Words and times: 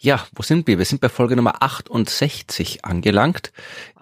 Ja, 0.00 0.26
wo 0.34 0.42
sind 0.42 0.66
wir? 0.66 0.78
Wir 0.78 0.84
sind 0.86 1.00
bei 1.02 1.10
Folge 1.10 1.36
Nummer 1.36 1.62
68 1.62 2.84
angelangt 2.86 3.52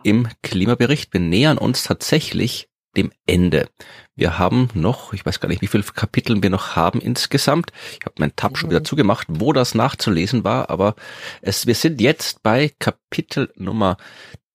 im 0.05 0.29
Klimabericht. 0.43 1.13
Wir 1.13 1.21
nähern 1.21 1.59
uns 1.59 1.83
tatsächlich 1.83 2.69
dem 2.97 3.11
Ende. 3.27 3.69
Wir 4.15 4.39
haben 4.39 4.69
noch, 4.75 5.13
ich 5.13 5.27
weiß 5.27 5.41
gar 5.41 5.49
nicht, 5.49 5.61
wie 5.61 5.67
viele 5.67 5.83
Kapitel 5.83 6.41
wir 6.43 6.51
noch 6.51 6.77
haben 6.77 7.01
insgesamt. 7.01 7.73
Ich 7.99 8.07
habe 8.07 8.15
meinen 8.19 8.37
Tab 8.37 8.57
schon 8.57 8.71
wieder 8.71 8.85
zugemacht, 8.85 9.27
wo 9.29 9.53
das 9.53 9.75
nachzulesen 9.75 10.45
war, 10.45 10.71
aber 10.71 10.95
es, 11.43 11.67
wir 11.67 11.75
sind 11.75 12.01
jetzt 12.01 12.43
bei 12.45 12.73
Kapitel 12.79 13.53
Nummer 13.57 13.97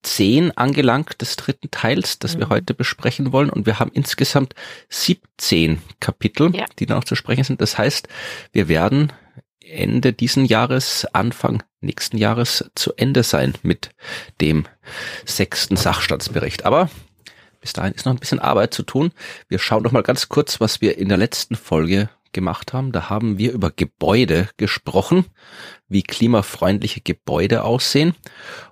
10 0.03 0.57
angelangt 0.57 1.21
des 1.21 1.35
dritten 1.37 1.71
Teils, 1.71 2.19
das 2.19 2.37
wir 2.37 2.49
heute 2.49 2.73
besprechen 2.73 3.31
wollen. 3.31 3.49
Und 3.49 3.65
wir 3.65 3.79
haben 3.79 3.91
insgesamt 3.93 4.53
17 4.89 5.81
Kapitel, 5.99 6.55
Ja. 6.55 6.65
die 6.79 6.87
noch 6.87 7.03
zu 7.03 7.15
sprechen 7.15 7.43
sind. 7.43 7.61
Das 7.61 7.77
heißt, 7.77 8.07
wir 8.51 8.67
werden 8.67 9.11
Ende 9.65 10.13
diesen 10.13 10.45
Jahres, 10.45 11.05
Anfang 11.13 11.63
nächsten 11.81 12.17
Jahres 12.17 12.69
zu 12.75 12.93
Ende 12.95 13.23
sein 13.23 13.53
mit 13.63 13.89
dem 14.41 14.65
sechsten 15.25 15.75
Sachstandsbericht. 15.75 16.65
Aber 16.65 16.89
bis 17.61 17.73
dahin 17.73 17.93
ist 17.93 18.05
noch 18.05 18.13
ein 18.13 18.19
bisschen 18.19 18.39
Arbeit 18.39 18.73
zu 18.73 18.83
tun. 18.83 19.11
Wir 19.47 19.59
schauen 19.59 19.83
noch 19.83 19.91
mal 19.91 20.03
ganz 20.03 20.29
kurz, 20.29 20.59
was 20.59 20.81
wir 20.81 20.97
in 20.97 21.09
der 21.09 21.17
letzten 21.17 21.55
Folge 21.55 22.09
gemacht 22.33 22.73
haben. 22.73 22.91
Da 22.91 23.09
haben 23.09 23.37
wir 23.37 23.53
über 23.53 23.71
Gebäude 23.71 24.49
gesprochen, 24.57 25.25
wie 25.93 26.03
klimafreundliche 26.03 27.01
Gebäude 27.01 27.63
aussehen 27.63 28.13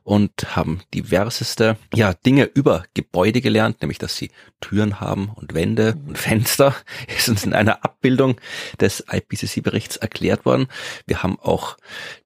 und 0.03 0.55
haben 0.55 0.81
diverseste 0.93 1.77
ja, 1.93 2.13
Dinge 2.13 2.45
über 2.53 2.83
Gebäude 2.93 3.41
gelernt, 3.41 3.81
nämlich 3.81 3.99
dass 3.99 4.17
sie 4.17 4.31
Türen 4.59 4.99
haben 4.99 5.31
und 5.35 5.53
Wände 5.53 5.95
und 6.07 6.17
Fenster. 6.17 6.75
Ist 7.17 7.29
uns 7.29 7.45
in 7.45 7.53
einer 7.53 7.85
Abbildung 7.85 8.35
des 8.79 9.05
IPCC-Berichts 9.09 9.97
erklärt 9.97 10.45
worden. 10.45 10.67
Wir 11.05 11.23
haben 11.23 11.39
auch 11.39 11.77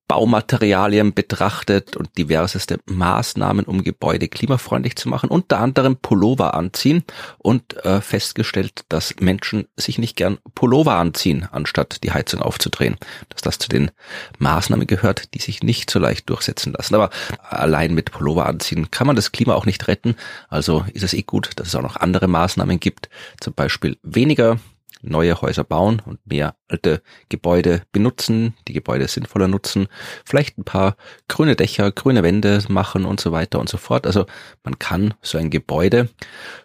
Baumaterialien 0.08 1.14
betrachtet 1.14 1.96
und 1.96 2.18
diverseste 2.18 2.80
Maßnahmen, 2.86 3.66
um 3.66 3.84
Gebäude 3.84 4.28
klimafreundlich 4.28 4.96
zu 4.96 5.10
machen, 5.10 5.30
unter 5.30 5.60
anderem 5.60 5.98
Pullover 5.98 6.54
anziehen 6.54 7.04
und 7.40 7.84
äh, 7.84 8.02
festgestellt, 8.02 8.86
dass 8.90 9.16
Menschen 9.20 9.68
sich 9.76 9.98
nicht 9.98 10.16
gern 10.16 10.38
Pullover 10.54 10.96
anziehen, 10.96 11.48
anstatt 11.52 12.04
die 12.04 12.12
Heizung 12.12 12.42
aufzudrehen. 12.42 12.98
Dass 13.30 13.42
das 13.42 13.58
zu 13.58 13.68
den 13.68 13.90
Maßnahmen 14.38 14.85
gehört, 14.88 15.34
die 15.34 15.40
sich 15.40 15.64
nicht 15.64 15.90
so 15.90 16.00
leicht 16.00 16.30
durchsetzen 16.30 16.74
lassen. 16.74 16.96
Aber 16.96 17.10
allein 17.42 17.94
mit 17.94 18.12
Pullover 18.12 18.46
anziehen 18.46 18.92
kann 18.92 19.08
man 19.08 19.16
das 19.16 19.32
Klima 19.32 19.54
auch 19.54 19.66
nicht 19.66 19.88
retten. 19.88 20.16
Also 20.50 20.86
ist 20.94 21.04
es 21.04 21.14
eh 21.14 21.24
gut, 21.24 21.52
dass 21.56 21.68
es 21.68 21.76
auch 21.76 21.82
noch 21.82 21.98
andere 21.98 22.28
Maßnahmen 22.28 22.80
gibt, 22.80 23.10
zum 23.40 23.54
Beispiel 23.54 23.98
weniger 24.04 24.60
neue 25.02 25.40
Häuser 25.42 25.64
bauen 25.64 26.02
und 26.06 26.20
mehr 26.26 26.56
alte 26.68 27.02
Gebäude 27.30 27.84
benutzen, 27.92 28.56
die 28.68 28.74
Gebäude 28.74 29.08
sinnvoller 29.08 29.48
nutzen, 29.48 29.88
vielleicht 30.26 30.58
ein 30.58 30.64
paar 30.64 30.96
grüne 31.28 31.56
Dächer, 31.56 31.92
grüne 31.92 32.24
Wände 32.24 32.64
machen 32.70 33.06
und 33.06 33.20
so 33.20 33.32
weiter 33.32 33.60
und 33.60 33.70
so 33.70 33.78
fort. 33.78 34.08
Also 34.08 34.26
man 34.64 34.80
kann 34.80 35.14
so 35.22 35.38
ein 35.38 35.50
Gebäude 35.50 36.10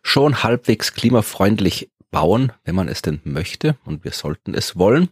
schon 0.02 0.42
halbwegs 0.42 0.94
klimafreundlich 0.94 1.90
bauen, 2.10 2.52
wenn 2.64 2.74
man 2.74 2.88
es 2.88 3.02
denn 3.02 3.20
möchte 3.24 3.76
und 3.84 4.04
wir 4.04 4.12
sollten 4.12 4.54
es 4.54 4.76
wollen. 4.76 5.08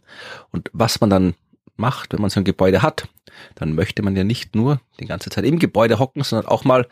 Und 0.51 0.69
was 0.73 0.99
man 1.01 1.09
dann 1.09 1.33
macht, 1.79 2.13
wenn 2.13 2.21
man 2.21 2.29
so 2.29 2.39
ein 2.39 2.43
Gebäude 2.43 2.81
hat, 2.81 3.07
dann 3.55 3.73
möchte 3.73 4.01
man 4.01 4.15
ja 4.15 4.23
nicht 4.23 4.55
nur 4.55 4.81
die 4.99 5.05
ganze 5.05 5.29
Zeit 5.29 5.45
im 5.45 5.59
Gebäude 5.59 5.99
hocken, 5.99 6.23
sondern 6.23 6.47
auch 6.47 6.63
mal 6.63 6.87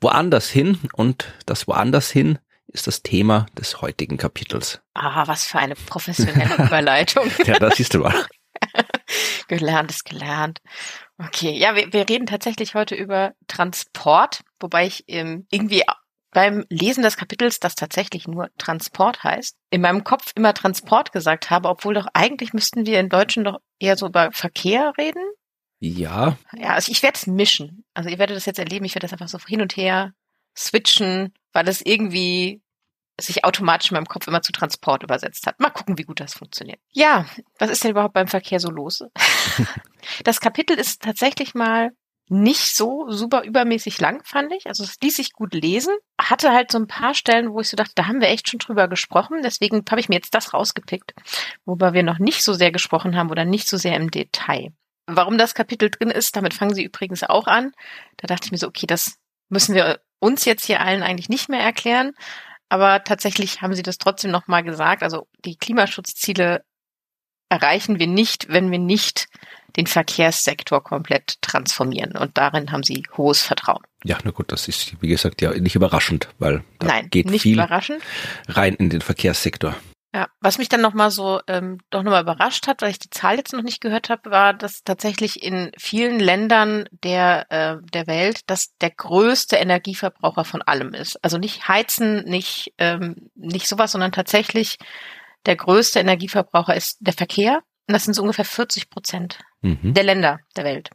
woanders 0.00 0.48
hin 0.48 0.78
und 0.92 1.32
das 1.46 1.66
woanders 1.66 2.10
hin 2.10 2.38
ist 2.68 2.86
das 2.86 3.02
Thema 3.02 3.46
des 3.56 3.80
heutigen 3.80 4.16
Kapitels. 4.16 4.80
Ah, 4.94 5.26
was 5.26 5.44
für 5.44 5.58
eine 5.58 5.74
professionelle 5.74 6.54
Überleitung. 6.66 7.30
Ja, 7.44 7.58
das 7.58 7.76
siehst 7.76 7.94
du 7.94 8.00
mal. 8.00 8.26
gelernt 9.48 9.90
ist 9.90 10.04
gelernt. 10.04 10.60
Okay, 11.18 11.56
ja, 11.56 11.74
wir, 11.74 11.92
wir 11.92 12.08
reden 12.08 12.26
tatsächlich 12.26 12.74
heute 12.74 12.94
über 12.94 13.32
Transport, 13.46 14.40
wobei 14.60 14.86
ich 14.86 15.04
ähm, 15.08 15.46
irgendwie 15.50 15.84
beim 16.36 16.66
Lesen 16.68 17.02
des 17.02 17.16
Kapitels, 17.16 17.60
das 17.60 17.76
tatsächlich 17.76 18.28
nur 18.28 18.50
Transport 18.58 19.24
heißt, 19.24 19.56
in 19.70 19.80
meinem 19.80 20.04
Kopf 20.04 20.32
immer 20.34 20.52
Transport 20.52 21.10
gesagt 21.10 21.48
habe, 21.48 21.70
obwohl 21.70 21.94
doch 21.94 22.08
eigentlich 22.12 22.52
müssten 22.52 22.84
wir 22.84 23.00
in 23.00 23.08
Deutschen 23.08 23.44
doch 23.44 23.56
eher 23.78 23.96
so 23.96 24.08
über 24.08 24.30
Verkehr 24.32 24.92
reden. 24.98 25.24
Ja, 25.78 26.36
Ja, 26.52 26.74
also 26.74 26.92
ich 26.92 27.02
werde 27.02 27.16
es 27.16 27.26
mischen. 27.26 27.86
Also 27.94 28.10
ihr 28.10 28.18
werdet 28.18 28.36
das 28.36 28.44
jetzt 28.44 28.58
erleben, 28.58 28.84
ich 28.84 28.94
werde 28.94 29.06
das 29.06 29.12
einfach 29.14 29.28
so 29.28 29.38
hin 29.48 29.62
und 29.62 29.78
her 29.78 30.12
switchen, 30.54 31.32
weil 31.54 31.66
es 31.68 31.80
irgendwie 31.80 32.60
sich 33.18 33.46
automatisch 33.46 33.90
in 33.90 33.94
meinem 33.94 34.04
Kopf 34.04 34.26
immer 34.26 34.42
zu 34.42 34.52
Transport 34.52 35.04
übersetzt 35.04 35.46
hat. 35.46 35.58
Mal 35.58 35.70
gucken, 35.70 35.96
wie 35.96 36.04
gut 36.04 36.20
das 36.20 36.34
funktioniert. 36.34 36.80
Ja, 36.92 37.24
was 37.58 37.70
ist 37.70 37.82
denn 37.82 37.92
überhaupt 37.92 38.12
beim 38.12 38.28
Verkehr 38.28 38.60
so 38.60 38.68
los? 38.68 39.02
das 40.24 40.40
Kapitel 40.40 40.78
ist 40.78 41.00
tatsächlich 41.00 41.54
mal 41.54 41.92
nicht 42.28 42.74
so 42.74 43.10
super 43.10 43.44
übermäßig 43.44 44.00
lang, 44.00 44.22
fand 44.24 44.52
ich. 44.52 44.66
Also 44.66 44.82
es 44.82 44.98
ließ 45.00 45.16
sich 45.16 45.32
gut 45.32 45.54
lesen. 45.54 45.94
Hatte 46.20 46.50
halt 46.50 46.72
so 46.72 46.78
ein 46.78 46.88
paar 46.88 47.14
Stellen, 47.14 47.52
wo 47.52 47.60
ich 47.60 47.68
so 47.68 47.76
dachte, 47.76 47.92
da 47.94 48.06
haben 48.06 48.20
wir 48.20 48.28
echt 48.28 48.48
schon 48.48 48.58
drüber 48.58 48.88
gesprochen. 48.88 49.42
Deswegen 49.42 49.84
habe 49.88 50.00
ich 50.00 50.08
mir 50.08 50.16
jetzt 50.16 50.34
das 50.34 50.52
rausgepickt, 50.52 51.14
wobei 51.64 51.92
wir 51.92 52.02
noch 52.02 52.18
nicht 52.18 52.42
so 52.42 52.52
sehr 52.52 52.72
gesprochen 52.72 53.16
haben 53.16 53.30
oder 53.30 53.44
nicht 53.44 53.68
so 53.68 53.76
sehr 53.76 53.96
im 53.96 54.10
Detail. 54.10 54.72
Warum 55.06 55.38
das 55.38 55.54
Kapitel 55.54 55.88
drin 55.90 56.10
ist, 56.10 56.34
damit 56.34 56.52
fangen 56.52 56.74
sie 56.74 56.82
übrigens 56.82 57.22
auch 57.22 57.46
an. 57.46 57.72
Da 58.16 58.26
dachte 58.26 58.46
ich 58.46 58.52
mir 58.52 58.58
so, 58.58 58.66
okay, 58.66 58.86
das 58.86 59.18
müssen 59.48 59.74
wir 59.74 60.00
uns 60.18 60.44
jetzt 60.44 60.64
hier 60.64 60.80
allen 60.80 61.04
eigentlich 61.04 61.28
nicht 61.28 61.48
mehr 61.48 61.60
erklären. 61.60 62.12
Aber 62.68 63.04
tatsächlich 63.04 63.62
haben 63.62 63.74
sie 63.74 63.84
das 63.84 63.98
trotzdem 63.98 64.32
nochmal 64.32 64.64
gesagt. 64.64 65.04
Also 65.04 65.28
die 65.44 65.56
Klimaschutzziele 65.56 66.64
erreichen 67.48 67.98
wir 67.98 68.06
nicht, 68.06 68.48
wenn 68.48 68.70
wir 68.70 68.78
nicht 68.78 69.28
den 69.76 69.86
Verkehrssektor 69.86 70.82
komplett 70.82 71.40
transformieren. 71.42 72.16
Und 72.16 72.38
darin 72.38 72.72
haben 72.72 72.82
sie 72.82 73.04
hohes 73.16 73.42
Vertrauen. 73.42 73.82
ja, 74.04 74.16
na 74.24 74.30
gut, 74.30 74.50
das 74.50 74.68
ist, 74.68 75.00
wie 75.02 75.08
gesagt, 75.08 75.42
ja 75.42 75.52
nicht 75.52 75.74
überraschend, 75.76 76.28
weil 76.38 76.64
da 76.78 76.86
Nein, 76.86 77.08
geht 77.10 77.30
nicht 77.30 77.42
viel 77.42 77.54
überraschend. 77.54 78.02
rein 78.48 78.74
in 78.74 78.88
den 78.90 79.02
Verkehrssektor. 79.02 79.74
Ja, 80.14 80.28
was 80.40 80.56
mich 80.56 80.70
dann 80.70 80.80
nochmal 80.80 81.10
so 81.10 81.40
ähm, 81.46 81.78
doch 81.90 82.02
nochmal 82.02 82.22
überrascht 82.22 82.68
hat, 82.68 82.80
weil 82.80 82.90
ich 82.90 82.98
die 82.98 83.10
Zahl 83.10 83.36
jetzt 83.36 83.52
noch 83.52 83.62
nicht 83.62 83.82
gehört 83.82 84.08
habe, 84.08 84.30
war, 84.30 84.54
dass 84.54 84.82
tatsächlich 84.82 85.42
in 85.42 85.72
vielen 85.76 86.18
Ländern 86.20 86.88
der, 86.90 87.44
äh, 87.50 87.76
der 87.92 88.06
Welt 88.06 88.40
das 88.46 88.74
der 88.80 88.92
größte 88.92 89.56
Energieverbraucher 89.56 90.46
von 90.46 90.62
allem 90.62 90.94
ist. 90.94 91.22
Also 91.22 91.36
nicht 91.36 91.68
Heizen, 91.68 92.24
nicht, 92.24 92.72
ähm, 92.78 93.28
nicht 93.34 93.68
sowas, 93.68 93.92
sondern 93.92 94.12
tatsächlich 94.12 94.78
der 95.46 95.56
größte 95.56 96.00
Energieverbraucher 96.00 96.74
ist 96.74 96.98
der 97.00 97.12
Verkehr. 97.14 97.62
Und 97.88 97.92
das 97.92 98.04
sind 98.04 98.14
so 98.14 98.22
ungefähr 98.22 98.44
40 98.44 98.90
Prozent 98.90 99.38
Mhm. 99.62 99.94
der 99.94 100.04
Länder 100.04 100.40
der 100.56 100.64
Welt. 100.64 100.90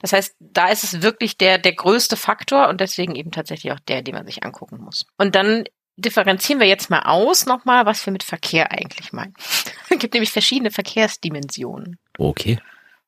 Das 0.00 0.12
heißt, 0.12 0.36
da 0.40 0.68
ist 0.68 0.84
es 0.84 1.02
wirklich 1.02 1.36
der, 1.36 1.58
der 1.58 1.74
größte 1.74 2.16
Faktor 2.16 2.68
und 2.68 2.80
deswegen 2.80 3.14
eben 3.14 3.30
tatsächlich 3.30 3.72
auch 3.72 3.80
der, 3.80 4.00
den 4.02 4.14
man 4.14 4.26
sich 4.26 4.42
angucken 4.44 4.78
muss. 4.78 5.04
Und 5.18 5.34
dann 5.34 5.64
differenzieren 5.96 6.60
wir 6.60 6.66
jetzt 6.66 6.88
mal 6.90 7.02
aus 7.02 7.44
nochmal, 7.46 7.84
was 7.86 8.04
wir 8.06 8.12
mit 8.12 8.22
Verkehr 8.22 8.72
eigentlich 8.72 9.12
meinen. 9.12 9.34
es 9.90 9.98
gibt 9.98 10.14
nämlich 10.14 10.32
verschiedene 10.32 10.70
Verkehrsdimensionen. 10.70 11.98
Okay. 12.18 12.58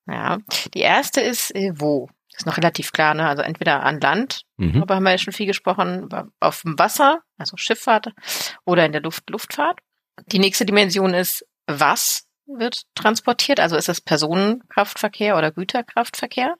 Ja, 0.06 0.38
die 0.74 0.80
erste 0.80 1.20
ist 1.20 1.54
äh, 1.54 1.72
wo. 1.74 2.08
Ist 2.36 2.44
noch 2.46 2.58
relativ 2.58 2.92
klar, 2.92 3.14
ne? 3.14 3.26
Also 3.26 3.42
entweder 3.42 3.82
an 3.82 3.98
Land, 4.00 4.42
Mhm. 4.58 4.74
darüber 4.74 4.96
haben 4.96 5.04
wir 5.04 5.10
ja 5.12 5.18
schon 5.18 5.32
viel 5.32 5.46
gesprochen, 5.46 6.08
auf 6.40 6.62
dem 6.62 6.78
Wasser, 6.78 7.20
also 7.38 7.56
Schifffahrt, 7.56 8.12
oder 8.66 8.84
in 8.84 8.92
der 8.92 9.00
Luft, 9.02 9.28
Luftfahrt. 9.30 9.78
Die 10.26 10.38
nächste 10.38 10.66
Dimension 10.66 11.14
ist, 11.14 11.46
was 11.66 12.26
wird 12.46 12.82
transportiert? 12.94 13.60
Also 13.60 13.76
ist 13.76 13.88
es 13.88 14.00
Personenkraftverkehr 14.00 15.36
oder 15.36 15.50
Güterkraftverkehr? 15.52 16.54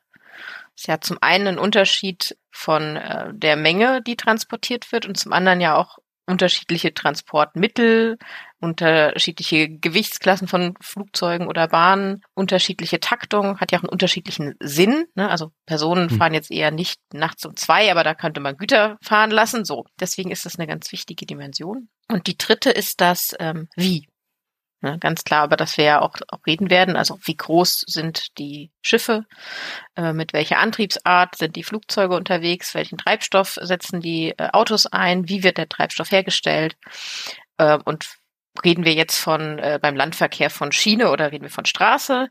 Ist 0.75 0.88
ja 0.88 1.00
zum 1.00 1.19
einen 1.20 1.47
ein 1.47 1.58
Unterschied 1.58 2.37
von 2.50 2.97
äh, 2.97 3.32
der 3.32 3.56
Menge, 3.56 4.03
die 4.03 4.17
transportiert 4.17 4.93
wird, 4.93 5.06
und 5.06 5.17
zum 5.17 5.32
anderen 5.32 5.61
ja 5.61 5.76
auch 5.76 5.99
unterschiedliche 6.26 6.93
Transportmittel, 6.93 8.19
unterschiedliche 8.61 9.69
Gewichtsklassen 9.69 10.49
von 10.49 10.75
Flugzeugen 10.81 11.47
oder 11.47 11.69
Bahnen, 11.69 12.23
unterschiedliche 12.35 12.99
Taktung, 13.00 13.61
hat 13.61 13.70
ja 13.70 13.79
auch 13.79 13.85
einen 13.85 13.91
unterschiedlichen 13.91 14.55
Sinn. 14.61 15.06
Ne? 15.14 15.31
Also 15.31 15.52
Personen 15.67 16.11
Hm. 16.11 16.19
fahren 16.19 16.35
jetzt 16.35 16.50
eher 16.50 16.73
nicht 16.73 17.00
nachts 17.12 17.47
um 17.47 17.56
zwei, 17.56 17.91
aber 17.91 18.02
da 18.02 18.14
könnte 18.14 18.41
man 18.41 18.56
Güter 18.56 18.99
fahren 19.00 19.31
lassen. 19.31 19.64
So, 19.64 19.87
deswegen 20.00 20.31
ist 20.32 20.44
das 20.44 20.59
eine 20.59 20.67
ganz 20.67 20.91
wichtige 20.91 21.26
Dimension. 21.26 21.88
Und 22.08 22.26
die 22.26 22.38
dritte 22.38 22.70
ist 22.70 23.00
das 23.00 23.35
ähm, 23.38 23.69
Wie. 23.76 24.08
Ne, 24.82 24.99
ganz 24.99 25.25
klar, 25.25 25.47
über 25.47 25.56
das 25.56 25.79
wir 25.79 25.85
ja 25.85 26.00
auch, 26.03 26.14
auch 26.29 26.47
reden 26.47 26.69
werden. 26.69 26.97
Also 26.97 27.19
wie 27.25 27.37
groß 27.37 27.85
sind 27.87 28.38
die 28.38 28.70
Schiffe, 28.82 29.25
äh, 29.97 30.12
mit 30.12 30.35
welcher 30.35 30.58
Antriebsart 30.58 31.37
sind 31.37 31.56
die 31.56 31.64
Flugzeuge 31.64 32.14
unterwegs, 32.14 32.75
welchen 32.75 32.99
Treibstoff 32.99 33.58
setzen 33.62 34.00
die 34.00 34.35
äh, 34.37 34.50
Autos 34.53 34.87
ein, 34.87 35.29
wie 35.31 35.43
wird 35.43 35.56
der 35.56 35.69
Treibstoff 35.69 36.12
hergestellt 36.12 36.76
äh, 37.56 37.79
und 37.85 38.06
reden 38.64 38.85
wir 38.85 38.93
jetzt 38.93 39.19
von 39.19 39.59
äh, 39.59 39.79
beim 39.81 39.97
Landverkehr 39.97 40.50
von 40.50 40.73
Schiene 40.73 41.11
oder 41.11 41.32
reden 41.32 41.44
wir 41.44 41.50
von 41.50 41.64
Straße, 41.64 42.29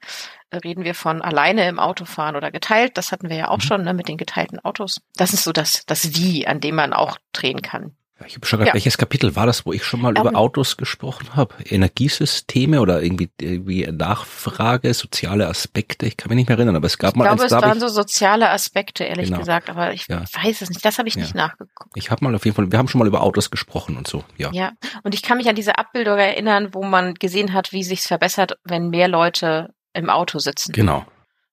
äh, 0.51 0.57
reden 0.57 0.83
wir 0.83 0.95
von 0.95 1.21
alleine 1.21 1.68
im 1.68 1.80
Auto 1.80 2.06
fahren 2.06 2.36
oder 2.36 2.51
geteilt, 2.51 2.98
das 2.98 3.12
hatten 3.12 3.30
wir 3.30 3.38
ja 3.38 3.48
auch 3.50 3.57
mhm. 3.57 3.62
schon 3.62 3.83
ne, 3.83 3.94
mit 3.94 4.07
den 4.07 4.18
geteilten 4.18 4.60
Autos. 4.60 5.01
Das 5.16 5.33
ist 5.33 5.44
so 5.44 5.51
das, 5.51 5.86
das 5.86 6.16
Wie, 6.16 6.48
an 6.48 6.62
dem 6.62 6.75
man 6.75 6.94
auch 6.94 7.18
drehen 7.31 7.62
kann. 7.62 7.95
Ich 8.25 8.35
habe 8.35 8.45
schon 8.45 8.59
gerade, 8.59 8.69
ja. 8.69 8.73
welches 8.73 8.97
Kapitel 8.97 9.35
war 9.35 9.45
das, 9.45 9.65
wo 9.65 9.73
ich 9.73 9.83
schon 9.83 10.01
mal 10.01 10.17
um, 10.17 10.25
über 10.25 10.38
Autos 10.38 10.77
gesprochen 10.77 11.35
habe? 11.35 11.53
Energiesysteme 11.65 12.79
oder 12.79 13.03
irgendwie, 13.03 13.29
irgendwie 13.41 13.85
Nachfrage, 13.91 14.94
soziale 14.94 15.47
Aspekte? 15.47 16.06
Ich 16.06 16.15
kann 16.15 16.29
mich 16.29 16.38
nicht 16.38 16.47
mehr 16.47 16.57
erinnern, 16.57 16.77
aber 16.77 16.85
es 16.85 16.97
gab 16.97 17.12
ich 17.12 17.15
mal 17.17 17.25
glaube, 17.25 17.44
eins, 17.44 17.51
es 17.51 17.62
waren 17.62 17.79
so 17.81 17.89
soziale 17.89 18.50
Aspekte, 18.50 19.03
ehrlich 19.03 19.27
genau. 19.27 19.39
gesagt, 19.39 19.69
aber 19.69 19.91
ich 19.91 20.07
ja. 20.07 20.21
weiß 20.21 20.62
es 20.62 20.69
nicht. 20.69 20.85
Das 20.85 20.97
habe 20.97 21.09
ich 21.09 21.15
ja. 21.15 21.21
nicht 21.23 21.35
nachgeguckt. 21.35 21.91
Ich 21.95 22.09
habe 22.09 22.23
mal 22.23 22.33
auf 22.33 22.45
jeden 22.45 22.56
Fall, 22.56 22.71
wir 22.71 22.79
haben 22.79 22.88
schon 22.88 23.00
mal 23.00 23.07
über 23.07 23.21
Autos 23.21 23.51
gesprochen 23.51 23.97
und 23.97 24.07
so, 24.07 24.23
ja. 24.38 24.50
Ja, 24.53 24.71
und 25.03 25.13
ich 25.13 25.21
kann 25.21 25.38
mich 25.38 25.50
an 25.50 25.56
diese 25.56 25.77
Abbildung 25.77 26.18
erinnern, 26.18 26.69
wo 26.73 26.83
man 26.83 27.15
gesehen 27.15 27.51
hat, 27.51 27.73
wie 27.73 27.83
sich's 27.83 28.07
verbessert, 28.07 28.57
wenn 28.63 28.89
mehr 28.89 29.09
Leute 29.09 29.73
im 29.91 30.09
Auto 30.09 30.39
sitzen. 30.39 30.71
Genau. 30.71 31.06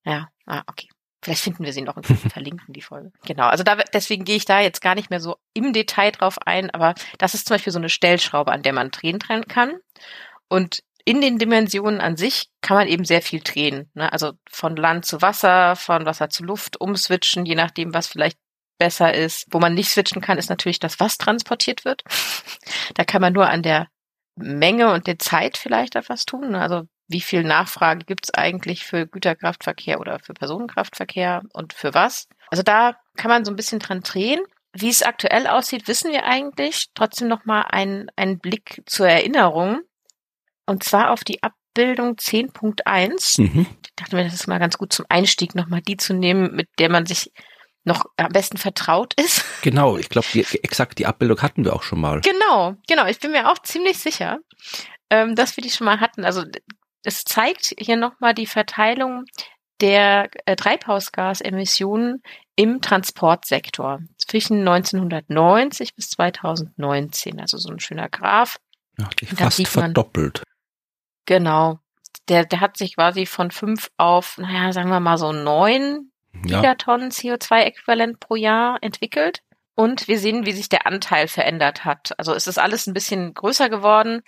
Ja, 0.05 0.29
ah, 0.47 0.63
okay. 0.69 0.89
Vielleicht 1.23 1.43
finden 1.43 1.65
wir 1.65 1.73
sie 1.73 1.83
noch 1.83 1.97
und 1.97 2.07
verlinken 2.07 2.73
die 2.75 2.83
Folge. 2.83 3.13
Genau, 3.25 3.47
also 3.47 3.63
da, 3.63 3.77
deswegen 3.93 4.25
gehe 4.25 4.37
ich 4.37 4.45
da 4.45 4.61
jetzt 4.61 4.81
gar 4.81 4.95
nicht 4.95 5.11
mehr 5.11 5.21
so 5.21 5.37
im 5.55 5.73
Detail 5.73 6.11
drauf 6.11 6.39
ein, 6.45 6.71
aber 6.71 6.95
das 7.19 7.35
ist 7.35 7.47
zum 7.47 7.55
Beispiel 7.55 7.73
so 7.73 7.79
eine 7.79 7.89
Stellschraube, 7.89 8.51
an 8.51 8.63
der 8.63 8.73
man 8.73 8.91
drehen 8.91 9.21
kann. 9.21 9.75
Und 10.49 10.83
in 11.05 11.21
den 11.21 11.39
Dimensionen 11.39 12.01
an 12.01 12.17
sich 12.17 12.51
kann 12.61 12.77
man 12.77 12.89
eben 12.89 13.05
sehr 13.05 13.23
viel 13.23 13.41
drehen. 13.41 13.91
Ne? 13.95 14.13
Also 14.13 14.33
von 14.51 14.77
Land 14.77 15.05
zu 15.05 15.23
Wasser, 15.23 15.77
von 15.77 16.07
Wasser 16.07 16.29
zu 16.29 16.45
Luft, 16.45 16.81
umswitchen, 16.81 17.47
je 17.47 17.55
nachdem, 17.55 17.95
was 17.95 18.07
vielleicht 18.07 18.39
besser 18.79 19.15
ist. 19.15 19.47
Wo 19.51 19.59
man 19.59 19.75
nicht 19.75 19.91
switchen 19.91 20.23
kann, 20.23 20.39
ist 20.39 20.51
natürlich 20.51 20.81
das, 20.81 21.01
was 21.01 21.19
transportiert 21.19 21.85
wird. 21.85 22.03
Da 22.95 23.05
kann 23.05 23.23
man 23.23 23.33
nur 23.33 23.49
an 23.49 23.63
der 23.63 23.89
Menge 24.37 24.93
und 24.93 25.07
der 25.07 25.19
Zeit 25.19 25.57
vielleicht 25.57 25.95
etwas 25.95 26.25
tun. 26.25 26.51
Ne? 26.51 26.61
Also 26.61 26.83
wie 27.13 27.21
viel 27.21 27.45
Nachfrage 27.45 28.05
gibt 28.05 28.27
es 28.27 28.35
eigentlich 28.35 28.85
für 28.85 29.07
Güterkraftverkehr 29.07 30.01
oder 30.01 30.19
für 30.19 30.35
Personenkraftverkehr 30.35 31.43
und 31.53 31.73
für 31.73 31.95
was. 31.95 32.29
Also 32.49 32.63
da 32.63 32.97
kann 33.17 33.31
man 33.31 33.45
so 33.45 33.53
ein 33.53 33.57
bisschen 33.57 33.79
dran 33.79 34.01
drehen. 34.01 34.41
Wie 34.75 34.89
es 34.89 35.03
aktuell 35.03 35.47
aussieht, 35.47 35.87
wissen 35.87 36.13
wir 36.13 36.25
eigentlich. 36.25 36.89
Trotzdem 36.95 37.29
nochmal 37.29 37.67
ein, 37.69 38.11
ein 38.17 38.39
Blick 38.39 38.83
zur 38.87 39.09
Erinnerung. 39.09 39.81
Und 40.67 40.83
zwar 40.83 41.11
auf 41.11 41.25
die 41.25 41.43
Abbildung 41.43 42.15
10.1. 42.15 43.41
Mhm. 43.41 43.67
Ich 43.85 43.95
dachte 43.97 44.17
mir, 44.17 44.25
das 44.25 44.35
ist 44.35 44.47
mal 44.47 44.59
ganz 44.59 44.79
gut 44.79 44.93
zum 44.93 45.05
Einstieg, 45.09 45.55
nochmal 45.55 45.83
die 45.83 45.97
zu 45.97 46.15
nehmen, 46.15 46.55
mit 46.55 46.69
der 46.79 46.89
man 46.89 47.05
sich 47.05 47.33
noch 47.85 48.05
am 48.17 48.29
besten 48.29 48.59
vertraut 48.59 49.15
ist. 49.15 49.45
Genau, 49.63 49.97
ich 49.97 50.09
glaube, 50.09 50.27
exakt 50.35 50.99
die 50.99 51.07
Abbildung 51.07 51.41
hatten 51.41 51.65
wir 51.65 51.73
auch 51.73 51.85
schon 51.85 52.01
mal. 52.01 52.21
Genau, 52.21 52.75
genau. 52.89 53.07
Ich 53.07 53.21
bin 53.21 53.31
mir 53.31 53.49
auch 53.49 53.61
ziemlich 53.61 53.97
sicher, 53.97 54.41
ähm, 55.09 55.37
dass 55.37 55.57
wir 55.57 55.63
die 55.63 55.71
schon 55.71 55.85
mal 55.85 56.01
hatten. 56.01 56.25
Also 56.25 56.43
es 57.03 57.25
zeigt 57.25 57.75
hier 57.79 57.97
nochmal 57.97 58.35
die 58.35 58.47
Verteilung 58.47 59.25
der 59.81 60.31
äh, 60.47 60.55
Treibhausgasemissionen 60.57 62.23
im 62.55 62.81
Transportsektor 62.81 64.01
zwischen 64.17 64.61
1990 64.61 65.95
bis 65.97 66.11
2019. 66.11 67.41
Also 67.41 67.59
so 67.59 67.71
ein 67.71 67.81
schöner 67.81 68.09
Graph. 68.09 68.59
Ja, 68.99 69.09
sich 69.19 69.31
fast 69.31 69.67
verdoppelt. 69.69 70.43
Genau. 71.27 71.79
Der, 72.29 72.45
der 72.45 72.61
hat 72.61 72.77
sich 72.77 72.95
quasi 72.95 73.27
von 73.27 73.51
fünf 73.51 73.91
auf, 73.97 74.39
naja, 74.39 74.73
sagen 74.73 74.91
wir 74.91 75.01
mal 75.01 75.19
so 75.19 75.33
neun 75.33 76.13
ja. 76.45 76.61
Gigatonnen 76.61 77.11
CO2-Äquivalent 77.11 78.21
pro 78.21 78.37
Jahr 78.37 78.79
entwickelt. 78.83 79.43
Und 79.75 80.07
wir 80.07 80.19
sehen, 80.19 80.45
wie 80.45 80.53
sich 80.53 80.69
der 80.69 80.87
Anteil 80.87 81.29
verändert 81.29 81.85
hat. 81.85 82.13
Also 82.19 82.35
es 82.35 82.47
ist 82.47 82.59
alles 82.59 82.87
ein 82.87 82.93
bisschen 82.93 83.33
größer 83.33 83.71
geworden. 83.71 84.23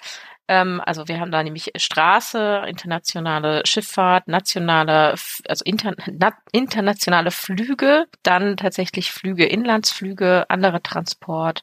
Ähm, 0.47 0.81
also 0.85 1.09
wir 1.09 1.21
haben 1.21 1.31
da 1.31 1.43
nämlich 1.43 1.71
Straße, 1.77 2.65
internationale 2.67 3.63
Schifffahrt, 3.65 4.29
nationale, 4.29 5.15
also 5.49 5.65
inter, 5.65 5.95
na, 6.13 6.33
internationale 6.53 7.31
Flüge, 7.31 8.07
dann 8.23 8.57
tatsächlich 8.57 9.11
Flüge, 9.11 9.47
Inlandsflüge, 9.47 10.45
andere 10.49 10.83
Transport 10.83 11.63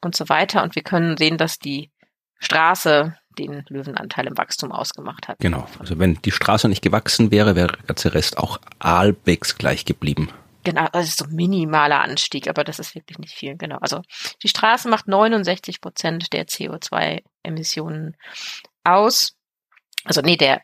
und 0.00 0.16
so 0.16 0.28
weiter. 0.28 0.62
Und 0.62 0.74
wir 0.74 0.82
können 0.82 1.16
sehen, 1.16 1.36
dass 1.36 1.58
die 1.58 1.90
Straße 2.38 3.16
den 3.38 3.64
Löwenanteil 3.68 4.26
im 4.26 4.36
Wachstum 4.36 4.72
ausgemacht 4.72 5.28
hat. 5.28 5.38
Genau. 5.38 5.66
Also 5.78 5.98
wenn 5.98 6.16
die 6.22 6.32
Straße 6.32 6.68
nicht 6.68 6.82
gewachsen 6.82 7.30
wäre, 7.30 7.54
wäre 7.56 7.68
der 7.68 7.86
ganze 7.86 8.14
Rest 8.14 8.38
auch 8.38 8.58
aalbex 8.78 9.56
gleich 9.56 9.84
geblieben. 9.84 10.30
Genau, 10.64 10.86
das 10.92 11.08
ist 11.08 11.18
so 11.18 11.26
minimaler 11.26 12.00
Anstieg, 12.00 12.48
aber 12.48 12.62
das 12.62 12.78
ist 12.78 12.94
wirklich 12.94 13.18
nicht 13.18 13.34
viel. 13.34 13.56
Genau. 13.56 13.78
Also 13.80 14.02
die 14.42 14.48
Straße 14.48 14.88
macht 14.88 15.08
69 15.08 15.80
Prozent 15.80 16.32
der 16.32 16.46
CO2-Emissionen 17.42 18.16
aus. 18.84 19.36
Also 20.04 20.20
nee, 20.20 20.36
der 20.36 20.62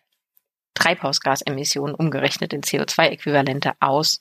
Treibhausgasemissionen 0.75 1.95
umgerechnet 1.95 2.53
in 2.53 2.63
CO2-Äquivalente 2.63 3.73
aus 3.81 4.21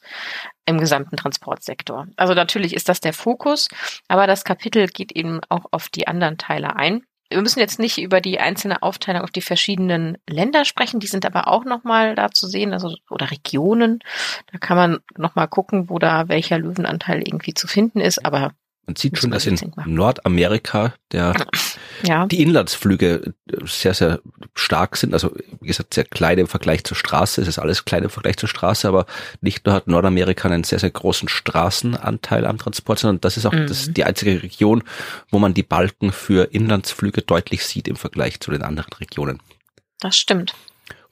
im 0.66 0.80
gesamten 0.80 1.16
Transportsektor. 1.16 2.08
Also 2.16 2.34
natürlich 2.34 2.74
ist 2.74 2.90
das 2.90 3.00
der 3.00 3.14
Fokus, 3.14 3.68
aber 4.08 4.28
das 4.28 4.44
Kapitel 4.44 4.88
geht 4.88 5.12
eben 5.12 5.40
auch 5.50 5.66
auf 5.72 5.90
die 5.90 6.08
anderen 6.08 6.38
Teile 6.38 6.76
ein 6.76 7.04
wir 7.30 7.42
müssen 7.42 7.60
jetzt 7.60 7.80
nicht 7.80 7.98
über 7.98 8.22
die 8.22 8.40
einzelne 8.40 8.82
Aufteilung 8.82 9.24
auf 9.24 9.32
die 9.32 9.42
verschiedenen 9.42 10.18
Länder 10.30 10.64
sprechen, 10.64 11.00
die 11.00 11.08
sind 11.08 11.26
aber 11.26 11.48
auch 11.48 11.66
nochmal 11.66 12.16
da 12.16 12.32
zu 12.32 12.48
sehen, 12.48 12.74
also 12.74 12.96
oder 13.10 13.32
Regionen. 13.32 14.00
Da 14.52 14.58
kann 14.60 14.78
man 14.78 15.00
nochmal 15.18 15.48
gucken, 15.50 15.90
wo 15.90 16.00
da 16.00 16.30
welcher 16.30 16.58
Löwenanteil 16.58 17.20
irgendwie 17.20 17.54
zu 17.54 17.68
finden 17.68 18.00
ist, 18.00 18.24
aber 18.26 18.54
man 18.88 18.96
sieht 18.96 19.18
schon, 19.18 19.32
dass 19.32 19.46
in 19.46 19.60
Nordamerika 19.86 20.94
der, 21.12 21.34
ja. 22.04 22.26
die 22.26 22.42
Inlandsflüge 22.42 23.34
sehr, 23.66 23.94
sehr 23.94 24.22
stark 24.56 24.96
sind. 24.96 25.14
Also, 25.14 25.36
wie 25.60 25.68
gesagt, 25.68 25.94
sehr 25.94 26.06
klein 26.06 26.38
im 26.38 26.48
Vergleich 26.48 26.86
zur 26.86 26.96
Straße. 26.96 27.42
Es 27.42 27.50
ist 27.50 27.60
alles 27.60 27.84
klein 27.84 28.04
im 28.04 28.10
Vergleich 28.10 28.38
zur 28.38 28.48
Straße, 28.48 28.88
aber 28.88 29.06
nicht 29.42 29.66
nur 29.66 29.76
hat 29.76 29.88
Nordamerika 29.88 30.48
einen 30.48 30.64
sehr, 30.64 30.80
sehr 30.80 30.90
großen 30.90 31.28
Straßenanteil 31.28 32.46
am 32.46 32.58
Transport, 32.58 33.00
sondern 33.00 33.20
das 33.20 33.36
ist 33.36 33.46
auch 33.46 33.52
mhm. 33.52 33.68
das, 33.68 33.92
die 33.92 34.06
einzige 34.06 34.42
Region, 34.42 34.84
wo 35.30 35.38
man 35.38 35.54
die 35.54 35.64
Balken 35.64 36.14
für 36.14 36.54
Inlandsflüge 36.54 37.24
deutlich 37.24 37.66
sieht 37.66 37.90
im 37.90 37.98
Vergleich 37.98 38.40
zu 38.40 38.52
den 38.52 38.64
anderen 38.64 38.94
Regionen. 38.94 39.42
Das 40.00 40.18
stimmt. 40.18 40.54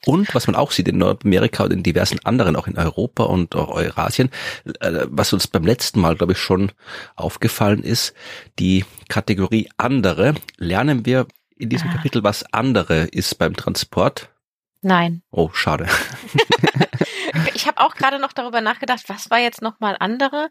Und 0.06 0.34
was 0.36 0.46
man 0.46 0.54
auch 0.54 0.70
sieht 0.70 0.86
in 0.86 0.98
Nordamerika 0.98 1.64
und 1.64 1.72
in 1.72 1.82
diversen 1.82 2.24
anderen, 2.24 2.54
auch 2.54 2.68
in 2.68 2.78
Europa 2.78 3.24
und 3.24 3.56
auch 3.56 3.70
Eurasien, 3.70 4.30
äh, 4.80 5.04
was 5.08 5.32
uns 5.32 5.48
beim 5.48 5.66
letzten 5.66 6.00
Mal, 6.00 6.14
glaube 6.14 6.32
ich, 6.32 6.38
schon 6.38 6.70
aufgefallen 7.16 7.82
ist, 7.82 8.14
die 8.60 8.84
Kategorie 9.08 9.68
andere, 9.76 10.34
lernen 10.58 11.04
wir 11.04 11.26
in 11.56 11.70
diesem 11.70 11.88
ah. 11.88 11.94
Kapitel, 11.94 12.22
was 12.22 12.44
andere 12.52 13.06
ist 13.06 13.34
beim 13.38 13.56
Transport? 13.56 14.30
Nein. 14.80 15.22
Oh, 15.32 15.50
schade. 15.52 15.88
ich 17.54 17.66
habe 17.66 17.80
auch 17.80 17.96
gerade 17.96 18.20
noch 18.20 18.32
darüber 18.32 18.60
nachgedacht, 18.60 19.08
was 19.08 19.30
war 19.30 19.40
jetzt 19.40 19.60
nochmal 19.60 19.96
andere? 19.98 20.50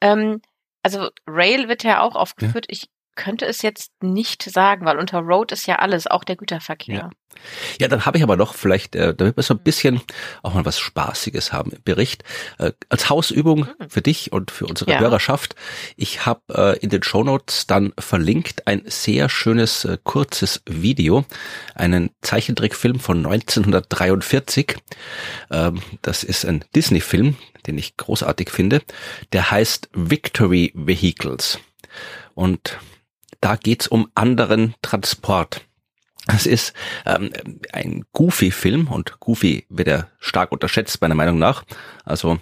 Ähm, 0.00 0.40
also 0.84 1.08
Rail 1.26 1.68
wird 1.68 1.82
ja 1.82 2.00
auch 2.00 2.14
aufgeführt. 2.14 2.66
Ja. 2.68 2.72
Ich 2.76 2.88
könnte 3.14 3.46
es 3.46 3.62
jetzt 3.62 3.92
nicht 4.02 4.42
sagen, 4.42 4.84
weil 4.84 4.98
unter 4.98 5.18
Road 5.20 5.52
ist 5.52 5.66
ja 5.66 5.76
alles, 5.76 6.06
auch 6.06 6.24
der 6.24 6.36
Güterverkehr. 6.36 6.94
Ja, 6.94 7.10
ja 7.80 7.88
dann 7.88 8.06
habe 8.06 8.18
ich 8.18 8.24
aber 8.24 8.36
noch 8.36 8.54
vielleicht, 8.54 8.96
äh, 8.96 9.14
damit 9.14 9.36
wir 9.36 9.42
so 9.42 9.54
ein 9.54 9.62
bisschen 9.62 10.00
auch 10.42 10.54
mal 10.54 10.64
was 10.64 10.78
Spaßiges 10.78 11.52
haben 11.52 11.72
im 11.72 11.82
Bericht, 11.82 12.24
äh, 12.58 12.72
als 12.88 13.10
Hausübung 13.10 13.66
hm. 13.66 13.90
für 13.90 14.02
dich 14.02 14.32
und 14.32 14.50
für 14.50 14.66
unsere 14.66 14.90
ja. 14.90 15.00
Hörerschaft. 15.00 15.54
Ich 15.96 16.26
habe 16.26 16.40
äh, 16.52 16.78
in 16.78 16.90
den 16.90 17.02
Shownotes 17.02 17.66
dann 17.66 17.92
verlinkt 17.98 18.66
ein 18.66 18.82
sehr 18.86 19.28
schönes, 19.28 19.84
äh, 19.84 19.98
kurzes 20.02 20.62
Video, 20.66 21.24
einen 21.74 22.10
Zeichentrickfilm 22.22 22.98
von 23.00 23.18
1943. 23.18 24.76
Ähm, 25.50 25.82
das 26.02 26.24
ist 26.24 26.44
ein 26.44 26.64
Disney-Film, 26.74 27.36
den 27.66 27.78
ich 27.78 27.96
großartig 27.96 28.50
finde. 28.50 28.82
Der 29.32 29.50
heißt 29.50 29.88
Victory 29.92 30.72
Vehicles. 30.74 31.58
Und 32.34 32.78
da 33.44 33.56
geht's 33.56 33.86
um 33.86 34.08
anderen 34.14 34.74
Transport. 34.80 35.60
Es 36.26 36.46
ist 36.46 36.72
ähm, 37.04 37.30
ein 37.72 38.04
Goofy-Film 38.14 38.88
und 38.88 39.20
Goofy 39.20 39.66
wird 39.68 39.88
ja 39.88 40.08
stark 40.20 40.52
unterschätzt, 40.52 41.02
meiner 41.02 41.14
Meinung 41.14 41.38
nach. 41.38 41.64
Also 42.06 42.38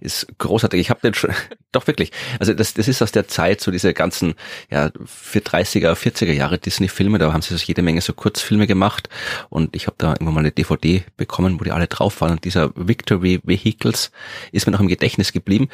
ist 0.00 0.26
großartig. 0.36 0.78
Ich 0.78 0.90
habe 0.90 1.00
den 1.00 1.14
schon, 1.14 1.30
doch 1.72 1.86
wirklich. 1.86 2.12
Also 2.40 2.52
das, 2.52 2.74
das 2.74 2.88
ist 2.88 3.00
aus 3.00 3.10
der 3.10 3.28
Zeit 3.28 3.62
so 3.62 3.70
diese 3.70 3.94
ganzen 3.94 4.34
ja 4.70 4.90
für 5.06 5.38
30er, 5.38 5.94
40er 5.94 6.32
Jahre 6.32 6.58
Disney-Filme. 6.58 7.18
Da 7.18 7.32
haben 7.32 7.40
sie 7.40 7.56
so 7.56 7.64
jede 7.64 7.80
Menge 7.80 8.02
so 8.02 8.12
Kurzfilme 8.12 8.66
gemacht 8.66 9.08
und 9.48 9.74
ich 9.76 9.86
habe 9.86 9.96
da 9.96 10.12
immer 10.12 10.30
mal 10.30 10.40
eine 10.40 10.52
DVD 10.52 11.02
bekommen, 11.16 11.58
wo 11.58 11.64
die 11.64 11.72
alle 11.72 11.86
drauf 11.86 12.20
waren. 12.20 12.32
Und 12.32 12.44
dieser 12.44 12.72
Victory 12.74 13.40
Vehicles 13.44 14.10
ist 14.52 14.66
mir 14.66 14.72
noch 14.72 14.80
im 14.80 14.88
Gedächtnis 14.88 15.32
geblieben. 15.32 15.70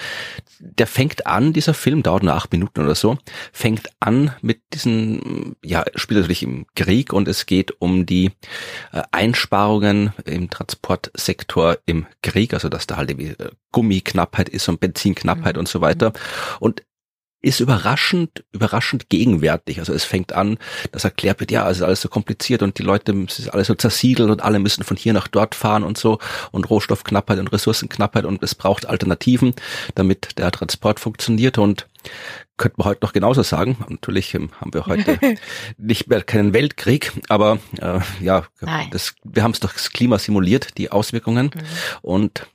Der 0.61 0.87
fängt 0.87 1.27
an, 1.27 1.53
dieser 1.53 1.75
Film 1.75 2.05
dauert 2.05 2.23
nur 2.23 2.35
acht 2.35 2.53
Minuten 2.53 2.83
oder 2.83 2.95
so, 2.95 3.19
fängt 3.53 3.89
an 3.99 4.33
mit 4.43 4.61
diesen, 4.75 5.57
ja 5.65 5.85
spielt 5.97 6.21
natürlich 6.21 6.45
im 6.45 6.67
Krieg 6.77 7.13
und 7.13 7.27
es 7.27 7.48
geht 7.49 7.81
um 7.81 8.07
die 8.07 8.27
äh, 8.93 9.03
Einsparungen 9.11 10.13
im 10.25 10.51
Transportsektor 10.51 11.79
im 11.87 12.07
Krieg, 12.23 12.55
also 12.55 12.69
dass 12.69 12.87
da 12.87 12.97
halt 12.97 13.11
irgendwie 13.11 13.31
äh, 13.43 13.51
Gummiknappheit 13.73 14.49
ist 14.49 14.69
und 14.69 14.79
Benzinknappheit 14.79 15.57
mhm. 15.57 15.61
und 15.61 15.69
so 15.69 15.81
weiter. 15.81 16.13
Und 16.61 16.85
ist 17.41 17.61
überraschend, 17.61 18.45
überraschend 18.53 19.09
gegenwärtig. 19.09 19.79
Also 19.79 19.93
es 19.93 20.05
fängt 20.05 20.33
an, 20.33 20.59
dass 20.91 21.05
erklärt 21.05 21.41
wird, 21.41 21.51
ja, 21.51 21.69
es 21.71 21.79
ist 21.79 21.83
alles 21.85 22.01
so 22.01 22.09
kompliziert 22.09 22.63
und 22.63 22.79
die 22.79 22.83
Leute, 22.83 23.13
es 23.29 23.39
ist 23.39 23.49
alles 23.49 23.69
so 23.69 23.75
zersiedelt 23.75 24.31
und 24.31 24.43
alle 24.43 24.59
müssen 24.59 24.83
von 24.83 24.97
hier 24.97 25.13
nach 25.13 25.29
dort 25.29 25.55
fahren 25.55 25.85
und 25.85 25.99
so 25.99 26.19
und 26.51 26.69
Rohstoffknappheit 26.69 27.39
und 27.39 27.53
Ressourcenknappheit 27.53 28.25
und 28.25 28.43
es 28.43 28.55
braucht 28.55 28.87
Alternativen, 28.87 29.55
damit 29.95 30.39
der 30.39 30.51
Transport 30.51 30.99
funktioniert 30.99 31.59
und 31.59 31.87
könnte 32.57 32.75
man 32.79 32.89
heute 32.89 33.05
noch 33.05 33.13
genauso 33.13 33.43
sagen. 33.43 33.77
Natürlich 33.89 34.35
ähm, 34.35 34.51
haben 34.61 34.75
wir 34.75 34.87
heute 34.87 35.19
nicht 35.79 36.09
mehr 36.09 36.23
keinen 36.23 36.53
Weltkrieg, 36.53 37.13
aber 37.29 37.59
äh, 37.81 38.01
ja, 38.21 38.45
das, 38.91 39.15
wir 39.23 39.45
haben 39.45 39.53
es 39.53 39.61
doch 39.61 39.73
das 39.73 39.91
Klima 39.93 40.19
simuliert, 40.19 40.77
die 40.77 40.91
Auswirkungen 40.91 41.53
mhm. 41.55 41.61
und 42.03 42.47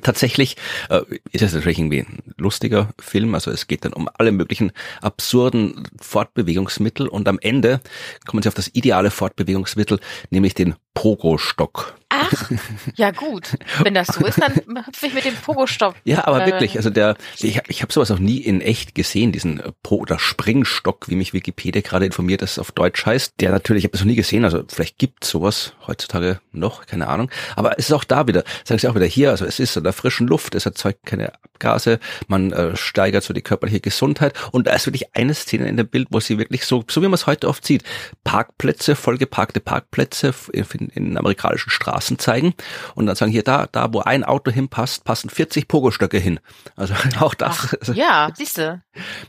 Tatsächlich 0.00 0.56
äh, 0.88 1.02
ist 1.32 1.42
es 1.42 1.52
natürlich 1.52 1.78
irgendwie 1.78 2.00
ein 2.00 2.22
lustiger 2.38 2.88
Film, 2.98 3.34
also 3.34 3.50
es 3.50 3.66
geht 3.66 3.84
dann 3.84 3.92
um 3.92 4.08
alle 4.14 4.32
möglichen 4.32 4.72
absurden 5.02 5.86
Fortbewegungsmittel 6.00 7.08
und 7.08 7.28
am 7.28 7.38
Ende 7.38 7.80
kommen 8.24 8.42
sie 8.42 8.48
auf 8.48 8.54
das 8.54 8.70
ideale 8.72 9.10
Fortbewegungsmittel, 9.10 10.00
nämlich 10.30 10.54
den 10.54 10.76
Pogo-Stock. 10.94 11.94
Ach, 12.14 12.50
ja 12.96 13.10
gut. 13.10 13.56
Wenn 13.82 13.94
das 13.94 14.08
so 14.08 14.24
ist, 14.26 14.40
dann 14.40 14.52
hüpfe 14.54 15.06
ich 15.06 15.14
mit 15.14 15.24
dem 15.24 15.34
Pogo-Stock. 15.34 15.94
Ja, 16.04 16.26
aber 16.26 16.42
äh, 16.42 16.46
wirklich, 16.46 16.76
also 16.76 16.90
der, 16.90 17.16
ich, 17.38 17.60
ich 17.68 17.82
habe 17.82 17.92
sowas 17.92 18.10
auch 18.10 18.18
nie 18.18 18.38
in 18.38 18.60
echt 18.60 18.94
gesehen, 18.94 19.32
diesen 19.32 19.60
äh, 19.60 19.72
Po- 19.82 19.96
oder 19.96 20.18
Springstock, 20.18 21.08
wie 21.08 21.16
mich 21.16 21.32
Wikipedia 21.32 21.80
gerade 21.80 22.04
informiert, 22.04 22.42
dass 22.42 22.52
es 22.52 22.58
auf 22.58 22.70
Deutsch 22.72 23.06
heißt. 23.06 23.34
Der 23.40 23.50
natürlich, 23.50 23.84
ich 23.84 23.88
habe 23.88 23.92
das 23.92 24.00
noch 24.02 24.08
nie 24.08 24.16
gesehen, 24.16 24.44
also 24.44 24.62
vielleicht 24.68 24.98
gibt 24.98 25.24
sowas 25.24 25.72
heutzutage 25.86 26.40
noch, 26.52 26.84
keine 26.84 27.08
Ahnung. 27.08 27.30
Aber 27.56 27.78
es 27.78 27.86
ist 27.86 27.92
auch 27.92 28.04
da 28.04 28.26
wieder, 28.26 28.44
sagen 28.64 28.78
sie 28.78 28.88
auch 28.88 28.94
wieder 28.94 29.06
hier, 29.06 29.30
also 29.30 29.46
es 29.46 29.58
ist 29.58 29.76
in 29.76 29.84
der 29.84 29.94
frischen 29.94 30.26
Luft, 30.26 30.54
es 30.54 30.66
erzeugt 30.66 31.06
keine 31.06 31.32
Abgase, 31.34 31.98
man 32.28 32.52
äh, 32.52 32.76
steigert 32.76 33.24
so 33.24 33.32
die 33.32 33.40
körperliche 33.40 33.80
Gesundheit 33.80 34.34
und 34.52 34.66
da 34.66 34.74
ist 34.74 34.86
wirklich 34.86 35.14
eine 35.14 35.32
Szene 35.32 35.68
in 35.68 35.78
dem 35.78 35.88
Bild, 35.88 36.08
wo 36.10 36.20
sie 36.20 36.36
wirklich 36.36 36.66
so, 36.66 36.84
so 36.90 37.00
wie 37.00 37.06
man 37.06 37.14
es 37.14 37.26
heute 37.26 37.48
oft 37.48 37.64
sieht, 37.64 37.84
Parkplätze, 38.24 38.96
vollgeparkte 38.96 39.60
Parkplätze 39.60 40.34
in, 40.52 40.64
in 40.90 41.16
amerikanischen 41.16 41.70
Straßen 41.70 42.18
zeigen 42.18 42.54
und 42.94 43.06
dann 43.06 43.16
sagen 43.16 43.32
hier 43.32 43.42
da, 43.42 43.66
da 43.70 43.92
wo 43.92 44.00
ein 44.00 44.24
Auto 44.24 44.50
hinpasst, 44.50 45.04
passen 45.04 45.30
40 45.30 45.68
Pogostöcke 45.68 46.18
hin. 46.18 46.40
Also 46.76 46.94
auch 47.20 47.34
das. 47.34 47.76
Ach, 47.82 47.94
ja, 47.94 48.30
siehst 48.34 48.58
du. 48.58 48.82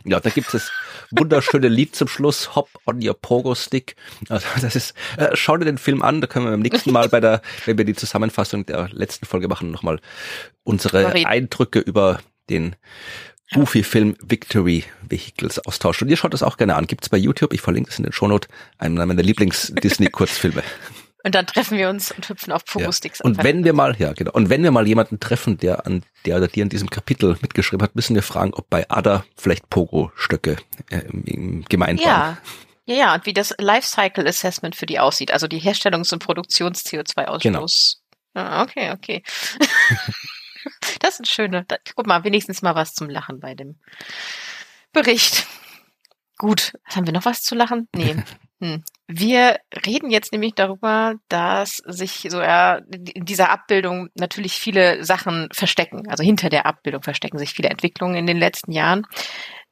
Ja, 0.06 0.20
da 0.20 0.30
gibt 0.30 0.48
es 0.48 0.54
das 0.54 0.72
wunderschöne 1.12 1.68
Lied 1.68 1.96
zum 1.96 2.08
Schluss, 2.08 2.56
Hop 2.56 2.70
on 2.86 3.06
your 3.06 3.14
Pogo 3.14 3.56
Stick. 3.56 3.96
Also 4.30 4.48
das 4.62 4.76
ist, 4.76 4.94
äh, 5.18 5.30
schau 5.34 5.58
dir 5.58 5.66
den 5.66 5.78
Film 5.78 6.02
an, 6.02 6.22
da 6.22 6.28
können 6.28 6.46
wir 6.46 6.52
beim 6.52 6.62
nächsten 6.62 6.92
Mal 6.92 7.10
bei 7.10 7.20
der, 7.20 7.42
wenn 7.66 7.78
wir 7.78 7.86
die 7.86 7.96
Zusammenfassung 7.96 8.66
der 8.66 8.90
letzten 8.92 9.26
Folge 9.26 9.48
machen, 9.48 9.72
nochmal 9.72 10.00
unsere 10.64 11.14
Eindrücke 11.26 11.80
über 11.80 12.20
den 12.50 12.76
Goofy-Film 13.54 14.16
Victory 14.22 14.84
Vehicles 15.08 15.60
austauschen. 15.60 16.06
Und 16.06 16.10
ihr 16.10 16.18
schaut 16.18 16.34
das 16.34 16.44
auch 16.44 16.58
gerne 16.58 16.76
an. 16.76 16.88
Gibt's 16.88 17.10
bei 17.10 17.18
YouTube. 17.18 17.54
Ich 17.54 17.62
verlinke 17.62 17.92
es 17.92 17.98
in 17.98 18.04
den 18.04 18.12
Shownote. 18.12 18.48
Einer 18.78 19.06
meiner 19.06 19.22
Lieblings-Disney-Kurzfilme. 19.22 20.64
Und 21.26 21.36
dann 21.36 21.48
treffen 21.48 21.78
wir 21.78 21.90
uns 21.90 22.12
und 22.12 22.28
hüpfen 22.28 22.52
auf 22.52 22.66
Pogo-Sticks. 22.66 23.20
Ja. 23.20 23.26
Und 23.26 23.42
wenn 23.44 23.64
wir 23.64 23.72
mal, 23.72 23.96
ja 23.98 24.12
genau, 24.12 24.32
und 24.32 24.50
wenn 24.50 24.62
wir 24.62 24.72
mal 24.72 24.86
jemanden 24.86 25.22
treffen, 25.22 25.58
der 25.58 25.86
an 25.86 26.04
der 26.26 26.38
oder 26.38 26.50
die 26.50 26.62
an 26.62 26.68
diesem 26.68 26.90
Kapitel 26.90 27.38
mitgeschrieben 27.42 27.82
hat, 27.82 27.96
müssen 27.96 28.14
wir 28.14 28.24
fragen, 28.24 28.54
ob 28.54 28.70
bei 28.70 28.90
Ada 28.90 29.24
vielleicht 29.38 29.70
Pogo-Stöcke 29.70 30.58
äh, 30.90 31.02
gemeint 31.70 32.02
ja. 32.02 32.08
waren. 32.08 32.38
Ja, 32.86 32.96
ja, 32.96 33.14
und 33.14 33.26
wie 33.26 33.34
das 33.34 33.56
Lifecycle 33.58 34.28
Assessment 34.28 34.76
für 34.76 34.86
die 34.86 35.00
aussieht, 35.00 35.32
also 35.32 35.48
die 35.48 35.62
Herstellungs- 35.62 36.12
und 36.12 36.22
Produktions-CO2-Ausstoß. 36.22 37.42
Genau. 37.42 37.68
Ah, 38.34 38.64
okay, 38.64 38.92
okay. 38.92 39.24
das 41.00 41.22
ist 41.22 41.32
schöne. 41.32 41.64
Da, 41.68 41.78
guck 41.96 42.06
mal, 42.06 42.26
wenigstens 42.26 42.62
mal 42.62 42.76
was 42.76 42.94
zum 42.94 43.10
Lachen 43.10 43.40
bei 43.40 43.56
dem 43.56 43.80
Bericht. 44.92 45.48
Gut, 46.38 46.74
haben 46.86 47.06
wir 47.06 47.14
noch 47.14 47.26
was 47.26 47.44
zu 47.44 47.56
lachen? 47.56 47.88
Nee. 47.96 48.16
Hm. 48.64 48.82
Wir 49.08 49.60
reden 49.86 50.10
jetzt 50.10 50.32
nämlich 50.32 50.56
darüber, 50.56 51.16
dass 51.28 51.82
sich 51.86 52.26
so 52.30 52.42
ja, 52.42 52.80
in 53.14 53.26
dieser 53.26 53.50
Abbildung 53.50 54.08
natürlich 54.16 54.54
viele 54.54 55.04
Sachen 55.04 55.50
verstecken. 55.52 56.08
Also 56.08 56.24
hinter 56.24 56.48
der 56.48 56.66
Abbildung 56.66 57.04
verstecken 57.04 57.38
sich 57.38 57.52
viele 57.52 57.68
Entwicklungen 57.68 58.16
in 58.16 58.26
den 58.26 58.38
letzten 58.38 58.72
Jahren. 58.72 59.06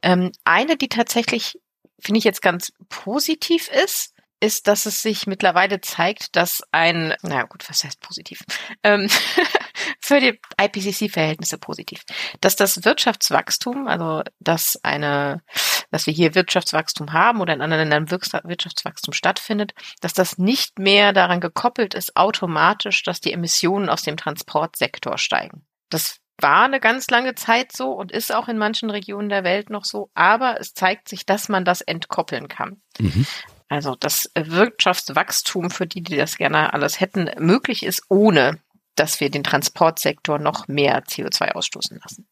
Ähm, 0.02 0.32
eine, 0.44 0.76
die 0.76 0.90
tatsächlich, 0.90 1.58
finde 2.02 2.18
ich 2.18 2.26
jetzt 2.26 2.42
ganz 2.42 2.74
positiv 2.90 3.70
ist, 3.70 4.14
ist, 4.42 4.68
dass 4.68 4.86
es 4.86 5.02
sich 5.02 5.26
mittlerweile 5.26 5.80
zeigt, 5.80 6.36
dass 6.36 6.62
ein, 6.72 7.14
naja 7.22 7.44
gut, 7.44 7.64
was 7.70 7.86
heißt 7.86 8.02
positiv? 8.02 8.44
Ähm, 8.84 9.10
für 10.02 10.20
die 10.20 10.38
IPCC-Verhältnisse 10.60 11.58
positiv, 11.58 12.02
dass 12.42 12.58
das 12.58 12.84
Wirtschaftswachstum, 12.84 13.88
also 13.88 14.24
dass 14.40 14.84
eine, 14.84 15.44
dass 15.92 16.08
wir 16.08 16.14
hier 16.14 16.34
Wirtschaftswachstum 16.34 17.14
haben 17.14 17.42
oder 17.42 17.54
in 17.54 17.62
anderen 17.62 17.90
Ländern 17.90 18.10
Wirtschaftswachstum 18.10 19.14
stattfindet, 19.14 19.74
dass 20.00 20.14
das 20.14 20.38
nicht 20.38 20.80
mehr 20.80 21.14
daran 21.14 21.42
gekoppelt 21.42 21.94
ist, 21.94 22.16
automatisch, 22.16 23.04
dass 23.04 23.22
die 23.22 23.34
Emissionen 23.34 23.90
aus 23.90 24.02
dem 24.02 24.18
Transportsektor 24.18 25.18
steigen. 25.18 25.66
Das 25.90 26.18
war 26.40 26.64
eine 26.64 26.80
ganz 26.80 27.10
lange 27.10 27.36
Zeit 27.36 27.72
so 27.72 27.92
und 27.92 28.12
ist 28.12 28.34
auch 28.34 28.48
in 28.48 28.58
manchen 28.58 28.90
Regionen 28.90 29.30
der 29.30 29.44
Welt 29.44 29.70
noch 29.70 29.86
so, 29.86 30.10
aber 30.16 30.60
es 30.60 30.74
zeigt 30.74 31.08
sich, 31.08 31.26
dass 31.26 31.50
man 31.50 31.66
das 31.66 31.82
entkoppeln 31.82 32.48
kann. 32.48 32.82
Mhm. 32.98 33.28
Also 33.70 33.96
das 33.96 34.30
Wirtschaftswachstum, 34.36 35.72
für 35.72 35.88
die, 35.88 36.02
die 36.02 36.18
das 36.18 36.38
gerne 36.38 36.74
alles 36.74 37.00
hätten, 37.00 37.30
möglich 37.38 37.84
ist, 37.84 38.04
ohne 38.10 38.60
dass 38.96 39.20
wir 39.20 39.30
den 39.30 39.44
Transportsektor 39.44 40.40
noch 40.40 40.68
mehr 40.68 41.04
CO2 41.06 41.52
ausstoßen 41.52 42.00
lassen. 42.02 42.28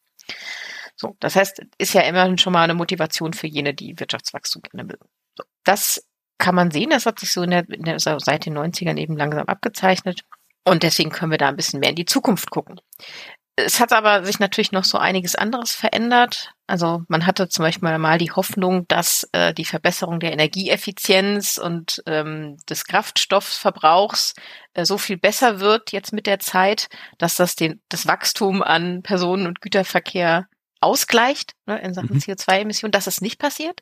So, 0.99 1.15
das 1.21 1.37
heißt, 1.37 1.61
ist 1.77 1.93
ja 1.93 2.01
immerhin 2.01 2.37
schon 2.37 2.51
mal 2.51 2.63
eine 2.63 2.73
Motivation 2.73 3.31
für 3.31 3.47
jene, 3.47 3.73
die 3.73 3.97
Wirtschaftswachstum 3.97 4.63
gerne 4.63 4.83
mögen. 4.83 5.05
So, 5.37 5.45
das 5.63 6.03
kann 6.37 6.55
man 6.55 6.71
sehen, 6.71 6.89
das 6.89 7.05
hat 7.05 7.19
sich 7.19 7.31
so 7.31 7.41
in 7.41 7.51
der, 7.51 7.69
in 7.69 7.83
der, 7.83 7.99
seit 7.99 8.45
den 8.45 8.57
90ern 8.57 8.97
eben 8.97 9.15
langsam 9.15 9.45
abgezeichnet. 9.45 10.21
Und 10.65 10.83
deswegen 10.83 11.09
können 11.09 11.31
wir 11.31 11.37
da 11.37 11.47
ein 11.47 11.55
bisschen 11.55 11.79
mehr 11.79 11.91
in 11.91 11.95
die 11.95 12.05
Zukunft 12.05 12.51
gucken. 12.51 12.81
Es 13.55 13.79
hat 13.79 13.93
aber 13.93 14.25
sich 14.25 14.39
natürlich 14.39 14.73
noch 14.73 14.83
so 14.83 14.97
einiges 14.97 15.35
anderes 15.35 15.71
verändert. 15.73 16.51
Also 16.67 17.03
man 17.07 17.25
hatte 17.25 17.47
zum 17.47 17.63
Beispiel 17.63 17.97
mal 17.97 18.17
die 18.17 18.31
Hoffnung, 18.31 18.85
dass 18.89 19.27
äh, 19.31 19.53
die 19.53 19.65
Verbesserung 19.65 20.19
der 20.19 20.33
Energieeffizienz 20.33 21.57
und 21.57 22.03
ähm, 22.07 22.57
des 22.69 22.85
Kraftstoffverbrauchs 22.85 24.33
äh, 24.73 24.83
so 24.83 24.97
viel 24.97 25.17
besser 25.17 25.61
wird 25.61 25.93
jetzt 25.93 26.11
mit 26.11 26.27
der 26.27 26.39
Zeit, 26.39 26.87
dass 27.17 27.35
das 27.35 27.55
den, 27.55 27.81
das 27.89 28.05
Wachstum 28.05 28.61
an 28.61 29.01
Personen- 29.01 29.47
und 29.47 29.61
Güterverkehr 29.61 30.47
ausgleicht 30.81 31.55
ne, 31.65 31.79
in 31.81 31.93
Sachen 31.93 32.13
mhm. 32.13 32.19
CO2-Emissionen. 32.19 32.91
Das 32.91 33.07
ist 33.07 33.21
nicht 33.21 33.39
passiert. 33.39 33.81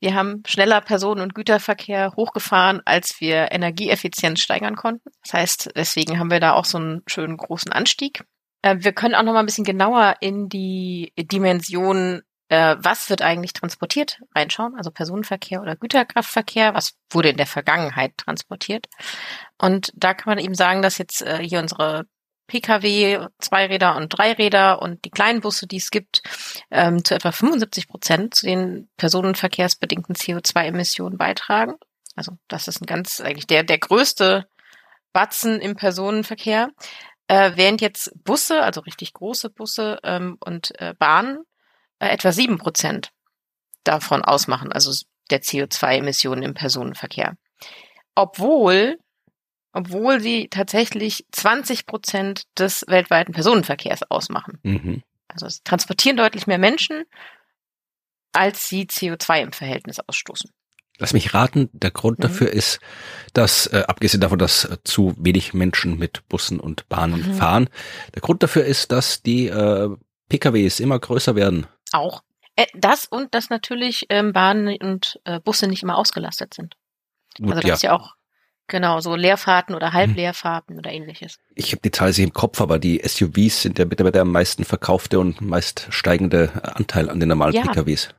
Wir 0.00 0.14
haben 0.14 0.42
schneller 0.46 0.80
Personen- 0.80 1.20
und 1.20 1.34
Güterverkehr 1.34 2.12
hochgefahren, 2.16 2.82
als 2.84 3.20
wir 3.20 3.52
Energieeffizienz 3.52 4.40
steigern 4.40 4.76
konnten. 4.76 5.10
Das 5.22 5.34
heißt, 5.34 5.70
deswegen 5.76 6.18
haben 6.18 6.30
wir 6.30 6.40
da 6.40 6.54
auch 6.54 6.64
so 6.64 6.78
einen 6.78 7.02
schönen 7.06 7.36
großen 7.36 7.72
Anstieg. 7.72 8.24
Äh, 8.62 8.76
wir 8.80 8.92
können 8.92 9.14
auch 9.14 9.22
noch 9.22 9.32
mal 9.32 9.40
ein 9.40 9.46
bisschen 9.46 9.64
genauer 9.64 10.16
in 10.20 10.48
die 10.48 11.12
Dimension, 11.16 12.22
äh, 12.48 12.76
was 12.78 13.10
wird 13.10 13.22
eigentlich 13.22 13.52
transportiert, 13.52 14.20
reinschauen. 14.34 14.74
Also 14.76 14.90
Personenverkehr 14.90 15.62
oder 15.62 15.76
Güterkraftverkehr, 15.76 16.74
was 16.74 16.94
wurde 17.10 17.30
in 17.30 17.36
der 17.36 17.46
Vergangenheit 17.46 18.16
transportiert. 18.16 18.86
Und 19.58 19.92
da 19.94 20.14
kann 20.14 20.32
man 20.32 20.44
eben 20.44 20.54
sagen, 20.54 20.82
dass 20.82 20.98
jetzt 20.98 21.22
äh, 21.22 21.38
hier 21.38 21.60
unsere 21.60 22.06
Pkw, 22.48 23.28
Zweiräder 23.38 23.94
und 23.94 24.08
Dreiräder 24.08 24.82
und 24.82 25.04
die 25.04 25.10
kleinen 25.10 25.40
Busse, 25.40 25.68
die 25.68 25.76
es 25.76 25.90
gibt, 25.90 26.22
ähm, 26.70 27.04
zu 27.04 27.14
etwa 27.14 27.30
75 27.30 27.86
Prozent 27.86 28.34
zu 28.34 28.46
den 28.46 28.88
personenverkehrsbedingten 28.96 30.16
CO2-Emissionen 30.16 31.18
beitragen. 31.18 31.74
Also 32.16 32.32
das 32.48 32.66
ist 32.66 32.82
ein 32.82 32.86
ganz 32.86 33.20
eigentlich 33.20 33.46
der 33.46 33.62
der 33.62 33.78
größte 33.78 34.48
Batzen 35.12 35.60
im 35.60 35.76
Personenverkehr. 35.76 36.70
Äh, 37.28 37.52
während 37.54 37.80
jetzt 37.80 38.12
Busse, 38.24 38.62
also 38.62 38.80
richtig 38.80 39.12
große 39.12 39.50
Busse 39.50 39.98
ähm, 40.02 40.38
und 40.40 40.72
äh, 40.80 40.94
Bahnen, 40.98 41.44
äh, 41.98 42.08
etwa 42.08 42.32
sieben 42.32 42.58
Prozent 42.58 43.10
davon 43.84 44.22
ausmachen, 44.24 44.72
also 44.72 44.92
der 45.30 45.42
CO2-Emissionen 45.42 46.42
im 46.42 46.54
Personenverkehr. 46.54 47.36
Obwohl, 48.14 48.98
obwohl 49.72 50.20
sie 50.20 50.48
tatsächlich 50.48 51.26
20 51.32 51.86
Prozent 51.86 52.44
des 52.58 52.84
weltweiten 52.88 53.32
Personenverkehrs 53.32 54.02
ausmachen. 54.10 54.58
Mhm. 54.62 55.02
Also 55.28 55.48
sie 55.48 55.60
transportieren 55.64 56.16
deutlich 56.16 56.46
mehr 56.46 56.58
Menschen, 56.58 57.04
als 58.32 58.68
sie 58.68 58.84
CO2 58.84 59.42
im 59.42 59.52
Verhältnis 59.52 60.00
ausstoßen. 60.00 60.50
Lass 60.98 61.12
mich 61.12 61.32
raten, 61.32 61.70
der 61.72 61.92
Grund 61.92 62.18
mhm. 62.18 62.22
dafür 62.22 62.50
ist, 62.50 62.80
dass, 63.32 63.68
äh, 63.68 63.84
abgesehen 63.86 64.20
davon, 64.20 64.38
dass 64.38 64.64
äh, 64.64 64.78
zu 64.82 65.14
wenig 65.16 65.54
Menschen 65.54 65.96
mit 65.96 66.28
Bussen 66.28 66.58
und 66.58 66.88
Bahnen 66.88 67.28
mhm. 67.28 67.34
fahren, 67.34 67.68
der 68.14 68.22
Grund 68.22 68.42
dafür 68.42 68.64
ist, 68.64 68.90
dass 68.90 69.22
die 69.22 69.46
äh, 69.46 69.90
PKWs 70.28 70.80
immer 70.80 70.98
größer 70.98 71.36
werden. 71.36 71.66
Auch. 71.92 72.22
Äh, 72.56 72.66
das 72.74 73.06
und 73.06 73.34
dass 73.34 73.48
natürlich 73.48 74.06
ähm, 74.08 74.32
Bahnen 74.32 74.76
und 74.82 75.20
äh, 75.24 75.38
Busse 75.38 75.68
nicht 75.68 75.84
immer 75.84 75.96
ausgelastet 75.96 76.54
sind. 76.54 76.76
Gut, 77.38 77.50
also 77.50 77.60
das 77.60 77.68
ja. 77.68 77.74
ist 77.74 77.82
ja 77.82 77.92
auch 77.92 78.14
Genau, 78.68 79.00
so 79.00 79.16
Leerfahrten 79.16 79.74
oder 79.74 79.94
Halbleerfahrten 79.94 80.74
mhm. 80.74 80.78
oder 80.78 80.92
ähnliches. 80.92 81.38
Ich 81.54 81.72
habe 81.72 81.80
die 81.82 81.90
Zahl 81.90 82.08
nicht 82.08 82.18
im 82.18 82.32
Kopf, 82.32 82.60
aber 82.60 82.78
die 82.78 83.00
SUVs 83.02 83.62
sind 83.62 83.78
ja 83.78 83.86
der 83.86 84.22
am 84.22 84.30
meisten 84.30 84.64
verkaufte 84.64 85.18
und 85.18 85.40
meist 85.40 85.86
steigende 85.90 86.50
Anteil 86.62 87.08
an 87.08 87.18
den 87.18 87.30
normalen 87.30 87.54
ja. 87.54 87.62
PKWs. 87.62 88.10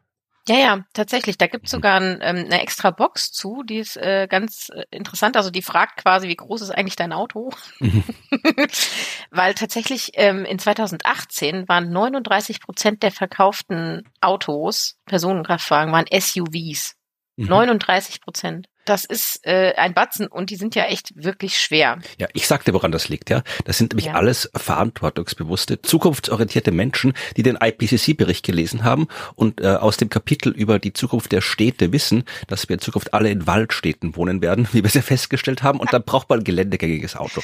Ja, 0.48 0.56
ja, 0.56 0.86
tatsächlich. 0.94 1.38
Da 1.38 1.46
gibt's 1.46 1.70
sogar 1.70 2.00
ein, 2.02 2.20
ähm, 2.24 2.46
eine 2.46 2.62
extra 2.62 2.90
Box 2.90 3.32
zu, 3.32 3.62
die 3.62 3.78
ist 3.78 3.98
äh, 3.98 4.28
ganz 4.28 4.70
äh, 4.70 4.84
interessant. 4.90 5.38
Also 5.38 5.52
die 5.52 5.62
fragt 5.62 5.98
quasi, 5.98 6.28
wie 6.28 6.36
groß 6.36 6.62
ist 6.62 6.72
eigentlich 6.72 6.96
dein 6.96 7.14
Auto? 7.14 7.52
Mhm. 7.80 8.04
Weil 9.30 9.54
tatsächlich 9.54 10.12
ähm, 10.16 10.46
in 10.46 10.58
2018 10.58 11.68
waren 11.68 11.92
39 11.92 12.62
Prozent 12.62 13.04
der 13.04 13.12
verkauften 13.12 14.10
Autos, 14.22 14.98
Personenkraftwagen, 15.06 15.94
waren 15.94 16.06
SUVs. 16.12 16.96
39 17.38 18.16
mhm. 18.16 18.24
Prozent. 18.24 18.68
Das 18.90 19.06
ist 19.06 19.46
äh, 19.46 19.76
ein 19.76 19.94
Batzen 19.94 20.26
und 20.26 20.50
die 20.50 20.56
sind 20.56 20.74
ja 20.74 20.86
echt 20.86 21.12
wirklich 21.16 21.62
schwer. 21.62 22.00
Ja, 22.18 22.28
ich 22.34 22.48
sagte, 22.48 22.74
woran 22.74 22.92
das 22.92 23.08
liegt, 23.08 23.30
ja. 23.30 23.44
Das 23.66 23.78
sind 23.78 23.94
nämlich 23.94 24.08
ja. 24.08 24.14
alles 24.14 24.50
verantwortungsbewusste, 24.56 25.84
zukunftsorientierte 25.84 26.72
Menschen, 26.72 27.14
die 27.38 27.44
den 27.44 27.56
IPCC-Bericht 27.62 28.44
gelesen 28.44 28.84
haben 28.84 29.08
und 29.36 29.62
äh, 29.62 29.76
aus 29.76 29.98
dem 29.98 30.10
Kapitel 30.10 30.52
über 30.52 30.80
die 30.80 30.92
Zukunft 30.92 31.32
der 31.32 31.42
Städte 31.42 31.94
wissen, 31.94 32.24
dass 32.48 32.68
wir 32.68 32.78
in 32.78 32.80
Zukunft 32.80 33.14
alle 33.14 33.30
in 33.30 33.46
Waldstädten 33.46 34.16
wohnen 34.16 34.42
werden, 34.42 34.68
wie 34.72 34.82
wir 34.82 34.88
es 34.88 34.96
ja 34.96 35.04
festgestellt 35.04 35.62
haben. 35.62 35.80
Und 35.80 35.94
dann 35.94 36.04
braucht 36.04 36.28
man 36.28 36.40
ein 36.40 36.44
geländegängiges 36.44 37.16
Auto. 37.16 37.44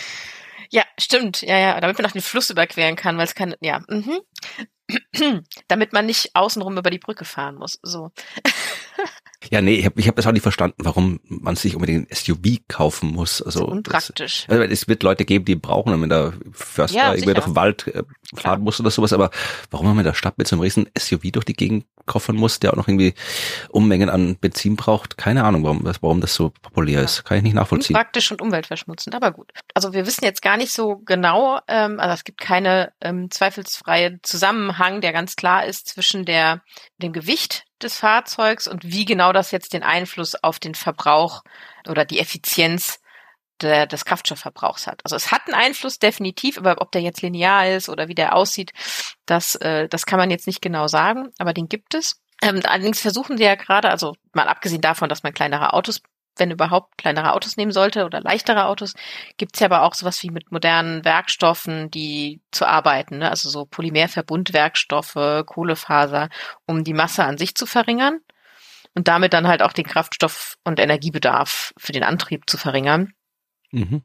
Ja, 0.71 0.81
stimmt. 0.99 1.43
Ja, 1.43 1.59
ja, 1.59 1.79
damit 1.79 1.99
man 1.99 2.07
auch 2.07 2.11
den 2.11 2.23
Fluss 2.23 2.49
überqueren 2.49 2.95
kann, 2.95 3.19
weil 3.19 3.25
es 3.25 3.35
kann, 3.35 3.53
ja, 3.61 3.81
mhm. 3.87 4.19
damit 5.67 5.93
man 5.93 6.07
nicht 6.07 6.35
außenrum 6.35 6.75
über 6.79 6.89
die 6.89 6.97
Brücke 6.97 7.23
fahren 7.23 7.53
muss. 7.53 7.77
So. 7.83 8.09
Ja, 9.51 9.61
nee, 9.61 9.75
ich 9.75 9.85
habe 9.85 9.99
ich 9.99 10.07
hab 10.07 10.15
das 10.15 10.27
auch 10.27 10.31
nicht 10.31 10.41
verstanden, 10.41 10.77
warum 10.79 11.19
man 11.27 11.55
sich 11.55 11.75
unbedingt 11.75 12.09
ein 12.09 12.15
SUV 12.15 12.59
kaufen 12.67 13.11
muss. 13.11 13.41
Also 13.41 13.65
unpraktisch. 13.65 14.45
Das, 14.47 14.57
also 14.57 14.71
es 14.71 14.87
wird 14.87 15.03
Leute 15.03 15.25
geben, 15.25 15.45
die 15.45 15.55
brauchen, 15.55 16.01
wenn 16.01 16.09
der 16.09 16.33
Förster 16.51 16.97
ja, 16.97 17.13
irgendwie 17.13 17.33
durch 17.33 17.45
den 17.45 17.55
Wald 17.55 17.87
äh, 17.87 18.03
fahren 18.35 18.61
muss 18.61 18.79
oder 18.79 18.91
sowas, 18.91 19.13
aber 19.13 19.29
warum 19.71 19.87
man 19.87 19.99
in 19.99 20.03
der 20.05 20.13
Stadt 20.13 20.37
mit 20.37 20.47
so 20.47 20.55
einem 20.55 20.61
riesen 20.61 20.89
SUV 20.97 21.31
durch 21.31 21.45
die 21.45 21.53
Gegend 21.53 21.85
koffern 22.05 22.35
muss, 22.35 22.59
der 22.59 22.71
auch 22.71 22.77
noch 22.77 22.87
irgendwie 22.87 23.13
Unmengen 23.69 24.09
an 24.09 24.35
Benzin 24.35 24.75
braucht, 24.75 25.17
keine 25.17 25.43
Ahnung, 25.43 25.63
warum, 25.63 25.81
warum 26.01 26.21
das 26.21 26.35
so 26.35 26.51
populär 26.61 26.99
ja. 26.99 27.05
ist. 27.05 27.25
Kann 27.25 27.37
ich 27.37 27.43
nicht 27.43 27.55
nachvollziehen. 27.55 27.95
Praktisch 27.95 28.31
und 28.31 28.41
umweltverschmutzend, 28.41 29.15
aber 29.15 29.31
gut. 29.31 29.51
Also 29.73 29.93
wir 29.93 30.05
wissen 30.05 30.23
jetzt 30.23 30.41
gar 30.41 30.57
nicht 30.57 30.71
so 30.71 30.97
genau, 31.05 31.59
ähm, 31.67 31.99
also 31.99 32.13
es 32.13 32.23
gibt 32.23 32.39
keine 32.39 32.93
ähm, 33.01 33.31
zweifelsfreie 33.31 34.19
Zusammenhang, 34.21 35.01
der 35.01 35.13
ganz 35.13 35.35
klar 35.35 35.65
ist 35.65 35.87
zwischen 35.87 36.25
der 36.25 36.61
dem 36.97 37.13
Gewicht 37.13 37.64
des 37.81 37.97
Fahrzeugs 37.97 38.67
und 38.67 38.83
wie 38.83 39.05
genau 39.05 39.33
das 39.33 39.51
jetzt 39.51 39.73
den 39.73 39.83
Einfluss 39.83 40.35
auf 40.35 40.59
den 40.59 40.75
Verbrauch 40.75 41.43
oder 41.87 42.05
die 42.05 42.19
Effizienz 42.19 42.99
der, 43.61 43.87
des 43.87 44.05
Kraftstoffverbrauchs 44.05 44.87
hat. 44.87 45.01
Also 45.03 45.15
es 45.15 45.31
hat 45.31 45.43
einen 45.45 45.55
Einfluss 45.55 45.99
definitiv, 45.99 46.57
aber 46.57 46.81
ob 46.81 46.91
der 46.91 47.01
jetzt 47.01 47.21
linear 47.21 47.69
ist 47.69 47.89
oder 47.89 48.07
wie 48.07 48.15
der 48.15 48.35
aussieht, 48.35 48.71
das, 49.25 49.55
äh, 49.55 49.87
das 49.87 50.05
kann 50.05 50.19
man 50.19 50.31
jetzt 50.31 50.47
nicht 50.47 50.61
genau 50.61 50.87
sagen, 50.87 51.31
aber 51.37 51.53
den 51.53 51.69
gibt 51.69 51.93
es. 51.93 52.21
Ähm, 52.41 52.61
allerdings 52.65 52.99
versuchen 52.99 53.37
sie 53.37 53.43
ja 53.43 53.55
gerade, 53.55 53.89
also 53.89 54.15
mal 54.33 54.47
abgesehen 54.47 54.81
davon, 54.81 55.07
dass 55.07 55.23
man 55.23 55.33
kleinere 55.33 55.73
Autos 55.73 56.01
wenn 56.37 56.51
überhaupt 56.51 56.97
kleinere 56.97 57.33
Autos 57.33 57.57
nehmen 57.57 57.71
sollte 57.71 58.05
oder 58.05 58.21
leichtere 58.21 58.65
Autos, 58.65 58.93
gibt's 59.37 59.59
ja 59.59 59.67
aber 59.67 59.83
auch 59.83 59.93
sowas 59.93 60.21
wie 60.23 60.29
mit 60.29 60.51
modernen 60.51 61.05
Werkstoffen, 61.05 61.89
die 61.91 62.41
zu 62.51 62.65
arbeiten, 62.67 63.19
ne? 63.19 63.29
also 63.29 63.49
so 63.49 63.65
Polymerverbundwerkstoffe, 63.65 65.43
Kohlefaser, 65.45 66.29
um 66.65 66.83
die 66.83 66.93
Masse 66.93 67.23
an 67.23 67.37
sich 67.37 67.55
zu 67.55 67.65
verringern 67.65 68.19
und 68.93 69.07
damit 69.07 69.33
dann 69.33 69.47
halt 69.47 69.61
auch 69.61 69.73
den 69.73 69.85
Kraftstoff- 69.85 70.57
und 70.63 70.79
Energiebedarf 70.79 71.73
für 71.77 71.91
den 71.91 72.03
Antrieb 72.03 72.49
zu 72.49 72.57
verringern. 72.57 73.13
Mhm. 73.71 74.03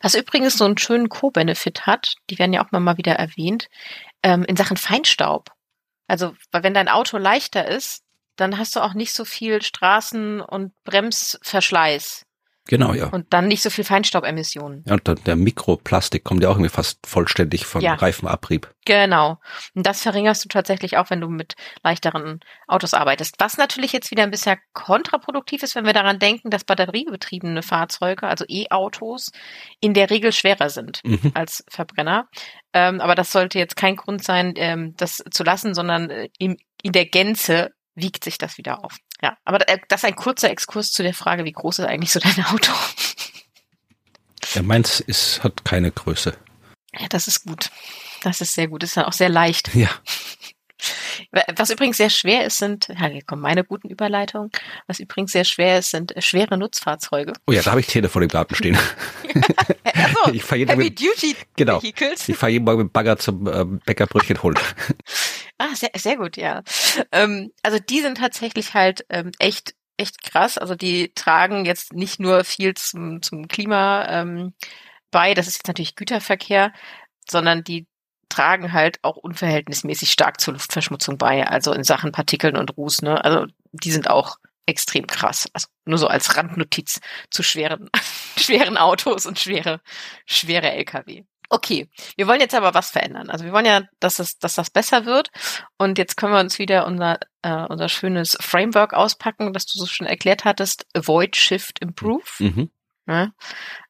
Was 0.00 0.14
übrigens 0.14 0.56
so 0.56 0.64
einen 0.64 0.78
schönen 0.78 1.08
Co-Benefit 1.08 1.86
hat, 1.86 2.14
die 2.30 2.38
werden 2.38 2.52
ja 2.52 2.64
auch 2.64 2.70
mal 2.70 2.96
wieder 2.96 3.14
erwähnt, 3.14 3.68
ähm, 4.22 4.44
in 4.44 4.56
Sachen 4.56 4.76
Feinstaub. 4.76 5.50
Also, 6.06 6.34
weil 6.50 6.62
wenn 6.62 6.74
dein 6.74 6.88
Auto 6.88 7.18
leichter 7.18 7.68
ist, 7.68 8.02
dann 8.40 8.58
hast 8.58 8.76
du 8.76 8.80
auch 8.80 8.94
nicht 8.94 9.12
so 9.12 9.24
viel 9.24 9.58
Straßen- 9.62 10.40
und 10.40 10.72
Bremsverschleiß. 10.84 12.26
Genau, 12.70 12.94
ja. 12.94 13.08
Und 13.08 13.32
dann 13.32 13.48
nicht 13.48 13.62
so 13.62 13.70
viel 13.70 13.82
Feinstaubemissionen. 13.82 14.84
Ja, 14.86 14.94
und 14.94 15.26
der 15.26 15.34
Mikroplastik 15.34 16.22
kommt 16.22 16.44
ja 16.44 16.50
auch 16.50 16.54
irgendwie 16.54 16.70
fast 16.70 17.04
vollständig 17.04 17.66
vom 17.66 17.80
ja. 17.80 17.94
Reifenabrieb. 17.94 18.72
Genau. 18.84 19.40
Und 19.74 19.86
das 19.86 20.02
verringerst 20.02 20.44
du 20.44 20.48
tatsächlich 20.48 20.96
auch, 20.96 21.10
wenn 21.10 21.20
du 21.20 21.28
mit 21.28 21.54
leichteren 21.82 22.38
Autos 22.68 22.94
arbeitest. 22.94 23.34
Was 23.38 23.56
natürlich 23.56 23.92
jetzt 23.92 24.12
wieder 24.12 24.22
ein 24.22 24.30
bisschen 24.30 24.56
kontraproduktiv 24.72 25.64
ist, 25.64 25.74
wenn 25.74 25.84
wir 25.84 25.94
daran 25.94 26.20
denken, 26.20 26.50
dass 26.50 26.62
batteriebetriebene 26.62 27.62
Fahrzeuge, 27.64 28.28
also 28.28 28.44
E-Autos, 28.46 29.32
in 29.80 29.92
der 29.92 30.10
Regel 30.10 30.30
schwerer 30.30 30.70
sind 30.70 31.00
mhm. 31.04 31.32
als 31.34 31.64
Verbrenner. 31.68 32.28
Ähm, 32.72 33.00
aber 33.00 33.16
das 33.16 33.32
sollte 33.32 33.58
jetzt 33.58 33.74
kein 33.74 33.96
Grund 33.96 34.22
sein, 34.22 34.52
ähm, 34.56 34.94
das 34.96 35.24
zu 35.30 35.42
lassen, 35.42 35.74
sondern 35.74 36.08
äh, 36.10 36.28
in, 36.38 36.56
in 36.82 36.92
der 36.92 37.06
Gänze 37.06 37.72
wiegt 38.02 38.24
sich 38.24 38.38
das 38.38 38.58
wieder 38.58 38.84
auf. 38.84 38.96
Ja, 39.22 39.36
aber 39.44 39.58
das 39.58 40.00
ist 40.00 40.04
ein 40.04 40.16
kurzer 40.16 40.50
Exkurs 40.50 40.92
zu 40.92 41.02
der 41.02 41.14
Frage, 41.14 41.44
wie 41.44 41.52
groß 41.52 41.80
ist 41.80 41.86
eigentlich 41.86 42.12
so 42.12 42.20
dein 42.20 42.44
Auto? 42.46 42.72
Ja, 44.54 44.62
meins 44.62 45.00
ist, 45.00 45.42
hat 45.44 45.64
keine 45.64 45.90
Größe. 45.92 46.36
Ja, 46.98 47.06
das 47.08 47.28
ist 47.28 47.44
gut. 47.44 47.70
Das 48.22 48.40
ist 48.40 48.54
sehr 48.54 48.68
gut. 48.68 48.82
Das 48.82 48.90
ist 48.90 48.96
dann 48.96 49.04
auch 49.04 49.12
sehr 49.12 49.28
leicht. 49.28 49.74
Ja. 49.74 49.88
Was 51.56 51.70
übrigens 51.70 51.98
sehr 51.98 52.10
schwer 52.10 52.46
ist, 52.46 52.58
sind, 52.58 52.88
ja, 52.88 53.06
hier 53.06 53.22
kommen 53.22 53.42
meine 53.42 53.64
guten 53.64 53.88
Überleitungen. 53.88 54.50
Was 54.86 54.98
übrigens 54.98 55.32
sehr 55.32 55.44
schwer 55.44 55.78
ist, 55.78 55.90
sind 55.90 56.14
schwere 56.18 56.56
Nutzfahrzeuge. 56.56 57.34
Oh 57.46 57.52
ja, 57.52 57.62
da 57.62 57.72
habe 57.72 57.80
ich 57.80 57.86
Telefon 57.86 58.22
im 58.22 58.28
Garten 58.28 58.54
stehen. 58.54 58.78
also, 59.84 60.32
ich 60.32 60.42
fahre 60.42 60.60
jeden 60.60 60.70
Heavy 60.70 60.84
mit, 60.84 61.00
Duty 61.00 61.36
genau, 61.56 61.82
Vehicles. 61.82 62.28
Ich 62.28 62.36
fahre 62.36 62.52
jeden 62.52 62.64
Morgen 62.64 62.84
mit 62.84 62.92
Bagger 62.92 63.18
zum 63.18 63.46
äh, 63.46 63.64
Bäckerbrötchen 63.84 64.42
holen. 64.42 64.58
Ah, 65.60 65.74
sehr, 65.74 65.90
sehr 65.94 66.16
gut, 66.16 66.38
ja. 66.38 66.62
Ähm, 67.12 67.52
also 67.62 67.78
die 67.78 68.00
sind 68.00 68.16
tatsächlich 68.16 68.72
halt 68.72 69.04
ähm, 69.10 69.30
echt 69.38 69.74
echt 69.98 70.22
krass. 70.22 70.56
Also 70.56 70.74
die 70.74 71.12
tragen 71.14 71.66
jetzt 71.66 71.92
nicht 71.92 72.18
nur 72.18 72.44
viel 72.44 72.72
zum, 72.74 73.20
zum 73.20 73.46
Klima 73.46 74.06
ähm, 74.08 74.54
bei, 75.10 75.34
das 75.34 75.48
ist 75.48 75.58
jetzt 75.58 75.68
natürlich 75.68 75.96
Güterverkehr, 75.96 76.72
sondern 77.28 77.62
die 77.62 77.86
tragen 78.30 78.72
halt 78.72 78.98
auch 79.02 79.16
unverhältnismäßig 79.18 80.10
stark 80.10 80.40
zur 80.40 80.54
Luftverschmutzung 80.54 81.18
bei, 81.18 81.46
also 81.46 81.74
in 81.74 81.84
Sachen 81.84 82.12
Partikeln 82.12 82.56
und 82.56 82.76
Ruß. 82.78 83.02
Ne? 83.02 83.22
Also 83.22 83.46
die 83.72 83.92
sind 83.92 84.08
auch 84.08 84.38
extrem 84.64 85.06
krass. 85.06 85.46
Also 85.52 85.68
nur 85.84 85.98
so 85.98 86.06
als 86.06 86.36
Randnotiz 86.38 87.00
zu 87.30 87.42
schweren, 87.42 87.90
schweren 88.38 88.78
Autos 88.78 89.26
und 89.26 89.38
schwere, 89.38 89.82
schwere 90.24 90.72
Lkw. 90.72 91.24
Okay, 91.52 91.88
wir 92.16 92.28
wollen 92.28 92.40
jetzt 92.40 92.54
aber 92.54 92.74
was 92.74 92.92
verändern. 92.92 93.28
Also 93.28 93.44
wir 93.44 93.52
wollen 93.52 93.66
ja, 93.66 93.82
dass 93.98 94.20
es, 94.20 94.38
dass 94.38 94.54
das 94.54 94.70
besser 94.70 95.04
wird. 95.04 95.30
Und 95.78 95.98
jetzt 95.98 96.16
können 96.16 96.32
wir 96.32 96.38
uns 96.38 96.60
wieder 96.60 96.86
unser, 96.86 97.18
äh, 97.42 97.66
unser 97.68 97.88
schönes 97.88 98.38
Framework 98.40 98.94
auspacken, 98.94 99.52
das 99.52 99.66
du 99.66 99.78
so 99.78 99.86
schon 99.86 100.06
erklärt 100.06 100.44
hattest. 100.44 100.86
Avoid, 100.94 101.34
Shift, 101.34 101.80
Improve. 101.80 102.22
Mhm. 102.38 102.70
Ja? 103.08 103.32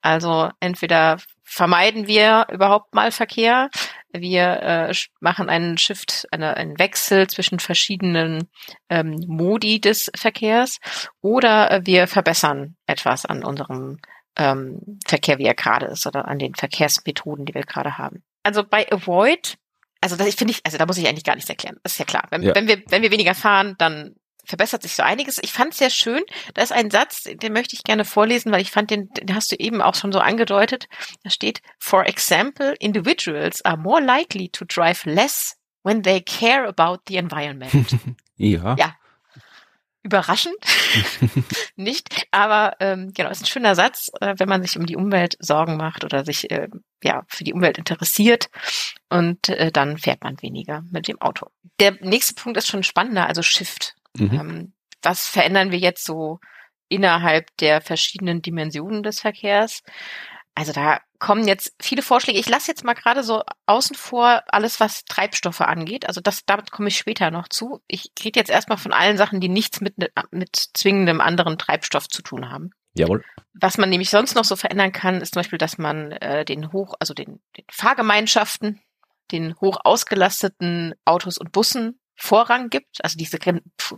Also 0.01 0.49
entweder 0.61 1.19
vermeiden 1.45 2.07
wir 2.07 2.47
überhaupt 2.51 2.95
mal 2.95 3.13
Verkehr, 3.13 3.69
wir 4.13 4.63
äh, 4.63 4.95
machen 5.21 5.49
einen 5.51 5.79
Shift, 5.79 6.27
eine, 6.31 6.57
einen 6.57 6.79
Wechsel 6.79 7.27
zwischen 7.29 7.59
verschiedenen 7.59 8.49
ähm, 8.89 9.23
Modi 9.27 9.81
des 9.81 10.11
Verkehrs 10.17 10.79
oder 11.21 11.71
äh, 11.71 11.81
wir 11.85 12.07
verbessern 12.07 12.77
etwas 12.87 13.27
an 13.27 13.45
unserem 13.45 13.99
ähm, 14.37 14.99
Verkehr, 15.07 15.39
wie 15.39 15.45
er 15.45 15.55
gerade 15.55 15.87
ist, 15.87 16.07
oder 16.07 16.29
an 16.29 16.39
den 16.39 16.55
Verkehrsmethoden, 16.55 17.45
die 17.45 17.55
wir 17.55 17.63
gerade 17.63 17.99
haben. 17.99 18.23
Also 18.43 18.65
bei 18.65 18.91
Avoid, 18.91 19.59
also 20.01 20.17
das 20.17 20.35
finde 20.35 20.53
ich, 20.53 20.61
also 20.65 20.79
da 20.79 20.87
muss 20.87 20.99
ich 20.99 21.07
eigentlich 21.07 21.25
gar 21.25 21.35
nichts 21.35 21.51
erklären. 21.51 21.77
Das 21.83 21.93
ist 21.93 21.99
ja 21.99 22.05
klar. 22.05 22.27
Wenn, 22.31 22.43
ja. 22.43 22.55
wenn 22.55 22.69
wir, 22.69 22.83
wenn 22.89 23.03
wir 23.03 23.11
weniger 23.11 23.35
fahren, 23.35 23.75
dann 23.79 24.15
verbessert 24.45 24.83
sich 24.83 24.95
so 24.95 25.03
einiges. 25.03 25.39
Ich 25.43 25.53
fand 25.53 25.73
es 25.73 25.79
sehr 25.79 25.91
schön. 25.91 26.23
Da 26.55 26.63
ist 26.63 26.73
ein 26.73 26.91
Satz, 26.91 27.25
den 27.25 27.53
möchte 27.53 27.75
ich 27.75 27.85
gerne 27.85 28.05
vorlesen, 28.05 28.51
weil 28.53 28.63
ich 28.63 28.71
fand, 28.71 28.91
den, 28.91 29.09
den 29.11 29.35
hast 29.35 29.53
du 29.53 29.57
eben 29.57 29.81
auch 29.83 29.95
schon 29.95 30.13
so 30.13 30.19
angedeutet. 30.19 30.89
Da 31.23 31.31
steht, 31.31 31.61
for 31.79 32.07
example, 32.07 32.75
individuals 32.81 33.65
are 33.65 33.77
more 33.77 34.01
likely 34.01 34.49
to 34.49 34.65
drive 34.65 35.05
less 35.05 35.57
when 35.83 36.03
they 36.03 36.21
care 36.21 36.67
about 36.67 37.03
the 37.09 37.17
environment. 37.17 37.73
ja. 38.37 38.75
Ja, 38.79 38.95
überraschend, 40.03 40.57
nicht, 41.77 42.27
aber 42.31 42.77
ähm, 42.81 43.13
genau, 43.15 43.31
ist 43.31 43.43
ein 43.43 43.47
schöner 43.47 43.75
Satz, 43.75 44.11
äh, 44.21 44.35
wenn 44.39 44.49
man 44.49 44.63
sich 44.63 44.79
um 44.79 44.87
die 44.87 44.97
Umwelt 44.97 45.37
Sorgen 45.41 45.77
macht 45.77 46.05
oder 46.05 46.25
sich 46.25 46.51
äh, 46.51 46.69
ja 47.03 47.25
für 47.29 47.45
die 47.45 47.53
Umwelt 47.53 47.79
interessiert 47.79 48.49
und 49.09 49.49
äh, 49.51 49.71
dann 49.71 49.99
fährt 49.99 50.23
man 50.23 50.41
weniger 50.41 50.83
mit 50.91 51.09
dem 51.09 51.21
Auto. 51.21 51.49
Der 51.81 51.93
nächste 52.01 52.35
Punkt 52.35 52.57
ist 52.57 52.69
schon 52.69 52.83
spannender, 52.83 53.27
also 53.27 53.43
Shift. 53.43 53.95
Mhm. 54.17 54.33
Ähm, 54.33 54.73
was 55.03 55.27
verändern 55.27 55.71
wir 55.71 55.79
jetzt 55.79 56.05
so 56.05 56.41
innerhalb 56.89 57.57
der 57.59 57.81
verschiedenen 57.81 58.43
Dimensionen 58.43 59.03
des 59.03 59.21
Verkehrs? 59.21 59.83
Also 60.55 60.73
da 60.73 61.01
kommen 61.21 61.47
jetzt 61.47 61.75
viele 61.81 62.03
Vorschläge. 62.03 62.41
Ich 62.41 62.49
lasse 62.49 62.69
jetzt 62.69 62.83
mal 62.83 62.95
gerade 62.95 63.23
so 63.23 63.43
außen 63.67 63.95
vor 63.95 64.43
alles, 64.49 64.81
was 64.81 65.05
Treibstoffe 65.05 65.61
angeht. 65.61 66.09
Also 66.09 66.21
das, 66.21 66.45
damit 66.47 66.73
komme 66.73 66.89
ich 66.89 66.99
später 66.99 67.31
noch 67.31 67.49
zu. 67.49 67.81
Ich 67.87 68.11
rede 68.25 68.41
jetzt 68.41 68.51
erstmal 68.51 68.79
von 68.79 68.93
allen 68.93 69.17
Sachen, 69.17 69.41
die 69.41 69.49
nichts 69.49 69.81
mit, 69.81 69.95
mit 70.33 70.57
zwingendem 70.75 71.21
anderen 71.21 71.59
Treibstoff 71.59 72.09
zu 72.09 72.23
tun 72.23 72.51
haben. 72.51 72.71
Jawohl. 72.95 73.23
Was 73.53 73.79
man 73.79 73.91
nämlich 73.91 74.11
sonst 74.11 74.35
noch 74.35 74.45
so 74.45 74.57
verändern 74.57 74.93
kann, 74.93 75.21
ist 75.21 75.35
zum 75.35 75.41
Beispiel, 75.41 75.59
dass 75.59 75.79
man 75.79 76.11
äh, 76.13 76.45
den 76.45 76.73
hoch, 76.73 76.95
also 76.99 77.15
den, 77.15 77.41
den 77.57 77.65
Fahrgemeinschaften, 77.71 78.81
den 79.31 79.55
hoch 79.61 79.79
ausgelasteten 79.85 80.95
Autos 81.05 81.39
und 81.39 81.53
Bussen 81.53 82.01
Vorrang 82.17 82.69
gibt. 82.69 83.03
Also 83.03 83.17
diese 83.17 83.39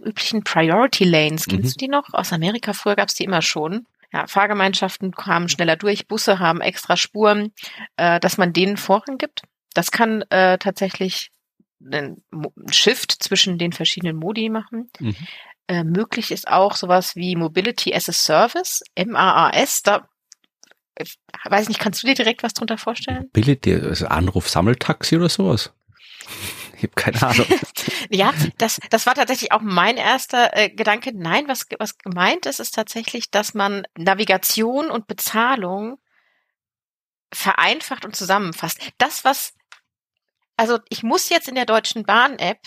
üblichen 0.05 0.45
Priority 0.45 1.05
Lanes, 1.05 1.47
kennst 1.47 1.65
mhm. 1.65 1.71
du 1.71 1.77
die 1.79 1.89
noch? 1.89 2.13
Aus 2.13 2.33
Amerika 2.33 2.73
früher 2.73 2.97
gab's 2.97 3.15
die 3.15 3.25
immer 3.25 3.43
schon. 3.43 3.87
Ja, 4.13 4.27
Fahrgemeinschaften 4.27 5.13
kamen 5.13 5.49
schneller 5.49 5.77
durch, 5.77 6.07
Busse 6.07 6.39
haben 6.39 6.61
extra 6.61 6.97
Spuren, 6.97 7.53
äh, 7.97 8.21
dass 8.21 8.37
man 8.37 8.53
denen 8.53 8.77
Vorrang 8.77 9.17
gibt. 9.17 9.43
Das 9.75 9.91
kann 9.91 10.23
äh, 10.31 10.59
tatsächlich 10.59 11.31
einen 11.85 12.23
Shift 12.71 13.23
zwischen 13.23 13.59
den 13.59 13.73
verschiedenen 13.73 14.17
Modi 14.17 14.49
machen. 14.51 14.91
Mhm. 15.01 15.17
Äh, 15.67 15.85
möglich 15.85 16.31
ist 16.31 16.49
auch 16.49 16.77
sowas 16.77 17.17
wie 17.17 17.37
Mobility 17.37 17.95
as 17.95 18.09
a 18.09 18.13
Service, 18.13 18.83
MAAS. 18.97 19.83
Da 19.83 20.09
äh, 20.97 21.05
weiß 21.45 21.69
nicht, 21.69 21.81
kannst 21.81 22.03
du 22.03 22.07
dir 22.07 22.15
direkt 22.15 22.43
was 22.43 22.53
drunter 22.53 22.79
vorstellen? 22.79 23.31
Mobility, 23.35 23.75
also 23.75 24.07
Anruf, 24.07 24.49
Sammeltaxi 24.49 25.17
oder 25.17 25.29
sowas? 25.29 25.73
Ich 26.77 26.83
habe 26.83 26.95
keine 26.95 27.23
Ahnung. 27.23 27.47
ja, 28.11 28.33
das, 28.59 28.81
das 28.91 29.07
war 29.07 29.15
tatsächlich 29.15 29.53
auch 29.53 29.61
mein 29.63 29.97
erster 29.97 30.57
äh, 30.57 30.71
Gedanke. 30.71 31.13
Nein, 31.15 31.49
was, 31.49 31.67
was 31.79 31.99
gemeint 31.99 32.47
ist, 32.47 32.61
ist 32.61 32.75
tatsächlich, 32.75 33.31
dass 33.31 33.55
man 33.55 33.87
Navigation 33.97 34.91
und 34.91 35.07
Bezahlung 35.07 35.99
vereinfacht 37.33 38.05
und 38.05 38.15
zusammenfasst. 38.15 38.79
Das, 38.99 39.25
was, 39.25 39.55
also 40.57 40.79
ich 40.89 41.03
muss 41.03 41.29
jetzt 41.29 41.49
in 41.49 41.55
der 41.55 41.67
Deutschen 41.67 42.05
Bahn-App 42.05 42.61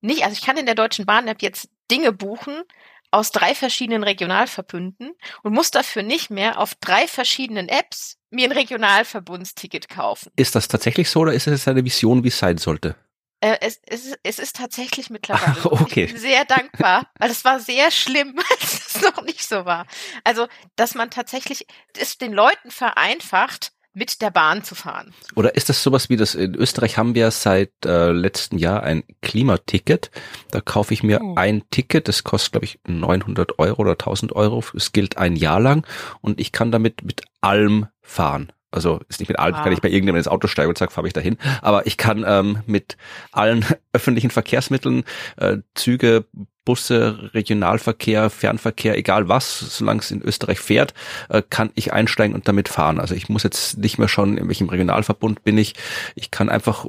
nicht, 0.00 0.24
also 0.24 0.34
ich 0.34 0.42
kann 0.42 0.56
in 0.56 0.66
der 0.66 0.74
Deutschen 0.74 1.06
Bahn-App 1.06 1.42
jetzt 1.42 1.68
Dinge 1.90 2.12
buchen 2.12 2.62
aus 3.10 3.30
drei 3.30 3.54
verschiedenen 3.54 4.02
Regionalverbünden 4.02 5.12
und 5.42 5.52
muss 5.52 5.70
dafür 5.70 6.02
nicht 6.02 6.30
mehr 6.30 6.58
auf 6.58 6.74
drei 6.74 7.08
verschiedenen 7.08 7.68
Apps 7.68 8.18
mir 8.30 8.48
ein 8.48 8.52
Regionalverbundsticket 8.52 9.88
kaufen. 9.88 10.32
Ist 10.36 10.54
das 10.54 10.68
tatsächlich 10.68 11.08
so 11.08 11.20
oder 11.20 11.32
ist 11.32 11.46
es 11.46 11.66
eine 11.66 11.84
Vision, 11.84 12.24
wie 12.24 12.28
es 12.28 12.38
sein 12.38 12.58
sollte? 12.58 12.96
Äh, 13.40 13.56
es, 13.60 13.80
es, 13.86 14.16
es 14.22 14.38
ist 14.38 14.56
tatsächlich 14.56 15.10
mittlerweile. 15.10 15.56
So. 15.62 15.72
okay. 15.72 16.04
Ich 16.04 16.12
bin 16.12 16.20
sehr 16.20 16.44
dankbar, 16.44 17.10
weil 17.18 17.30
es 17.30 17.44
war 17.44 17.60
sehr 17.60 17.90
schlimm, 17.90 18.38
als 18.60 18.94
es 18.94 19.02
noch 19.02 19.22
nicht 19.22 19.46
so 19.46 19.64
war. 19.64 19.86
Also, 20.24 20.46
dass 20.76 20.94
man 20.94 21.10
tatsächlich 21.10 21.66
es 21.98 22.18
den 22.18 22.32
Leuten 22.32 22.70
vereinfacht, 22.70 23.72
mit 23.96 24.20
der 24.20 24.30
Bahn 24.30 24.62
zu 24.62 24.74
fahren. 24.74 25.14
Oder 25.36 25.56
ist 25.56 25.70
das 25.70 25.82
sowas 25.82 26.10
wie 26.10 26.16
das 26.16 26.34
in 26.34 26.54
Österreich 26.54 26.98
haben 26.98 27.14
wir 27.14 27.30
seit 27.30 27.72
äh, 27.86 28.12
letzten 28.12 28.58
Jahr 28.58 28.82
ein 28.82 29.04
Klimaticket. 29.22 30.10
Da 30.50 30.60
kaufe 30.60 30.92
ich 30.92 31.02
mir 31.02 31.18
hm. 31.18 31.38
ein 31.38 31.62
Ticket, 31.70 32.06
das 32.06 32.22
kostet 32.22 32.52
glaube 32.52 32.66
ich 32.66 32.78
900 32.86 33.58
Euro 33.58 33.80
oder 33.80 33.92
1000 33.92 34.32
Euro. 34.32 34.62
Es 34.74 34.92
gilt 34.92 35.16
ein 35.16 35.34
Jahr 35.34 35.60
lang 35.60 35.86
und 36.20 36.40
ich 36.40 36.52
kann 36.52 36.70
damit 36.70 37.04
mit 37.04 37.22
allem 37.40 37.86
fahren. 38.02 38.52
Also 38.76 39.00
ist 39.08 39.20
nicht 39.20 39.30
mit 39.30 39.38
allem, 39.38 39.54
ah. 39.54 39.62
kann 39.62 39.72
ich 39.72 39.80
bei 39.80 39.88
irgendjemandem 39.88 40.18
ins 40.18 40.28
Auto 40.28 40.48
steigen 40.48 40.68
und 40.68 40.76
sage, 40.76 40.92
fahre 40.92 41.06
ich 41.06 41.14
dahin. 41.14 41.38
Aber 41.62 41.86
ich 41.86 41.96
kann 41.96 42.24
ähm, 42.28 42.58
mit 42.66 42.98
allen 43.32 43.64
öffentlichen 43.94 44.30
Verkehrsmitteln, 44.30 45.04
äh, 45.38 45.58
Züge, 45.74 46.26
Busse, 46.66 47.30
Regionalverkehr, 47.32 48.28
Fernverkehr, 48.28 48.98
egal 48.98 49.30
was, 49.30 49.60
solange 49.78 50.00
es 50.00 50.10
in 50.10 50.20
Österreich 50.20 50.60
fährt, 50.60 50.92
äh, 51.30 51.42
kann 51.48 51.70
ich 51.74 51.94
einsteigen 51.94 52.34
und 52.34 52.48
damit 52.48 52.68
fahren. 52.68 53.00
Also 53.00 53.14
ich 53.14 53.30
muss 53.30 53.44
jetzt 53.44 53.78
nicht 53.78 53.98
mehr 53.98 54.08
schauen, 54.08 54.36
in 54.36 54.46
welchem 54.48 54.68
Regionalverbund 54.68 55.42
bin 55.42 55.56
ich. 55.56 55.74
Ich 56.14 56.30
kann 56.30 56.50
einfach, 56.50 56.84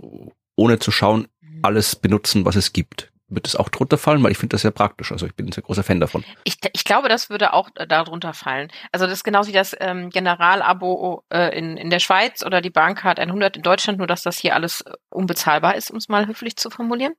ohne 0.58 0.80
zu 0.80 0.92
schauen, 0.92 1.28
mhm. 1.40 1.60
alles 1.62 1.96
benutzen, 1.96 2.44
was 2.44 2.58
es 2.58 2.74
gibt 2.74 3.14
wird 3.30 3.48
es 3.48 3.56
auch 3.56 3.70
drunter 3.70 3.98
fallen, 3.98 4.24
weil 4.24 4.32
ich 4.32 4.38
finde 4.38 4.54
das 4.54 4.62
sehr 4.62 4.72
praktisch. 4.72 5.12
Also 5.12 5.26
ich 5.26 5.36
bin 5.36 5.48
ein 5.48 5.52
sehr 5.52 5.64
großer 5.64 5.84
Fan 5.84 6.00
davon. 6.00 6.24
Ich, 6.44 6.58
ich 6.74 6.84
glaube, 6.86 7.10
das 7.10 7.30
würde 7.30 7.54
auch 7.54 7.70
darunter 7.88 8.34
fallen. 8.34 8.70
Also 8.92 9.06
das 9.06 9.16
ist 9.16 9.24
genauso 9.24 9.50
wie 9.50 9.54
das 9.54 9.76
ähm, 9.80 10.10
Generalabo 10.10 11.24
äh, 11.30 11.58
in, 11.58 11.78
in 11.78 11.90
der 11.90 12.00
Schweiz 12.00 12.46
oder 12.46 12.62
die 12.62 12.70
Bahncard 12.70 13.20
100 13.20 13.58
in 13.58 13.64
Deutschland, 13.64 13.98
nur 13.98 14.08
dass 14.08 14.22
das 14.22 14.38
hier 14.38 14.56
alles 14.56 14.82
äh, 14.82 14.92
unbezahlbar 15.10 15.76
ist, 15.76 15.92
um 15.92 15.98
es 15.98 16.08
mal 16.08 16.28
höflich 16.28 16.56
zu 16.56 16.70
formulieren. 16.70 17.14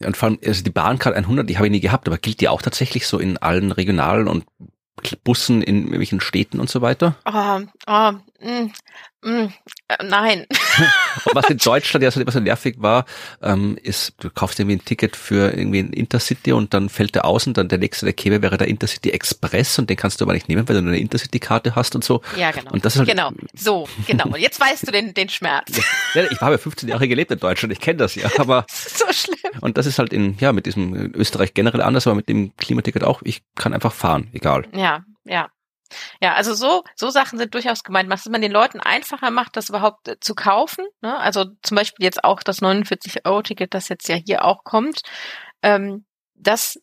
Ja, 0.00 0.06
und 0.06 0.16
vor 0.16 0.28
allem, 0.28 0.38
also 0.44 0.62
die 0.62 0.70
Bahncard 0.70 1.16
100, 1.16 1.48
die 1.48 1.56
habe 1.56 1.66
ich 1.66 1.72
nie 1.72 1.80
gehabt, 1.80 2.06
aber 2.06 2.18
gilt 2.18 2.40
die 2.40 2.48
auch 2.48 2.62
tatsächlich 2.62 3.06
so 3.08 3.18
in 3.18 3.36
allen 3.38 3.72
regionalen 3.72 4.28
und 4.28 4.44
Bussen 5.24 5.62
in 5.62 5.78
irgendwelchen 5.78 6.20
Städten 6.20 6.60
und 6.60 6.70
so 6.70 6.82
weiter? 6.82 7.16
Oh, 7.24 7.60
oh, 7.86 8.12
mm, 8.40 8.70
mm, 9.22 9.48
äh, 9.88 10.04
nein. 10.04 10.46
und 11.24 11.34
was 11.34 11.50
in 11.50 11.58
Deutschland 11.58 12.02
ja 12.02 12.10
so 12.10 12.20
etwas 12.20 12.34
so 12.34 12.40
nervig 12.40 12.76
war, 12.78 13.04
ähm, 13.42 13.78
ist, 13.82 14.14
du 14.20 14.30
kaufst 14.30 14.58
irgendwie 14.58 14.76
ein 14.76 14.84
Ticket 14.84 15.16
für 15.16 15.56
irgendwie 15.56 15.80
ein 15.80 15.92
Intercity 15.92 16.52
und 16.52 16.74
dann 16.74 16.88
fällt 16.88 17.14
der 17.14 17.24
aus 17.24 17.46
und 17.46 17.56
dann 17.56 17.68
der 17.68 17.78
nächste, 17.78 18.06
der 18.06 18.12
käme, 18.12 18.42
wäre 18.42 18.56
der 18.58 18.68
Intercity 18.68 19.10
Express 19.10 19.78
und 19.78 19.90
den 19.90 19.96
kannst 19.96 20.20
du 20.20 20.24
aber 20.24 20.34
nicht 20.34 20.48
nehmen, 20.48 20.68
weil 20.68 20.80
du 20.80 20.88
eine 20.88 20.98
Intercity-Karte 20.98 21.74
hast 21.74 21.94
und 21.94 22.04
so. 22.04 22.22
Ja, 22.36 22.50
genau. 22.50 22.70
Und 22.72 22.84
das 22.84 22.94
ist 22.94 23.00
halt, 23.00 23.08
genau, 23.08 23.30
so, 23.54 23.88
genau. 24.06 24.26
Und 24.26 24.38
jetzt 24.38 24.60
weißt 24.60 24.86
du 24.86 24.92
den, 24.92 25.14
den 25.14 25.28
Schmerz. 25.28 25.80
Ja, 26.14 26.24
ich 26.30 26.40
habe 26.40 26.52
ja 26.52 26.58
15 26.58 26.88
Jahre 26.88 27.08
gelebt 27.08 27.30
in 27.30 27.38
Deutschland, 27.38 27.72
ich 27.72 27.80
kenne 27.80 27.98
das 27.98 28.14
ja, 28.14 28.30
aber. 28.38 28.66
so 28.70 29.04
schlimm. 29.12 29.38
Und 29.60 29.78
das 29.78 29.86
ist 29.86 29.98
halt 29.98 30.12
in, 30.12 30.36
ja, 30.38 30.52
mit 30.52 30.66
diesem 30.66 31.12
Österreich 31.14 31.54
generell 31.54 31.82
anders, 31.82 32.06
aber 32.06 32.16
mit 32.16 32.28
dem 32.28 32.56
Klimaticket 32.56 33.04
auch, 33.04 33.22
ich 33.24 33.42
kann 33.54 33.74
einfach 33.74 33.92
fahren, 33.92 34.28
egal. 34.32 34.66
Ja, 34.74 35.04
ja. 35.24 35.48
Ja, 36.20 36.34
also 36.34 36.54
so, 36.54 36.84
so 36.94 37.10
Sachen 37.10 37.38
sind 37.38 37.54
durchaus 37.54 37.82
gemeint, 37.82 38.10
dass 38.10 38.26
man 38.26 38.42
den 38.42 38.52
Leuten 38.52 38.80
einfacher 38.80 39.30
macht, 39.30 39.56
das 39.56 39.68
überhaupt 39.68 40.08
äh, 40.08 40.20
zu 40.20 40.34
kaufen. 40.34 40.86
Ne? 41.00 41.16
Also 41.18 41.46
zum 41.62 41.76
Beispiel 41.76 42.04
jetzt 42.04 42.24
auch 42.24 42.42
das 42.42 42.60
49-Euro-Ticket, 42.62 43.74
das 43.74 43.88
jetzt 43.88 44.08
ja 44.08 44.16
hier 44.16 44.44
auch 44.44 44.64
kommt. 44.64 45.00
Ähm, 45.62 46.04
das 46.34 46.78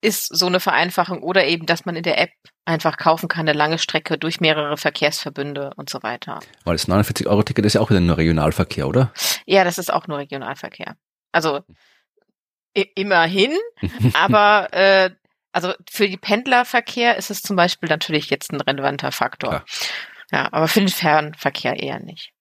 ist 0.00 0.36
so 0.36 0.46
eine 0.46 0.60
Vereinfachung 0.60 1.22
oder 1.22 1.46
eben, 1.46 1.66
dass 1.66 1.84
man 1.84 1.96
in 1.96 2.02
der 2.02 2.20
App 2.20 2.30
einfach 2.64 2.96
kaufen 2.96 3.28
kann, 3.28 3.48
eine 3.48 3.56
lange 3.56 3.78
Strecke 3.78 4.18
durch 4.18 4.40
mehrere 4.40 4.76
Verkehrsverbünde 4.76 5.72
und 5.76 5.88
so 5.88 6.02
weiter. 6.02 6.40
Weil 6.64 6.76
das 6.76 6.88
49-Euro-Ticket 6.88 7.64
ist 7.64 7.74
ja 7.74 7.80
auch 7.80 7.90
wieder 7.90 8.00
nur 8.00 8.16
Regionalverkehr, 8.16 8.88
oder? 8.88 9.12
Ja, 9.46 9.64
das 9.64 9.78
ist 9.78 9.92
auch 9.92 10.06
nur 10.06 10.18
Regionalverkehr. 10.18 10.96
Also 11.32 11.60
immerhin, 12.94 13.52
aber 14.14 14.72
äh, 14.72 15.10
also 15.56 15.72
für 15.88 16.06
die 16.06 16.18
Pendlerverkehr 16.18 17.16
ist 17.16 17.30
es 17.30 17.40
zum 17.40 17.56
Beispiel 17.56 17.88
natürlich 17.88 18.28
jetzt 18.28 18.52
ein 18.52 18.60
relevanter 18.60 19.10
Faktor. 19.10 19.64
Ja, 20.30 20.38
ja 20.38 20.52
aber 20.52 20.68
für 20.68 20.80
den 20.80 20.90
Fernverkehr 20.90 21.82
eher 21.82 21.98
nicht. 21.98 22.32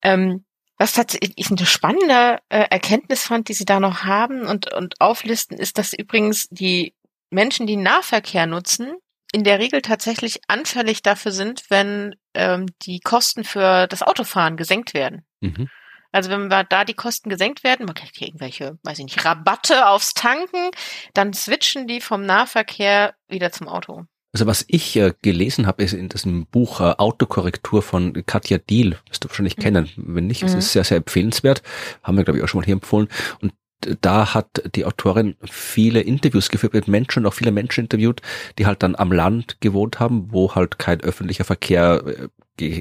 Ähm, 0.00 0.46
was 0.78 0.94
tatsächlich 0.94 1.50
eine 1.50 1.66
spannende 1.66 2.38
äh, 2.48 2.64
Erkenntnis 2.70 3.24
fand, 3.24 3.50
die 3.50 3.52
Sie 3.52 3.66
da 3.66 3.80
noch 3.80 4.04
haben 4.04 4.46
und, 4.46 4.72
und 4.72 4.98
auflisten, 4.98 5.58
ist, 5.58 5.76
dass 5.76 5.92
übrigens 5.92 6.48
die 6.48 6.94
Menschen, 7.28 7.66
die 7.66 7.76
Nahverkehr 7.76 8.46
nutzen, 8.46 8.94
in 9.34 9.44
der 9.44 9.58
Regel 9.58 9.82
tatsächlich 9.82 10.40
anfällig 10.48 11.02
dafür 11.02 11.32
sind, 11.32 11.64
wenn 11.68 12.14
ähm, 12.32 12.66
die 12.86 13.00
Kosten 13.00 13.44
für 13.44 13.86
das 13.88 14.02
Autofahren 14.02 14.56
gesenkt 14.56 14.94
werden. 14.94 15.26
Mhm. 15.40 15.68
Also 16.12 16.30
wenn 16.30 16.48
wir 16.48 16.64
da 16.64 16.84
die 16.84 16.94
Kosten 16.94 17.30
gesenkt 17.30 17.64
werden, 17.64 17.86
man 17.86 17.94
kriegt 17.94 18.16
hier 18.16 18.28
irgendwelche, 18.28 18.78
weiß 18.82 18.98
ich 18.98 19.04
nicht, 19.04 19.24
Rabatte 19.24 19.88
aufs 19.88 20.14
Tanken, 20.14 20.70
dann 21.14 21.32
switchen 21.32 21.86
die 21.86 22.00
vom 22.00 22.24
Nahverkehr 22.24 23.14
wieder 23.28 23.50
zum 23.50 23.68
Auto. 23.68 24.04
Also 24.34 24.46
was 24.46 24.64
ich 24.68 24.96
äh, 24.96 25.12
gelesen 25.20 25.66
habe, 25.66 25.82
ist 25.82 25.92
in 25.92 26.08
diesem 26.08 26.46
Buch 26.46 26.80
äh, 26.80 26.94
Autokorrektur 26.96 27.82
von 27.82 28.24
Katja 28.24 28.58
Diel, 28.58 28.96
wirst 29.08 29.24
du 29.24 29.28
wahrscheinlich 29.28 29.58
mhm. 29.58 29.62
kennen. 29.62 29.90
Wenn 29.96 30.26
nicht, 30.26 30.42
mhm. 30.42 30.48
ist 30.48 30.54
es 30.54 30.72
sehr, 30.72 30.84
sehr 30.84 30.96
empfehlenswert. 30.98 31.62
Haben 32.02 32.16
wir, 32.16 32.24
glaube 32.24 32.38
ich, 32.38 32.44
auch 32.44 32.48
schon 32.48 32.60
mal 32.60 32.64
hier 32.64 32.74
empfohlen. 32.74 33.08
Und 33.40 33.52
da 34.00 34.32
hat 34.32 34.62
die 34.74 34.84
Autorin 34.84 35.36
viele 35.42 36.00
Interviews 36.00 36.48
geführt 36.48 36.72
mit 36.72 36.88
Menschen 36.88 37.20
und 37.20 37.26
auch 37.26 37.34
viele 37.34 37.52
Menschen 37.52 37.84
interviewt, 37.84 38.22
die 38.58 38.66
halt 38.66 38.82
dann 38.82 38.96
am 38.96 39.12
Land 39.12 39.60
gewohnt 39.60 40.00
haben, 40.00 40.32
wo 40.32 40.54
halt 40.54 40.78
kein 40.78 41.00
öffentlicher 41.00 41.44
Verkehr 41.44 42.02
äh, 42.06 42.28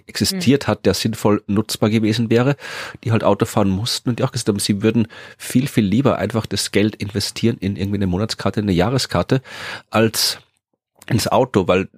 existiert 0.08 0.68
mhm. 0.68 0.72
hat, 0.72 0.86
der 0.86 0.94
sinnvoll 0.94 1.44
nutzbar 1.48 1.90
gewesen 1.90 2.30
wäre, 2.30 2.56
die 3.04 3.12
halt 3.12 3.24
Auto 3.24 3.46
fahren 3.46 3.70
mussten 3.70 4.10
und 4.10 4.20
die 4.20 4.24
auch 4.24 4.32
gesagt 4.32 4.50
haben, 4.50 4.60
sie 4.60 4.82
würden 4.82 5.08
viel, 5.38 5.68
viel 5.68 5.86
lieber 5.86 6.18
einfach 6.18 6.46
das 6.46 6.72
Geld 6.72 6.96
investieren 6.96 7.58
in 7.60 7.76
irgendwie 7.76 7.98
eine 7.98 8.08
Monatskarte, 8.08 8.62
eine 8.62 8.72
Jahreskarte, 8.72 9.42
als 9.90 10.40
ins 11.08 11.28
Auto, 11.28 11.68
weil 11.68 11.90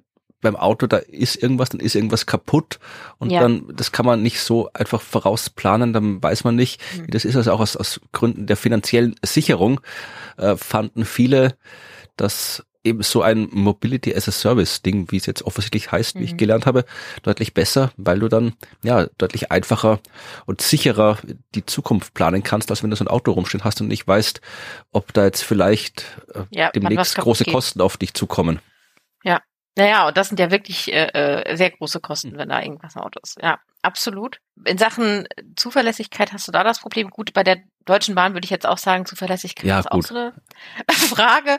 beim 0.44 0.54
Auto, 0.54 0.86
da 0.86 0.98
ist 0.98 1.42
irgendwas, 1.42 1.70
dann 1.70 1.80
ist 1.80 1.96
irgendwas 1.96 2.26
kaputt 2.26 2.78
und 3.18 3.30
ja. 3.30 3.40
dann, 3.40 3.64
das 3.74 3.90
kann 3.90 4.06
man 4.06 4.22
nicht 4.22 4.40
so 4.40 4.70
einfach 4.74 5.00
vorausplanen, 5.00 5.92
dann 5.92 6.22
weiß 6.22 6.44
man 6.44 6.54
nicht, 6.54 6.80
mhm. 6.96 7.06
wie 7.06 7.10
das 7.10 7.24
ist. 7.24 7.34
Also 7.34 7.50
auch 7.52 7.60
aus, 7.60 7.76
aus 7.76 8.00
Gründen 8.12 8.46
der 8.46 8.56
finanziellen 8.56 9.16
Sicherung 9.24 9.80
äh, 10.36 10.56
fanden 10.56 11.04
viele, 11.04 11.56
dass 12.16 12.64
eben 12.84 13.02
so 13.02 13.22
ein 13.22 13.48
Mobility 13.50 14.14
as 14.14 14.28
a 14.28 14.32
Service 14.32 14.82
Ding, 14.82 15.10
wie 15.10 15.16
es 15.16 15.26
jetzt 15.26 15.42
offensichtlich 15.42 15.90
heißt, 15.90 16.18
wie 16.18 16.24
ich 16.24 16.32
mhm. 16.32 16.36
gelernt 16.36 16.66
habe, 16.66 16.84
deutlich 17.22 17.54
besser, 17.54 17.90
weil 17.96 18.20
du 18.20 18.28
dann 18.28 18.54
ja 18.82 19.06
deutlich 19.18 19.50
einfacher 19.50 20.00
und 20.46 20.60
sicherer 20.60 21.18
die 21.54 21.64
Zukunft 21.64 22.14
planen 22.14 22.42
kannst, 22.42 22.70
als 22.70 22.82
wenn 22.82 22.90
du 22.90 22.96
so 22.96 23.04
ein 23.04 23.08
Auto 23.08 23.32
rumstehen 23.32 23.64
hast 23.64 23.80
und 23.80 23.88
nicht 23.88 24.06
weißt, 24.06 24.40
ob 24.92 25.12
da 25.12 25.24
jetzt 25.24 25.42
vielleicht 25.42 26.04
äh, 26.34 26.44
ja, 26.50 26.70
demnächst 26.70 27.16
große 27.16 27.44
geht. 27.44 27.54
Kosten 27.54 27.80
auf 27.80 27.96
dich 27.96 28.14
zukommen. 28.14 28.60
Ja, 29.24 29.40
Naja, 29.76 30.06
und 30.06 30.16
das 30.16 30.28
sind 30.28 30.38
ja 30.38 30.50
wirklich 30.50 30.92
äh, 30.92 31.08
äh 31.08 31.56
sehr 31.56 31.70
große 31.70 32.00
Kosten, 32.00 32.36
wenn 32.36 32.50
da 32.50 32.62
irgendwas 32.62 32.94
im 32.96 33.02
Auto 33.02 33.18
ist. 33.22 33.38
Ja, 33.42 33.58
absolut. 33.82 34.38
In 34.64 34.78
Sachen 34.78 35.26
Zuverlässigkeit 35.56 36.32
hast 36.32 36.46
du 36.46 36.52
da 36.52 36.62
das 36.62 36.80
Problem. 36.80 37.10
Gut, 37.10 37.32
bei 37.32 37.42
der 37.42 37.62
Deutschen 37.84 38.14
Bahn 38.14 38.34
würde 38.34 38.44
ich 38.44 38.50
jetzt 38.50 38.66
auch 38.66 38.78
sagen, 38.78 39.06
Zuverlässigkeit 39.06 39.66
ja, 39.66 39.80
ist 39.80 39.90
gut. 39.90 40.04
auch 40.04 40.08
so 40.08 40.14
eine 40.16 40.32
Frage. 40.90 41.58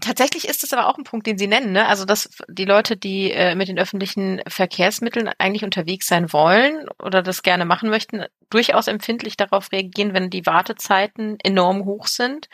Tatsächlich 0.00 0.46
ist 0.48 0.64
es 0.64 0.72
aber 0.72 0.88
auch 0.88 0.98
ein 0.98 1.04
Punkt, 1.04 1.26
den 1.26 1.38
Sie 1.38 1.46
nennen. 1.46 1.72
Ne? 1.72 1.86
Also, 1.86 2.04
dass 2.04 2.30
die 2.48 2.64
Leute, 2.64 2.96
die 2.96 3.32
äh, 3.32 3.54
mit 3.54 3.68
den 3.68 3.78
öffentlichen 3.78 4.40
Verkehrsmitteln 4.46 5.30
eigentlich 5.38 5.64
unterwegs 5.64 6.06
sein 6.06 6.32
wollen 6.32 6.88
oder 7.02 7.22
das 7.22 7.42
gerne 7.42 7.64
machen 7.64 7.90
möchten, 7.90 8.24
durchaus 8.50 8.86
empfindlich 8.86 9.36
darauf 9.36 9.72
reagieren, 9.72 10.14
wenn 10.14 10.30
die 10.30 10.46
Wartezeiten 10.46 11.38
enorm 11.42 11.84
hoch 11.84 12.06
sind 12.06 12.48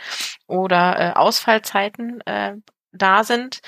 oder 0.47 0.99
äh, 0.99 1.13
Ausfallzeiten 1.13 2.21
äh, 2.23 2.55
da 2.93 3.25
sind 3.25 3.61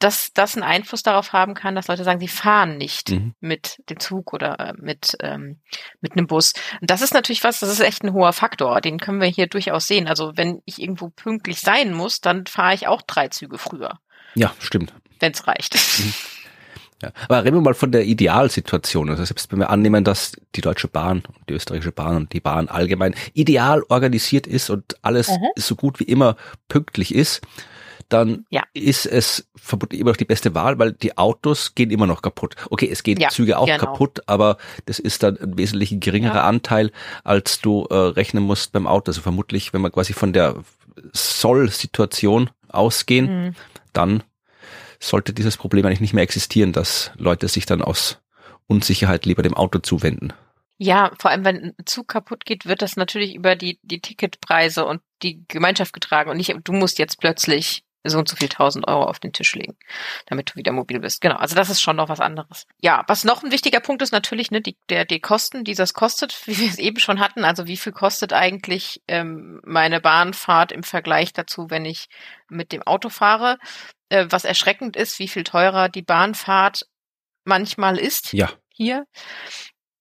dass 0.00 0.32
das 0.32 0.56
einen 0.56 0.64
Einfluss 0.64 1.02
darauf 1.02 1.32
haben 1.32 1.54
kann, 1.54 1.74
dass 1.74 1.86
Leute 1.86 2.04
sagen, 2.04 2.20
sie 2.20 2.28
fahren 2.28 2.78
nicht 2.78 3.10
mhm. 3.10 3.34
mit 3.40 3.82
dem 3.90 4.00
Zug 4.00 4.32
oder 4.32 4.58
äh, 4.58 4.72
mit, 4.76 5.16
ähm, 5.20 5.60
mit 6.00 6.12
einem 6.12 6.26
Bus. 6.26 6.54
Und 6.80 6.90
das 6.90 7.02
ist 7.02 7.14
natürlich 7.14 7.44
was, 7.44 7.60
das 7.60 7.70
ist 7.70 7.80
echt 7.80 8.02
ein 8.02 8.12
hoher 8.12 8.32
Faktor. 8.32 8.80
Den 8.80 8.98
können 8.98 9.20
wir 9.20 9.28
hier 9.28 9.46
durchaus 9.46 9.86
sehen. 9.86 10.08
Also 10.08 10.32
wenn 10.36 10.62
ich 10.64 10.80
irgendwo 10.80 11.10
pünktlich 11.10 11.60
sein 11.60 11.92
muss, 11.92 12.20
dann 12.20 12.46
fahre 12.46 12.74
ich 12.74 12.88
auch 12.88 13.02
drei 13.02 13.28
Züge 13.28 13.58
früher. 13.58 14.00
Ja, 14.34 14.52
stimmt. 14.58 14.94
Wenn 15.20 15.32
es 15.32 15.46
reicht. 15.46 15.76
Mhm. 15.98 16.14
Ja, 17.02 17.12
aber 17.24 17.44
reden 17.44 17.56
wir 17.56 17.62
mal 17.62 17.74
von 17.74 17.92
der 17.92 18.04
Idealsituation. 18.04 19.08
Also 19.08 19.24
selbst 19.24 19.50
wenn 19.52 19.58
wir 19.58 19.70
annehmen, 19.70 20.04
dass 20.04 20.32
die 20.54 20.60
Deutsche 20.60 20.88
Bahn, 20.88 21.22
die 21.48 21.54
österreichische 21.54 21.92
Bahn 21.92 22.16
und 22.16 22.32
die 22.32 22.40
Bahn 22.40 22.68
allgemein 22.68 23.14
ideal 23.32 23.82
organisiert 23.88 24.46
ist 24.46 24.68
und 24.68 24.96
alles 25.02 25.28
mhm. 25.28 25.48
so 25.56 25.76
gut 25.76 25.98
wie 26.00 26.04
immer 26.04 26.36
pünktlich 26.68 27.14
ist, 27.14 27.40
dann 28.12 28.44
ja. 28.50 28.62
ist 28.74 29.06
es 29.06 29.48
vermutlich 29.56 30.00
immer 30.00 30.10
noch 30.10 30.16
die 30.16 30.24
beste 30.24 30.54
Wahl, 30.54 30.78
weil 30.78 30.92
die 30.92 31.16
Autos 31.16 31.74
gehen 31.74 31.90
immer 31.90 32.06
noch 32.06 32.22
kaputt. 32.22 32.56
Okay, 32.70 32.88
es 32.90 33.02
gehen 33.02 33.18
ja, 33.18 33.28
Züge 33.30 33.58
auch 33.58 33.66
genau. 33.66 33.78
kaputt, 33.78 34.22
aber 34.26 34.58
das 34.86 34.98
ist 34.98 35.22
dann 35.22 35.38
ein 35.38 35.56
wesentlich 35.56 35.98
geringerer 36.00 36.36
ja. 36.36 36.44
Anteil, 36.44 36.92
als 37.24 37.60
du 37.60 37.84
äh, 37.84 37.94
rechnen 37.94 38.42
musst 38.42 38.72
beim 38.72 38.86
Auto. 38.86 39.10
Also 39.10 39.22
vermutlich, 39.22 39.72
wenn 39.72 39.80
wir 39.80 39.90
quasi 39.90 40.12
von 40.12 40.32
der 40.32 40.56
Soll-Situation 41.12 42.50
ausgehen, 42.68 43.46
mhm. 43.46 43.54
dann 43.92 44.22
sollte 44.98 45.32
dieses 45.32 45.56
Problem 45.56 45.86
eigentlich 45.86 46.00
nicht 46.00 46.12
mehr 46.12 46.24
existieren, 46.24 46.72
dass 46.72 47.12
Leute 47.16 47.48
sich 47.48 47.64
dann 47.64 47.80
aus 47.80 48.18
Unsicherheit 48.66 49.24
lieber 49.24 49.42
dem 49.42 49.54
Auto 49.54 49.78
zuwenden. 49.78 50.32
Ja, 50.82 51.12
vor 51.18 51.30
allem 51.30 51.44
wenn 51.44 51.64
ein 51.64 51.74
Zug 51.84 52.08
kaputt 52.08 52.46
geht, 52.46 52.64
wird 52.66 52.80
das 52.80 52.96
natürlich 52.96 53.34
über 53.34 53.54
die, 53.54 53.78
die 53.82 54.00
Ticketpreise 54.00 54.86
und 54.86 55.02
die 55.22 55.44
Gemeinschaft 55.46 55.92
getragen 55.92 56.30
und 56.30 56.38
nicht, 56.38 56.54
du 56.64 56.72
musst 56.72 56.98
jetzt 56.98 57.20
plötzlich 57.20 57.84
so 58.04 58.18
und 58.18 58.28
so 58.28 58.36
viel 58.36 58.48
tausend 58.48 58.88
Euro 58.88 59.04
auf 59.04 59.18
den 59.18 59.32
Tisch 59.32 59.54
legen, 59.54 59.76
damit 60.26 60.50
du 60.50 60.56
wieder 60.56 60.72
mobil 60.72 61.00
bist. 61.00 61.20
Genau, 61.20 61.36
also 61.36 61.54
das 61.54 61.68
ist 61.68 61.82
schon 61.82 61.96
noch 61.96 62.08
was 62.08 62.20
anderes. 62.20 62.66
Ja, 62.80 63.04
was 63.08 63.24
noch 63.24 63.42
ein 63.42 63.52
wichtiger 63.52 63.80
Punkt 63.80 64.00
ist 64.02 64.12
natürlich, 64.12 64.50
ne, 64.50 64.60
die, 64.60 64.76
der, 64.88 65.04
die 65.04 65.20
Kosten, 65.20 65.64
die 65.64 65.74
das 65.74 65.92
kostet, 65.92 66.46
wie 66.46 66.58
wir 66.58 66.68
es 66.68 66.78
eben 66.78 66.98
schon 66.98 67.20
hatten. 67.20 67.44
Also 67.44 67.66
wie 67.66 67.76
viel 67.76 67.92
kostet 67.92 68.32
eigentlich 68.32 69.02
ähm, 69.06 69.60
meine 69.64 70.00
Bahnfahrt 70.00 70.72
im 70.72 70.82
Vergleich 70.82 71.32
dazu, 71.32 71.68
wenn 71.68 71.84
ich 71.84 72.08
mit 72.48 72.72
dem 72.72 72.82
Auto 72.82 73.10
fahre? 73.10 73.58
Äh, 74.08 74.26
was 74.30 74.44
erschreckend 74.44 74.96
ist, 74.96 75.18
wie 75.18 75.28
viel 75.28 75.44
teurer 75.44 75.88
die 75.88 76.02
Bahnfahrt 76.02 76.86
manchmal 77.44 77.98
ist. 77.98 78.32
Ja. 78.32 78.50
Hier. 78.72 79.06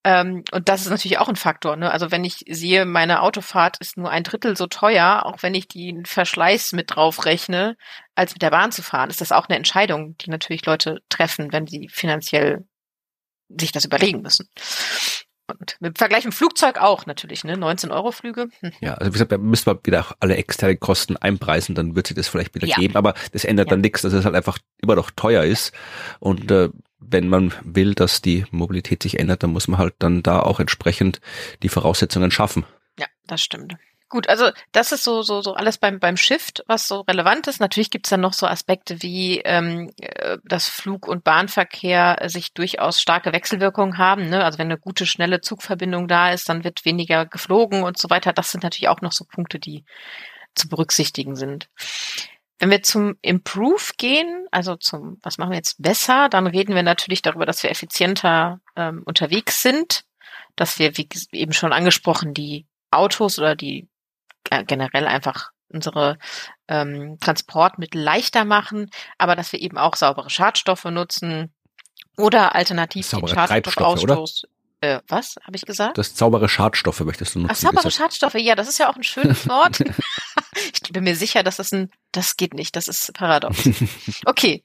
Ähm, 0.06 0.44
und 0.52 0.70
das 0.70 0.82
ist 0.82 0.90
natürlich 0.90 1.18
auch 1.18 1.28
ein 1.28 1.36
Faktor. 1.36 1.76
Ne? 1.76 1.92
Also 1.92 2.10
wenn 2.12 2.24
ich 2.24 2.46
sehe, 2.48 2.86
meine 2.86 3.22
Autofahrt 3.22 3.78
ist 3.80 3.98
nur 3.98 4.10
ein 4.10 4.24
Drittel 4.24 4.56
so 4.56 4.68
teuer, 4.68 5.26
auch 5.26 5.44
wenn 5.44 5.54
ich 5.54 5.68
den 5.68 6.06
Verschleiß 6.06 6.72
mit 6.72 6.96
draufrechne, 6.96 7.76
als 8.16 8.34
mit 8.34 8.42
der 8.42 8.52
Bahn 8.52 8.72
zu 8.72 8.82
fahren, 8.82 9.10
ist 9.10 9.22
das 9.22 9.32
auch 9.32 9.50
eine 9.50 9.58
Entscheidung, 9.58 10.16
die 10.18 10.30
natürlich 10.30 10.66
Leute 10.66 11.02
treffen, 11.10 11.52
wenn 11.52 11.68
sie 11.68 11.90
finanziell 11.92 12.66
sich 13.50 13.72
das 13.72 13.86
überlegen 13.86 14.22
müssen. 14.22 14.48
Und 15.48 15.78
im 15.82 15.96
Vergleich 15.96 16.24
dem 16.24 16.32
Flugzeug 16.32 16.78
auch 16.78 17.08
natürlich, 17.08 17.44
ne? 17.44 17.58
19 17.58 17.92
Euro 17.92 18.12
Flüge. 18.12 18.50
Hm. 18.60 18.72
Ja, 18.82 18.94
also 18.94 19.10
wie 19.10 19.14
gesagt, 19.14 19.32
da 19.32 19.38
müssen 19.38 19.66
wir 19.66 19.80
wieder 19.84 20.06
alle 20.20 20.36
externen 20.38 20.80
Kosten 20.80 21.18
einpreisen, 21.18 21.74
dann 21.76 21.96
wird 21.96 22.08
sich 22.08 22.16
das 22.16 22.28
vielleicht 22.28 22.54
wieder 22.54 22.68
ja. 22.68 22.76
geben, 22.76 22.96
aber 22.96 23.16
das 23.32 23.46
ändert 23.46 23.68
ja. 23.68 23.72
dann 23.72 23.82
nichts, 23.82 24.04
dass 24.04 24.14
es 24.14 24.26
halt 24.26 24.36
einfach 24.36 24.60
immer 24.82 24.96
noch 24.96 25.10
teuer 25.12 25.44
ist. 25.44 25.74
Und 26.20 26.52
äh, 26.52 26.70
wenn 27.00 27.28
man 27.28 27.54
will, 27.64 27.96
dass 27.96 28.22
die 28.22 28.46
Mobilität 28.52 29.04
sich 29.04 29.20
ändert, 29.20 29.44
dann 29.44 29.52
muss 29.52 29.68
man 29.68 29.80
halt 29.80 29.96
dann 30.00 30.24
da 30.24 30.42
auch 30.42 30.60
entsprechend 30.60 31.22
die 31.64 31.70
Voraussetzungen 31.70 32.32
schaffen. 32.32 32.66
Ja, 32.98 33.08
das 33.28 33.42
stimmt. 33.42 33.76
Gut, 34.10 34.28
also 34.28 34.50
das 34.72 34.92
ist 34.92 35.04
so 35.04 35.22
so 35.22 35.42
so 35.42 35.54
alles 35.54 35.78
beim 35.78 36.00
beim 36.00 36.18
Shift, 36.18 36.64
was 36.66 36.88
so 36.88 37.02
relevant 37.02 37.46
ist. 37.48 37.60
Natürlich 37.60 37.92
gibt's 37.92 38.10
dann 38.10 38.22
noch 38.22 38.34
so 38.34 38.48
Aspekte 38.48 39.04
wie 39.04 39.40
ähm, 39.46 39.92
äh, 40.00 40.40
dass 40.44 40.68
Flug- 40.68 41.08
und 41.08 41.24
Bahnverkehr 41.24 42.18
sich 42.26 42.54
durchaus 42.54 43.00
starke 43.00 43.34
Wechselwirkungen 43.34 44.00
haben. 44.00 44.28
Ne? 44.30 44.44
Also 44.44 44.58
wenn 44.58 44.66
eine 44.66 44.80
gute 44.80 45.06
schnelle 45.06 45.42
Zugverbindung 45.42 46.08
da 46.08 46.32
ist, 46.32 46.50
dann 46.50 46.64
wird 46.64 46.86
weniger 46.86 47.28
geflogen 47.28 47.84
und 47.84 48.00
so 48.00 48.10
weiter. 48.10 48.34
Das 48.34 48.52
sind 48.52 48.64
natürlich 48.64 48.90
auch 48.90 49.02
noch 49.02 49.12
so 49.12 49.26
Punkte, 49.26 49.60
die 49.60 49.86
zu 50.56 50.68
berücksichtigen 50.68 51.36
sind. 51.36 51.70
Wenn 52.60 52.72
wir 52.72 52.84
zum 52.84 53.16
Improve 53.22 53.94
gehen, 53.98 54.46
also 54.52 54.76
zum, 54.76 55.18
was 55.24 55.38
machen 55.38 55.52
wir 55.52 55.58
jetzt 55.58 55.82
besser, 55.82 56.28
dann 56.30 56.46
reden 56.46 56.76
wir 56.76 56.84
natürlich 56.84 57.22
darüber, 57.22 57.46
dass 57.46 57.64
wir 57.64 57.72
effizienter 57.72 58.60
ähm, 58.76 59.02
unterwegs 59.06 59.62
sind, 59.62 60.04
dass 60.56 60.78
wir, 60.78 60.98
wie 60.98 61.08
eben 61.32 61.54
schon 61.54 61.72
angesprochen, 61.72 62.34
die 62.34 62.68
Autos 62.92 63.40
oder 63.40 63.56
die 63.56 63.88
äh, 64.50 64.66
generell 64.66 65.08
einfach 65.08 65.52
unsere 65.70 66.18
ähm, 66.68 67.18
Transportmittel 67.20 68.02
leichter 68.02 68.44
machen, 68.44 68.90
aber 69.18 69.36
dass 69.36 69.54
wir 69.54 69.62
eben 69.62 69.78
auch 69.78 69.96
saubere 69.96 70.30
Schadstoffe 70.30 70.86
nutzen 70.86 71.54
oder 72.18 72.56
alternativ 72.56 73.10
den 73.10 73.28
Schadstoffausstoß 73.28 74.46
äh, 74.82 75.02
was 75.10 75.36
habe 75.44 75.58
ich 75.58 75.66
gesagt? 75.66 75.98
Das 75.98 76.18
saubere 76.18 76.48
Schadstoffe 76.48 77.02
möchtest 77.02 77.36
du 77.36 77.40
nutzen. 77.40 77.52
Ach, 77.54 77.60
saubere 77.60 77.92
Schadstoffe, 77.92 78.36
ja, 78.36 78.56
das 78.56 78.70
ist 78.70 78.78
ja 78.78 78.90
auch 78.90 78.96
ein 78.96 79.04
schönes 79.04 79.48
Wort. 79.50 79.80
ich 80.74 80.82
bin 80.92 81.04
mir 81.04 81.16
sicher, 81.16 81.44
dass 81.44 81.58
das 81.58 81.72
ein, 81.72 81.90
das 82.12 82.38
geht 82.38 82.54
nicht, 82.54 82.76
das 82.76 82.88
ist 82.88 83.14
paradox. 83.14 83.58
Okay, 84.26 84.64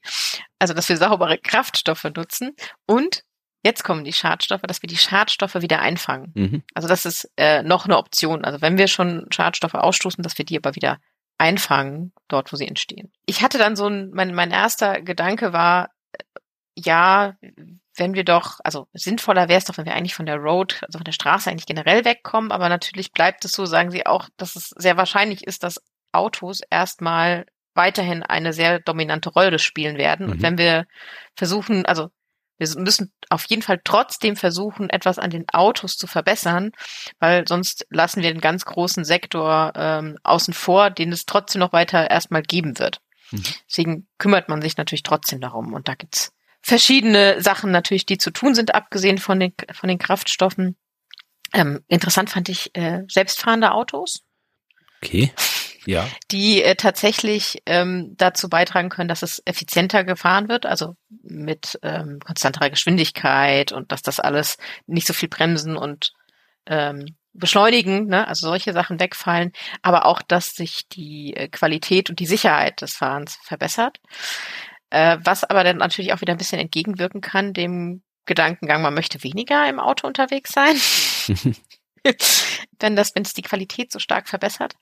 also 0.59 0.73
dass 0.73 0.89
wir 0.89 0.97
saubere 0.97 1.37
Kraftstoffe 1.37 2.05
nutzen 2.15 2.55
und 2.85 3.23
jetzt 3.63 3.83
kommen 3.83 4.03
die 4.03 4.13
Schadstoffe, 4.13 4.61
dass 4.61 4.81
wir 4.81 4.87
die 4.87 4.97
Schadstoffe 4.97 5.55
wieder 5.55 5.79
einfangen. 5.79 6.31
Mhm. 6.35 6.63
Also 6.73 6.87
das 6.87 7.05
ist 7.05 7.31
äh, 7.37 7.63
noch 7.63 7.85
eine 7.85 7.97
Option. 7.97 8.45
Also 8.45 8.61
wenn 8.61 8.77
wir 8.77 8.87
schon 8.87 9.25
Schadstoffe 9.31 9.73
ausstoßen, 9.73 10.23
dass 10.23 10.37
wir 10.37 10.45
die 10.45 10.57
aber 10.57 10.75
wieder 10.75 10.99
einfangen, 11.37 12.13
dort, 12.27 12.53
wo 12.53 12.57
sie 12.57 12.67
entstehen. 12.67 13.11
Ich 13.25 13.41
hatte 13.41 13.57
dann 13.57 13.75
so 13.75 13.87
ein, 13.87 14.11
mein, 14.11 14.33
mein 14.33 14.51
erster 14.51 15.01
Gedanke 15.01 15.51
war, 15.51 15.89
äh, 16.11 16.23
ja, 16.77 17.35
wenn 17.97 18.13
wir 18.13 18.23
doch, 18.23 18.59
also 18.63 18.87
sinnvoller 18.93 19.47
wäre 19.47 19.57
es 19.57 19.65
doch, 19.65 19.77
wenn 19.77 19.85
wir 19.85 19.95
eigentlich 19.95 20.15
von 20.15 20.25
der 20.25 20.37
Road, 20.37 20.81
also 20.85 20.99
von 20.99 21.05
der 21.05 21.11
Straße 21.11 21.49
eigentlich 21.49 21.65
generell 21.65 22.05
wegkommen, 22.05 22.51
aber 22.51 22.69
natürlich 22.69 23.11
bleibt 23.11 23.45
es 23.45 23.51
so, 23.53 23.65
sagen 23.65 23.91
Sie 23.91 24.05
auch, 24.05 24.29
dass 24.37 24.55
es 24.55 24.69
sehr 24.69 24.97
wahrscheinlich 24.97 25.45
ist, 25.45 25.63
dass 25.63 25.81
Autos 26.11 26.61
erstmal 26.69 27.45
weiterhin 27.73 28.23
eine 28.23 28.53
sehr 28.53 28.79
dominante 28.79 29.29
Rolle 29.29 29.59
spielen 29.59 29.97
werden. 29.97 30.27
Mhm. 30.27 30.31
Und 30.31 30.41
wenn 30.41 30.57
wir 30.57 30.85
versuchen, 31.35 31.85
also 31.85 32.09
wir 32.57 32.69
müssen 32.77 33.11
auf 33.29 33.45
jeden 33.45 33.61
Fall 33.61 33.81
trotzdem 33.83 34.37
versuchen, 34.37 34.89
etwas 34.89 35.19
an 35.19 35.29
den 35.29 35.45
Autos 35.51 35.97
zu 35.97 36.07
verbessern, 36.07 36.71
weil 37.19 37.45
sonst 37.47 37.85
lassen 37.89 38.23
wir 38.23 38.31
den 38.31 38.39
ganz 38.39 38.63
großen 38.63 39.03
Sektor 39.03 39.73
ähm, 39.75 40.17
außen 40.23 40.53
vor, 40.53 40.89
den 40.89 41.11
es 41.11 41.25
trotzdem 41.25 41.59
noch 41.59 41.73
weiter 41.73 42.09
erstmal 42.09 42.43
geben 42.43 42.79
wird. 42.79 43.01
Mhm. 43.31 43.43
Deswegen 43.69 44.07
kümmert 44.17 44.47
man 44.47 44.61
sich 44.61 44.77
natürlich 44.77 45.03
trotzdem 45.03 45.41
darum. 45.41 45.73
Und 45.73 45.89
da 45.89 45.95
gibt's 45.95 46.31
verschiedene 46.65 47.43
Sachen 47.43 47.69
natürlich, 47.69 48.07
die 48.07 48.17
zu 48.17 48.31
tun 48.31 48.55
sind, 48.55 48.73
abgesehen 48.73 49.19
von 49.19 49.39
den, 49.39 49.53
von 49.71 49.87
den 49.87 49.99
Kraftstoffen. 49.99 50.75
Ähm, 51.53 51.83
interessant 51.87 52.31
fand 52.31 52.49
ich 52.49 52.75
äh, 52.75 53.03
selbstfahrende 53.07 53.71
Autos. 53.71 54.23
Okay. 55.03 55.31
Ja. 55.85 56.07
Die 56.31 56.63
äh, 56.63 56.73
tatsächlich 56.73 57.61
ähm, 57.67 58.15
dazu 58.17 58.49
beitragen 58.49 58.89
können, 58.89 59.07
dass 59.07 59.21
es 59.21 59.43
effizienter 59.45 60.03
gefahren 60.03 60.49
wird, 60.49 60.65
also 60.65 60.95
mit 61.21 61.77
ähm, 61.83 62.19
konstanterer 62.25 62.71
Geschwindigkeit 62.71 63.71
und 63.71 63.91
dass 63.91 64.01
das 64.01 64.19
alles 64.19 64.57
nicht 64.87 65.05
so 65.05 65.13
viel 65.13 65.29
bremsen 65.29 65.77
und 65.77 66.13
ähm, 66.65 67.15
beschleunigen, 67.33 68.07
ne? 68.07 68.27
also 68.27 68.47
solche 68.47 68.73
Sachen 68.73 68.99
wegfallen, 68.99 69.51
aber 69.83 70.07
auch, 70.07 70.23
dass 70.23 70.55
sich 70.55 70.87
die 70.89 71.35
äh, 71.35 71.47
Qualität 71.47 72.09
und 72.09 72.19
die 72.19 72.25
Sicherheit 72.25 72.81
des 72.81 72.95
Fahrens 72.95 73.37
verbessert. 73.43 73.99
Äh, 74.95 75.19
was 75.25 75.43
aber 75.43 75.65
dann 75.65 75.75
natürlich 75.75 76.13
auch 76.13 76.21
wieder 76.21 76.31
ein 76.31 76.37
bisschen 76.37 76.61
entgegenwirken 76.61 77.19
kann, 77.19 77.51
dem 77.51 78.01
Gedankengang, 78.25 78.81
man 78.81 78.93
möchte 78.93 79.21
weniger 79.23 79.67
im 79.67 79.77
Auto 79.77 80.07
unterwegs 80.07 80.53
sein. 80.53 80.77
wenn 82.79 82.95
das, 82.95 83.13
wenn 83.13 83.23
es 83.23 83.33
die 83.33 83.41
Qualität 83.41 83.91
so 83.91 83.99
stark 83.99 84.29
verbessert. 84.29 84.75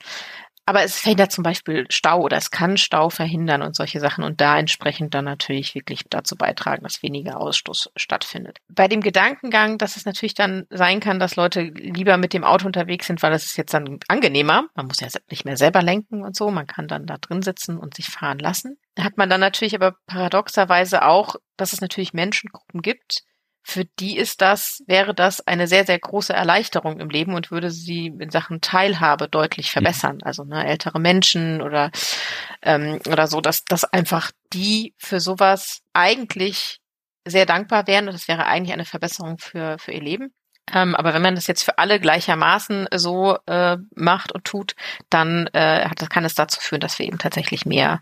aber 0.67 0.84
es 0.84 0.99
verhindert 0.99 1.32
zum 1.32 1.43
Beispiel 1.43 1.88
Stau 1.89 2.21
oder 2.21 2.38
es 2.38 2.52
kann 2.52 2.78
Stau 2.78 3.10
verhindern 3.10 3.63
und 3.63 3.76
solche 3.76 3.99
Sachen 3.99 4.23
und 4.23 4.39
da 4.39 4.60
entsprechend 4.60 5.15
dann 5.15 5.26
natürlich 5.26 5.73
wirklich 5.73 6.04
dazu 6.12 6.36
beitragen, 6.36 6.84
dass 6.84 7.02
weniger 7.02 7.41
Ausstoß 7.41 7.89
stattfindet. 7.95 8.60
Bei 8.69 8.88
dem 8.88 9.02
Gedankengang, 9.02 9.80
dass 9.80 9.97
es 9.97 10.06
natürlich 10.06 10.36
dann 10.36 10.67
sein 10.69 10.99
kann, 10.99 11.17
dass 11.17 11.36
Leute 11.36 11.62
lieber 11.62 12.17
mit 12.17 12.34
dem 12.34 12.43
Auto 12.43 12.67
unterwegs 12.67 13.08
sind, 13.08 13.23
weil 13.23 13.34
es 13.34 13.45
ist 13.45 13.58
jetzt 13.58 13.73
dann 13.73 13.97
angenehmer. 14.08 14.67
Man 14.76 14.86
muss 14.86 14.99
ja 14.99 15.08
nicht 15.32 15.43
mehr 15.43 15.58
selber 15.58 15.82
lenken 15.82 16.21
und 16.21 16.36
so. 16.36 16.52
Man 16.52 16.67
kann 16.67 16.88
dann 16.88 17.08
da 17.08 17.17
drin 17.17 17.41
sitzen 17.41 17.80
und 17.80 17.95
sich 17.95 18.06
fahren 18.06 18.38
lassen. 18.38 18.78
Hat 19.00 19.18
man 19.18 19.30
dann 19.30 19.42
natürlich 19.42 19.76
aber 19.76 19.96
paradoxerweise 20.06 21.04
auch, 21.06 21.36
dass 21.58 21.74
es 21.74 21.82
natürlich 21.82 22.14
Menschengruppen 22.14 22.82
gibt, 22.82 23.24
für 23.66 23.86
die 23.86 24.18
ist 24.18 24.42
das, 24.42 24.84
wäre 24.88 25.16
das 25.16 25.48
eine 25.48 25.68
sehr, 25.68 25.86
sehr 25.86 25.98
große 25.98 26.34
Erleichterung 26.34 27.00
im 27.00 27.10
Leben 27.10 27.34
und 27.34 27.50
würde 27.50 27.72
sie 27.72 28.08
in 28.08 28.30
Sachen 28.30 28.60
Teilhabe 28.60 29.30
deutlich 29.30 29.68
mhm. 29.68 29.72
verbessern. 29.72 30.20
Also 30.22 30.44
ne, 30.44 30.68
ältere 30.68 31.00
Menschen 31.00 31.62
oder, 31.62 31.90
ähm, 32.62 33.00
oder 33.08 33.28
so, 33.28 33.40
dass, 33.40 33.64
dass 33.64 33.86
einfach 33.86 34.32
die 34.52 34.94
für 34.98 35.22
sowas 35.22 35.80
eigentlich 35.94 36.82
sehr 37.26 37.46
dankbar 37.46 37.88
wären 37.88 38.08
und 38.08 38.14
das 38.14 38.28
wäre 38.28 38.46
eigentlich 38.46 38.74
eine 38.74 38.86
Verbesserung 38.86 39.38
für, 39.38 39.78
für 39.80 39.94
ihr 39.94 40.02
Leben. 40.02 40.34
Ähm, 40.74 40.96
aber 40.96 41.14
wenn 41.14 41.22
man 41.22 41.36
das 41.36 41.48
jetzt 41.48 41.64
für 41.64 41.78
alle 41.78 42.00
gleichermaßen 42.00 42.88
so 42.96 43.38
äh, 43.48 43.78
macht 43.96 44.34
und 44.34 44.44
tut, 44.44 44.76
dann 45.10 45.48
äh, 45.54 45.86
hat, 45.86 46.10
kann 46.10 46.26
es 46.26 46.36
dazu 46.36 46.60
führen, 46.60 46.82
dass 46.82 47.00
wir 47.00 47.06
eben 47.06 47.18
tatsächlich 47.18 47.66
mehr 47.66 48.02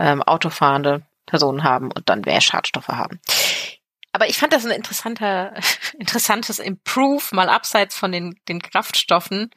ähm, 0.00 0.22
autofahrende 0.22 1.02
Personen 1.26 1.62
haben 1.62 1.92
und 1.92 2.08
dann 2.08 2.22
mehr 2.22 2.40
Schadstoffe 2.40 2.88
haben. 2.88 3.20
Aber 4.12 4.28
ich 4.28 4.38
fand 4.38 4.52
das 4.52 4.64
ein 4.64 4.72
interessanter, 4.72 5.54
interessantes 5.98 6.58
Improve, 6.58 7.22
mal 7.32 7.48
abseits 7.48 7.96
von 7.96 8.10
den, 8.10 8.40
den 8.48 8.60
Kraftstoffen, 8.60 9.50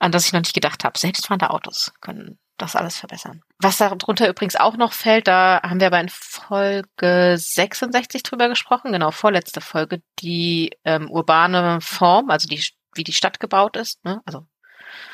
an 0.00 0.10
das 0.10 0.26
ich 0.26 0.32
noch 0.32 0.40
nicht 0.40 0.54
gedacht 0.54 0.82
habe. 0.84 0.98
Selbstfahrende 0.98 1.50
Autos 1.50 1.92
können 2.00 2.38
das 2.58 2.76
alles 2.76 2.98
verbessern. 2.98 3.42
Was 3.58 3.76
darunter 3.76 4.28
übrigens 4.28 4.56
auch 4.56 4.76
noch 4.76 4.92
fällt, 4.92 5.28
da 5.28 5.60
haben 5.62 5.80
wir 5.80 5.88
aber 5.88 6.00
in 6.00 6.08
Folge 6.08 7.36
66 7.38 8.22
drüber 8.22 8.48
gesprochen, 8.48 8.92
genau, 8.92 9.10
vorletzte 9.10 9.60
Folge, 9.60 10.02
die 10.18 10.70
ähm, 10.84 11.10
urbane 11.10 11.80
Form, 11.80 12.30
also 12.30 12.48
die, 12.48 12.62
wie 12.94 13.04
die 13.04 13.12
Stadt 13.12 13.40
gebaut 13.40 13.76
ist, 13.76 14.04
ne? 14.04 14.20
also 14.24 14.46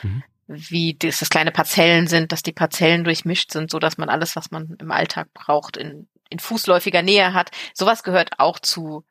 mhm. 0.02 0.22
Wie 0.48 0.94
das, 0.94 1.18
das 1.18 1.30
kleine 1.30 1.52
Parzellen 1.52 2.06
sind, 2.08 2.32
dass 2.32 2.42
die 2.42 2.52
Parzellen 2.52 3.04
durchmischt 3.04 3.52
sind, 3.52 3.70
so 3.70 3.78
dass 3.78 3.98
man 3.98 4.08
alles, 4.08 4.34
was 4.34 4.50
man 4.50 4.76
im 4.80 4.90
Alltag 4.90 5.32
braucht, 5.34 5.76
in 5.76 6.08
in 6.30 6.38
fußläufiger 6.38 7.02
Nähe 7.02 7.32
hat. 7.32 7.50
Sowas 7.74 8.02
gehört 8.02 8.38
auch 8.38 8.58
zu 8.58 9.04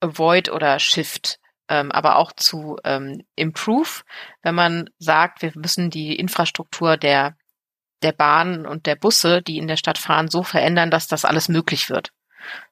Avoid 0.00 0.50
oder 0.50 0.78
Shift, 0.78 1.38
ähm, 1.68 1.90
aber 1.92 2.16
auch 2.16 2.32
zu 2.32 2.76
ähm, 2.84 3.22
Improve, 3.34 4.02
wenn 4.42 4.54
man 4.54 4.90
sagt, 4.98 5.42
wir 5.42 5.52
müssen 5.54 5.90
die 5.90 6.16
Infrastruktur 6.16 6.96
der 6.96 7.36
der 8.02 8.12
Bahnen 8.12 8.66
und 8.66 8.84
der 8.84 8.94
Busse, 8.94 9.40
die 9.40 9.56
in 9.56 9.68
der 9.68 9.78
Stadt 9.78 9.96
fahren, 9.96 10.28
so 10.28 10.42
verändern, 10.42 10.90
dass 10.90 11.08
das 11.08 11.24
alles 11.24 11.48
möglich 11.48 11.88
wird. 11.88 12.12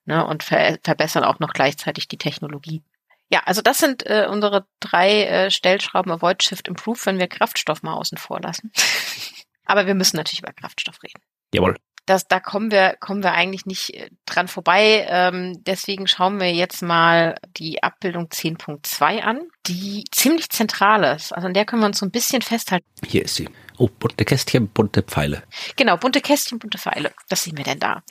Ne, 0.04 0.24
und 0.24 0.42
ver 0.42 0.78
verbessern 0.84 1.24
auch 1.24 1.40
noch 1.40 1.54
gleichzeitig 1.54 2.08
die 2.08 2.18
Technologie. 2.18 2.82
Ja, 3.30 3.42
also 3.46 3.62
das 3.62 3.78
sind 3.78 4.06
äh, 4.06 4.26
unsere 4.30 4.66
drei 4.80 5.24
äh, 5.24 5.50
Stellschrauben 5.50 6.12
Avoid, 6.12 6.42
Shift, 6.42 6.68
Improve, 6.68 6.98
wenn 7.04 7.18
wir 7.18 7.26
Kraftstoff 7.26 7.82
mal 7.82 7.94
außen 7.94 8.18
vor 8.18 8.40
lassen. 8.40 8.70
Aber 9.64 9.86
wir 9.86 9.94
müssen 9.94 10.16
natürlich 10.16 10.40
über 10.40 10.52
Kraftstoff 10.52 11.02
reden. 11.02 11.22
Jawohl 11.54 11.76
das, 12.06 12.28
da 12.28 12.38
kommen 12.38 12.70
wir, 12.70 12.96
kommen 13.00 13.22
wir 13.22 13.32
eigentlich 13.32 13.66
nicht 13.66 13.94
äh, 13.94 14.10
dran 14.26 14.48
vorbei. 14.48 15.06
Ähm, 15.08 15.62
deswegen 15.64 16.06
schauen 16.06 16.38
wir 16.38 16.52
jetzt 16.52 16.82
mal 16.82 17.36
die 17.56 17.82
Abbildung 17.82 18.26
10.2 18.26 19.20
an, 19.20 19.40
die 19.66 20.04
ziemlich 20.10 20.50
zentral 20.50 21.04
ist. 21.16 21.32
Also 21.32 21.46
an 21.46 21.54
der 21.54 21.64
können 21.64 21.82
wir 21.82 21.86
uns 21.86 21.98
so 21.98 22.06
ein 22.06 22.10
bisschen 22.10 22.42
festhalten. 22.42 22.86
Hier 23.06 23.24
ist 23.24 23.36
sie. 23.36 23.48
Oh, 23.78 23.88
bunte 23.88 24.24
Kästchen, 24.24 24.68
bunte 24.68 25.02
Pfeile. 25.02 25.42
Genau, 25.76 25.96
bunte 25.96 26.20
Kästchen, 26.20 26.58
bunte 26.58 26.78
Pfeile. 26.78 27.12
Das 27.28 27.44
sehen 27.44 27.56
wir 27.56 27.64
denn 27.64 27.80
da. 27.80 28.02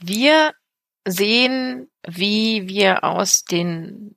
Wir 0.00 0.52
sehen, 1.06 1.88
wie 2.06 2.68
wir 2.68 3.04
aus 3.04 3.44
den 3.44 4.16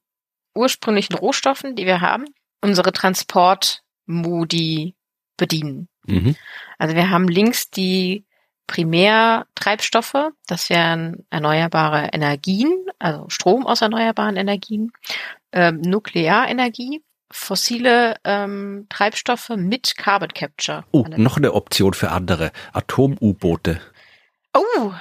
ursprünglichen 0.53 1.15
Rohstoffen, 1.15 1.75
die 1.75 1.85
wir 1.85 2.01
haben, 2.01 2.25
unsere 2.61 2.93
Transportmodi 2.93 4.95
bedienen. 5.37 5.87
Mhm. 6.05 6.35
Also 6.77 6.95
wir 6.95 7.09
haben 7.09 7.27
links 7.27 7.69
die 7.69 8.25
Primärtreibstoffe, 8.67 10.31
das 10.47 10.69
wären 10.69 11.25
erneuerbare 11.29 12.09
Energien, 12.13 12.71
also 12.97 13.25
Strom 13.29 13.67
aus 13.67 13.81
erneuerbaren 13.81 14.37
Energien, 14.37 14.91
ähm, 15.51 15.81
Nuklearenergie, 15.81 17.03
fossile 17.29 18.15
ähm, 18.23 18.87
Treibstoffe 18.89 19.49
mit 19.49 19.97
Carbon 19.97 20.29
Capture. 20.29 20.85
Oh, 20.91 21.05
noch 21.17 21.37
eine 21.37 21.53
Option 21.53 21.93
für 21.93 22.11
andere, 22.11 22.51
Atom-U-Boote. 22.71 23.81
Oh, 24.53 24.93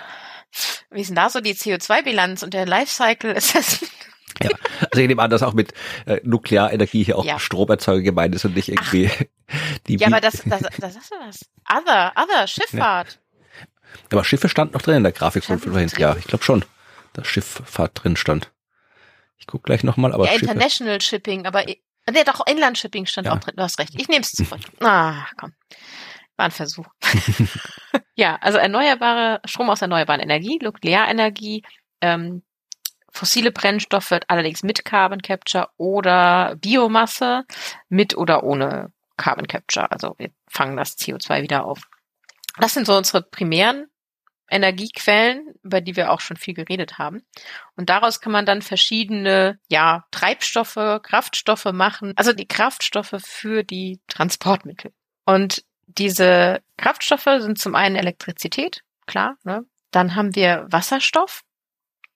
wie 0.91 1.01
ist 1.01 1.09
denn 1.09 1.17
da 1.17 1.31
so 1.31 1.41
die 1.41 1.55
CO2-Bilanz 1.55 2.43
und 2.43 2.55
der 2.55 2.67
Lifecycle 2.67 3.37
Assessment? 3.37 3.93
Ja, 4.41 4.51
also 4.91 5.01
ich 5.01 5.09
nehme 5.09 5.23
an, 5.23 5.31
dass 5.31 5.43
auch 5.43 5.53
mit 5.53 5.73
äh, 6.07 6.21
Nuklearenergie 6.23 7.05
hier 7.05 7.19
auch 7.19 7.25
ja. 7.25 7.39
Stromerzeuger 7.39 8.03
gemeint 8.03 8.35
ist 8.35 8.45
und 8.45 8.55
nicht 8.57 8.69
irgendwie 8.69 9.11
Ach. 9.11 9.55
die. 9.87 9.97
Ja, 9.97 10.07
aber 10.07 10.21
das, 10.21 10.43
das, 10.45 10.63
das 10.79 10.97
ist 10.97 11.13
was. 11.21 11.51
Other, 11.69 12.13
other, 12.17 12.47
Schifffahrt. 12.47 13.19
Ja. 13.19 13.67
Aber 14.11 14.25
Schiffe 14.25 14.49
stand 14.49 14.73
noch 14.73 14.83
drin 14.83 14.97
in 14.97 15.03
der 15.03 15.13
Grafik 15.13 15.45
von 15.45 15.59
vorhin. 15.59 15.91
Ja, 15.99 16.17
ich 16.17 16.25
glaube 16.25 16.45
schon, 16.45 16.65
dass 17.13 17.27
Schifffahrt 17.27 18.03
drin 18.03 18.17
stand. 18.17 18.51
Ich 19.39 19.47
guck 19.47 19.65
gleich 19.65 19.83
nochmal, 19.85 20.13
aber. 20.13 20.27
Ja, 20.27 20.35
International 20.39 21.01
Shipping, 21.01 21.47
aber 21.47 21.65
ne, 21.65 22.25
doch, 22.25 22.47
Inland 22.47 22.79
Shipping 22.79 23.07
stand 23.07 23.27
ja. 23.27 23.35
auch 23.35 23.41
drin. 23.41 23.55
Du 23.57 23.63
hast 23.63 23.79
recht. 23.79 23.93
Ich 23.97 24.09
nehme 24.09 24.23
es 24.23 24.31
zurück. 24.33 24.61
Ah, 24.81 25.27
komm. 25.37 25.53
War 26.37 26.47
ein 26.47 26.51
Versuch. 26.51 26.87
ja, 28.15 28.37
also 28.41 28.59
erneuerbare, 28.59 29.41
Strom 29.45 29.69
aus 29.69 29.83
erneuerbaren 29.83 30.21
Energie, 30.21 30.59
Nuklearenergie, 30.63 31.63
ähm, 32.01 32.43
fossile 33.13 33.53
Brennstoffe, 33.53 34.19
allerdings 34.27 34.63
mit 34.63 34.85
Carbon 34.85 35.23
Capture 35.23 35.69
oder 35.77 36.57
Biomasse 36.57 37.45
mit 37.89 38.17
oder 38.17 38.43
ohne 38.43 38.93
Carbon 39.17 39.47
Capture. 39.47 39.91
Also 39.93 40.15
wir 40.19 40.31
fangen 40.49 40.77
das 40.77 40.99
CO2 40.99 41.43
wieder 41.43 41.65
auf. 41.65 41.83
Das 42.59 42.75
sind 42.75 42.87
so 42.87 42.97
unsere 42.97 43.23
primären 43.23 43.87
Energiequellen, 44.51 45.55
über 45.63 45.81
die 45.81 45.97
wir 45.97 46.13
auch 46.13 46.21
schon 46.21 46.37
viel 46.37 46.53
geredet 46.55 46.99
haben. 46.99 47.23
Und 47.77 47.89
daraus 47.89 48.21
kann 48.21 48.33
man 48.33 48.45
dann 48.45 48.61
verschiedene, 48.61 49.59
ja, 49.69 50.05
Treibstoffe, 50.11 51.01
Kraftstoffe 51.03 51.73
machen, 51.73 52.13
also 52.17 52.33
die 52.33 52.47
Kraftstoffe 52.47 53.15
für 53.19 53.63
die 53.63 54.01
Transportmittel. 54.09 54.93
Und 55.25 55.65
diese 55.87 56.61
Kraftstoffe 56.77 57.29
sind 57.39 57.59
zum 57.59 57.75
einen 57.75 57.97
Elektrizität, 57.97 58.83
klar, 59.07 59.37
ne? 59.45 59.65
Dann 59.91 60.15
haben 60.15 60.35
wir 60.35 60.67
Wasserstoff, 60.71 61.43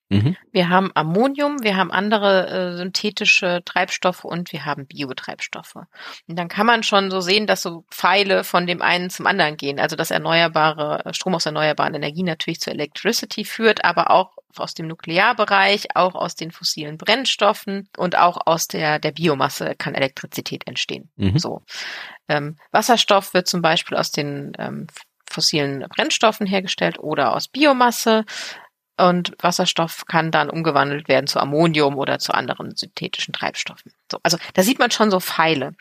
Mhm. 0.09 0.37
Wir 0.53 0.69
haben 0.69 0.91
Ammonium, 0.95 1.63
wir 1.63 1.77
haben 1.77 1.91
andere 1.91 2.49
äh, 2.49 2.77
synthetische 2.77 3.63
Treibstoffe 3.65 4.25
und 4.25 4.53
wir 4.53 4.65
haben 4.65 4.87
Biotreibstoffe. 4.87 5.75
Und 5.75 6.37
dann 6.37 6.49
kann 6.49 6.67
man 6.67 6.83
schon 6.85 7.11
so 7.11 7.21
sehen, 7.21 7.47
dass 7.47 7.63
so 7.63 7.85
Pfeile 7.91 8.45
von 8.45 8.67
dem 8.67 8.83
einen 8.83 9.11
zum 9.11 9.27
anderen 9.27 9.57
gehen. 9.57 9.81
Also 9.81 9.97
dass 9.97 10.13
erneuerbare 10.13 11.05
äh, 11.07 11.15
Strom 11.15 11.35
aus 11.35 11.47
erneuerbaren 11.47 11.95
Energien 11.95 12.27
natürlich 12.27 12.61
zu 12.61 12.71
Electricity 12.71 13.45
führt, 13.45 13.85
aber 13.85 14.11
auch 14.11 14.37
aus 14.57 14.75
dem 14.75 14.87
Nuklearbereich, 14.87 15.97
auch 15.97 16.15
aus 16.15 16.35
den 16.35 16.51
fossilen 16.51 16.99
Brennstoffen 16.99 17.89
und 17.97 18.17
auch 18.17 18.39
aus 18.47 18.69
der, 18.69 18.99
der 18.99 19.13
Biomasse 19.13 19.75
kann 19.77 19.95
Elektrizität 19.95 20.67
entstehen. 20.67 21.11
Mhm. 21.17 21.39
So. 21.39 21.63
Ähm, 22.29 22.57
Wasserstoff 22.71 23.35
wird 23.35 23.49
zum 23.49 23.61
Beispiel 23.61 23.97
aus 23.97 24.13
den 24.13 24.53
ähm, 24.59 24.87
fossilen 25.29 25.85
Brennstoffen 25.89 26.47
hergestellt 26.47 26.99
oder 26.99 27.35
aus 27.35 27.49
Biomasse. 27.49 28.25
Und 28.99 29.35
Wasserstoff 29.41 30.07
kann 30.07 30.31
dann 30.31 30.49
umgewandelt 30.49 31.09
werden 31.09 31.27
zu 31.27 31.39
Ammonium 31.39 31.99
oder 31.99 32.19
zu 32.19 32.33
anderen 32.33 32.75
synthetischen 32.77 33.35
Treibstoffen. 33.35 33.93
So, 34.11 34.19
also 34.23 34.39
da 34.55 34.63
sieht 34.63 34.79
man 34.79 34.91
schon 34.91 35.11
so 35.11 35.21
Pfeile. 35.21 35.75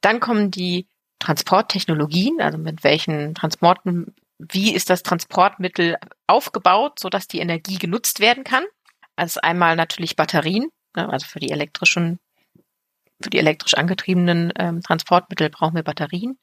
Dann 0.00 0.18
kommen 0.18 0.50
die 0.50 0.86
Transporttechnologien, 1.20 2.40
also 2.40 2.58
mit 2.58 2.82
welchen 2.82 3.34
Transporten, 3.34 4.14
wie 4.38 4.74
ist 4.74 4.90
das 4.90 5.02
Transportmittel 5.02 5.96
aufgebaut, 6.26 6.98
so 6.98 7.08
dass 7.08 7.28
die 7.28 7.38
Energie 7.38 7.78
genutzt 7.78 8.18
werden 8.18 8.42
kann. 8.42 8.64
Also 9.14 9.40
einmal 9.42 9.76
natürlich 9.76 10.16
Batterien, 10.16 10.70
ne, 10.96 11.08
also 11.08 11.26
für 11.26 11.38
die 11.38 11.50
elektrischen, 11.50 12.18
für 13.22 13.30
die 13.30 13.38
elektrisch 13.38 13.74
angetriebenen 13.74 14.52
ähm, 14.56 14.82
Transportmittel 14.82 15.50
brauchen 15.50 15.76
wir 15.76 15.82
Batterien. 15.82 16.38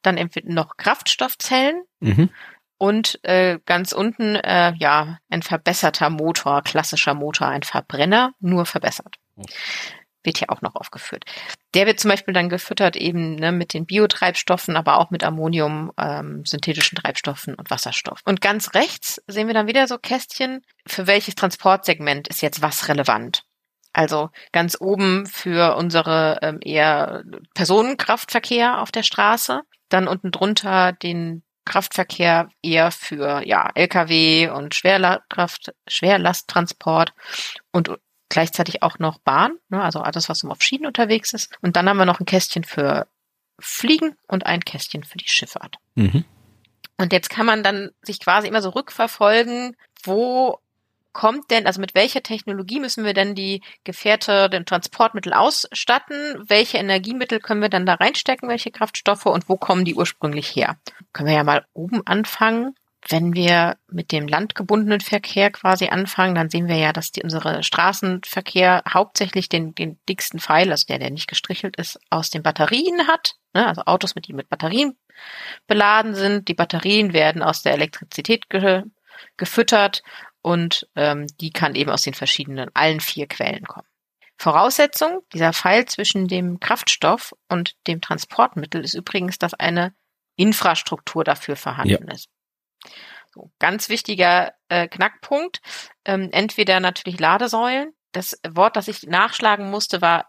Dann 0.00 0.18
noch 0.44 0.76
Kraftstoffzellen. 0.78 1.84
Mhm. 2.00 2.30
Und 2.82 3.20
äh, 3.22 3.60
ganz 3.64 3.92
unten, 3.92 4.34
äh, 4.34 4.74
ja, 4.74 5.18
ein 5.30 5.42
verbesserter 5.42 6.10
Motor, 6.10 6.62
klassischer 6.62 7.14
Motor, 7.14 7.46
ein 7.46 7.62
Verbrenner, 7.62 8.32
nur 8.40 8.66
verbessert. 8.66 9.18
Wird 10.24 10.38
hier 10.38 10.50
auch 10.50 10.62
noch 10.62 10.74
aufgeführt. 10.74 11.22
Der 11.74 11.86
wird 11.86 12.00
zum 12.00 12.10
Beispiel 12.10 12.34
dann 12.34 12.48
gefüttert 12.48 12.96
eben 12.96 13.36
ne, 13.36 13.52
mit 13.52 13.72
den 13.72 13.86
Biotreibstoffen, 13.86 14.74
aber 14.74 14.98
auch 14.98 15.10
mit 15.10 15.22
Ammonium, 15.22 15.92
ähm, 15.96 16.44
synthetischen 16.44 16.98
Treibstoffen 16.98 17.54
und 17.54 17.70
Wasserstoff. 17.70 18.18
Und 18.24 18.40
ganz 18.40 18.74
rechts 18.74 19.22
sehen 19.28 19.46
wir 19.46 19.54
dann 19.54 19.68
wieder 19.68 19.86
so 19.86 19.96
Kästchen, 19.96 20.64
für 20.84 21.06
welches 21.06 21.36
Transportsegment 21.36 22.26
ist 22.26 22.42
jetzt 22.42 22.62
was 22.62 22.88
relevant. 22.88 23.44
Also 23.92 24.30
ganz 24.50 24.76
oben 24.80 25.26
für 25.26 25.76
unsere 25.76 26.40
ähm, 26.42 26.58
eher 26.60 27.22
Personenkraftverkehr 27.54 28.80
auf 28.80 28.90
der 28.90 29.04
Straße 29.04 29.60
dann 29.88 30.08
unten 30.08 30.32
drunter 30.32 30.90
den 30.90 31.44
Kraftverkehr 31.64 32.48
eher 32.62 32.90
für 32.90 33.46
ja, 33.46 33.70
Lkw 33.74 34.48
und 34.50 34.74
Schwerlastkraft, 34.74 35.72
Schwerlasttransport 35.86 37.12
und 37.70 37.90
gleichzeitig 38.28 38.82
auch 38.82 38.98
noch 38.98 39.18
Bahn, 39.18 39.52
ne, 39.68 39.82
also 39.82 40.00
alles, 40.00 40.28
was 40.28 40.44
auf 40.44 40.62
Schienen 40.62 40.86
unterwegs 40.86 41.34
ist. 41.34 41.54
Und 41.60 41.76
dann 41.76 41.88
haben 41.88 41.98
wir 41.98 42.06
noch 42.06 42.20
ein 42.20 42.26
Kästchen 42.26 42.64
für 42.64 43.06
Fliegen 43.60 44.16
und 44.26 44.46
ein 44.46 44.60
Kästchen 44.60 45.04
für 45.04 45.18
die 45.18 45.28
Schifffahrt. 45.28 45.76
Mhm. 45.94 46.24
Und 46.96 47.12
jetzt 47.12 47.30
kann 47.30 47.46
man 47.46 47.62
dann 47.62 47.90
sich 48.02 48.20
quasi 48.20 48.48
immer 48.48 48.62
so 48.62 48.70
rückverfolgen, 48.70 49.76
wo 50.02 50.58
kommt 51.12 51.50
denn, 51.50 51.66
also 51.66 51.80
mit 51.80 51.94
welcher 51.94 52.22
Technologie 52.22 52.80
müssen 52.80 53.04
wir 53.04 53.14
denn 53.14 53.34
die 53.34 53.62
Gefährte, 53.84 54.48
den 54.48 54.66
Transportmittel 54.66 55.32
ausstatten? 55.32 56.44
Welche 56.48 56.78
Energiemittel 56.78 57.40
können 57.40 57.62
wir 57.62 57.68
dann 57.68 57.86
da 57.86 57.94
reinstecken? 57.94 58.48
Welche 58.48 58.70
Kraftstoffe 58.70 59.26
und 59.26 59.48
wo 59.48 59.56
kommen 59.56 59.84
die 59.84 59.94
ursprünglich 59.94 60.54
her? 60.54 60.76
Können 61.12 61.28
wir 61.28 61.36
ja 61.36 61.44
mal 61.44 61.66
oben 61.72 62.06
anfangen. 62.06 62.74
Wenn 63.08 63.34
wir 63.34 63.78
mit 63.88 64.12
dem 64.12 64.28
landgebundenen 64.28 65.00
Verkehr 65.00 65.50
quasi 65.50 65.88
anfangen, 65.88 66.36
dann 66.36 66.50
sehen 66.50 66.68
wir 66.68 66.76
ja, 66.76 66.92
dass 66.92 67.10
die, 67.10 67.22
unsere 67.22 67.64
Straßenverkehr 67.64 68.84
hauptsächlich 68.88 69.48
den, 69.48 69.74
den 69.74 69.98
dicksten 70.08 70.38
Pfeil, 70.38 70.70
also 70.70 70.86
der, 70.86 71.00
der 71.00 71.10
nicht 71.10 71.26
gestrichelt 71.26 71.76
ist, 71.76 71.98
aus 72.10 72.30
den 72.30 72.44
Batterien 72.44 73.08
hat. 73.08 73.34
Ne? 73.54 73.66
Also 73.66 73.82
Autos, 73.86 74.14
mit 74.14 74.28
die 74.28 74.32
mit 74.32 74.48
Batterien 74.48 74.96
beladen 75.66 76.14
sind. 76.14 76.46
Die 76.46 76.54
Batterien 76.54 77.12
werden 77.12 77.42
aus 77.42 77.62
der 77.62 77.72
Elektrizität 77.72 78.48
ge 78.48 78.84
gefüttert 79.36 80.02
und 80.42 80.88
ähm, 80.96 81.26
die 81.40 81.50
kann 81.50 81.74
eben 81.74 81.90
aus 81.90 82.02
den 82.02 82.14
verschiedenen, 82.14 82.70
allen 82.74 83.00
vier 83.00 83.26
Quellen 83.26 83.64
kommen. 83.64 83.86
Voraussetzung, 84.36 85.22
dieser 85.32 85.52
Pfeil 85.52 85.86
zwischen 85.86 86.26
dem 86.26 86.58
Kraftstoff 86.58 87.32
und 87.48 87.76
dem 87.86 88.00
Transportmittel 88.00 88.84
ist 88.84 88.94
übrigens, 88.94 89.38
dass 89.38 89.54
eine 89.54 89.94
Infrastruktur 90.36 91.22
dafür 91.22 91.54
vorhanden 91.56 92.08
ja. 92.08 92.14
ist. 92.14 92.28
So, 93.32 93.50
ganz 93.58 93.88
wichtiger 93.88 94.52
äh, 94.68 94.88
Knackpunkt. 94.88 95.60
Ähm, 96.04 96.28
entweder 96.32 96.80
natürlich 96.80 97.20
Ladesäulen. 97.20 97.94
Das 98.10 98.38
Wort, 98.46 98.76
das 98.76 98.88
ich 98.88 99.04
nachschlagen 99.04 99.70
musste, 99.70 100.02
war 100.02 100.28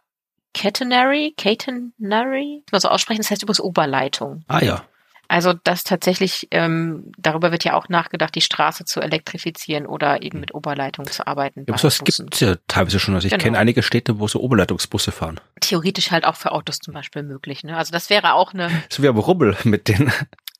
Catenary, 0.53 1.33
Catenary, 1.35 2.63
mal 2.71 2.79
so 2.79 2.89
aussprechen, 2.89 3.21
das 3.21 3.31
heißt 3.31 3.43
übrigens 3.43 3.59
Oberleitung. 3.59 4.45
Ah 4.47 4.63
ja. 4.63 4.85
Also 5.27 5.53
das 5.53 5.83
tatsächlich, 5.83 6.47
ähm, 6.51 7.11
darüber 7.17 7.51
wird 7.51 7.63
ja 7.63 7.75
auch 7.75 7.89
nachgedacht, 7.89 8.35
die 8.35 8.41
Straße 8.41 8.85
zu 8.85 9.01
elektrifizieren 9.01 9.85
oder 9.85 10.21
eben 10.21 10.39
mit 10.39 10.53
Oberleitung 10.53 11.05
zu 11.05 11.25
arbeiten. 11.25 11.65
Ja, 11.67 11.75
das 11.75 12.03
gibt 12.03 12.33
es 12.33 12.39
ja 12.39 12.55
teilweise 12.67 12.99
schon. 12.99 13.15
Also 13.15 13.27
ich 13.27 13.31
genau. 13.31 13.43
kenne 13.43 13.57
einige 13.57 13.83
Städte, 13.83 14.19
wo 14.19 14.27
so 14.27 14.41
Oberleitungsbusse 14.41 15.11
fahren. 15.11 15.39
Theoretisch 15.61 16.11
halt 16.11 16.25
auch 16.25 16.35
für 16.35 16.51
Autos 16.51 16.77
zum 16.77 16.93
Beispiel 16.93 17.23
möglich. 17.23 17.63
Ne? 17.63 17.77
Also 17.77 17.91
das 17.91 18.09
wäre 18.09 18.33
auch 18.33 18.53
eine. 18.53 18.69
So 18.89 19.01
wie 19.01 19.07
am 19.07 19.17
Rubbel 19.17 19.57
mit 19.63 19.87
den. 19.87 20.11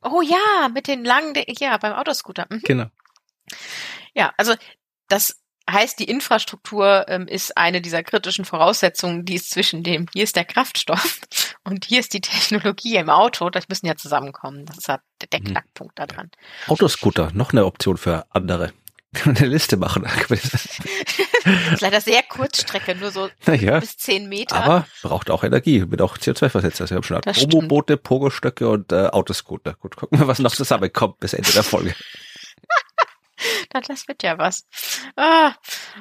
Oh 0.01 0.21
ja, 0.21 0.69
mit 0.69 0.87
den 0.87 1.05
langen, 1.05 1.33
ja, 1.59 1.77
beim 1.77 1.93
Autoscooter. 1.93 2.47
Mhm. 2.49 2.61
Genau. 2.63 2.85
Ja, 4.13 4.33
also 4.37 4.53
das 5.07 5.42
heißt, 5.69 5.99
die 5.99 6.05
Infrastruktur 6.05 7.05
ähm, 7.07 7.27
ist 7.27 7.57
eine 7.57 7.81
dieser 7.81 8.03
kritischen 8.03 8.45
Voraussetzungen, 8.45 9.25
die 9.25 9.35
es 9.35 9.49
zwischen 9.49 9.83
dem, 9.83 10.07
hier 10.13 10.23
ist 10.23 10.35
der 10.35 10.45
Kraftstoff 10.45 11.19
und 11.63 11.85
hier 11.85 11.99
ist 11.99 12.13
die 12.13 12.21
Technologie 12.21 12.97
im 12.97 13.09
Auto, 13.09 13.49
das 13.49 13.69
müssen 13.69 13.85
ja 13.85 13.95
zusammenkommen. 13.95 14.65
Das 14.65 14.77
ist 14.77 14.89
halt 14.89 15.01
der 15.31 15.39
mhm. 15.39 15.45
Knackpunkt 15.45 15.97
da 15.97 16.05
dran. 16.05 16.29
Autoscooter, 16.67 17.31
noch 17.33 17.51
eine 17.51 17.65
Option 17.65 17.97
für 17.97 18.25
andere. 18.29 18.73
Kann 19.13 19.37
eine 19.37 19.47
Liste 19.47 19.77
machen. 19.77 20.03
das 20.29 20.41
ist 20.41 21.81
leider 21.81 22.01
sehr 22.01 22.23
Kurzstrecke, 22.23 22.95
nur 22.95 23.11
so 23.11 23.29
ja, 23.45 23.79
bis 23.79 23.95
zehn 23.95 24.27
Meter. 24.27 24.55
Aber 24.55 24.87
braucht 25.03 25.29
auch 25.29 25.43
Energie, 25.43 25.85
mit 25.85 26.01
auch 26.01 26.17
CO2-Versetzer. 26.17 26.81
Also 26.85 26.95
wir 26.95 26.95
haben 26.95 27.03
schon 27.03 27.21
Promoboote, 27.21 27.97
Pogostöcke 27.97 28.67
und 28.67 28.91
äh, 28.91 29.07
Autoscooter. 29.07 29.75
Gut, 29.75 29.95
gucken 29.97 30.19
wir, 30.19 30.27
was 30.27 30.39
noch 30.39 30.55
zusammenkommt 30.55 31.19
bis 31.19 31.33
Ende 31.33 31.51
der 31.51 31.61
Folge. 31.61 31.93
Das 33.81 34.07
wird 34.07 34.23
ja 34.23 34.37
was. 34.37 34.67
Ah, 35.15 35.53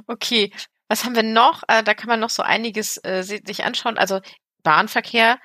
okay. 0.07 0.53
Was 0.89 1.05
haben 1.05 1.17
wir 1.17 1.23
noch? 1.23 1.63
Äh, 1.69 1.83
da 1.83 1.95
kann 1.95 2.09
man 2.09 2.21
noch 2.21 2.31
so 2.31 2.43
einiges 2.43 3.03
äh, 3.03 3.23
sich 3.23 3.65
anschauen. 3.65 3.99
Also 3.99 4.21
Bahnverkehr 4.63 5.39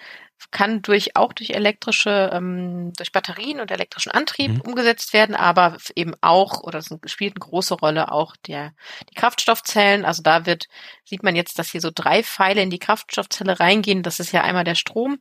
kann 0.52 0.82
durch 0.82 1.16
auch 1.16 1.34
durch 1.34 1.52
elektrische, 1.52 2.30
ähm, 2.32 2.94
durch 2.94 3.12
Batterien 3.12 3.60
und 3.60 3.72
elektrischen 3.72 4.12
Antrieb 4.12 4.52
mhm. 4.52 4.62
umgesetzt 4.62 5.14
werden, 5.14 5.36
aber 5.36 5.78
eben 5.96 6.14
auch, 6.22 6.62
oder 6.64 6.80
es 6.80 6.90
spielt 7.06 7.36
eine 7.36 7.50
große 7.50 7.74
Rolle 7.76 8.12
auch 8.12 8.36
der 8.48 8.74
die 9.10 9.16
Kraftstoffzellen. 9.16 10.06
Also 10.06 10.22
da 10.22 10.46
wird, 10.46 10.68
sieht 11.06 11.24
man 11.24 11.36
jetzt, 11.36 11.60
dass 11.60 11.72
hier 11.72 11.82
so 11.82 11.92
drei 11.94 12.24
Pfeile 12.24 12.62
in 12.62 12.70
die 12.70 12.80
Kraftstoffzelle 12.80 13.60
reingehen. 13.60 14.04
Das 14.04 14.20
ist 14.20 14.32
ja 14.32 14.42
einmal 14.44 14.64
der 14.64 14.76
Strom 14.76 15.18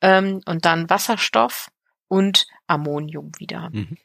ähm, 0.00 0.40
und 0.46 0.64
dann 0.64 0.88
Wasserstoff 0.88 1.68
und 2.08 2.46
Ammonium 2.66 3.32
wieder. 3.38 3.70
Mhm. 3.70 3.98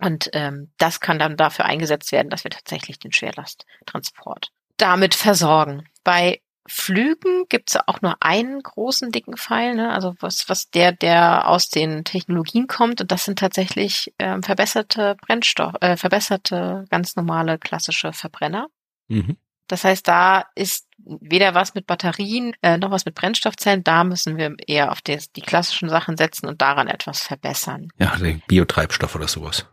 Und 0.00 0.30
ähm, 0.32 0.72
das 0.78 1.00
kann 1.00 1.18
dann 1.18 1.36
dafür 1.36 1.64
eingesetzt 1.66 2.12
werden, 2.12 2.30
dass 2.30 2.44
wir 2.44 2.50
tatsächlich 2.50 2.98
den 2.98 3.12
Schwerlasttransport 3.12 4.50
damit 4.76 5.14
versorgen. 5.14 5.88
Bei 6.02 6.40
Flügen 6.66 7.44
gibt 7.48 7.70
es 7.70 7.76
auch 7.86 8.00
nur 8.00 8.16
einen 8.20 8.62
großen 8.62 9.12
dicken 9.12 9.36
Pfeil, 9.36 9.74
ne? 9.74 9.92
also 9.92 10.14
was, 10.20 10.48
was 10.48 10.70
der, 10.70 10.92
der 10.92 11.48
aus 11.48 11.68
den 11.68 12.04
Technologien 12.04 12.66
kommt, 12.66 13.02
und 13.02 13.12
das 13.12 13.24
sind 13.24 13.38
tatsächlich 13.38 14.14
ähm, 14.18 14.42
verbesserte 14.42 15.16
Brennstoff, 15.20 15.74
äh, 15.80 15.96
verbesserte 15.96 16.86
ganz 16.88 17.16
normale 17.16 17.58
klassische 17.58 18.12
Verbrenner. 18.14 18.68
Mhm. 19.08 19.36
Das 19.66 19.84
heißt, 19.84 20.06
da 20.08 20.44
ist 20.54 20.86
weder 20.98 21.54
was 21.54 21.74
mit 21.74 21.86
Batterien 21.86 22.54
äh, 22.62 22.76
noch 22.76 22.90
was 22.90 23.04
mit 23.04 23.14
Brennstoffzellen. 23.14 23.82
Da 23.82 24.04
müssen 24.04 24.36
wir 24.36 24.54
eher 24.66 24.92
auf 24.92 25.00
die, 25.00 25.18
die 25.36 25.40
klassischen 25.40 25.88
Sachen 25.88 26.16
setzen 26.16 26.46
und 26.46 26.60
daran 26.60 26.86
etwas 26.86 27.22
verbessern. 27.22 27.88
Ja, 27.98 28.16
den 28.16 28.42
Biotreibstoff 28.46 29.14
oder 29.14 29.28
sowas. 29.28 29.66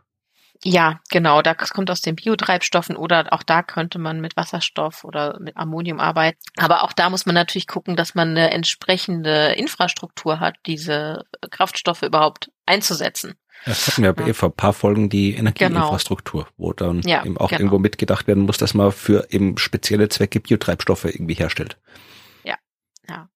Ja, 0.64 1.00
genau. 1.10 1.42
Das 1.42 1.70
kommt 1.70 1.90
aus 1.90 2.02
den 2.02 2.14
Biotreibstoffen 2.14 2.96
oder 2.96 3.32
auch 3.32 3.42
da 3.42 3.62
könnte 3.62 3.98
man 3.98 4.20
mit 4.20 4.36
Wasserstoff 4.36 5.02
oder 5.04 5.38
mit 5.40 5.56
Ammonium 5.56 5.98
arbeiten. 5.98 6.38
Aber 6.56 6.84
auch 6.84 6.92
da 6.92 7.10
muss 7.10 7.26
man 7.26 7.34
natürlich 7.34 7.66
gucken, 7.66 7.96
dass 7.96 8.14
man 8.14 8.30
eine 8.30 8.52
entsprechende 8.52 9.54
Infrastruktur 9.56 10.38
hat, 10.38 10.54
diese 10.66 11.24
Kraftstoffe 11.50 12.02
überhaupt 12.02 12.50
einzusetzen. 12.64 13.34
Das 13.64 13.86
hatten 13.86 14.02
wir 14.02 14.14
ja. 14.26 14.32
vor 14.34 14.48
ein 14.48 14.56
paar 14.56 14.72
Folgen 14.72 15.08
die 15.08 15.34
Energieinfrastruktur, 15.34 16.44
genau. 16.44 16.54
wo 16.56 16.72
dann 16.72 17.00
ja, 17.02 17.24
eben 17.24 17.36
auch 17.38 17.48
genau. 17.48 17.60
irgendwo 17.60 17.78
mitgedacht 17.78 18.26
werden 18.26 18.44
muss, 18.44 18.58
dass 18.58 18.74
man 18.74 18.90
für 18.90 19.28
eben 19.30 19.58
spezielle 19.58 20.08
Zwecke 20.08 20.40
Biotreibstoffe 20.40 21.04
irgendwie 21.04 21.34
herstellt. 21.34 21.76
Ja. 23.12 23.28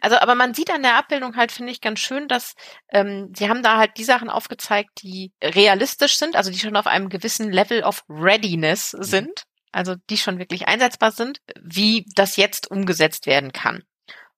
Also, 0.00 0.16
aber 0.18 0.34
man 0.34 0.54
sieht 0.54 0.70
an 0.70 0.82
der 0.82 0.96
Abbildung 0.96 1.36
halt, 1.36 1.52
finde 1.52 1.70
ich, 1.70 1.80
ganz 1.80 2.00
schön, 2.00 2.26
dass 2.26 2.54
ähm, 2.88 3.32
sie 3.36 3.48
haben 3.48 3.62
da 3.62 3.76
halt 3.76 3.92
die 3.96 4.04
Sachen 4.04 4.28
aufgezeigt, 4.28 4.90
die 5.02 5.32
realistisch 5.42 6.16
sind, 6.16 6.34
also 6.34 6.50
die 6.50 6.58
schon 6.58 6.76
auf 6.76 6.86
einem 6.86 7.08
gewissen 7.08 7.52
Level 7.52 7.82
of 7.82 8.02
Readiness 8.08 8.94
mhm. 8.94 9.02
sind, 9.02 9.42
also 9.72 9.94
die 10.08 10.16
schon 10.16 10.38
wirklich 10.38 10.66
einsetzbar 10.66 11.12
sind, 11.12 11.38
wie 11.60 12.06
das 12.14 12.36
jetzt 12.36 12.70
umgesetzt 12.70 13.26
werden 13.26 13.52
kann. 13.52 13.84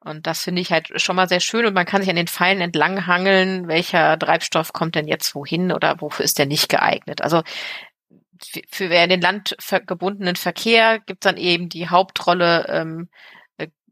Und 0.05 0.27
das 0.27 0.43
finde 0.43 0.61
ich 0.61 0.73
halt 0.73 1.01
schon 1.01 1.17
mal 1.17 1.29
sehr 1.29 1.41
schön 1.41 1.65
und 1.65 1.75
man 1.75 1.87
kann 1.87 2.03
sich 2.03 2.11
an 2.11 2.17
den 2.17 2.27
Pfeilen 2.27 2.61
entlanghangeln, 2.61 3.69
welcher 3.69 4.19
Treibstoff 4.19 4.73
kommt 4.73 4.97
denn 4.97 5.07
jetzt 5.07 5.35
wohin 5.35 5.71
oder 5.71 6.01
wofür 6.01 6.25
ist 6.25 6.39
der 6.39 6.47
nicht 6.47 6.69
geeignet. 6.69 7.23
Also 7.23 7.43
für 8.69 8.91
wer 8.91 9.05
in 9.05 9.11
den 9.11 9.21
landgebundenen 9.21 10.35
Verkehr 10.35 10.99
gibt 10.99 11.25
es 11.25 11.31
dann 11.31 11.37
eben 11.37 11.69
die 11.69 11.89
Hauptrolle 11.89 12.67
ähm, 12.69 13.09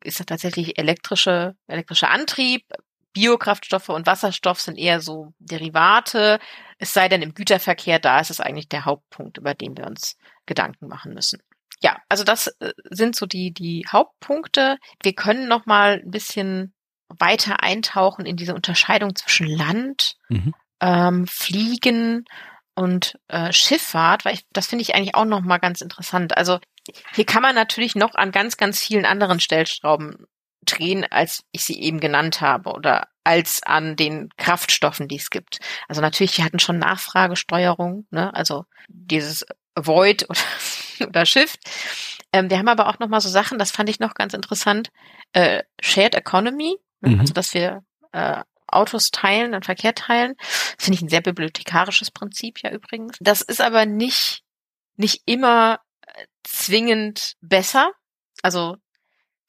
ist 0.05 0.27
tatsächlich 0.27 0.79
elektrische, 0.79 1.57
elektrischer 1.67 2.11
Antrieb. 2.11 2.65
Biokraftstoffe 3.13 3.89
und 3.89 4.07
Wasserstoff 4.07 4.61
sind 4.61 4.79
eher 4.79 5.01
so 5.01 5.35
Derivate. 5.39 6.39
Es 6.79 6.93
sei 6.93 7.09
denn 7.09 7.23
im 7.23 7.35
Güterverkehr, 7.35 7.99
da 7.99 8.21
ist 8.21 8.31
es 8.31 8.41
eigentlich 8.41 8.69
der 8.69 8.85
Hauptpunkt, 8.85 9.39
über 9.39 9.55
den 9.55 9.77
wir 9.77 9.87
uns 9.87 10.17
Gedanken 10.47 10.87
machen 10.87 11.15
müssen. 11.15 11.43
Ja, 11.83 11.99
also 12.09 12.25
das 12.25 12.49
äh, 12.61 12.73
sind 12.91 13.17
so 13.17 13.27
die, 13.27 13.53
die 13.53 13.85
Hauptpunkte. 13.91 14.79
Wir 15.03 15.15
können 15.15 15.49
noch 15.49 15.67
mal 15.67 16.01
ein 16.05 16.11
bisschen 16.11 16.73
weiter 17.09 17.63
eintauchen 17.63 18.27
in 18.27 18.37
diese 18.37 18.55
Unterscheidung 18.55 19.17
zwischen 19.17 19.47
Land, 19.47 20.17
mhm. 20.29 20.55
ähm, 20.81 21.27
Fliegen 21.27 22.25
und 22.75 23.19
äh, 23.29 23.53
Schifffahrt, 23.53 24.25
weil 24.25 24.35
ich, 24.35 24.47
das 24.53 24.67
finde 24.67 24.83
ich 24.83 24.95
eigentlich 24.95 25.15
auch 25.15 25.25
noch 25.25 25.41
mal 25.41 25.59
ganz 25.59 25.81
interessant. 25.81 26.37
Also 26.37 26.61
hier 27.15 27.27
kann 27.27 27.43
man 27.43 27.55
natürlich 27.55 27.95
noch 27.95 28.15
an 28.15 28.33
ganz, 28.33 28.57
ganz 28.57 28.81
vielen 28.81 29.05
anderen 29.05 29.41
Stellschrauben 29.41 30.27
drehen, 30.63 31.07
als 31.11 31.45
ich 31.53 31.65
sie 31.65 31.81
eben 31.81 32.01
genannt 32.01 32.41
habe 32.41 32.71
oder 32.71 33.09
als 33.25 33.63
an 33.63 33.97
den 33.97 34.31
Kraftstoffen, 34.37 35.09
die 35.09 35.17
es 35.17 35.31
gibt. 35.31 35.59
Also 35.89 36.01
natürlich, 36.01 36.37
wir 36.37 36.45
hatten 36.45 36.59
schon 36.59 36.79
Nachfragesteuerung, 36.79 38.07
ne? 38.11 38.35
also 38.35 38.65
dieses 38.89 39.45
Void 39.77 40.27
oder, 40.29 41.09
oder 41.09 41.27
Shift. 41.27 41.61
Ähm, 42.33 42.51
wir 42.51 42.59
haben 42.59 42.69
aber 42.69 42.89
auch 42.89 42.99
noch 42.99 43.09
mal 43.09 43.21
so 43.21 43.29
Sachen, 43.29 43.59
das 43.59 43.71
fand 43.71 43.89
ich 43.89 44.01
noch 44.01 44.15
ganz 44.15 44.35
interessant, 44.35 44.91
äh, 45.33 45.63
Shared 45.81 46.15
Economy, 46.15 46.77
ne? 47.01 47.11
mhm. 47.11 47.21
also 47.21 47.33
dass 47.33 47.55
wir 47.55 47.83
äh, 48.13 48.43
Autos 48.73 49.11
teilen, 49.11 49.55
und 49.55 49.65
Verkehr 49.65 49.95
teilen. 49.95 50.35
Finde 50.79 50.97
ich 50.97 51.03
ein 51.03 51.09
sehr 51.09 51.23
bibliothekarisches 51.23 52.11
Prinzip 52.11 52.63
ja 52.63 52.71
übrigens. 52.71 53.17
Das 53.21 53.43
ist 53.43 53.61
aber 53.61 53.85
nicht, 53.85 54.45
nicht 54.97 55.23
immer 55.27 55.81
zwingend 56.51 57.35
besser. 57.41 57.93
Also 58.43 58.77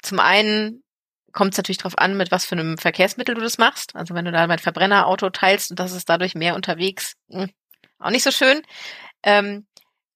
zum 0.02 0.20
einen 0.20 0.84
kommt 1.32 1.54
es 1.54 1.58
natürlich 1.58 1.78
darauf 1.78 1.98
an, 1.98 2.18
mit 2.18 2.32
was 2.32 2.46
für 2.46 2.56
einem 2.56 2.78
Verkehrsmittel 2.78 3.36
du 3.36 3.42
das 3.42 3.58
machst. 3.58 3.96
Also 3.96 4.14
wenn 4.14 4.26
du 4.26 4.32
da 4.32 4.48
mein 4.48 4.60
Verbrennerauto 4.60 5.30
teilst 5.30 5.72
und 5.72 5.80
das 5.80 5.94
ist 5.94 6.10
dadurch 6.10 6.36
mehr 6.36 6.56
unterwegs, 6.56 7.14
mh, 7.28 7.44
hm, 7.44 7.50
auch 8.00 8.10
nicht 8.10 8.24
so 8.24 8.32
schön. 8.32 8.62
Ähm, 9.24 9.68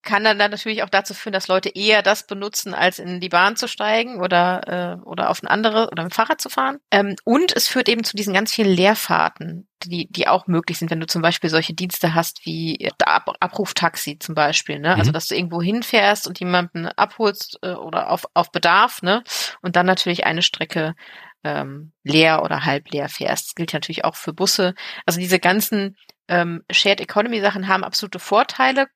kann 0.06 0.24
dann, 0.24 0.38
natürlich 0.38 0.84
auch 0.84 0.90
dazu 0.90 1.14
führen, 1.14 1.34
dass 1.34 1.50
Leute 1.50 1.70
eher 1.70 2.02
das 2.02 2.26
benutzen, 2.26 2.74
als 2.74 3.00
in 3.00 3.20
die 3.20 3.30
Bahn 3.30 3.58
zu 3.58 3.68
steigen 3.68 4.22
oder, 4.22 4.98
äh, 5.02 5.06
oder 5.06 5.30
auf 5.30 5.44
ein 5.44 5.48
anderes 5.48 5.92
oder 5.92 6.04
mit 6.04 6.14
dem 6.14 6.16
Fahrrad 6.16 6.40
zu 6.40 6.50
fahren. 6.50 6.78
Ähm, 6.92 7.16
und 7.26 7.56
es 7.56 7.68
führt 7.68 7.90
eben 7.90 8.04
zu 8.04 8.16
diesen 8.16 8.34
ganz 8.34 8.54
vielen 8.54 8.70
Leerfahrten, 8.70 9.68
die, 9.84 10.08
die 10.10 10.28
auch 10.28 10.48
möglich 10.48 10.78
sind, 10.78 10.92
wenn 10.92 11.00
du 11.00 11.08
zum 11.08 11.22
Beispiel 11.22 11.50
solche 11.50 11.74
Dienste 11.74 12.14
hast 12.14 12.46
wie 12.46 12.90
Ab 13.04 13.34
Abruftaxi 13.40 14.18
zum 14.20 14.36
Beispiel, 14.36 14.80
ne? 14.80 14.90
Also, 14.90 14.96
mhm. 14.96 15.00
Also 15.00 15.12
dass 15.12 15.28
du 15.28 15.36
irgendwo 15.36 15.62
hinfährst 15.62 16.28
und 16.28 16.40
jemanden 16.40 16.88
abholst 16.88 17.60
äh, 17.62 17.74
oder 17.74 18.10
auf, 18.10 18.26
auf 18.34 18.52
Bedarf, 18.52 19.02
ne? 19.02 19.24
Und 19.62 19.76
dann 19.76 19.86
natürlich 19.86 20.26
eine 20.26 20.42
Strecke 20.42 20.96
ähm, 21.44 21.92
leer 22.04 22.44
oder 22.44 22.66
halb 22.66 22.90
leer 22.92 23.10
fährst. 23.10 23.48
Das 23.48 23.56
gilt 23.56 23.74
natürlich 23.74 24.06
auch 24.06 24.16
für 24.16 24.34
Busse. 24.34 24.74
Also 25.06 25.20
diese 25.20 25.40
ganzen 25.40 25.96
ähm, 26.28 26.64
Shared 26.72 27.02
Economy 27.02 27.40
Sachen 27.42 27.68
haben 27.68 27.84
absolute 27.84 28.20
Vorteile, 28.20 28.88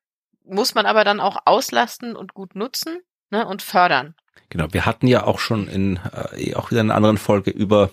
muss 0.44 0.74
man 0.74 0.86
aber 0.86 1.04
dann 1.04 1.20
auch 1.20 1.38
auslasten 1.44 2.16
und 2.16 2.34
gut 2.34 2.54
nutzen 2.54 3.00
ne, 3.30 3.46
und 3.46 3.62
fördern. 3.62 4.14
Genau, 4.48 4.66
wir 4.72 4.84
hatten 4.86 5.06
ja 5.06 5.24
auch 5.24 5.38
schon 5.38 5.68
in 5.68 6.00
äh, 6.36 6.54
auch 6.54 6.70
wieder 6.70 6.80
in 6.80 6.90
einer 6.90 6.96
anderen 6.96 7.18
Folge 7.18 7.50
über 7.50 7.90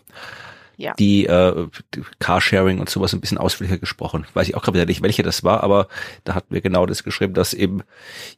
ja. 0.76 0.94
die, 0.98 1.26
äh, 1.26 1.68
die 1.94 2.04
Carsharing 2.20 2.80
und 2.80 2.90
sowas 2.90 3.14
ein 3.14 3.22
bisschen 3.22 3.38
ausführlicher 3.38 3.78
gesprochen. 3.80 4.26
Weiß 4.34 4.48
ich 4.48 4.56
auch 4.56 4.64
gerade 4.64 4.86
nicht, 4.86 5.04
welche 5.04 5.24
das 5.24 5.44
war, 5.44 5.64
aber 5.64 5.88
da 6.24 6.36
hatten 6.36 6.54
wir 6.54 6.62
genau 6.62 6.86
das 6.86 7.04
geschrieben, 7.04 7.34
dass 7.34 7.54
eben 7.54 7.84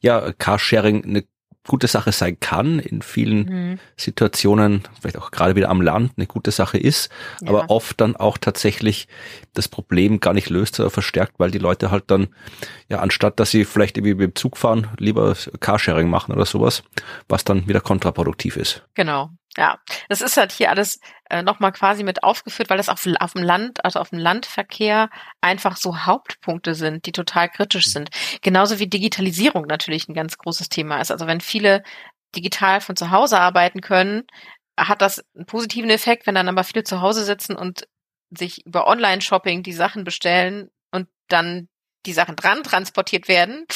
ja 0.00 0.32
Carsharing 0.32 1.04
eine 1.04 1.24
gute 1.70 1.86
Sache 1.86 2.10
sein 2.10 2.40
kann, 2.40 2.80
in 2.80 3.00
vielen 3.00 3.44
mhm. 3.44 3.78
Situationen, 3.96 4.82
vielleicht 5.00 5.16
auch 5.16 5.30
gerade 5.30 5.54
wieder 5.54 5.68
am 5.68 5.80
Land, 5.80 6.14
eine 6.16 6.26
gute 6.26 6.50
Sache 6.50 6.78
ist, 6.78 7.10
ja. 7.40 7.48
aber 7.48 7.70
oft 7.70 8.00
dann 8.00 8.16
auch 8.16 8.38
tatsächlich 8.38 9.06
das 9.54 9.68
Problem 9.68 10.18
gar 10.18 10.34
nicht 10.34 10.50
löst 10.50 10.80
oder 10.80 10.90
verstärkt, 10.90 11.34
weil 11.38 11.52
die 11.52 11.58
Leute 11.58 11.92
halt 11.92 12.04
dann, 12.08 12.26
ja, 12.88 12.98
anstatt 12.98 13.38
dass 13.38 13.52
sie 13.52 13.64
vielleicht 13.64 13.96
irgendwie 13.96 14.14
mit 14.14 14.32
dem 14.32 14.34
Zug 14.34 14.56
fahren, 14.56 14.88
lieber 14.98 15.36
Carsharing 15.60 16.10
machen 16.10 16.34
oder 16.34 16.44
sowas, 16.44 16.82
was 17.28 17.44
dann 17.44 17.68
wieder 17.68 17.80
kontraproduktiv 17.80 18.56
ist. 18.56 18.82
Genau. 18.94 19.30
Ja, 19.56 19.80
das 20.08 20.20
ist 20.20 20.36
halt 20.36 20.52
hier 20.52 20.70
alles 20.70 21.00
äh, 21.28 21.42
nochmal 21.42 21.72
quasi 21.72 22.04
mit 22.04 22.22
aufgeführt, 22.22 22.70
weil 22.70 22.76
das 22.76 22.88
auf, 22.88 23.04
auf 23.18 23.32
dem 23.32 23.42
Land, 23.42 23.84
also 23.84 23.98
auf 23.98 24.10
dem 24.10 24.20
Landverkehr 24.20 25.10
einfach 25.40 25.76
so 25.76 26.04
Hauptpunkte 26.06 26.74
sind, 26.76 27.04
die 27.06 27.12
total 27.12 27.48
kritisch 27.48 27.86
sind. 27.86 28.10
Genauso 28.42 28.78
wie 28.78 28.86
Digitalisierung 28.86 29.66
natürlich 29.66 30.08
ein 30.08 30.14
ganz 30.14 30.38
großes 30.38 30.68
Thema 30.68 31.00
ist. 31.00 31.10
Also 31.10 31.26
wenn 31.26 31.40
viele 31.40 31.82
digital 32.36 32.80
von 32.80 32.94
zu 32.96 33.10
Hause 33.10 33.40
arbeiten 33.40 33.80
können, 33.80 34.22
hat 34.78 35.02
das 35.02 35.24
einen 35.34 35.46
positiven 35.46 35.90
Effekt, 35.90 36.26
wenn 36.26 36.36
dann 36.36 36.48
aber 36.48 36.62
viele 36.64 36.84
zu 36.84 37.00
Hause 37.00 37.24
sitzen 37.24 37.56
und 37.56 37.88
sich 38.30 38.64
über 38.66 38.86
Online-Shopping 38.86 39.64
die 39.64 39.72
Sachen 39.72 40.04
bestellen 40.04 40.70
und 40.92 41.08
dann 41.28 41.68
die 42.06 42.12
Sachen 42.12 42.36
dran 42.36 42.62
transportiert 42.62 43.28
werden, 43.28 43.66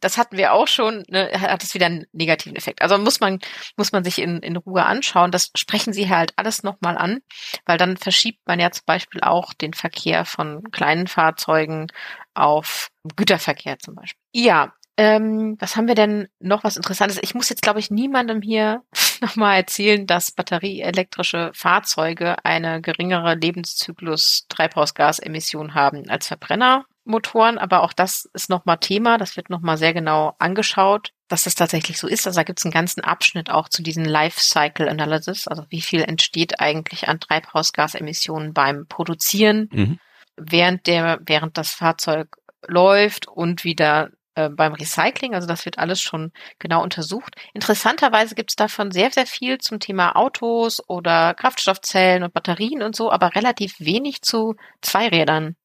das 0.00 0.18
hatten 0.18 0.36
wir 0.36 0.52
auch 0.52 0.68
schon, 0.68 1.04
ne, 1.08 1.30
hat 1.32 1.62
es 1.62 1.74
wieder 1.74 1.86
einen 1.86 2.06
negativen 2.12 2.56
Effekt. 2.56 2.82
Also 2.82 2.98
muss 2.98 3.20
man, 3.20 3.38
muss 3.76 3.92
man 3.92 4.04
sich 4.04 4.20
in, 4.20 4.40
in 4.40 4.56
Ruhe 4.56 4.84
anschauen. 4.84 5.30
Das 5.30 5.50
sprechen 5.54 5.92
sie 5.92 6.10
halt 6.10 6.32
alles 6.36 6.62
nochmal 6.62 6.98
an, 6.98 7.20
weil 7.64 7.78
dann 7.78 7.96
verschiebt 7.96 8.40
man 8.46 8.60
ja 8.60 8.70
zum 8.70 8.84
Beispiel 8.86 9.20
auch 9.20 9.54
den 9.54 9.74
Verkehr 9.74 10.24
von 10.24 10.62
kleinen 10.72 11.06
Fahrzeugen 11.06 11.88
auf 12.34 12.90
Güterverkehr 13.16 13.78
zum 13.78 13.94
Beispiel. 13.94 14.20
Ja, 14.32 14.72
ähm, 14.98 15.56
was 15.58 15.76
haben 15.76 15.88
wir 15.88 15.94
denn 15.94 16.28
noch 16.40 16.64
was 16.64 16.78
Interessantes? 16.78 17.18
Ich 17.22 17.34
muss 17.34 17.50
jetzt, 17.50 17.60
glaube 17.62 17.80
ich, 17.80 17.90
niemandem 17.90 18.40
hier 18.40 18.82
nochmal 19.20 19.56
erzählen, 19.56 20.06
dass 20.06 20.32
batterieelektrische 20.32 21.50
Fahrzeuge 21.54 22.36
eine 22.44 22.80
geringere 22.80 23.34
Lebenszyklus-Treibhausgasemission 23.34 25.74
haben 25.74 26.08
als 26.08 26.28
Verbrenner. 26.28 26.86
Motoren, 27.06 27.58
aber 27.58 27.82
auch 27.82 27.92
das 27.92 28.28
ist 28.34 28.50
nochmal 28.50 28.78
Thema, 28.78 29.18
das 29.18 29.36
wird 29.36 29.50
nochmal 29.50 29.76
sehr 29.78 29.94
genau 29.94 30.34
angeschaut, 30.38 31.12
dass 31.28 31.44
das 31.44 31.54
tatsächlich 31.54 31.98
so 31.98 32.06
ist. 32.06 32.26
Also 32.26 32.40
da 32.40 32.44
gibt 32.44 32.58
es 32.58 32.64
einen 32.64 32.72
ganzen 32.72 33.02
Abschnitt 33.02 33.50
auch 33.50 33.68
zu 33.68 33.82
diesen 33.82 34.04
Life 34.04 34.40
Cycle 34.40 34.88
Analysis, 34.88 35.48
also 35.48 35.64
wie 35.68 35.80
viel 35.80 36.02
entsteht 36.02 36.60
eigentlich 36.60 37.08
an 37.08 37.20
Treibhausgasemissionen 37.20 38.52
beim 38.52 38.86
Produzieren, 38.88 39.68
mhm. 39.72 39.98
während 40.36 40.86
der, 40.86 41.20
während 41.24 41.56
das 41.56 41.70
Fahrzeug 41.70 42.36
läuft 42.66 43.28
und 43.28 43.64
wieder 43.64 44.10
äh, 44.36 44.50
beim 44.50 44.74
Recycling, 44.74 45.34
also 45.34 45.48
das 45.48 45.64
wird 45.64 45.78
alles 45.78 46.00
schon 46.00 46.30
genau 46.58 46.82
untersucht. 46.82 47.34
Interessanterweise 47.54 48.34
gibt 48.34 48.50
es 48.50 48.56
davon 48.56 48.90
sehr, 48.90 49.10
sehr 49.10 49.26
viel 49.26 49.58
zum 49.58 49.80
Thema 49.80 50.14
Autos 50.14 50.86
oder 50.88 51.34
Kraftstoffzellen 51.34 52.22
und 52.22 52.34
Batterien 52.34 52.82
und 52.82 52.94
so, 52.94 53.10
aber 53.10 53.34
relativ 53.34 53.80
wenig 53.80 54.22
zu 54.22 54.54
Zweirädern. 54.82 55.56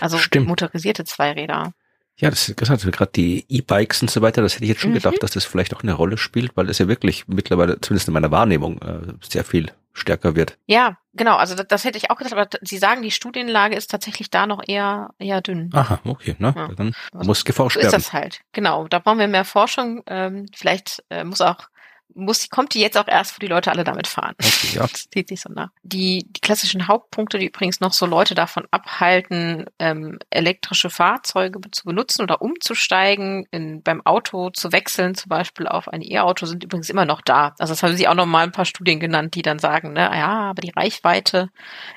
Also 0.00 0.18
Stimmt. 0.18 0.48
motorisierte 0.48 1.04
Zweiräder. 1.04 1.72
Ja, 2.16 2.30
das 2.30 2.48
ist 2.48 2.56
gesagt, 2.56 2.82
gerade 2.92 3.12
die 3.12 3.44
E-Bikes 3.48 4.02
und 4.02 4.10
so 4.10 4.22
weiter, 4.22 4.42
das 4.42 4.54
hätte 4.54 4.64
ich 4.64 4.70
jetzt 4.70 4.80
schon 4.80 4.90
mhm. 4.90 4.96
gedacht, 4.96 5.22
dass 5.22 5.32
das 5.32 5.44
vielleicht 5.44 5.74
auch 5.74 5.82
eine 5.82 5.94
Rolle 5.94 6.18
spielt, 6.18 6.56
weil 6.56 6.68
es 6.68 6.78
ja 6.78 6.86
wirklich 6.86 7.26
mittlerweile, 7.26 7.80
zumindest 7.80 8.08
in 8.08 8.14
meiner 8.14 8.30
Wahrnehmung, 8.30 8.80
äh, 8.82 9.14
sehr 9.22 9.44
viel 9.44 9.72
stärker 9.92 10.34
wird. 10.36 10.58
Ja, 10.66 10.98
genau, 11.14 11.36
also 11.36 11.54
das, 11.54 11.66
das 11.68 11.84
hätte 11.84 11.98
ich 11.98 12.10
auch 12.10 12.16
gedacht, 12.16 12.32
aber 12.32 12.48
Sie 12.62 12.78
sagen, 12.78 13.02
die 13.02 13.10
Studienlage 13.10 13.76
ist 13.76 13.90
tatsächlich 13.90 14.30
da 14.30 14.46
noch 14.46 14.62
eher 14.66 15.10
eher 15.18 15.40
dünn. 15.40 15.70
Aha, 15.72 16.00
okay, 16.04 16.36
ne? 16.38 16.54
Ja. 16.56 16.68
Dann 16.68 16.94
also, 17.12 17.26
muss 17.26 17.44
geforscht 17.44 17.76
werden. 17.76 17.90
So 17.90 17.96
ist 17.96 18.06
das 18.06 18.12
halt, 18.12 18.40
genau. 18.52 18.88
Da 18.88 18.98
brauchen 18.98 19.18
wir 19.18 19.28
mehr 19.28 19.44
Forschung. 19.44 20.02
Ähm, 20.06 20.46
vielleicht 20.54 21.02
äh, 21.10 21.24
muss 21.24 21.40
auch 21.40 21.68
muss, 22.14 22.48
kommt 22.50 22.74
die 22.74 22.80
jetzt 22.80 22.98
auch 22.98 23.08
erst, 23.08 23.36
wo 23.36 23.38
die 23.38 23.46
Leute 23.46 23.70
alle 23.70 23.84
damit 23.84 24.06
fahren. 24.06 24.34
Okay, 24.40 24.76
ja. 24.76 24.82
Das 24.92 25.08
zieht 25.10 25.28
sich 25.28 25.40
so 25.40 25.50
nach. 25.52 25.70
Die, 25.82 26.26
die 26.28 26.40
klassischen 26.40 26.88
Hauptpunkte, 26.88 27.38
die 27.38 27.46
übrigens 27.46 27.80
noch 27.80 27.92
so 27.92 28.06
Leute 28.06 28.34
davon 28.34 28.66
abhalten, 28.70 29.66
ähm, 29.78 30.18
elektrische 30.30 30.90
Fahrzeuge 30.90 31.60
zu 31.70 31.84
benutzen 31.84 32.22
oder 32.22 32.42
umzusteigen, 32.42 33.46
in, 33.50 33.82
beim 33.82 34.04
Auto 34.04 34.50
zu 34.50 34.72
wechseln, 34.72 35.14
zum 35.14 35.28
Beispiel 35.28 35.66
auf 35.66 35.88
ein 35.88 36.02
E-Auto, 36.02 36.46
sind 36.46 36.64
übrigens 36.64 36.90
immer 36.90 37.04
noch 37.04 37.20
da. 37.20 37.54
Also 37.58 37.72
das 37.72 37.82
haben 37.82 37.96
sie 37.96 38.08
auch 38.08 38.14
noch 38.14 38.26
mal 38.26 38.44
ein 38.44 38.52
paar 38.52 38.64
Studien 38.64 39.00
genannt, 39.00 39.34
die 39.34 39.42
dann 39.42 39.58
sagen, 39.58 39.92
ne, 39.92 40.10
ja, 40.12 40.50
aber 40.50 40.62
die 40.62 40.72
Reichweite 40.74 41.50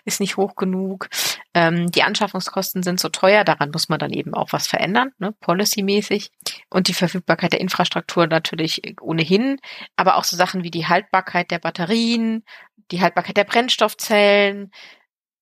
ist 0.05 0.19
nicht 0.19 0.37
hoch 0.37 0.55
genug. 0.55 1.09
Ähm, 1.53 1.91
die 1.91 2.03
Anschaffungskosten 2.03 2.83
sind 2.83 2.99
so 2.99 3.09
teuer, 3.09 3.43
daran 3.43 3.71
muss 3.71 3.89
man 3.89 3.99
dann 3.99 4.11
eben 4.11 4.33
auch 4.33 4.53
was 4.53 4.67
verändern, 4.67 5.11
ne, 5.17 5.33
policymäßig. 5.39 6.31
Und 6.69 6.87
die 6.87 6.93
Verfügbarkeit 6.93 7.53
der 7.53 7.61
Infrastruktur 7.61 8.27
natürlich 8.27 8.81
ohnehin. 9.01 9.57
Aber 9.95 10.04
aber 10.05 10.17
auch 10.17 10.23
so 10.23 10.35
Sachen 10.35 10.63
wie 10.63 10.71
die 10.71 10.87
Haltbarkeit 10.87 11.51
der 11.51 11.59
Batterien, 11.59 12.43
die 12.91 13.01
Haltbarkeit 13.01 13.37
der 13.37 13.43
Brennstoffzellen. 13.43 14.71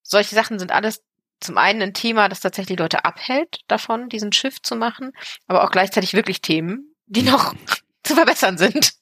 Solche 0.02 0.36
Sachen 0.36 0.60
sind 0.60 0.72
alles 0.72 1.04
zum 1.40 1.58
einen 1.58 1.82
ein 1.82 1.94
Thema, 1.94 2.30
das 2.30 2.40
tatsächlich 2.40 2.80
Leute 2.80 3.04
abhält 3.04 3.60
davon, 3.68 4.10
diesen 4.10 4.32
Shift 4.32 4.66
zu 4.66 4.76
machen, 4.76 5.12
aber 5.48 5.64
auch 5.64 5.72
gleichzeitig 5.72 6.14
wirklich 6.14 6.42
Themen, 6.42 6.96
die 7.06 7.24
noch 7.24 7.54
zu 8.04 8.16
verbessern 8.16 8.58
sind. 8.58 8.94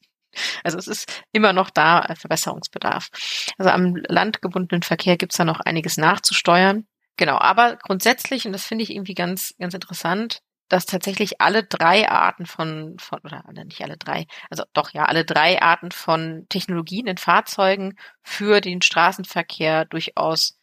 Also 0.64 0.78
es 0.78 0.88
ist 0.88 1.24
immer 1.32 1.53
noch 1.53 1.70
da 1.70 2.01
äh, 2.01 2.16
Verbesserungsbedarf. 2.16 3.09
Also 3.57 3.70
am 3.70 3.95
landgebundenen 4.07 4.82
Verkehr 4.82 5.18
gibt 5.18 5.34
es 5.34 5.38
da 5.38 5.45
noch 5.45 5.59
einiges 5.59 5.97
nachzusteuern. 5.97 6.88
Genau, 7.18 7.38
aber 7.38 7.76
grundsätzlich, 7.76 8.45
und 8.45 8.53
das 8.53 8.66
finde 8.66 8.84
ich 8.84 8.91
irgendwie 8.91 9.14
ganz, 9.14 9.53
ganz 9.59 9.74
interessant, 9.74 10.39
dass 10.72 10.86
tatsächlich 10.86 11.41
alle 11.41 11.63
drei 11.63 12.09
Arten 12.09 12.45
von, 12.45 12.95
von 12.97 13.19
oder 13.19 13.63
nicht 13.65 13.82
alle 13.84 13.97
drei, 13.97 14.26
also 14.49 14.63
doch 14.74 14.91
ja, 14.93 15.05
alle 15.05 15.26
drei 15.26 15.61
Arten 15.61 15.91
von 15.91 16.45
Technologien 16.49 17.07
in 17.07 17.17
Fahrzeugen 17.17 17.95
für 18.24 18.61
den 18.61 18.82
Straßenverkehr 18.82 19.86
durchaus 19.86 20.57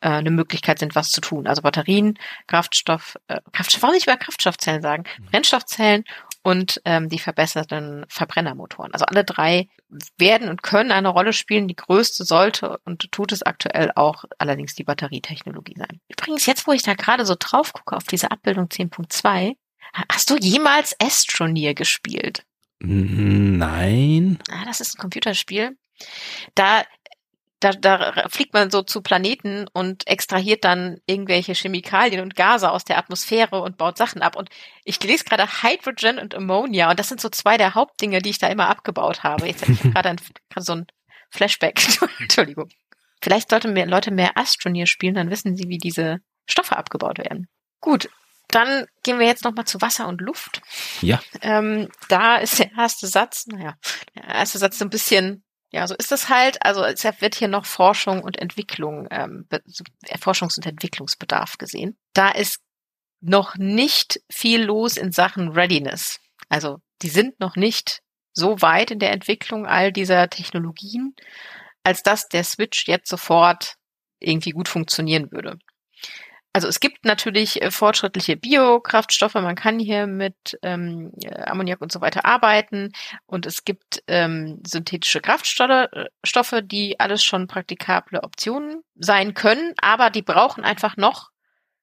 äh, 0.00 0.08
eine 0.08 0.30
Möglichkeit 0.30 0.78
sind, 0.78 0.94
was 0.94 1.10
zu 1.10 1.22
tun. 1.22 1.46
Also 1.46 1.62
Batterien, 1.62 2.18
Kraftstoff, 2.46 3.16
äh, 3.28 3.40
Kraftstoff, 3.52 3.82
warum 3.82 3.94
nicht 3.94 4.06
über 4.06 4.18
Kraftstoffzellen 4.18 4.82
sagen? 4.82 5.04
Mhm. 5.18 5.24
Brennstoffzellen 5.26 6.04
und 6.44 6.80
ähm, 6.84 7.08
die 7.08 7.18
verbesserten 7.18 8.04
Verbrennermotoren. 8.08 8.92
Also 8.92 9.06
alle 9.06 9.24
drei 9.24 9.68
werden 10.18 10.48
und 10.48 10.62
können 10.62 10.92
eine 10.92 11.08
Rolle 11.08 11.32
spielen. 11.32 11.68
Die 11.68 11.74
größte 11.74 12.24
sollte 12.24 12.78
und 12.84 13.10
tut 13.10 13.32
es 13.32 13.42
aktuell 13.42 13.90
auch 13.96 14.24
allerdings 14.38 14.74
die 14.74 14.84
Batterietechnologie 14.84 15.74
sein. 15.76 16.00
Übrigens, 16.08 16.44
jetzt 16.44 16.66
wo 16.66 16.72
ich 16.72 16.82
da 16.82 16.94
gerade 16.94 17.24
so 17.24 17.34
drauf 17.38 17.72
gucke 17.72 17.96
auf 17.96 18.04
diese 18.04 18.30
Abbildung 18.30 18.66
10.2, 18.66 19.56
hast 20.12 20.30
du 20.30 20.36
jemals 20.36 20.94
Astroneer 21.00 21.74
gespielt? 21.74 22.44
Nein. 22.78 24.38
Ah, 24.50 24.66
das 24.66 24.80
ist 24.82 24.96
ein 24.96 25.00
Computerspiel. 25.00 25.78
Da 26.54 26.82
da, 27.64 28.12
da 28.12 28.28
fliegt 28.28 28.52
man 28.52 28.70
so 28.70 28.82
zu 28.82 29.00
Planeten 29.00 29.66
und 29.72 30.06
extrahiert 30.06 30.64
dann 30.64 31.00
irgendwelche 31.06 31.54
Chemikalien 31.54 32.20
und 32.20 32.36
Gase 32.36 32.70
aus 32.70 32.84
der 32.84 32.98
Atmosphäre 32.98 33.60
und 33.60 33.76
baut 33.76 33.96
Sachen 33.96 34.22
ab. 34.22 34.36
Und 34.36 34.50
ich 34.84 35.02
lese 35.02 35.24
gerade 35.24 35.46
Hydrogen 35.62 36.18
und 36.18 36.34
Ammonia 36.34 36.90
und 36.90 36.98
das 36.98 37.08
sind 37.08 37.20
so 37.20 37.28
zwei 37.28 37.56
der 37.56 37.74
Hauptdinge, 37.74 38.20
die 38.20 38.30
ich 38.30 38.38
da 38.38 38.48
immer 38.48 38.68
abgebaut 38.68 39.22
habe. 39.22 39.46
Jetzt 39.46 39.62
habe 39.62 39.72
ich 39.72 39.80
gerade 39.94 40.16
so 40.58 40.72
ein 40.72 40.86
Flashback. 41.30 41.80
Entschuldigung. 42.20 42.68
Vielleicht 43.22 43.50
sollten 43.50 43.72
mehr 43.72 43.86
Leute 43.86 44.10
mehr 44.10 44.36
Astroneer 44.36 44.86
spielen, 44.86 45.14
dann 45.14 45.30
wissen 45.30 45.56
sie, 45.56 45.68
wie 45.68 45.78
diese 45.78 46.18
Stoffe 46.46 46.76
abgebaut 46.76 47.18
werden. 47.18 47.48
Gut, 47.80 48.10
dann 48.48 48.86
gehen 49.02 49.18
wir 49.18 49.26
jetzt 49.26 49.44
nochmal 49.44 49.64
zu 49.64 49.80
Wasser 49.80 50.06
und 50.08 50.20
Luft. 50.20 50.62
Ja. 51.00 51.20
Ähm, 51.40 51.88
da 52.08 52.36
ist 52.36 52.58
der 52.58 52.72
erste 52.72 53.06
Satz, 53.06 53.46
naja, 53.46 53.74
der 54.14 54.24
erste 54.24 54.58
Satz 54.58 54.78
so 54.78 54.84
ein 54.84 54.90
bisschen 54.90 55.43
Ja, 55.74 55.88
so 55.88 55.96
ist 55.96 56.12
es 56.12 56.28
halt. 56.28 56.64
Also 56.64 56.84
es 56.84 57.02
wird 57.02 57.34
hier 57.34 57.48
noch 57.48 57.66
Forschung 57.66 58.22
und 58.22 58.38
Entwicklung, 58.38 59.08
ähm, 59.10 59.48
Forschungs- 60.20 60.56
und 60.56 60.66
Entwicklungsbedarf 60.66 61.58
gesehen. 61.58 61.98
Da 62.12 62.30
ist 62.30 62.60
noch 63.20 63.56
nicht 63.56 64.20
viel 64.30 64.62
los 64.62 64.96
in 64.96 65.10
Sachen 65.10 65.48
Readiness. 65.48 66.20
Also 66.48 66.78
die 67.02 67.08
sind 67.08 67.40
noch 67.40 67.56
nicht 67.56 68.02
so 68.32 68.62
weit 68.62 68.92
in 68.92 69.00
der 69.00 69.10
Entwicklung 69.10 69.66
all 69.66 69.90
dieser 69.90 70.30
Technologien, 70.30 71.16
als 71.82 72.04
dass 72.04 72.28
der 72.28 72.44
Switch 72.44 72.86
jetzt 72.86 73.08
sofort 73.08 73.74
irgendwie 74.20 74.50
gut 74.50 74.68
funktionieren 74.68 75.32
würde. 75.32 75.58
Also 76.54 76.68
es 76.68 76.78
gibt 76.78 77.04
natürlich 77.04 77.60
äh, 77.62 77.72
fortschrittliche 77.72 78.36
Biokraftstoffe, 78.36 79.34
man 79.34 79.56
kann 79.56 79.80
hier 79.80 80.06
mit 80.06 80.56
ähm, 80.62 81.10
Ammoniak 81.46 81.80
und 81.80 81.90
so 81.90 82.00
weiter 82.00 82.24
arbeiten 82.24 82.92
und 83.26 83.44
es 83.44 83.64
gibt 83.64 84.04
ähm, 84.06 84.62
synthetische 84.64 85.20
Kraftstoffe, 85.20 86.52
äh, 86.52 86.62
die 86.62 87.00
alles 87.00 87.24
schon 87.24 87.48
praktikable 87.48 88.22
Optionen 88.22 88.84
sein 88.94 89.34
können, 89.34 89.74
aber 89.82 90.10
die 90.10 90.22
brauchen 90.22 90.62
einfach 90.62 90.96
noch, 90.96 91.32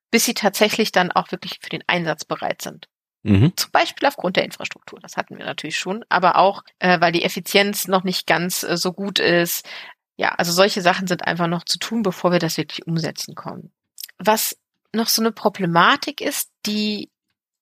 bis 0.09 0.23
sie 0.23 0.35
tatsächlich 0.35 0.93
dann 0.93 1.11
auch 1.11 1.33
wirklich 1.33 1.59
für 1.61 1.69
den 1.69 1.83
Einsatz 1.87 2.23
bereit 2.23 2.61
sind. 2.61 2.87
Mhm. 3.23 3.51
Zum 3.57 3.71
Beispiel 3.71 4.07
aufgrund 4.07 4.37
der 4.37 4.45
Infrastruktur, 4.45 5.01
das 5.01 5.17
hatten 5.17 5.37
wir 5.37 5.45
natürlich 5.45 5.77
schon, 5.77 6.05
aber 6.07 6.37
auch, 6.37 6.63
äh, 6.79 7.01
weil 7.01 7.11
die 7.11 7.25
Effizienz 7.25 7.89
noch 7.89 8.05
nicht 8.05 8.25
ganz 8.25 8.63
äh, 8.63 8.77
so 8.77 8.93
gut 8.93 9.19
ist. 9.19 9.67
Ja, 10.15 10.29
also 10.29 10.53
solche 10.53 10.81
Sachen 10.81 11.07
sind 11.07 11.27
einfach 11.27 11.47
noch 11.47 11.65
zu 11.65 11.77
tun, 11.77 12.03
bevor 12.03 12.31
wir 12.31 12.39
das 12.39 12.55
wirklich 12.57 12.87
umsetzen 12.87 13.35
können. 13.35 13.73
Was 14.17 14.60
noch 14.93 15.07
so 15.07 15.21
eine 15.21 15.31
Problematik 15.31 16.21
ist, 16.21 16.49
die 16.65 17.09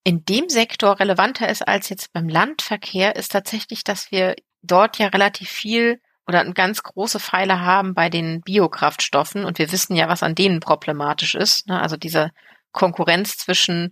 in 0.04 0.26
dem 0.26 0.50
Sektor 0.50 1.00
relevanter 1.00 1.50
ist 1.50 1.68
als 1.68 1.90
jetzt 1.90 2.14
beim 2.14 2.30
Landverkehr, 2.30 3.16
ist 3.16 3.32
tatsächlich, 3.32 3.84
dass 3.84 4.12
wir 4.12 4.36
dort 4.62 4.98
ja 4.98 5.08
relativ 5.08 5.50
viel 5.50 6.02
oder 6.28 6.42
eine 6.42 6.54
ganz 6.54 6.84
große 6.84 7.20
Pfeile 7.20 7.62
haben 7.62 7.94
bei 7.94 8.10
den 8.10 8.42
Biokraftstoffen 8.42 9.46
und 9.46 9.58
wir 9.58 9.72
wissen 9.72 9.96
ja, 9.96 10.08
was 10.08 10.24
an 10.24 10.36
denen 10.36 10.60
problematisch 10.60 11.36
ist. 11.36 11.68
Ne? 11.68 11.82
Also 11.82 11.98
diese 11.98 12.32
Konkurrenz 12.72 13.38
zwischen 13.38 13.92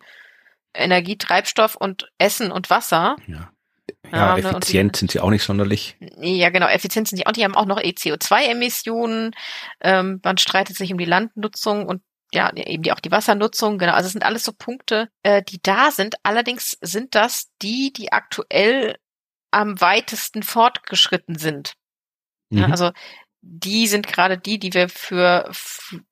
Energie, 0.73 1.17
Treibstoff 1.17 1.75
und 1.75 2.09
Essen 2.17 2.51
und 2.51 2.69
Wasser. 2.69 3.15
Ja. 3.27 3.51
Ja, 4.11 4.37
ja 4.37 4.49
effizient 4.51 4.95
die, 4.95 4.99
sind 4.99 5.11
sie 5.11 5.19
auch 5.19 5.29
nicht 5.29 5.43
sonderlich. 5.43 5.97
Ja, 6.19 6.49
genau, 6.49 6.67
effizient 6.67 7.07
sind 7.07 7.17
sie 7.17 7.25
auch. 7.25 7.31
Die 7.31 7.43
haben 7.43 7.55
auch 7.55 7.65
noch 7.65 7.79
ECO2-Emissionen. 7.79 9.31
Ähm, 9.81 10.19
man 10.23 10.37
streitet 10.37 10.75
sich 10.77 10.91
um 10.91 10.97
die 10.97 11.05
Landnutzung 11.05 11.85
und 11.85 12.01
ja, 12.33 12.51
eben 12.53 12.83
die, 12.83 12.91
auch 12.91 12.99
die 12.99 13.11
Wassernutzung. 13.11 13.77
Genau, 13.77 13.93
also 13.93 14.07
es 14.07 14.13
sind 14.13 14.25
alles 14.25 14.43
so 14.43 14.51
Punkte, 14.53 15.09
äh, 15.23 15.41
die 15.43 15.61
da 15.61 15.91
sind. 15.91 16.15
Allerdings 16.23 16.77
sind 16.81 17.15
das 17.15 17.49
die, 17.61 17.93
die 17.93 18.11
aktuell 18.11 18.97
am 19.51 19.79
weitesten 19.79 20.43
fortgeschritten 20.43 21.37
sind. 21.37 21.73
Mhm. 22.49 22.57
Ja, 22.59 22.65
also 22.67 22.91
die 23.41 23.87
sind 23.87 24.07
gerade 24.07 24.37
die, 24.37 24.59
die 24.59 24.73
wir 24.73 24.89
für 24.89 25.49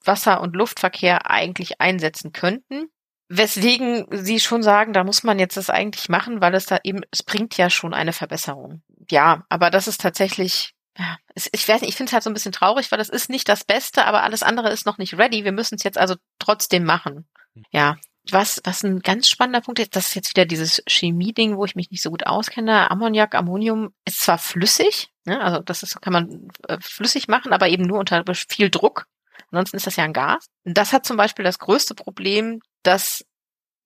Wasser- 0.04 0.42
und 0.42 0.56
Luftverkehr 0.56 1.30
eigentlich 1.30 1.82
einsetzen 1.82 2.32
könnten. 2.32 2.88
Weswegen 3.28 4.06
Sie 4.12 4.40
schon 4.40 4.62
sagen, 4.62 4.94
da 4.94 5.04
muss 5.04 5.24
man 5.24 5.40
jetzt 5.40 5.58
das 5.58 5.72
eigentlich 5.72 6.10
machen, 6.10 6.42
weil 6.42 6.54
es 6.54 6.68
da 6.68 6.80
eben, 6.84 7.02
es 7.12 7.24
bringt 7.24 7.58
ja 7.58 7.72
schon 7.72 7.94
eine 7.94 8.14
Verbesserung. 8.14 8.84
Ja, 9.10 9.46
aber 9.50 9.72
das 9.72 9.88
ist 9.88 10.00
tatsächlich, 10.00 10.75
ja, 10.98 11.18
ich 11.34 11.68
weiß 11.68 11.82
nicht, 11.82 11.90
ich 11.90 11.96
finde 11.96 12.10
es 12.10 12.14
halt 12.14 12.24
so 12.24 12.30
ein 12.30 12.34
bisschen 12.34 12.54
traurig, 12.54 12.92
weil 12.92 12.98
das 12.98 13.10
ist 13.10 13.30
nicht 13.30 13.50
das 13.50 13.64
Beste, 13.64 14.06
aber 14.06 14.24
alles 14.24 14.44
andere 14.44 14.70
ist 14.70 14.86
noch 14.86 14.98
nicht 14.98 15.18
ready. 15.18 15.44
Wir 15.44 15.52
müssen 15.52 15.76
es 15.76 15.84
jetzt 15.84 15.98
also 15.98 16.16
trotzdem 16.40 16.86
machen. 16.86 17.28
Ja, 17.72 17.98
was, 18.32 18.62
was 18.64 18.84
ein 18.84 19.02
ganz 19.02 19.30
spannender 19.30 19.62
Punkt 19.62 19.80
ist, 19.80 19.96
das 19.96 20.08
ist 20.08 20.16
jetzt 20.16 20.30
wieder 20.32 20.46
dieses 20.46 20.82
Chemie-Ding, 20.88 21.58
wo 21.58 21.66
ich 21.66 21.76
mich 21.76 21.92
nicht 21.92 22.02
so 22.02 22.10
gut 22.10 22.26
auskenne. 22.26 22.90
Ammoniak, 22.90 23.36
Ammonium 23.36 23.94
ist 24.06 24.22
zwar 24.22 24.38
flüssig, 24.38 25.12
ne, 25.26 25.40
also 25.42 25.60
das 25.60 25.84
ist, 25.84 26.02
kann 26.02 26.14
man 26.14 26.48
äh, 26.68 26.78
flüssig 26.82 27.28
machen, 27.28 27.54
aber 27.54 27.68
eben 27.68 27.84
nur 27.84 28.00
unter 28.00 28.24
viel 28.34 28.70
Druck. 28.70 29.06
Ansonsten 29.52 29.78
ist 29.78 29.88
das 29.88 29.96
ja 29.96 30.06
ein 30.06 30.14
Gas. 30.14 30.48
Und 30.64 30.78
das 30.78 30.92
hat 30.92 31.06
zum 31.06 31.18
Beispiel 31.18 31.46
das 31.46 31.60
größte 31.60 31.94
Problem, 31.94 32.62
dass 32.84 33.26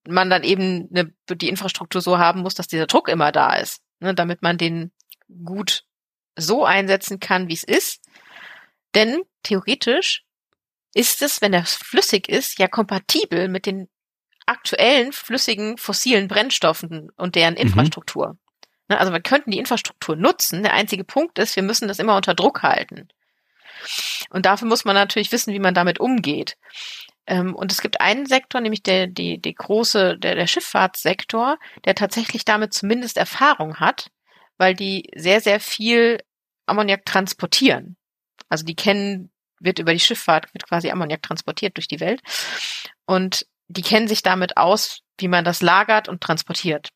man 0.07 0.29
dann 0.29 0.43
eben 0.43 0.87
eine, 0.91 1.11
die 1.29 1.49
Infrastruktur 1.49 2.01
so 2.01 2.17
haben 2.17 2.41
muss, 2.41 2.55
dass 2.55 2.67
dieser 2.67 2.87
Druck 2.87 3.09
immer 3.09 3.31
da 3.31 3.55
ist, 3.55 3.81
ne, 3.99 4.13
damit 4.13 4.41
man 4.41 4.57
den 4.57 4.91
gut 5.43 5.83
so 6.35 6.65
einsetzen 6.65 7.19
kann, 7.19 7.47
wie 7.47 7.53
es 7.53 7.63
ist. 7.63 8.01
Denn 8.95 9.23
theoretisch 9.43 10.23
ist 10.93 11.21
es, 11.21 11.41
wenn 11.41 11.53
er 11.53 11.65
flüssig 11.65 12.27
ist, 12.27 12.59
ja 12.59 12.67
kompatibel 12.67 13.47
mit 13.47 13.65
den 13.65 13.89
aktuellen 14.45 15.13
flüssigen 15.13 15.77
fossilen 15.77 16.27
Brennstoffen 16.27 17.11
und 17.17 17.35
deren 17.35 17.53
mhm. 17.53 17.61
Infrastruktur. 17.61 18.37
Mhm. 18.87 18.95
Also 18.95 19.13
wir 19.13 19.21
könnten 19.21 19.51
die 19.51 19.59
Infrastruktur 19.59 20.15
nutzen. 20.15 20.63
Der 20.63 20.73
einzige 20.73 21.03
Punkt 21.03 21.37
ist, 21.37 21.55
wir 21.55 21.63
müssen 21.63 21.87
das 21.87 21.99
immer 21.99 22.15
unter 22.15 22.33
Druck 22.33 22.63
halten. 22.63 23.07
Und 24.31 24.45
dafür 24.45 24.67
muss 24.67 24.83
man 24.83 24.95
natürlich 24.95 25.31
wissen, 25.31 25.53
wie 25.53 25.59
man 25.59 25.75
damit 25.75 25.99
umgeht. 25.99 26.57
Ähm, 27.27 27.55
und 27.55 27.71
es 27.71 27.81
gibt 27.81 28.01
einen 28.01 28.25
Sektor, 28.25 28.59
nämlich 28.59 28.81
der, 28.81 29.05
die, 29.05 29.39
die 29.39 29.53
große, 29.53 30.17
der, 30.17 30.35
der 30.35 30.47
Schifffahrtssektor, 30.47 31.57
der 31.85 31.95
tatsächlich 31.95 32.43
damit 32.43 32.73
zumindest 32.73 33.17
Erfahrung 33.17 33.79
hat, 33.79 34.09
weil 34.59 34.75
die 34.75 35.09
sehr, 35.15 35.41
sehr 35.41 35.59
viel 35.59 36.19
Ammoniak 36.67 37.05
transportieren. 37.05 37.97
Also 38.49 38.63
die 38.65 38.75
kennen, 38.75 39.31
wird 39.59 39.79
über 39.79 39.93
die 39.93 39.99
Schifffahrt, 39.99 40.53
wird 40.53 40.67
quasi 40.67 40.91
Ammoniak 40.91 41.23
transportiert 41.23 41.77
durch 41.77 41.87
die 41.87 41.99
Welt. 41.99 42.21
Und 43.05 43.47
die 43.67 43.81
kennen 43.81 44.07
sich 44.07 44.21
damit 44.21 44.57
aus, 44.57 45.01
wie 45.17 45.27
man 45.27 45.45
das 45.45 45.61
lagert 45.61 46.09
und 46.09 46.21
transportiert. 46.21 46.89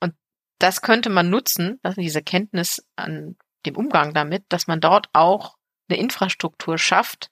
Und 0.00 0.14
das 0.58 0.80
könnte 0.80 1.10
man 1.10 1.28
nutzen, 1.28 1.78
also 1.82 2.00
diese 2.00 2.22
Kenntnis 2.22 2.86
an 2.96 3.36
dem 3.66 3.76
Umgang 3.76 4.14
damit, 4.14 4.44
dass 4.48 4.66
man 4.66 4.80
dort 4.80 5.08
auch 5.12 5.56
eine 5.88 5.98
Infrastruktur 5.98 6.78
schafft, 6.78 7.30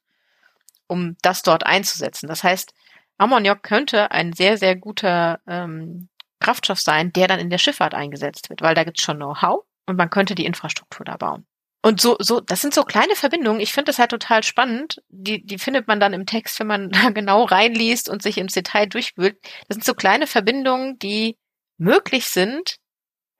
um 0.88 1.16
das 1.22 1.42
dort 1.42 1.64
einzusetzen. 1.64 2.26
Das 2.26 2.42
heißt, 2.42 2.74
Ammoniak 3.18 3.62
könnte 3.62 4.10
ein 4.10 4.32
sehr, 4.32 4.58
sehr 4.58 4.76
guter 4.76 5.40
ähm, 5.46 6.08
Kraftstoff 6.40 6.80
sein, 6.80 7.12
der 7.12 7.28
dann 7.28 7.38
in 7.38 7.50
der 7.50 7.58
Schifffahrt 7.58 7.94
eingesetzt 7.94 8.50
wird, 8.50 8.62
weil 8.62 8.74
da 8.74 8.84
gibt's 8.84 9.02
schon 9.02 9.16
Know-how 9.16 9.64
und 9.86 9.96
man 9.96 10.10
könnte 10.10 10.34
die 10.34 10.44
Infrastruktur 10.44 11.04
da 11.04 11.16
bauen. 11.16 11.46
Und 11.82 12.00
so, 12.00 12.16
so, 12.18 12.40
das 12.40 12.60
sind 12.60 12.74
so 12.74 12.82
kleine 12.82 13.14
Verbindungen. 13.14 13.60
Ich 13.60 13.72
finde 13.72 13.90
das 13.90 14.00
halt 14.00 14.10
total 14.10 14.42
spannend. 14.42 15.02
Die, 15.08 15.46
die 15.46 15.58
findet 15.58 15.86
man 15.86 16.00
dann 16.00 16.14
im 16.14 16.26
Text, 16.26 16.58
wenn 16.58 16.66
man 16.66 16.90
da 16.90 17.10
genau 17.10 17.44
reinliest 17.44 18.08
und 18.08 18.22
sich 18.22 18.38
ins 18.38 18.54
Detail 18.54 18.86
durchwühlt. 18.86 19.38
Das 19.68 19.76
sind 19.76 19.84
so 19.84 19.94
kleine 19.94 20.26
Verbindungen, 20.26 20.98
die 20.98 21.38
möglich 21.78 22.26
sind, 22.26 22.78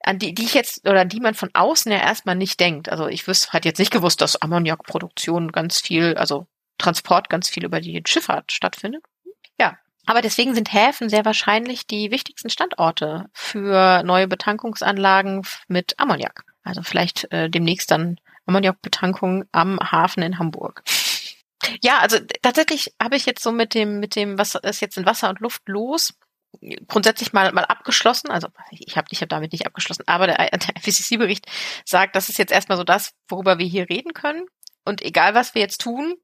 an 0.01 0.19
die, 0.19 0.33
die 0.33 0.43
ich 0.43 0.53
jetzt 0.53 0.87
oder 0.87 1.01
an 1.01 1.09
die 1.09 1.19
man 1.19 1.33
von 1.33 1.49
außen 1.53 1.91
ja 1.91 1.97
erstmal 1.97 2.35
nicht 2.35 2.59
denkt. 2.59 2.87
Also 2.89 3.07
ich 3.07 3.27
wüsste, 3.27 3.51
hat 3.51 3.65
jetzt 3.65 3.79
nicht 3.79 3.91
gewusst, 3.91 4.21
dass 4.21 4.41
Ammoniakproduktion 4.41 5.51
ganz 5.51 5.81
viel, 5.81 6.15
also 6.15 6.47
Transport 6.77 7.29
ganz 7.29 7.49
viel 7.49 7.65
über 7.65 7.81
die 7.81 8.01
Schifffahrt 8.05 8.51
stattfindet. 8.51 9.03
Aber 10.07 10.21
deswegen 10.21 10.55
sind 10.55 10.73
Häfen 10.73 11.09
sehr 11.09 11.25
wahrscheinlich 11.25 11.85
die 11.85 12.11
wichtigsten 12.11 12.49
Standorte 12.49 13.25
für 13.33 14.03
neue 14.03 14.27
Betankungsanlagen 14.27 15.45
mit 15.67 15.99
Ammoniak. 15.99 16.45
Also 16.63 16.81
vielleicht 16.81 17.31
äh, 17.31 17.49
demnächst 17.49 17.91
dann 17.91 18.17
Ammoniakbetankung 18.45 19.43
am 19.51 19.79
Hafen 19.79 20.23
in 20.23 20.39
Hamburg. 20.39 20.81
Ja, 21.83 21.99
also 21.99 22.17
tatsächlich 22.41 22.93
habe 23.01 23.17
ich 23.17 23.25
jetzt 23.25 23.43
so 23.43 23.51
mit 23.51 23.73
dem, 23.73 23.99
mit 23.99 24.15
dem, 24.15 24.37
was 24.37 24.55
ist 24.55 24.81
jetzt 24.81 24.97
in 24.97 25.05
Wasser 25.05 25.29
und 25.29 25.41
Luft 25.41 25.63
los, 25.67 26.13
grundsätzlich 26.87 27.33
mal, 27.33 27.51
mal 27.51 27.65
abgeschlossen. 27.65 28.29
Also 28.31 28.47
ich 28.71 28.95
habe 28.95 29.07
ich 29.11 29.21
hab 29.21 29.27
damit 29.27 29.51
nicht 29.51 29.65
abgeschlossen, 29.65 30.03
aber 30.07 30.27
der, 30.27 30.37
der 30.37 30.81
FCC-Bericht 30.81 31.47
sagt, 31.83 32.15
das 32.15 32.29
ist 32.29 32.37
jetzt 32.37 32.53
erstmal 32.53 32.77
so 32.77 32.85
das, 32.85 33.13
worüber 33.27 33.59
wir 33.59 33.65
hier 33.65 33.89
reden 33.89 34.13
können. 34.13 34.45
Und 34.85 35.01
egal, 35.01 35.33
was 35.33 35.53
wir 35.53 35.61
jetzt 35.61 35.81
tun, 35.81 36.15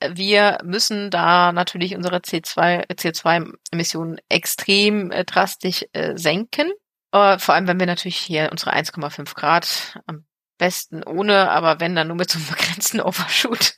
wir 0.00 0.58
müssen 0.64 1.10
da 1.10 1.52
natürlich 1.52 1.94
unsere 1.94 2.18
C2, 2.18 2.88
CO2-Emissionen 2.90 4.18
extrem 4.28 5.10
äh, 5.10 5.24
drastisch 5.24 5.84
äh, 5.92 6.16
senken. 6.16 6.70
Äh, 7.12 7.38
vor 7.38 7.54
allem, 7.54 7.66
wenn 7.66 7.80
wir 7.80 7.86
natürlich 7.86 8.16
hier 8.16 8.48
unsere 8.50 8.74
1,5 8.74 9.34
Grad 9.34 9.98
am 10.06 10.24
besten 10.58 11.02
ohne, 11.02 11.50
aber 11.50 11.80
wenn 11.80 11.96
dann 11.96 12.06
nur 12.06 12.16
mit 12.16 12.30
so 12.30 12.38
einem 12.38 12.46
begrenzten 12.56 13.00
Overshoot 13.00 13.74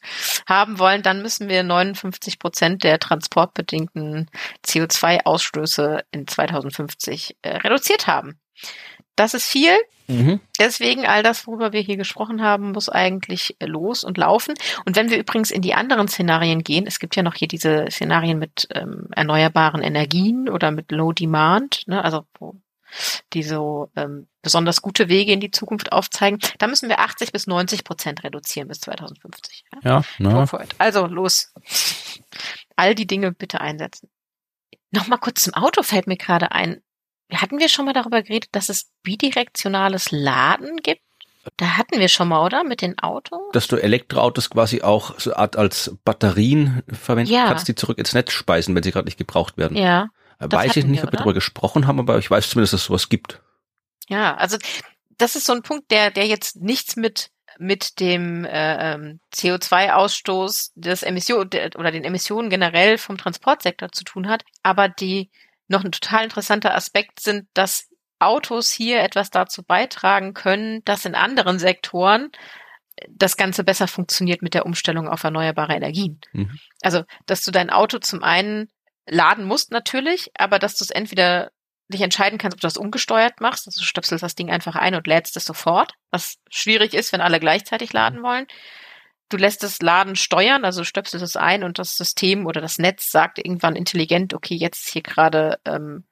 haben 0.46 0.78
wollen, 0.78 1.02
dann 1.02 1.22
müssen 1.22 1.48
wir 1.48 1.62
59 1.62 2.38
Prozent 2.38 2.84
der 2.84 2.98
transportbedingten 2.98 4.30
CO2-Ausstöße 4.66 6.02
in 6.10 6.26
2050 6.26 7.38
äh, 7.42 7.56
reduziert 7.56 8.06
haben. 8.06 8.38
Das 9.16 9.34
ist 9.34 9.46
viel. 9.46 9.72
Mhm. 10.06 10.40
Deswegen 10.58 11.06
all 11.06 11.22
das, 11.22 11.46
worüber 11.46 11.72
wir 11.72 11.80
hier 11.80 11.96
gesprochen 11.96 12.42
haben, 12.42 12.72
muss 12.72 12.88
eigentlich 12.88 13.56
los 13.60 14.04
und 14.04 14.18
laufen. 14.18 14.54
Und 14.84 14.96
wenn 14.96 15.10
wir 15.10 15.18
übrigens 15.18 15.50
in 15.50 15.62
die 15.62 15.74
anderen 15.74 16.08
Szenarien 16.08 16.62
gehen, 16.62 16.86
es 16.86 16.98
gibt 16.98 17.16
ja 17.16 17.22
noch 17.22 17.34
hier 17.34 17.48
diese 17.48 17.86
Szenarien 17.90 18.38
mit 18.38 18.68
ähm, 18.74 19.08
erneuerbaren 19.12 19.82
Energien 19.82 20.48
oder 20.48 20.70
mit 20.70 20.92
Low 20.92 21.12
Demand, 21.12 21.84
ne, 21.86 22.04
also 22.04 22.26
wo 22.38 22.54
die 23.32 23.42
so 23.42 23.90
ähm, 23.96 24.28
besonders 24.42 24.82
gute 24.82 25.08
Wege 25.08 25.32
in 25.32 25.40
die 25.40 25.50
Zukunft 25.50 25.92
aufzeigen, 25.92 26.38
da 26.58 26.66
müssen 26.66 26.88
wir 26.88 27.00
80 27.00 27.32
bis 27.32 27.46
90 27.46 27.82
Prozent 27.82 28.22
reduzieren 28.22 28.68
bis 28.68 28.80
2050. 28.80 29.64
Ja, 29.72 29.80
ja 29.82 30.04
Also 30.78 31.06
los. 31.06 31.52
All 32.76 32.94
die 32.94 33.06
Dinge 33.06 33.32
bitte 33.32 33.60
einsetzen. 33.60 34.10
Nochmal 34.90 35.18
kurz 35.18 35.42
zum 35.42 35.54
Auto 35.54 35.82
fällt 35.82 36.06
mir 36.06 36.16
gerade 36.16 36.52
ein. 36.52 36.83
Hatten 37.32 37.58
wir 37.58 37.68
schon 37.68 37.84
mal 37.86 37.92
darüber 37.92 38.22
geredet, 38.22 38.50
dass 38.52 38.68
es 38.68 38.90
bidirektionales 39.02 40.10
Laden 40.10 40.76
gibt? 40.78 41.00
Da 41.56 41.76
hatten 41.76 41.98
wir 42.00 42.08
schon 42.08 42.28
mal, 42.28 42.44
oder? 42.44 42.64
Mit 42.64 42.80
den 42.80 42.98
Autos? 42.98 43.40
Dass 43.52 43.66
du 43.68 43.76
Elektroautos 43.76 44.50
quasi 44.50 44.82
auch 44.82 45.18
so 45.18 45.34
Art 45.34 45.56
als 45.56 45.94
Batterien 46.04 46.82
verwenden 46.90 47.32
Ja. 47.32 47.46
kannst, 47.46 47.68
die 47.68 47.74
zurück 47.74 47.98
ins 47.98 48.14
Netz 48.14 48.32
speisen, 48.32 48.74
wenn 48.74 48.82
sie 48.82 48.92
gerade 48.92 49.06
nicht 49.06 49.18
gebraucht 49.18 49.58
werden. 49.58 49.76
Ja. 49.76 50.08
Äh, 50.38 50.46
Weiß 50.50 50.76
ich 50.76 50.84
nicht, 50.86 51.02
wir, 51.02 51.08
ob 51.08 51.12
wir 51.12 51.18
darüber 51.18 51.34
gesprochen 51.34 51.86
haben, 51.86 51.98
aber 51.98 52.18
ich 52.18 52.30
weiß 52.30 52.48
zumindest, 52.48 52.72
dass 52.72 52.80
es 52.82 52.86
sowas 52.86 53.08
gibt. 53.08 53.42
Ja, 54.08 54.34
also 54.36 54.56
das 55.18 55.36
ist 55.36 55.46
so 55.46 55.52
ein 55.52 55.62
Punkt, 55.62 55.90
der, 55.90 56.10
der 56.10 56.26
jetzt 56.26 56.56
nichts 56.56 56.96
mit 56.96 57.30
mit 57.56 58.00
dem 58.00 58.44
äh, 58.44 58.94
ähm, 58.94 59.20
CO2-Ausstoß 59.32 60.72
des 60.74 61.02
Emission 61.04 61.48
der, 61.50 61.70
oder 61.78 61.92
den 61.92 62.02
Emissionen 62.02 62.50
generell 62.50 62.98
vom 62.98 63.16
Transportsektor 63.16 63.92
zu 63.92 64.02
tun 64.02 64.28
hat, 64.28 64.44
aber 64.64 64.88
die 64.88 65.30
noch 65.68 65.84
ein 65.84 65.92
total 65.92 66.24
interessanter 66.24 66.74
Aspekt 66.74 67.20
sind, 67.20 67.48
dass 67.54 67.88
Autos 68.18 68.70
hier 68.70 69.02
etwas 69.02 69.30
dazu 69.30 69.62
beitragen 69.62 70.34
können, 70.34 70.84
dass 70.84 71.04
in 71.04 71.14
anderen 71.14 71.58
Sektoren 71.58 72.30
das 73.08 73.36
Ganze 73.36 73.64
besser 73.64 73.88
funktioniert 73.88 74.40
mit 74.42 74.54
der 74.54 74.66
Umstellung 74.66 75.08
auf 75.08 75.24
erneuerbare 75.24 75.74
Energien. 75.74 76.20
Mhm. 76.32 76.58
Also, 76.82 77.04
dass 77.26 77.42
du 77.44 77.50
dein 77.50 77.70
Auto 77.70 77.98
zum 77.98 78.22
einen 78.22 78.68
laden 79.06 79.44
musst 79.44 79.72
natürlich, 79.72 80.30
aber 80.38 80.58
dass 80.58 80.76
du 80.76 80.84
es 80.84 80.90
entweder 80.90 81.50
dich 81.88 82.00
entscheiden 82.00 82.38
kannst, 82.38 82.54
ob 82.54 82.60
du 82.60 82.66
das 82.66 82.78
umgesteuert 82.78 83.40
machst, 83.40 83.66
also 83.66 83.80
du 83.80 83.84
stöpselst 83.84 84.22
das 84.22 84.34
Ding 84.34 84.50
einfach 84.50 84.76
ein 84.76 84.94
und 84.94 85.06
lädst 85.06 85.36
es 85.36 85.44
sofort, 85.44 85.92
was 86.10 86.36
schwierig 86.48 86.94
ist, 86.94 87.12
wenn 87.12 87.20
alle 87.20 87.40
gleichzeitig 87.40 87.92
laden 87.92 88.22
wollen. 88.22 88.46
Du 89.28 89.36
lässt 89.36 89.62
das 89.62 89.80
Laden 89.80 90.16
steuern, 90.16 90.64
also 90.64 90.84
stöpselst 90.84 91.24
es 91.24 91.36
ein 91.36 91.64
und 91.64 91.78
das 91.78 91.96
System 91.96 92.46
oder 92.46 92.60
das 92.60 92.78
Netz 92.78 93.10
sagt 93.10 93.38
irgendwann 93.38 93.76
intelligent, 93.76 94.34
okay, 94.34 94.54
jetzt 94.54 94.86
ist 94.86 94.92
hier 94.92 95.02
gerade 95.02 95.58
ähm, 95.64 96.04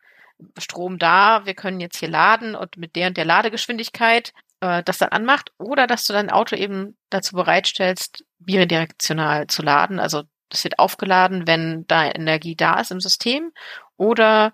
Strom 0.58 0.98
da, 0.98 1.44
wir 1.44 1.54
können 1.54 1.80
jetzt 1.80 1.98
hier 1.98 2.08
laden 2.08 2.54
und 2.54 2.76
mit 2.76 2.96
der 2.96 3.08
und 3.08 3.16
der 3.16 3.24
Ladegeschwindigkeit 3.24 4.32
äh, 4.62 4.82
das 4.82 4.98
dann 4.98 5.10
anmacht 5.10 5.52
oder 5.58 5.86
dass 5.86 6.06
du 6.06 6.12
dein 6.12 6.30
Auto 6.30 6.56
eben 6.56 6.96
dazu 7.10 7.36
bereitstellst, 7.36 8.24
bidirektional 8.38 9.46
zu 9.48 9.62
laden. 9.62 9.98
Also 9.98 10.22
das 10.48 10.64
wird 10.64 10.78
aufgeladen, 10.78 11.46
wenn 11.46 11.84
da 11.88 12.06
Energie 12.06 12.56
da 12.56 12.80
ist 12.80 12.92
im 12.92 13.00
System 13.00 13.52
oder 13.96 14.52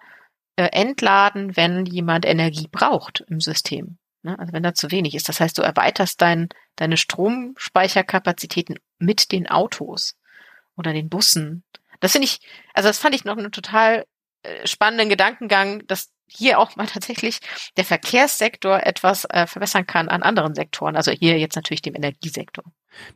äh, 0.57 0.69
entladen, 0.73 1.57
wenn 1.57 1.85
jemand 1.87 2.25
Energie 2.25 2.69
braucht 2.71 3.25
im 3.29 3.41
System. 3.41 3.99
Ne? 4.23 4.39
Also 4.39 4.53
wenn 4.53 4.63
da 4.63 4.75
zu 4.75 4.91
wenig 4.91 5.15
ist. 5.15 5.29
Das 5.29 5.41
heißt, 5.41 5.59
du 5.59 5.63
erweiterst 5.63 6.21
dein, 6.21 6.49
deine 6.77 6.97
Stromspeicherkapazitäten 6.97 8.79
mit 8.99 9.33
den 9.33 9.49
Autos 9.49 10.17
oder 10.77 10.93
den 10.93 11.09
Bussen. 11.09 11.65
Das 12.01 12.13
finde 12.13 12.27
ich, 12.27 12.41
also 12.75 12.89
das 12.89 12.99
fand 12.99 13.15
ich 13.15 13.25
noch 13.25 13.37
einen 13.37 13.53
total 13.53 14.07
äh, 14.43 14.67
spannenden 14.67 15.09
Gedankengang, 15.09 15.87
dass 15.87 16.11
hier 16.27 16.59
auch 16.59 16.77
mal 16.77 16.87
tatsächlich 16.93 17.41
der 17.77 17.85
Verkehrssektor 17.85 18.81
etwas 18.85 19.25
äh, 19.25 19.47
verbessern 19.47 19.87
kann 19.87 20.09
an 20.09 20.23
anderen 20.23 20.55
Sektoren. 20.55 20.97
Also 20.97 21.11
hier 21.11 21.39
jetzt 21.39 21.57
natürlich 21.57 21.83
dem 21.83 21.95
Energiesektor. 21.95 22.65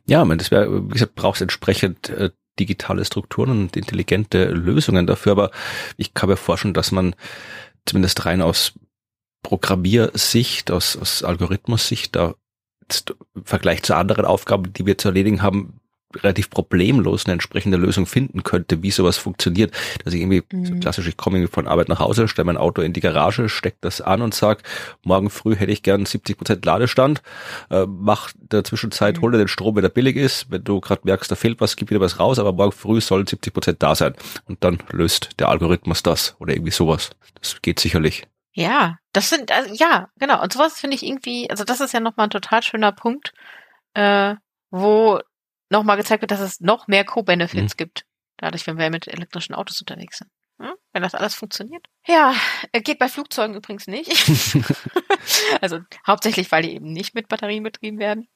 Ja, 0.05 0.23
meine, 0.25 0.37
das 0.37 0.51
wäre, 0.51 0.85
wie 0.85 0.93
gesagt, 0.93 1.15
brauchst 1.15 1.41
entsprechend 1.41 2.09
äh, 2.09 2.31
digitale 2.59 3.03
Strukturen 3.03 3.49
und 3.49 3.75
intelligente 3.75 4.45
Lösungen 4.45 5.07
dafür, 5.07 5.31
aber 5.31 5.51
ich 5.97 6.13
kann 6.13 6.29
mir 6.29 6.37
vorstellen, 6.37 6.75
dass 6.75 6.91
man 6.91 7.15
zumindest 7.85 8.25
rein 8.25 8.41
aus 8.41 8.73
Programmiersicht, 9.43 10.71
aus, 10.71 10.97
aus 10.97 11.23
Algorithmus-Sicht, 11.23 12.15
da 12.15 12.35
im 13.35 13.45
Vergleich 13.45 13.83
zu 13.83 13.95
anderen 13.95 14.25
Aufgaben, 14.25 14.73
die 14.73 14.85
wir 14.85 14.97
zu 14.97 15.07
erledigen 15.09 15.41
haben, 15.41 15.79
relativ 16.15 16.51
problemlos 16.51 17.25
eine 17.25 17.33
entsprechende 17.33 17.75
Lösung 17.77 18.05
finden 18.05 18.43
könnte, 18.43 18.83
wie 18.83 18.91
sowas 18.91 19.17
funktioniert. 19.17 19.73
Dass 20.05 20.13
ich 20.13 20.21
irgendwie 20.21 20.43
so 20.63 20.75
Mhm. 20.75 20.79
klassisch, 20.79 21.07
ich 21.07 21.17
komme 21.17 21.37
irgendwie 21.39 21.51
von 21.51 21.67
Arbeit 21.67 21.89
nach 21.89 21.97
Hause, 21.99 22.27
stelle 22.27 22.45
mein 22.45 22.57
Auto 22.57 22.83
in 22.83 22.93
die 22.93 22.99
Garage, 22.99 23.49
stecke 23.49 23.77
das 23.81 23.99
an 23.99 24.21
und 24.21 24.35
sag, 24.35 24.61
morgen 25.03 25.31
früh 25.31 25.55
hätte 25.55 25.71
ich 25.71 25.81
gern 25.81 26.05
70 26.05 26.37
Prozent 26.37 26.65
Ladestand, 26.65 27.23
äh, 27.71 27.87
mach 27.87 28.31
in 28.39 28.49
der 28.49 28.63
Zwischenzeit, 28.63 29.17
Mhm. 29.17 29.21
hol 29.21 29.31
dir 29.31 29.37
den 29.39 29.47
Strom, 29.47 29.75
wenn 29.75 29.81
der 29.81 29.89
billig 29.89 30.15
ist. 30.15 30.51
Wenn 30.51 30.63
du 30.63 30.81
gerade 30.81 31.01
merkst, 31.03 31.31
da 31.31 31.35
fehlt 31.35 31.59
was, 31.61 31.75
gib 31.77 31.89
wieder 31.89 32.01
was 32.01 32.19
raus, 32.19 32.37
aber 32.37 32.53
morgen 32.53 32.73
früh 32.73 33.01
sollen 33.01 33.25
70 33.25 33.51
Prozent 33.51 33.81
da 33.81 33.95
sein. 33.95 34.13
Und 34.45 34.63
dann 34.63 34.77
löst 34.91 35.29
der 35.39 35.49
Algorithmus 35.49 36.03
das 36.03 36.35
oder 36.37 36.53
irgendwie 36.53 36.71
sowas. 36.71 37.09
Das 37.41 37.59
geht 37.63 37.79
sicherlich. 37.79 38.27
Ja, 38.53 38.97
das 39.13 39.29
sind, 39.29 39.51
also, 39.51 39.73
ja, 39.73 40.09
genau. 40.17 40.41
Und 40.41 40.53
sowas 40.53 40.79
finde 40.79 40.95
ich 40.95 41.03
irgendwie, 41.03 41.49
also 41.49 41.63
das 41.63 41.81
ist 41.81 41.93
ja 41.93 41.99
nochmal 41.99 42.27
ein 42.27 42.31
total 42.31 42.61
schöner 42.61 42.91
Punkt, 42.91 43.33
äh, 43.95 44.35
wo 44.69 45.19
nochmal 45.69 45.97
gezeigt 45.97 46.21
wird, 46.21 46.31
dass 46.31 46.39
es 46.39 46.61
noch 46.61 46.87
mehr 46.87 47.03
Co-Benefits 47.03 47.77
gibt. 47.77 48.05
Dadurch, 48.37 48.67
wenn 48.67 48.77
wir 48.77 48.89
mit 48.89 49.07
elektrischen 49.07 49.55
Autos 49.55 49.79
unterwegs 49.79 50.19
sind. 50.19 50.29
Hm? 50.59 50.73
Wenn 50.91 51.01
das 51.01 51.15
alles 51.15 51.33
funktioniert. 51.33 51.85
Ja, 52.05 52.35
äh, 52.71 52.81
geht 52.81 52.99
bei 52.99 53.09
Flugzeugen 53.09 53.55
übrigens 53.55 53.87
nicht. 53.87 54.11
also 55.61 55.79
hauptsächlich, 56.05 56.51
weil 56.51 56.63
die 56.63 56.73
eben 56.75 56.91
nicht 56.91 57.15
mit 57.15 57.27
Batterien 57.27 57.63
betrieben 57.63 57.97
werden. 57.97 58.27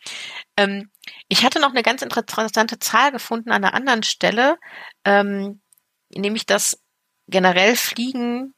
Ähm, 0.57 0.89
ich 1.27 1.43
hatte 1.43 1.59
noch 1.59 1.71
eine 1.71 1.83
ganz 1.83 2.01
interessante 2.01 2.79
Zahl 2.79 3.11
gefunden 3.11 3.51
an 3.51 3.63
einer 3.63 3.75
anderen 3.75 4.03
Stelle, 4.03 4.57
ähm, 5.05 5.61
nämlich 6.09 6.45
dass 6.45 6.81
generell 7.27 7.75
Fliegen 7.75 8.53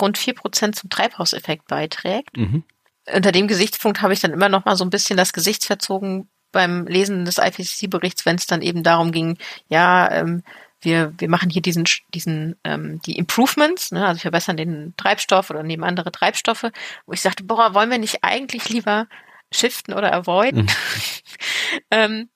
rund 0.00 0.18
vier 0.18 0.34
Prozent 0.34 0.76
zum 0.76 0.90
Treibhauseffekt 0.90 1.66
beiträgt. 1.66 2.36
Mhm. 2.36 2.64
Unter 3.12 3.32
dem 3.32 3.48
Gesichtspunkt 3.48 4.02
habe 4.02 4.12
ich 4.12 4.20
dann 4.20 4.32
immer 4.32 4.48
noch 4.48 4.64
mal 4.64 4.76
so 4.76 4.84
ein 4.84 4.90
bisschen 4.90 5.16
das 5.16 5.32
Gesicht 5.32 5.64
verzogen 5.64 6.28
beim 6.52 6.86
Lesen 6.86 7.24
des 7.24 7.38
IPCC-Berichts, 7.38 8.26
wenn 8.26 8.36
es 8.36 8.46
dann 8.46 8.62
eben 8.62 8.82
darum 8.82 9.12
ging, 9.12 9.38
ja, 9.68 10.10
ähm, 10.10 10.42
wir, 10.80 11.12
wir 11.18 11.28
machen 11.28 11.50
hier 11.50 11.62
diesen, 11.62 11.84
diesen, 12.14 12.56
ähm, 12.64 13.00
die 13.04 13.16
Improvements, 13.18 13.90
ne, 13.90 14.06
also 14.06 14.20
verbessern 14.20 14.56
den 14.56 14.94
Treibstoff 14.96 15.50
oder 15.50 15.62
nehmen 15.62 15.84
andere 15.84 16.12
Treibstoffe, 16.12 16.70
wo 17.06 17.12
ich 17.12 17.20
sagte, 17.20 17.44
boah, 17.44 17.74
wollen 17.74 17.90
wir 17.90 17.98
nicht 17.98 18.22
eigentlich 18.22 18.68
lieber 18.68 19.08
shiften 19.50 19.94
oder 19.94 20.12
avoiden? 20.12 20.62
Mhm. 20.62 20.68
ähm, 21.90 22.28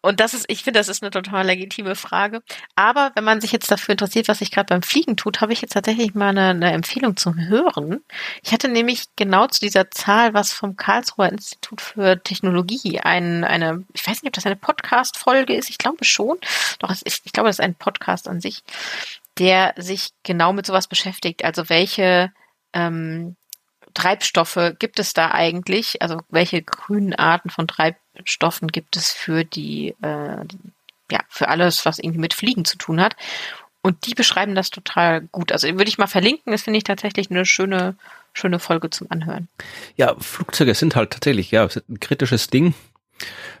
und 0.00 0.20
das 0.20 0.34
ist, 0.34 0.46
ich 0.48 0.62
finde, 0.64 0.80
das 0.80 0.88
ist 0.88 1.02
eine 1.02 1.10
total 1.10 1.46
legitime 1.46 1.94
Frage. 1.94 2.42
Aber 2.74 3.12
wenn 3.14 3.24
man 3.24 3.40
sich 3.40 3.52
jetzt 3.52 3.70
dafür 3.70 3.92
interessiert, 3.92 4.28
was 4.28 4.38
sich 4.38 4.50
gerade 4.50 4.66
beim 4.66 4.82
Fliegen 4.82 5.16
tut, 5.16 5.40
habe 5.40 5.52
ich 5.52 5.60
jetzt 5.60 5.74
tatsächlich 5.74 6.14
mal 6.14 6.28
eine, 6.28 6.48
eine 6.48 6.72
Empfehlung 6.72 7.16
zum 7.16 7.38
Hören. 7.38 8.02
Ich 8.42 8.52
hatte 8.52 8.68
nämlich 8.68 9.04
genau 9.16 9.46
zu 9.46 9.60
dieser 9.60 9.90
Zahl 9.90 10.32
was 10.32 10.52
vom 10.52 10.76
Karlsruher 10.76 11.28
Institut 11.28 11.80
für 11.80 12.22
Technologie, 12.22 13.00
ein, 13.00 13.44
eine, 13.44 13.84
ich 13.92 14.06
weiß 14.06 14.22
nicht, 14.22 14.28
ob 14.28 14.32
das 14.34 14.46
eine 14.46 14.56
Podcast-Folge 14.56 15.54
ist, 15.54 15.68
ich 15.68 15.78
glaube 15.78 16.04
schon. 16.04 16.38
Doch, 16.78 16.90
es 16.90 17.02
ist, 17.02 17.22
ich 17.24 17.32
glaube, 17.32 17.48
das 17.48 17.58
ist 17.58 17.64
ein 17.64 17.74
Podcast 17.74 18.28
an 18.28 18.40
sich, 18.40 18.62
der 19.38 19.74
sich 19.76 20.10
genau 20.22 20.52
mit 20.52 20.66
sowas 20.66 20.88
beschäftigt. 20.88 21.44
Also 21.44 21.68
welche 21.68 22.32
ähm, 22.72 23.36
Treibstoffe 23.92 24.74
gibt 24.78 24.98
es 24.98 25.12
da 25.12 25.30
eigentlich? 25.30 26.02
Also 26.02 26.20
welche 26.28 26.62
grünen 26.62 27.14
Arten 27.14 27.50
von 27.50 27.66
Treibstoffen 28.14 28.68
gibt 28.68 28.96
es 28.96 29.12
für 29.12 29.44
die, 29.44 29.94
äh, 30.02 30.44
ja, 31.10 31.20
für 31.28 31.48
alles, 31.48 31.84
was 31.84 31.98
irgendwie 31.98 32.20
mit 32.20 32.34
Fliegen 32.34 32.64
zu 32.64 32.78
tun 32.78 33.00
hat? 33.00 33.16
Und 33.82 34.06
die 34.06 34.14
beschreiben 34.14 34.54
das 34.54 34.70
total 34.70 35.22
gut. 35.32 35.52
Also 35.52 35.68
würde 35.68 35.88
ich 35.88 35.98
mal 35.98 36.06
verlinken. 36.06 36.52
Das 36.52 36.62
finde 36.62 36.78
ich 36.78 36.84
tatsächlich 36.84 37.30
eine 37.30 37.44
schöne, 37.44 37.96
schöne 38.32 38.58
Folge 38.58 38.88
zum 38.88 39.10
Anhören. 39.10 39.48
Ja, 39.96 40.14
Flugzeuge 40.18 40.74
sind 40.74 40.96
halt 40.96 41.10
tatsächlich, 41.10 41.50
ja, 41.50 41.68
ein 41.88 42.00
kritisches 42.00 42.48
Ding, 42.48 42.74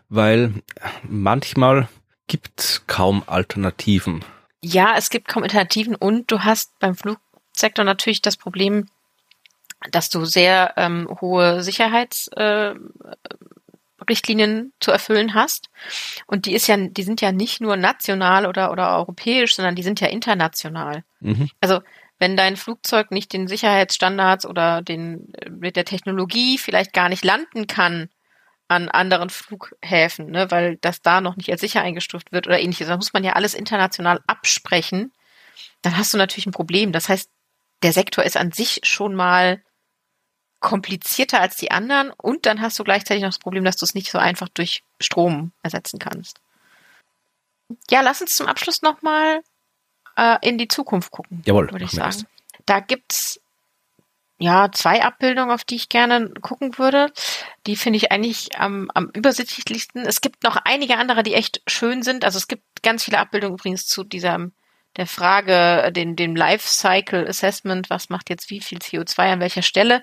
weil 0.08 0.54
manchmal 1.02 1.88
gibt's 2.26 2.86
kaum 2.86 3.22
Alternativen. 3.26 4.24
Ja, 4.62 4.94
es 4.96 5.10
gibt 5.10 5.28
kaum 5.28 5.42
Alternativen 5.42 5.94
und 5.94 6.30
du 6.30 6.40
hast 6.40 6.78
beim 6.78 6.94
Flugsektor 6.94 7.84
natürlich 7.84 8.22
das 8.22 8.38
Problem, 8.38 8.88
dass 9.90 10.08
du 10.08 10.24
sehr 10.24 10.72
ähm, 10.78 11.06
hohe 11.20 11.62
Sicherheitsrichtlinien 11.62 12.94
äh, 13.02 13.53
Richtlinien 14.08 14.72
zu 14.80 14.90
erfüllen 14.90 15.34
hast. 15.34 15.68
Und 16.26 16.46
die 16.46 16.54
ist 16.54 16.66
ja, 16.66 16.76
die 16.76 17.02
sind 17.02 17.20
ja 17.20 17.32
nicht 17.32 17.60
nur 17.60 17.76
national 17.76 18.46
oder, 18.46 18.70
oder 18.72 18.96
europäisch, 18.96 19.54
sondern 19.54 19.74
die 19.74 19.82
sind 19.82 20.00
ja 20.00 20.08
international. 20.08 21.04
Mhm. 21.20 21.50
Also 21.60 21.80
wenn 22.18 22.36
dein 22.36 22.56
Flugzeug 22.56 23.10
nicht 23.10 23.32
den 23.32 23.48
Sicherheitsstandards 23.48 24.46
oder 24.46 24.82
den 24.82 25.32
mit 25.50 25.76
der 25.76 25.84
Technologie 25.84 26.58
vielleicht 26.58 26.92
gar 26.92 27.08
nicht 27.08 27.24
landen 27.24 27.66
kann 27.66 28.08
an 28.68 28.88
anderen 28.88 29.30
Flughäfen, 29.30 30.30
ne, 30.30 30.50
weil 30.50 30.76
das 30.80 31.02
da 31.02 31.20
noch 31.20 31.36
nicht 31.36 31.50
als 31.50 31.60
sicher 31.60 31.82
eingestuft 31.82 32.32
wird 32.32 32.46
oder 32.46 32.58
ähnliches, 32.58 32.88
dann 32.88 32.98
muss 32.98 33.12
man 33.12 33.24
ja 33.24 33.32
alles 33.34 33.54
international 33.54 34.20
absprechen. 34.26 35.12
Dann 35.82 35.96
hast 35.96 36.14
du 36.14 36.18
natürlich 36.18 36.46
ein 36.46 36.52
Problem. 36.52 36.92
Das 36.92 37.08
heißt, 37.08 37.28
der 37.82 37.92
Sektor 37.92 38.24
ist 38.24 38.36
an 38.36 38.52
sich 38.52 38.80
schon 38.84 39.14
mal 39.14 39.62
komplizierter 40.64 41.42
als 41.42 41.56
die 41.56 41.70
anderen 41.70 42.10
und 42.10 42.46
dann 42.46 42.62
hast 42.62 42.78
du 42.78 42.84
gleichzeitig 42.84 43.22
noch 43.22 43.28
das 43.28 43.38
Problem, 43.38 43.64
dass 43.64 43.76
du 43.76 43.84
es 43.84 43.94
nicht 43.94 44.10
so 44.10 44.16
einfach 44.16 44.48
durch 44.48 44.82
Strom 44.98 45.52
ersetzen 45.62 45.98
kannst. 45.98 46.40
Ja, 47.90 48.00
lass 48.00 48.22
uns 48.22 48.34
zum 48.34 48.46
Abschluss 48.46 48.80
nochmal 48.80 49.42
äh, 50.16 50.38
in 50.40 50.56
die 50.56 50.66
Zukunft 50.66 51.10
gucken, 51.10 51.42
Jawohl, 51.44 51.70
würde 51.70 51.84
ich 51.84 51.90
sagen. 51.90 52.26
Da 52.64 52.80
gibt's 52.80 53.40
ja 54.38 54.72
zwei 54.72 55.04
Abbildungen, 55.04 55.50
auf 55.50 55.64
die 55.64 55.76
ich 55.76 55.90
gerne 55.90 56.30
gucken 56.40 56.78
würde. 56.78 57.12
Die 57.66 57.76
finde 57.76 57.98
ich 57.98 58.10
eigentlich 58.10 58.58
am, 58.58 58.90
am 58.94 59.10
übersichtlichsten. 59.10 60.06
Es 60.06 60.22
gibt 60.22 60.44
noch 60.44 60.56
einige 60.64 60.96
andere, 60.96 61.22
die 61.22 61.34
echt 61.34 61.60
schön 61.66 62.02
sind. 62.02 62.24
Also 62.24 62.38
es 62.38 62.48
gibt 62.48 62.82
ganz 62.82 63.04
viele 63.04 63.18
Abbildungen 63.18 63.58
übrigens 63.58 63.86
zu 63.86 64.02
dieser 64.02 64.48
der 64.96 65.06
Frage, 65.06 65.90
den, 65.92 66.16
dem 66.16 66.36
Lifecycle 66.36 67.26
Assessment, 67.26 67.90
was 67.90 68.08
macht 68.08 68.30
jetzt 68.30 68.50
wie 68.50 68.60
viel 68.60 68.78
CO2 68.78 69.32
an 69.32 69.40
welcher 69.40 69.62
Stelle. 69.62 70.02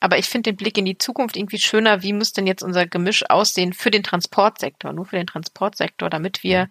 Aber 0.00 0.18
ich 0.18 0.26
finde 0.26 0.50
den 0.50 0.56
Blick 0.56 0.78
in 0.78 0.84
die 0.84 0.98
Zukunft 0.98 1.36
irgendwie 1.36 1.58
schöner. 1.58 2.02
Wie 2.02 2.12
muss 2.12 2.32
denn 2.32 2.46
jetzt 2.46 2.62
unser 2.62 2.86
Gemisch 2.86 3.28
aussehen 3.28 3.72
für 3.72 3.90
den 3.90 4.02
Transportsektor, 4.02 4.92
nur 4.92 5.06
für 5.06 5.16
den 5.16 5.26
Transportsektor, 5.26 6.08
damit 6.10 6.42
wir 6.42 6.68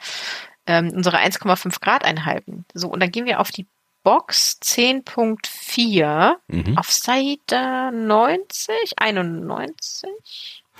ähm, 0.65 0.91
unsere 0.95 1.17
1,5 1.17 1.81
Grad 1.81 2.05
einhalten? 2.05 2.65
So, 2.73 2.87
und 2.87 3.01
dann 3.01 3.11
gehen 3.11 3.25
wir 3.25 3.39
auf 3.39 3.51
die 3.51 3.67
Box 4.03 4.57
10.4 4.63 6.35
mhm. 6.47 6.77
auf 6.77 6.89
Seite 6.89 7.91
90, 7.93 8.93
91. 8.95 10.09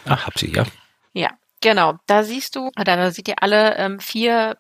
Ach, 0.06 0.26
hab 0.26 0.40
sie, 0.40 0.54
ja. 0.54 0.64
Ja, 1.12 1.32
genau. 1.60 1.96
Da 2.06 2.24
siehst 2.24 2.56
du, 2.56 2.72
da, 2.76 2.84
da 2.84 3.12
seht 3.12 3.28
ihr 3.28 3.44
alle 3.44 3.76
ähm, 3.76 4.00
vier 4.00 4.58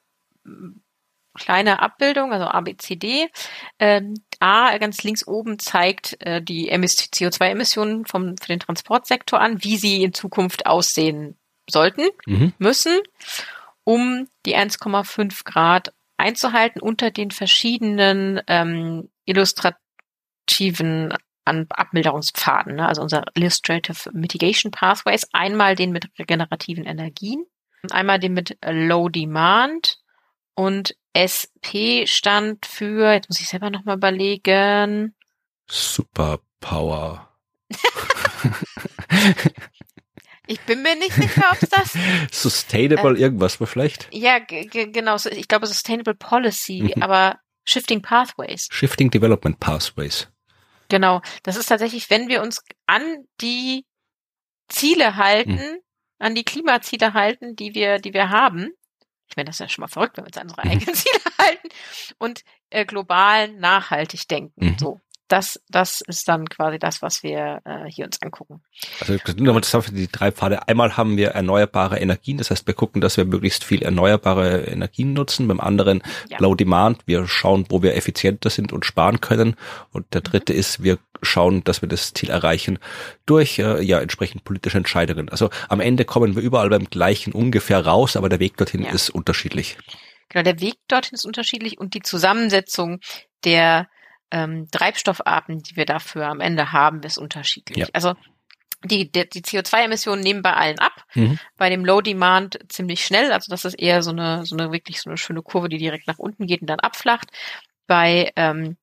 kleine 1.38 1.81
Abbildungen, 1.81 2.33
also 2.33 2.45
A, 2.45 2.61
B, 2.61 2.75
C, 2.77 2.95
D. 2.95 3.29
Ähm, 3.79 4.15
A 4.39 4.77
ganz 4.77 5.03
links 5.03 5.25
oben 5.25 5.59
zeigt 5.59 6.21
äh, 6.21 6.41
die 6.41 6.71
CO2-Emissionen 6.71 8.05
vom 8.05 8.38
für 8.38 8.47
den 8.47 8.59
Transportsektor 8.59 9.39
an, 9.39 9.63
wie 9.63 9.77
sie 9.77 10.03
in 10.03 10.13
Zukunft 10.13 10.65
aussehen 10.65 11.38
sollten, 11.69 12.07
mhm. 12.25 12.53
müssen, 12.57 12.99
um 13.83 14.27
die 14.45 14.55
1,5 14.55 15.43
Grad 15.43 15.93
einzuhalten 16.17 16.81
unter 16.81 17.11
den 17.11 17.31
verschiedenen 17.31 18.41
ähm, 18.47 19.09
illustrativen 19.25 21.13
an 21.45 21.65
Abmilderungspfaden, 21.69 22.75
ne? 22.75 22.88
also 22.88 23.01
unser 23.01 23.23
Illustrative 23.33 24.11
Mitigation 24.11 24.71
Pathways, 24.71 25.27
einmal 25.31 25.75
den 25.75 25.91
mit 25.91 26.07
regenerativen 26.19 26.85
Energien, 26.85 27.45
einmal 27.91 28.19
den 28.19 28.33
mit 28.33 28.57
Low 28.65 29.07
Demand 29.07 29.99
und 30.58 30.97
SP 31.14 32.08
stand 32.08 32.66
für, 32.66 33.14
jetzt 33.14 33.30
muss 33.30 33.39
ich 33.39 33.47
selber 33.47 33.70
nochmal 33.70 33.97
überlegen. 33.97 35.16
Superpower. 35.70 37.30
ich 40.47 40.60
bin 40.62 40.82
mir 40.82 40.95
nicht 40.95 41.14
sicher, 41.14 41.43
ob 41.51 41.62
es 41.62 41.70
das. 41.70 41.93
Sustainable 42.32 43.18
äh, 43.18 43.22
irgendwas 43.22 43.60
war 43.60 43.68
vielleicht? 43.68 44.10
Ja, 44.12 44.39
genau. 44.39 45.18
Ich 45.30 45.47
glaube 45.47 45.68
Sustainable 45.68 46.16
Policy, 46.16 46.91
mhm. 46.95 47.03
aber 47.03 47.39
Shifting 47.64 48.01
Pathways. 48.01 48.68
Shifting 48.72 49.12
Development 49.12 49.60
Pathways. 49.60 50.28
Genau. 50.89 51.22
Das 51.43 51.55
ist 51.55 51.68
tatsächlich, 51.68 52.10
wenn 52.10 52.30
wir 52.30 52.41
uns 52.41 52.64
an 52.88 53.28
die 53.41 53.86
Ziele 54.70 55.18
halten, 55.18 55.58
mhm. 55.58 55.80
an 56.18 56.34
die 56.34 56.43
Klimaziele 56.43 57.14
halten, 57.14 57.55
die 57.55 57.76
wir, 57.76 57.99
die 57.99 58.14
wir 58.14 58.30
haben, 58.32 58.72
ich 59.30 59.36
meine, 59.36 59.47
das 59.47 59.55
ist 59.55 59.59
ja 59.59 59.69
schon 59.69 59.82
mal 59.82 59.88
verrückt, 59.88 60.17
wenn 60.17 60.23
wir 60.23 60.28
uns 60.28 60.38
an 60.38 60.43
unsere 60.43 60.65
mhm. 60.65 60.71
eigenen 60.71 60.95
Ziele 60.95 61.23
halten 61.39 61.69
und 62.17 62.43
äh, 62.69 62.86
global 62.86 63.49
nachhaltig 63.53 64.28
denken. 64.28 64.65
Mhm. 64.65 64.78
So 64.80 65.01
das, 65.28 65.59
das 65.69 66.01
ist 66.01 66.28
dann 66.28 66.47
quasi 66.47 66.80
das, 66.80 67.01
was 67.01 67.23
wir 67.23 67.61
äh, 67.65 67.89
hier 67.89 68.05
uns 68.05 68.21
angucken. 68.21 68.61
Also 69.01 69.17
nochmal 69.38 69.63
zusammen 69.63 69.95
die 69.95 70.07
drei 70.07 70.32
Pfade. 70.32 70.67
Einmal 70.67 70.95
haben 70.95 71.17
wir 71.17 71.30
erneuerbare 71.30 71.99
Energien, 71.99 72.38
das 72.38 72.49
heißt, 72.49 72.65
wir 72.65 72.73
gucken, 72.73 73.01
dass 73.01 73.17
wir 73.17 73.25
möglichst 73.25 73.63
viel 73.63 73.82
erneuerbare 73.82 74.65
Energien 74.65 75.13
nutzen. 75.13 75.47
Beim 75.47 75.59
anderen 75.59 76.01
ja. 76.30 76.38
Low 76.39 76.55
Demand, 76.55 77.05
wir 77.05 77.28
schauen, 77.28 77.65
wo 77.69 77.84
wir 77.84 77.95
effizienter 77.95 78.49
sind 78.49 78.71
und 78.71 78.86
sparen 78.86 79.19
können. 79.19 79.55
Und 79.91 80.13
der 80.13 80.21
dritte 80.21 80.53
mhm. 80.53 80.59
ist, 80.59 80.84
wir 80.84 80.97
schauen, 81.22 81.63
dass 81.63 81.82
wir 81.82 81.89
das 81.89 82.13
Ziel 82.13 82.30
erreichen 82.30 82.80
durch 83.26 83.59
äh, 83.59 83.82
ja 83.84 83.99
entsprechend 83.99 84.43
politische 84.43 84.78
Entscheidungen. 84.78 85.30
Also 85.30 85.49
am 85.70 85.80
Ende 85.80 86.05
kommen 86.05 86.36
wir 86.36 86.43
überall 86.43 86.70
beim 86.70 86.86
gleichen 86.86 87.34
ungefähr 87.34 87.86
raus, 87.86 88.15
aber 88.15 88.30
der 88.30 88.39
Weg 88.39 88.57
dorthin 88.57 88.84
ja. 88.84 88.91
ist 88.91 89.09
unterschiedlich. 89.09 89.78
Genau, 90.30 90.43
der 90.43 90.59
Weg 90.59 90.76
dorthin 90.88 91.15
ist 91.15 91.26
unterschiedlich 91.26 91.78
und 91.80 91.93
die 91.93 92.01
Zusammensetzung 92.01 92.99
der 93.43 93.88
ähm, 94.32 94.68
Treibstoffarten, 94.72 95.59
die 95.59 95.76
wir 95.76 95.86
dafür 95.86 96.28
am 96.28 96.41
Ende 96.41 96.72
haben, 96.72 97.01
ist 97.03 97.18
unterschiedlich. 97.18 97.78
Ja. 97.78 97.88
Also 97.93 98.13
die, 98.84 99.11
die, 99.11 99.28
die 99.28 99.41
CO2-Emissionen 99.41 100.22
nehmen 100.22 100.41
bei 100.41 100.53
allen 100.53 100.80
ab. 100.80 101.03
Mhm. 101.15 101.39
Bei 101.57 101.70
dem 101.70 101.86
Low 101.86 102.01
Demand 102.01 102.59
ziemlich 102.70 103.05
schnell. 103.05 103.32
Also 103.32 103.49
das 103.49 103.65
ist 103.65 103.74
eher 103.76 104.03
so 104.03 104.11
eine, 104.11 104.45
so 104.45 104.55
eine 104.55 104.72
wirklich 104.72 105.01
so 105.01 105.09
eine 105.09 105.18
schöne 105.18 105.41
Kurve, 105.41 105.70
die 105.70 105.78
direkt 105.78 106.07
nach 106.07 106.20
unten 106.20 106.45
geht 106.45 106.61
und 106.61 106.68
dann 106.68 106.80
abflacht. 106.80 107.30
Bei 107.88 108.32
ähm, 108.36 108.78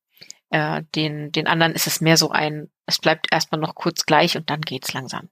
äh, 0.55 0.83
den, 0.95 1.33
den 1.33 1.47
anderen 1.47 1.73
ist 1.73 1.85
es 1.85 1.99
mehr 1.99 2.15
so 2.15 2.29
ein, 2.31 2.71
es 2.85 2.99
bleibt 2.99 3.27
erstmal 3.29 3.59
noch 3.59 3.75
kurz 3.75 4.05
gleich 4.05 4.37
und 4.37 4.49
dann 4.49 4.61
geht's 4.61 4.93
langsam 4.93 5.27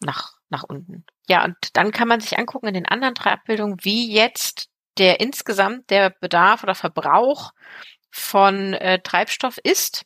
nach, 0.00 0.34
nach 0.50 0.62
unten. 0.62 1.06
Ja, 1.26 1.42
und 1.44 1.56
dann 1.72 1.90
kann 1.90 2.06
man 2.06 2.20
sich 2.20 2.38
angucken 2.38 2.68
in 2.68 2.74
den 2.74 2.86
anderen 2.86 3.14
drei 3.14 3.30
Abbildungen, 3.30 3.78
wie 3.80 4.12
jetzt 4.12 4.68
der 4.98 5.20
insgesamt 5.20 5.88
der 5.88 6.10
Bedarf 6.10 6.62
oder 6.62 6.74
Verbrauch 6.74 7.52
von 8.10 8.74
äh, 8.74 9.00
Treibstoff 9.00 9.56
ist 9.56 10.04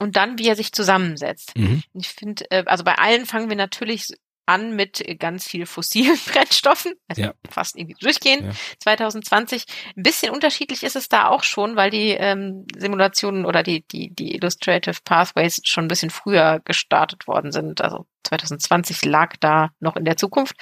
und 0.00 0.16
dann, 0.16 0.40
wie 0.40 0.48
er 0.48 0.56
sich 0.56 0.72
zusammensetzt. 0.72 1.56
Mhm. 1.56 1.84
Ich 1.92 2.08
finde, 2.08 2.50
äh, 2.50 2.64
also 2.66 2.82
bei 2.82 2.96
allen 2.98 3.26
fangen 3.26 3.48
wir 3.48 3.56
natürlich 3.56 4.08
an 4.46 4.76
mit 4.76 5.02
ganz 5.18 5.46
viel 5.46 5.66
fossilen 5.66 6.18
Brennstoffen, 6.26 6.94
also 7.08 7.22
ja. 7.22 7.34
fast 7.48 7.76
irgendwie 7.76 7.96
durchgehen. 8.00 8.46
Ja. 8.46 8.52
2020 8.82 9.64
ein 9.96 10.02
bisschen 10.02 10.32
unterschiedlich 10.32 10.82
ist 10.82 10.96
es 10.96 11.08
da 11.08 11.28
auch 11.28 11.42
schon, 11.42 11.76
weil 11.76 11.90
die 11.90 12.10
ähm, 12.10 12.66
Simulationen 12.76 13.46
oder 13.46 13.62
die 13.62 13.86
die 13.86 14.14
die 14.14 14.34
Illustrative 14.34 14.98
Pathways 15.04 15.60
schon 15.64 15.84
ein 15.84 15.88
bisschen 15.88 16.10
früher 16.10 16.60
gestartet 16.64 17.26
worden 17.26 17.52
sind. 17.52 17.80
Also 17.80 18.06
2020 18.24 19.04
lag 19.04 19.36
da 19.40 19.70
noch 19.80 19.96
in 19.96 20.04
der 20.04 20.16
Zukunft, 20.16 20.56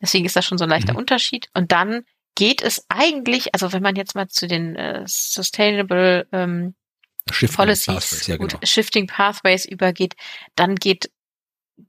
deswegen 0.00 0.24
ist 0.24 0.36
das 0.36 0.44
schon 0.44 0.58
so 0.58 0.64
ein 0.64 0.70
leichter 0.70 0.92
mhm. 0.92 0.98
Unterschied. 0.98 1.48
Und 1.54 1.72
dann 1.72 2.04
geht 2.34 2.62
es 2.62 2.86
eigentlich, 2.88 3.54
also 3.54 3.72
wenn 3.72 3.82
man 3.82 3.96
jetzt 3.96 4.14
mal 4.14 4.28
zu 4.28 4.46
den 4.46 4.76
äh, 4.76 5.04
Sustainable 5.06 6.26
ähm, 6.32 6.74
Shifting 7.30 7.56
Policies, 7.56 7.86
Pathways, 7.86 8.26
ja, 8.26 8.36
genau. 8.36 8.58
Shifting 8.64 9.06
Pathways 9.06 9.64
übergeht, 9.64 10.14
dann 10.56 10.74
geht 10.76 11.10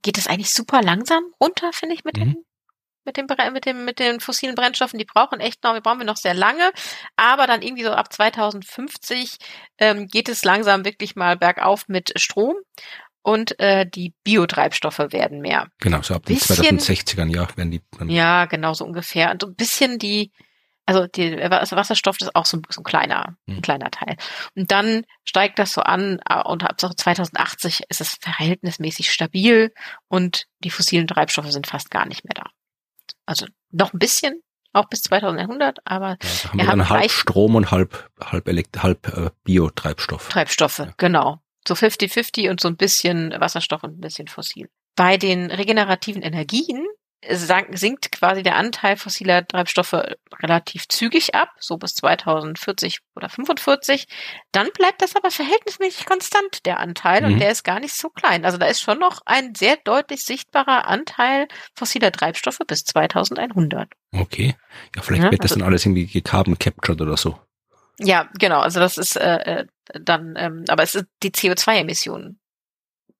geht 0.02 0.18
es 0.18 0.26
eigentlich 0.26 0.52
super 0.52 0.82
langsam 0.82 1.24
runter, 1.40 1.72
finde 1.72 1.94
ich, 1.94 2.04
mit 2.04 2.16
mhm. 2.16 2.20
den 2.20 2.44
mit 3.06 3.18
dem 3.18 3.26
mit 3.52 3.66
dem 3.66 3.84
mit 3.84 3.98
den 3.98 4.20
fossilen 4.20 4.54
Brennstoffen. 4.54 4.98
Die 4.98 5.04
brauchen 5.04 5.40
echt 5.40 5.62
noch, 5.62 5.74
wir 5.74 5.82
brauchen 5.82 5.98
wir 5.98 6.06
noch 6.06 6.16
sehr 6.16 6.32
lange, 6.32 6.72
aber 7.16 7.46
dann 7.46 7.60
irgendwie 7.60 7.84
so 7.84 7.90
ab 7.90 8.12
2050 8.12 9.36
ähm, 9.78 10.06
geht 10.06 10.28
es 10.28 10.44
langsam 10.44 10.84
wirklich 10.86 11.14
mal 11.14 11.36
bergauf 11.36 11.86
mit 11.88 12.18
Strom 12.18 12.56
und 13.24 13.58
äh, 13.58 13.86
die 13.88 14.14
Biotreibstoffe 14.22 14.98
werden 14.98 15.40
mehr. 15.40 15.68
Genau, 15.80 16.02
so 16.02 16.14
ab 16.14 16.26
den 16.26 16.36
2060ern 16.36 17.34
ja 17.34 17.48
werden 17.56 17.70
die. 17.70 17.80
Dann 17.98 18.10
ja, 18.10 18.44
genau 18.44 18.74
so 18.74 18.84
ungefähr. 18.84 19.30
Und 19.30 19.42
so 19.42 19.48
ein 19.48 19.54
bisschen 19.54 19.98
die, 19.98 20.30
also 20.86 21.06
die 21.06 21.40
also 21.40 21.76
Wasserstoff 21.76 22.20
ist 22.20 22.34
auch 22.34 22.44
so, 22.44 22.60
so 22.68 22.80
ein 22.80 22.84
kleiner, 22.84 23.36
ein 23.48 23.62
kleiner 23.62 23.90
Teil. 23.90 24.16
Und 24.54 24.70
dann 24.70 25.04
steigt 25.24 25.58
das 25.58 25.72
so 25.72 25.80
an 25.80 26.20
äh, 26.28 26.42
und 26.42 26.62
ab 26.62 26.78
2080 26.78 27.84
ist 27.88 28.00
es 28.00 28.18
verhältnismäßig 28.20 29.10
stabil 29.10 29.72
und 30.08 30.46
die 30.58 30.70
fossilen 30.70 31.06
Treibstoffe 31.06 31.50
sind 31.50 31.66
fast 31.66 31.90
gar 31.90 32.06
nicht 32.06 32.24
mehr 32.24 32.34
da. 32.34 32.50
Also 33.26 33.46
noch 33.70 33.94
ein 33.94 33.98
bisschen, 33.98 34.42
auch 34.72 34.88
bis 34.88 35.02
2100, 35.02 35.78
aber 35.84 36.10
ja, 36.10 36.16
da 36.20 36.48
haben 36.50 36.58
wir, 36.58 36.64
wir 36.64 36.70
dann 36.70 36.88
halb 36.90 37.10
Strom 37.10 37.54
und 37.54 37.70
halb 37.70 38.10
halb 38.22 38.48
Elekt 38.48 38.82
halb 38.82 39.08
äh, 39.08 39.30
Biotreibstoff. 39.44 40.28
Treibstoffe, 40.28 40.80
ja. 40.80 40.92
genau. 40.98 41.40
So 41.66 41.74
50-50 41.74 42.50
und 42.50 42.60
so 42.60 42.68
ein 42.68 42.76
bisschen 42.76 43.34
Wasserstoff 43.38 43.82
und 43.84 43.96
ein 43.96 44.00
bisschen 44.00 44.28
fossil. 44.28 44.68
Bei 44.96 45.16
den 45.16 45.50
regenerativen 45.50 46.20
Energien 46.20 46.86
sinkt 47.30 48.12
quasi 48.12 48.42
der 48.42 48.56
Anteil 48.56 48.96
fossiler 48.96 49.46
Treibstoffe 49.46 49.94
relativ 50.42 50.88
zügig 50.88 51.34
ab, 51.34 51.50
so 51.58 51.76
bis 51.76 51.94
2040 51.94 53.00
oder 53.14 53.28
45. 53.28 54.06
Dann 54.52 54.70
bleibt 54.72 55.02
das 55.02 55.16
aber 55.16 55.30
verhältnismäßig 55.30 56.06
konstant, 56.06 56.66
der 56.66 56.80
Anteil, 56.80 57.22
mhm. 57.22 57.34
und 57.34 57.40
der 57.40 57.50
ist 57.50 57.64
gar 57.64 57.80
nicht 57.80 57.94
so 57.94 58.08
klein. 58.08 58.44
Also 58.44 58.58
da 58.58 58.66
ist 58.66 58.80
schon 58.80 58.98
noch 58.98 59.22
ein 59.26 59.54
sehr 59.54 59.76
deutlich 59.84 60.24
sichtbarer 60.24 60.86
Anteil 60.86 61.48
fossiler 61.74 62.12
Treibstoffe 62.12 62.60
bis 62.66 62.84
2100. 62.84 63.88
Okay. 64.12 64.56
Ja, 64.94 65.02
vielleicht 65.02 65.24
ja, 65.24 65.30
wird 65.30 65.44
das 65.44 65.52
also, 65.52 65.60
dann 65.60 65.68
alles 65.68 65.86
irgendwie 65.86 66.20
carbon 66.20 66.58
captured 66.58 67.00
oder 67.00 67.16
so. 67.16 67.38
Ja, 67.98 68.28
genau. 68.38 68.60
Also 68.60 68.80
das 68.80 68.98
ist 68.98 69.16
äh, 69.16 69.36
äh 69.36 69.66
dann, 69.92 70.34
ähm, 70.38 70.64
aber 70.68 70.82
es 70.82 70.94
ist 70.94 71.04
die 71.22 71.30
CO2-Emissionen. 71.30 72.38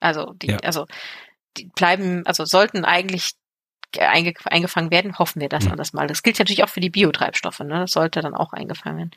Also 0.00 0.32
die, 0.34 0.48
ja. 0.48 0.57
also 0.59 0.86
die 1.57 1.66
bleiben, 1.66 2.26
also 2.26 2.44
sollten 2.44 2.84
eigentlich 2.84 3.34
einge 4.01 4.34
eingefangen 4.45 4.90
werden, 4.90 5.18
hoffen 5.18 5.40
wir 5.40 5.49
das 5.49 5.64
mhm. 5.64 5.72
alles 5.72 5.92
mal. 5.92 6.07
Das 6.07 6.22
gilt 6.22 6.38
natürlich 6.38 6.64
auch 6.64 6.68
für 6.68 6.80
die 6.80 6.90
Biotreibstoffe, 6.90 7.61
ne? 7.61 7.80
Das 7.80 7.92
sollte 7.92 8.20
dann 8.20 8.34
auch 8.34 8.53
eingefangen 8.53 8.99
werden. 8.99 9.11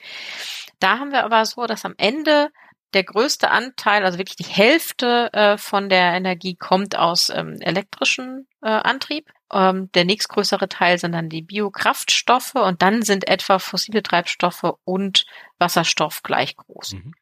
Da 0.80 1.00
haben 1.00 1.12
wir 1.12 1.24
aber 1.24 1.46
so, 1.46 1.66
dass 1.66 1.86
am 1.86 1.96
Ende 1.98 2.50
der 2.94 3.04
größte 3.04 3.52
Anteil, 3.52 4.06
also 4.06 4.18
wirklich 4.18 4.38
die 4.38 4.44
Hälfte 4.46 5.32
äh, 5.34 5.58
von 5.58 5.90
der 5.90 6.14
Energie 6.14 6.56
kommt 6.56 6.98
aus 6.98 7.30
ähm, 7.30 7.58
elektrischen 7.60 8.48
äh, 8.62 8.70
Antrieb. 8.70 9.30
Ähm, 9.52 9.92
der 9.94 10.06
nächstgrößere 10.06 10.70
Teil 10.70 10.98
sind 10.98 11.12
dann 11.12 11.30
die 11.30 11.42
Biokraftstoffe 11.42 12.56
und 12.56 12.82
dann 12.82 13.02
sind 13.02 13.28
etwa 13.28 13.60
fossile 13.60 14.04
Treibstoffe 14.04 14.76
und 14.84 15.26
Wasserstoff 15.58 16.24
gleich 16.24 16.56
groß. 16.56 16.94
Mhm. 16.94 17.14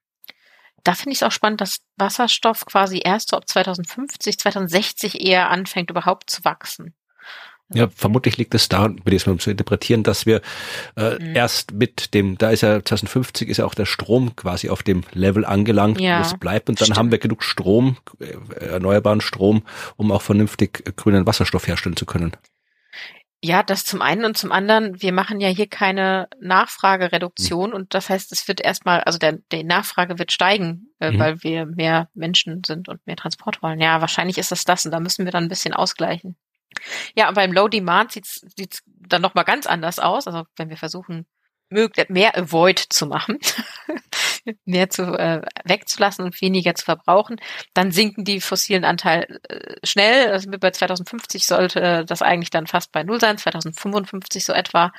Da 0.83 0.93
finde 0.93 1.13
ich 1.13 1.17
es 1.17 1.23
auch 1.23 1.31
spannend, 1.31 1.61
dass 1.61 1.79
Wasserstoff 1.97 2.65
quasi 2.65 3.01
erst 3.03 3.29
so 3.29 3.37
ab 3.37 3.49
2050, 3.49 4.37
2060 4.37 5.25
eher 5.25 5.49
anfängt 5.49 5.89
überhaupt 5.89 6.29
zu 6.29 6.45
wachsen. 6.45 6.93
Ja, 7.73 7.87
vermutlich 7.89 8.37
liegt 8.37 8.53
es 8.53 8.69
daran, 8.69 8.99
würde 8.99 9.15
ich 9.15 9.23
es 9.23 9.25
mal 9.25 9.37
zu 9.37 9.49
interpretieren, 9.49 10.03
dass 10.03 10.27
wir 10.27 10.41
äh, 10.95 11.15
mhm. 11.15 11.35
erst 11.35 11.73
mit 11.73 12.13
dem, 12.13 12.37
da 12.37 12.51
ist 12.51 12.61
ja 12.61 12.83
2050 12.83 13.49
ist 13.49 13.57
ja 13.57 13.65
auch 13.65 13.73
der 13.73 13.85
Strom 13.87 14.35
quasi 14.35 14.69
auf 14.69 14.83
dem 14.83 15.03
Level 15.13 15.45
angelangt, 15.45 15.99
ja, 15.99 16.19
wo 16.19 16.21
es 16.21 16.37
bleibt 16.37 16.69
und 16.69 16.79
dann 16.79 16.85
stimmt. 16.85 16.97
haben 16.99 17.11
wir 17.11 17.17
genug 17.17 17.43
Strom, 17.43 17.97
äh, 18.19 18.65
erneuerbaren 18.65 19.19
Strom, 19.19 19.63
um 19.95 20.11
auch 20.11 20.21
vernünftig 20.21 20.95
grünen 20.95 21.25
Wasserstoff 21.25 21.67
herstellen 21.67 21.95
zu 21.95 22.05
können. 22.05 22.33
Ja, 23.43 23.63
das 23.63 23.83
zum 23.83 24.01
einen 24.01 24.25
und 24.25 24.37
zum 24.37 24.51
anderen, 24.51 25.01
wir 25.01 25.11
machen 25.11 25.39
ja 25.39 25.49
hier 25.49 25.67
keine 25.67 26.27
Nachfragereduktion 26.39 27.69
mhm. 27.69 27.75
und 27.75 27.93
das 27.93 28.09
heißt, 28.09 28.31
es 28.31 28.47
wird 28.47 28.61
erstmal, 28.61 29.01
also 29.01 29.17
der, 29.17 29.39
die 29.51 29.63
Nachfrage 29.63 30.19
wird 30.19 30.31
steigen, 30.31 30.93
äh, 30.99 31.11
mhm. 31.11 31.19
weil 31.19 31.43
wir 31.43 31.65
mehr 31.65 32.09
Menschen 32.13 32.63
sind 32.63 32.89
und 32.89 33.05
mehr 33.05 33.15
Transport 33.15 33.61
wollen. 33.61 33.79
Ja, 33.79 34.01
wahrscheinlich 34.01 34.37
ist 34.37 34.51
das 34.51 34.65
das 34.65 34.85
und 34.85 34.91
da 34.91 34.99
müssen 34.99 35.25
wir 35.25 35.31
dann 35.31 35.45
ein 35.45 35.49
bisschen 35.49 35.73
ausgleichen. 35.73 36.37
Ja, 37.15 37.29
und 37.29 37.35
beim 37.35 37.51
Low 37.51 37.67
Demand 37.67 38.11
sieht's 38.11 38.45
sieht's 38.55 38.83
dann 38.85 39.21
nochmal 39.21 39.45
ganz 39.45 39.67
anders 39.67 39.99
aus. 39.99 40.27
Also 40.27 40.43
wenn 40.57 40.69
wir 40.69 40.77
versuchen, 40.77 41.25
mehr 41.69 42.37
Avoid 42.37 42.79
zu 42.79 43.07
machen, 43.07 43.39
mehr 44.65 44.89
zu 44.89 45.17
äh, 45.17 45.41
wegzulassen 45.63 46.23
und 46.23 46.39
weniger 46.39 46.75
zu 46.75 46.85
verbrauchen, 46.85 47.37
dann 47.73 47.91
sinken 47.91 48.23
die 48.23 48.39
fossilen 48.39 48.85
Anteil 48.85 49.39
äh, 49.49 49.75
schnell. 49.83 50.31
Also 50.31 50.49
bei 50.51 50.71
2050 50.71 51.45
sollte 51.45 52.05
das 52.05 52.21
eigentlich 52.21 52.51
dann 52.51 52.67
fast 52.67 52.91
bei 52.91 53.03
null 53.03 53.19
sein, 53.19 53.37
2055 53.37 54.45
so 54.45 54.53
etwa. 54.53 54.93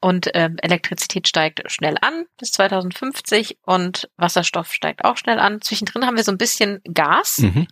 Und 0.00 0.30
ähm, 0.34 0.56
Elektrizität 0.62 1.28
steigt 1.28 1.70
schnell 1.70 1.96
an 2.00 2.24
bis 2.38 2.52
2050 2.52 3.58
und 3.62 4.08
Wasserstoff 4.16 4.72
steigt 4.72 5.04
auch 5.04 5.16
schnell 5.16 5.38
an. 5.38 5.60
Zwischendrin 5.60 6.06
haben 6.06 6.16
wir 6.16 6.24
so 6.24 6.32
ein 6.32 6.38
bisschen 6.38 6.80
Gas. 6.84 7.38
Mhm. 7.38 7.66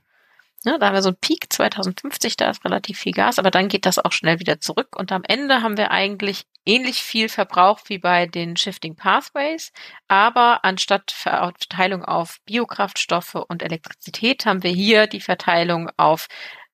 Ja, 0.64 0.76
da 0.76 0.86
haben 0.86 0.94
wir 0.94 1.02
so 1.02 1.10
einen 1.10 1.18
Peak 1.20 1.52
2050, 1.52 2.36
da 2.36 2.50
ist 2.50 2.64
relativ 2.64 2.98
viel 2.98 3.12
Gas, 3.12 3.38
aber 3.38 3.50
dann 3.50 3.68
geht 3.68 3.86
das 3.86 3.98
auch 3.98 4.10
schnell 4.10 4.40
wieder 4.40 4.60
zurück. 4.60 4.96
Und 4.96 5.12
am 5.12 5.22
Ende 5.22 5.62
haben 5.62 5.76
wir 5.76 5.92
eigentlich 5.92 6.46
ähnlich 6.64 7.02
viel 7.02 7.28
Verbrauch 7.28 7.80
wie 7.86 7.98
bei 7.98 8.26
den 8.26 8.56
Shifting 8.56 8.96
Pathways, 8.96 9.72
aber 10.08 10.64
anstatt 10.64 11.12
Verteilung 11.12 12.04
auf 12.04 12.38
Biokraftstoffe 12.44 13.36
und 13.36 13.62
Elektrizität 13.62 14.46
haben 14.46 14.64
wir 14.64 14.72
hier 14.72 15.06
die 15.06 15.20
Verteilung 15.20 15.90
auf 15.96 16.26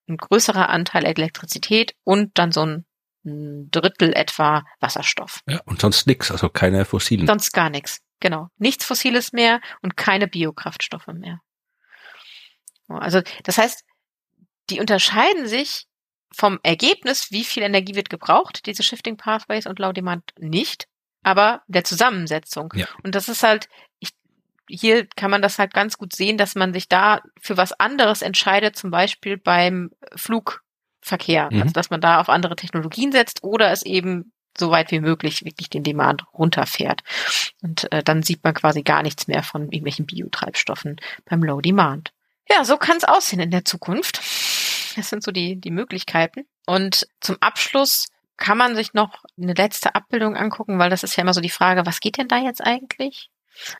ein 0.07 0.17
größerer 0.17 0.69
Anteil 0.69 1.05
Elektrizität 1.05 1.95
und 2.03 2.37
dann 2.37 2.51
so 2.51 2.65
ein 2.65 2.85
Drittel 3.23 4.13
etwa 4.13 4.63
Wasserstoff. 4.79 5.41
Ja, 5.47 5.61
und 5.65 5.81
sonst 5.81 6.05
nichts, 6.05 6.31
also 6.31 6.49
keine 6.49 6.85
fossilen. 6.85 7.25
Sonst 7.25 7.53
gar 7.53 7.69
nichts, 7.69 8.01
genau. 8.19 8.49
Nichts 8.57 8.85
Fossiles 8.85 9.31
mehr 9.31 9.61
und 9.81 9.97
keine 9.97 10.27
Biokraftstoffe 10.27 11.07
mehr. 11.07 11.39
Also 12.87 13.21
das 13.43 13.57
heißt, 13.57 13.83
die 14.69 14.79
unterscheiden 14.79 15.47
sich 15.47 15.87
vom 16.33 16.59
Ergebnis, 16.63 17.31
wie 17.31 17.43
viel 17.43 17.63
Energie 17.63 17.95
wird 17.95 18.09
gebraucht, 18.09 18.65
diese 18.65 18.83
Shifting 18.83 19.17
Pathways 19.17 19.67
und 19.67 19.79
Low 19.79 19.91
Demand 19.91 20.33
nicht, 20.37 20.87
aber 21.23 21.61
der 21.67 21.83
Zusammensetzung. 21.83 22.73
Ja. 22.75 22.87
Und 23.03 23.15
das 23.15 23.29
ist 23.29 23.41
halt, 23.41 23.69
ich, 23.99 24.09
hier 24.67 25.07
kann 25.15 25.31
man 25.31 25.41
das 25.41 25.59
halt 25.59 25.73
ganz 25.73 25.97
gut 25.97 26.13
sehen, 26.13 26.37
dass 26.37 26.55
man 26.55 26.73
sich 26.73 26.89
da 26.89 27.21
für 27.39 27.57
was 27.57 27.71
anderes 27.73 28.21
entscheidet, 28.21 28.75
zum 28.75 28.91
Beispiel 28.91 29.37
beim 29.37 29.91
Flugverkehr, 30.15 31.49
mhm. 31.51 31.61
also 31.61 31.73
dass 31.73 31.89
man 31.89 32.01
da 32.01 32.19
auf 32.19 32.29
andere 32.29 32.55
Technologien 32.55 33.11
setzt 33.11 33.43
oder 33.43 33.71
es 33.71 33.83
eben 33.83 34.33
so 34.57 34.71
weit 34.71 34.91
wie 34.91 34.99
möglich 34.99 35.43
wirklich 35.43 35.69
den 35.69 35.83
Demand 35.83 36.25
runterfährt. 36.33 37.01
Und 37.61 37.91
äh, 37.91 38.03
dann 38.03 38.23
sieht 38.23 38.43
man 38.43 38.53
quasi 38.53 38.83
gar 38.83 39.03
nichts 39.03 39.27
mehr 39.27 39.43
von 39.43 39.63
irgendwelchen 39.63 40.05
Biotreibstoffen 40.05 40.97
beim 41.25 41.43
Low 41.43 41.61
Demand. 41.61 42.11
Ja, 42.49 42.63
so 42.63 42.77
kann 42.77 42.97
es 42.97 43.03
aussehen 43.03 43.39
in 43.39 43.51
der 43.51 43.65
Zukunft. 43.65 44.19
Das 44.95 45.09
sind 45.09 45.23
so 45.23 45.31
die, 45.31 45.59
die 45.59 45.71
Möglichkeiten. 45.71 46.45
Und 46.65 47.07
zum 47.19 47.37
Abschluss 47.41 48.07
kann 48.37 48.57
man 48.57 48.75
sich 48.75 48.93
noch 48.93 49.23
eine 49.41 49.53
letzte 49.53 49.95
Abbildung 49.95 50.35
angucken, 50.35 50.77
weil 50.79 50.89
das 50.89 51.03
ist 51.03 51.15
ja 51.15 51.21
immer 51.23 51.33
so 51.33 51.41
die 51.41 51.49
Frage, 51.49 51.85
was 51.85 51.99
geht 51.99 52.17
denn 52.17 52.27
da 52.27 52.37
jetzt 52.37 52.61
eigentlich? 52.61 53.29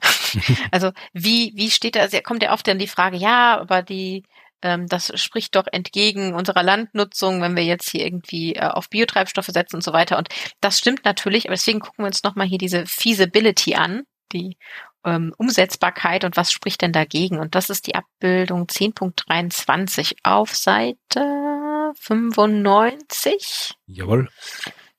also 0.72 0.92
wie, 1.14 1.52
wie 1.56 1.70
steht 1.70 1.96
da, 1.96 2.02
also 2.02 2.18
kommt 2.22 2.44
ja 2.44 2.54
oft 2.54 2.68
dann 2.68 2.80
die 2.80 2.88
Frage, 2.88 3.18
ja, 3.18 3.60
aber 3.60 3.82
die, 3.82 4.24
ähm, 4.62 4.88
das 4.88 5.12
spricht 5.22 5.56
doch 5.56 5.68
entgegen 5.72 6.34
unserer 6.34 6.64
Landnutzung, 6.64 7.42
wenn 7.42 7.58
wir 7.58 7.64
jetzt 7.64 7.90
hier 7.90 8.06
irgendwie 8.06 8.56
äh, 8.56 8.62
auf 8.62 8.90
Biotreibstoffe 8.90 9.48
setzen 9.48 9.78
und 9.78 9.84
so 9.84 9.92
weiter. 9.92 10.18
Und 10.18 10.30
das 10.62 10.80
stimmt 10.80 11.04
natürlich, 11.04 11.46
aber 11.46 11.56
deswegen 11.56 11.82
gucken 11.82 12.04
wir 12.04 12.08
uns 12.08 12.24
nochmal 12.24 12.48
hier 12.48 12.58
diese 12.58 12.86
Feasibility 12.86 13.76
an, 13.76 14.04
die 14.36 14.58
ähm, 15.04 15.34
Umsetzbarkeit 15.38 16.24
und 16.24 16.38
was 16.38 16.52
spricht 16.52 16.82
denn 16.82 16.92
dagegen? 16.92 17.40
Und 17.40 17.56
das 17.56 17.70
ist 17.70 17.88
die 17.88 17.96
Abbildung 17.96 18.66
10.23 18.66 20.18
auf 20.24 20.54
Seite 20.56 21.94
95. 22.00 23.76
Jawohl. 23.88 24.30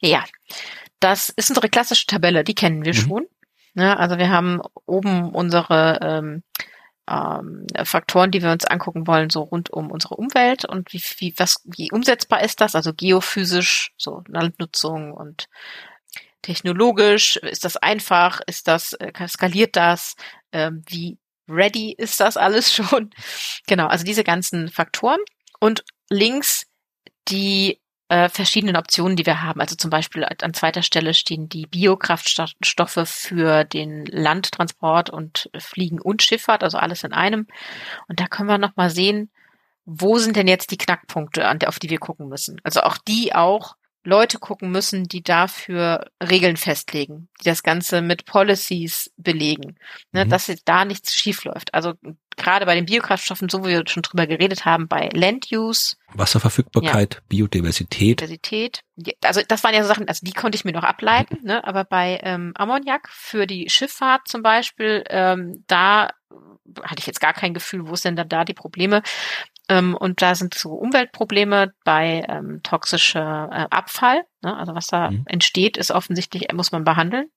Ja, 0.01 0.25
das 1.01 1.29
ist 1.31 1.51
unsere 1.51 1.69
klassische 1.69 2.07
Tabelle, 2.07 2.45
die 2.45 2.55
kennen 2.55 2.85
wir 2.85 2.95
mhm. 2.95 2.99
schon. 2.99 3.27
Ja, 3.75 3.83
ne, 3.83 3.99
also 3.99 4.19
wir 4.19 4.31
haben 4.31 4.63
oben 4.87 5.35
unsere 5.35 5.99
ähm, 6.03 6.43
ähm, 7.09 7.67
Faktoren, 7.85 8.31
die 8.31 8.43
wir 8.43 8.51
uns 8.51 8.65
angucken 8.65 9.07
wollen, 9.07 9.31
so 9.31 9.43
rund 9.43 9.71
um 9.71 9.91
unsere 9.91 10.17
Umwelt 10.17 10.65
und 10.65 10.93
wie, 10.93 11.03
wie, 11.19 11.35
was, 11.37 11.63
wie 11.65 11.91
umsetzbar 11.93 12.43
ist 12.43 12.61
das, 12.61 12.75
also 12.75 12.93
geophysisch, 12.95 13.93
so 13.97 14.23
Landnutzung 14.27 15.13
und 15.13 15.49
technologisch? 16.47 17.37
Ist 17.37 17.65
das 17.65 17.77
einfach? 17.77 18.41
Ist 18.47 18.69
das, 18.69 18.93
äh, 18.95 19.29
skaliert 19.29 19.77
das? 19.77 20.15
Ähm, 20.53 20.83
wie 20.89 21.19
ready 21.49 21.95
ist 21.97 22.21
das 22.21 22.37
alles 22.37 22.73
schon? 22.75 23.11
Genau, 23.67 23.87
also 23.87 24.05
diese 24.05 24.25
ganzen 24.25 24.69
Faktoren. 24.69 25.21
Und 25.61 25.85
links 26.09 26.67
die 27.29 27.81
äh, 28.09 28.29
verschiedenen 28.29 28.77
Optionen, 28.77 29.17
die 29.17 29.27
wir 29.27 29.43
haben. 29.43 29.61
Also 29.61 29.75
zum 29.75 29.91
Beispiel 29.91 30.25
an 30.25 30.55
zweiter 30.55 30.83
Stelle 30.83 31.13
stehen 31.13 31.49
die 31.49 31.67
Biokraftstoffe 31.67 33.09
für 33.09 33.65
den 33.65 34.07
Landtransport 34.07 35.11
und 35.11 35.51
Fliegen 35.59 36.01
und 36.01 36.23
Schifffahrt, 36.23 36.63
also 36.63 36.79
alles 36.79 37.03
in 37.03 37.13
einem. 37.13 37.49
Und 38.07 38.21
da 38.21 38.27
können 38.27 38.49
wir 38.49 38.59
nochmal 38.59 38.91
sehen, 38.91 39.31
wo 39.85 40.19
sind 40.19 40.37
denn 40.37 40.47
jetzt 40.47 40.71
die 40.71 40.79
Knackpunkte, 40.79 41.49
auf 41.67 41.79
die 41.81 41.91
wir 41.91 41.99
gucken 41.99 42.29
müssen? 42.29 42.61
Also 42.63 42.83
auch 42.83 42.99
die 42.99 43.35
auch 43.35 43.77
Leute 44.07 44.39
gucken 44.39 44.71
müssen, 44.71 45.05
die 45.05 45.23
dafür 45.23 46.07
Regeln 46.23 46.57
festlegen, 46.57 47.29
die 47.41 47.49
das 47.49 47.63
Ganze 47.63 48.01
mit 48.01 48.25
Policies 48.25 49.13
belegen, 49.17 49.77
ne, 50.13 50.25
mhm. 50.25 50.31
dass 50.31 50.51
da 50.65 50.85
nichts 50.85 51.15
schiefläuft. 51.15 51.75
Also 51.75 51.95
gerade 52.37 52.67
bei 52.67 52.75
den 52.75 52.87
Biokraftstoffen, 52.87 53.49
so 53.49 53.65
wie 53.65 53.71
wir 53.71 53.83
schon 53.87 54.03
drüber 54.03 54.27
geredet 54.27 54.65
haben, 54.65 54.89
bei 54.89 55.09
Land 55.13 55.49
Use. 55.51 55.97
Wasserverfügbarkeit, 56.15 57.15
ja. 57.15 57.21
Biodiversität. 57.29 58.21
Diversität. 58.21 58.83
Also 59.25 59.41
das 59.47 59.65
waren 59.65 59.75
ja 59.75 59.83
so 59.83 59.89
Sachen, 59.89 60.09
also 60.09 60.25
die 60.25 60.33
konnte 60.33 60.57
ich 60.57 60.65
mir 60.65 60.73
noch 60.73 60.85
ableiten, 60.85 61.39
ne? 61.43 61.67
aber 61.67 61.85
bei 61.85 62.21
ähm, 62.23 62.53
Ammoniak 62.55 63.09
für 63.11 63.47
die 63.47 63.69
Schifffahrt 63.69 64.29
zum 64.29 64.43
Beispiel, 64.43 65.03
ähm, 65.09 65.65
da 65.67 66.11
hatte 66.83 67.01
ich 67.01 67.07
jetzt 67.07 67.21
gar 67.21 67.33
kein 67.33 67.55
Gefühl, 67.55 67.89
wo 67.89 67.95
ist 67.95 68.05
denn 68.05 68.17
da 68.17 68.45
die 68.45 68.55
Probleme. 68.55 69.03
Ähm, 69.69 69.97
und 69.97 70.23
da 70.23 70.35
sind 70.35 70.55
so 70.55 70.73
Umweltprobleme 70.75 71.73
bei 71.85 72.25
ähm, 72.29 72.61
toxischer 72.63 73.49
äh, 73.53 73.67
Abfall. 73.71 74.23
Ne? 74.43 74.57
Also 74.57 74.75
was 74.75 74.87
da 74.87 75.11
mhm. 75.11 75.25
entsteht, 75.27 75.77
ist 75.77 75.91
offensichtlich, 75.91 76.53
muss 76.53 76.73
man 76.73 76.85
behandeln. 76.85 77.31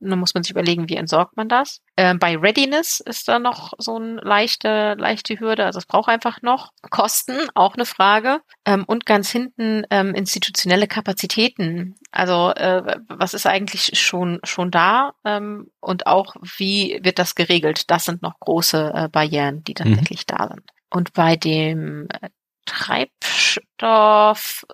Und 0.00 0.10
dann 0.10 0.18
muss 0.18 0.34
man 0.34 0.42
sich 0.42 0.50
überlegen, 0.50 0.88
wie 0.88 0.96
entsorgt 0.96 1.36
man 1.36 1.48
das. 1.48 1.80
Ähm, 1.96 2.18
bei 2.18 2.36
Readiness 2.36 3.00
ist 3.00 3.26
da 3.26 3.38
noch 3.38 3.72
so 3.78 3.96
eine 3.96 4.20
leichte, 4.20 4.94
leichte 4.98 5.40
Hürde. 5.40 5.64
Also 5.64 5.78
es 5.78 5.86
braucht 5.86 6.10
einfach 6.10 6.42
noch 6.42 6.72
Kosten, 6.90 7.38
auch 7.54 7.74
eine 7.74 7.86
Frage. 7.86 8.40
Ähm, 8.66 8.84
und 8.86 9.06
ganz 9.06 9.30
hinten 9.30 9.86
ähm, 9.90 10.14
institutionelle 10.14 10.88
Kapazitäten. 10.88 11.94
Also 12.10 12.50
äh, 12.50 13.00
was 13.08 13.32
ist 13.32 13.46
eigentlich 13.46 13.98
schon 13.98 14.40
schon 14.44 14.70
da 14.70 15.14
ähm, 15.24 15.70
und 15.80 16.06
auch 16.06 16.36
wie 16.58 17.00
wird 17.02 17.18
das 17.18 17.34
geregelt? 17.34 17.90
Das 17.90 18.04
sind 18.04 18.20
noch 18.20 18.38
große 18.40 18.92
äh, 18.94 19.08
Barrieren, 19.08 19.64
die 19.64 19.72
mhm. 19.72 19.76
tatsächlich 19.76 20.26
mhm. 20.28 20.36
da 20.36 20.48
sind. 20.48 20.70
Und 20.94 21.12
bei 21.12 21.34
dem 21.34 22.06
äh, 22.08 22.28
Treibstoff, 22.66 24.64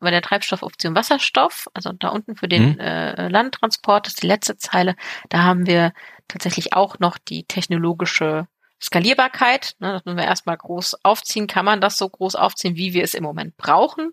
bei 0.00 0.10
der 0.10 0.22
Treibstoffoption 0.22 0.96
Wasserstoff, 0.96 1.68
also 1.72 1.92
da 1.92 2.08
unten 2.08 2.34
für 2.34 2.48
den 2.48 2.72
mhm. 2.72 2.80
äh, 2.80 3.28
Landtransport, 3.28 4.06
das 4.06 4.14
ist 4.14 4.22
die 4.24 4.26
letzte 4.26 4.56
Zeile, 4.56 4.96
da 5.28 5.44
haben 5.44 5.66
wir 5.66 5.92
tatsächlich 6.26 6.72
auch 6.72 6.98
noch 6.98 7.16
die 7.16 7.44
technologische 7.44 8.48
Skalierbarkeit. 8.82 9.76
Ne, 9.78 9.92
das 9.92 10.04
müssen 10.04 10.18
wir 10.18 10.24
erstmal 10.24 10.56
groß 10.56 11.04
aufziehen. 11.04 11.46
Kann 11.46 11.64
man 11.64 11.80
das 11.80 11.96
so 11.96 12.08
groß 12.08 12.34
aufziehen, 12.34 12.76
wie 12.76 12.92
wir 12.92 13.04
es 13.04 13.14
im 13.14 13.22
Moment 13.22 13.56
brauchen? 13.56 14.12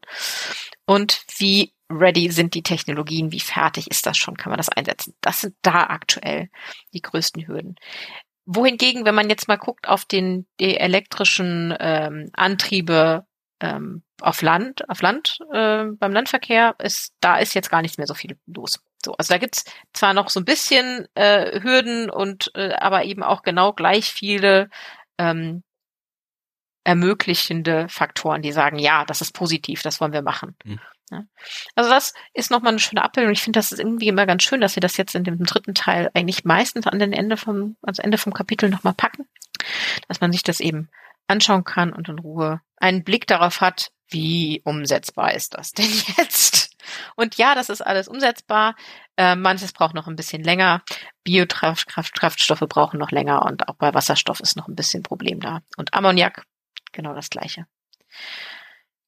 Und 0.85 1.23
wie 1.37 1.73
ready 1.89 2.29
sind 2.31 2.53
die 2.53 2.63
Technologien? 2.63 3.31
Wie 3.31 3.39
fertig 3.39 3.89
ist 3.89 4.05
das 4.05 4.17
schon? 4.17 4.37
Kann 4.37 4.51
man 4.51 4.57
das 4.57 4.69
einsetzen? 4.69 5.15
Das 5.21 5.41
sind 5.41 5.55
da 5.63 5.87
aktuell 5.87 6.49
die 6.93 7.01
größten 7.01 7.47
Hürden 7.47 7.75
wohingegen, 8.45 9.05
wenn 9.05 9.15
man 9.15 9.29
jetzt 9.29 9.47
mal 9.47 9.57
guckt 9.57 9.87
auf 9.87 10.05
den 10.05 10.45
die 10.59 10.77
elektrischen 10.77 11.75
ähm, 11.79 12.29
Antriebe 12.33 13.25
ähm, 13.59 14.03
auf 14.21 14.41
Land, 14.41 14.87
auf 14.89 15.01
Land 15.01 15.39
äh, 15.51 15.85
beim 15.85 16.13
Landverkehr 16.13 16.75
ist, 16.79 17.13
da 17.19 17.37
ist 17.37 17.53
jetzt 17.53 17.69
gar 17.69 17.81
nicht 17.81 17.97
mehr 17.97 18.07
so 18.07 18.13
viel 18.13 18.37
los. 18.45 18.79
So, 19.03 19.13
also 19.13 19.33
da 19.33 19.37
gibt's 19.37 19.65
zwar 19.93 20.13
noch 20.13 20.29
so 20.29 20.39
ein 20.39 20.45
bisschen 20.45 21.07
äh, 21.15 21.61
Hürden 21.61 22.09
und 22.09 22.51
äh, 22.55 22.73
aber 22.73 23.03
eben 23.03 23.23
auch 23.23 23.43
genau 23.43 23.73
gleich 23.73 24.11
viele 24.11 24.69
ähm, 25.17 25.63
ermöglichende 26.83 27.87
Faktoren, 27.89 28.41
die 28.41 28.51
sagen, 28.51 28.77
ja, 28.77 29.05
das 29.05 29.21
ist 29.21 29.33
positiv, 29.33 29.81
das 29.81 29.99
wollen 29.99 30.13
wir 30.13 30.21
machen. 30.21 30.55
Mhm. 30.63 30.79
Ja. 31.11 31.23
Also 31.75 31.89
das 31.89 32.13
ist 32.33 32.51
nochmal 32.51 32.73
eine 32.73 32.79
schöne 32.79 33.03
Abbildung. 33.03 33.31
Ich 33.31 33.41
finde, 33.41 33.59
das 33.59 33.71
ist 33.71 33.79
irgendwie 33.79 34.07
immer 34.07 34.25
ganz 34.25 34.43
schön, 34.43 34.61
dass 34.61 34.73
sie 34.73 34.79
das 34.79 34.97
jetzt 34.97 35.15
in 35.15 35.23
dem 35.23 35.43
dritten 35.43 35.75
Teil 35.75 36.09
eigentlich 36.13 36.45
meistens 36.45 36.87
an 36.87 36.99
den 36.99 37.13
Ende 37.13 37.37
vom, 37.37 37.77
also 37.81 38.01
Ende 38.01 38.17
vom 38.17 38.33
Kapitel 38.33 38.69
nochmal 38.69 38.93
packen, 38.93 39.27
dass 40.07 40.21
man 40.21 40.31
sich 40.31 40.43
das 40.43 40.59
eben 40.59 40.89
anschauen 41.27 41.63
kann 41.63 41.93
und 41.93 42.09
in 42.09 42.19
Ruhe 42.19 42.61
einen 42.77 43.03
Blick 43.03 43.27
darauf 43.27 43.61
hat, 43.61 43.91
wie 44.09 44.61
umsetzbar 44.63 45.33
ist 45.33 45.55
das 45.55 45.71
denn 45.71 45.89
jetzt? 46.17 46.75
Und 47.15 47.35
ja, 47.37 47.55
das 47.55 47.69
ist 47.69 47.81
alles 47.81 48.07
umsetzbar. 48.07 48.75
Äh, 49.17 49.35
manches 49.35 49.73
braucht 49.73 49.95
noch 49.95 50.07
ein 50.07 50.15
bisschen 50.15 50.43
länger. 50.43 50.83
Biokraftstoffe 51.23 52.63
brauchen 52.69 52.99
noch 52.99 53.11
länger 53.11 53.43
und 53.43 53.67
auch 53.67 53.75
bei 53.75 53.93
Wasserstoff 53.93 54.39
ist 54.39 54.55
noch 54.55 54.67
ein 54.67 54.75
bisschen 54.75 55.03
Problem 55.03 55.39
da. 55.39 55.61
Und 55.77 55.93
Ammoniak, 55.93 56.43
genau 56.91 57.13
das 57.13 57.29
gleiche. 57.29 57.65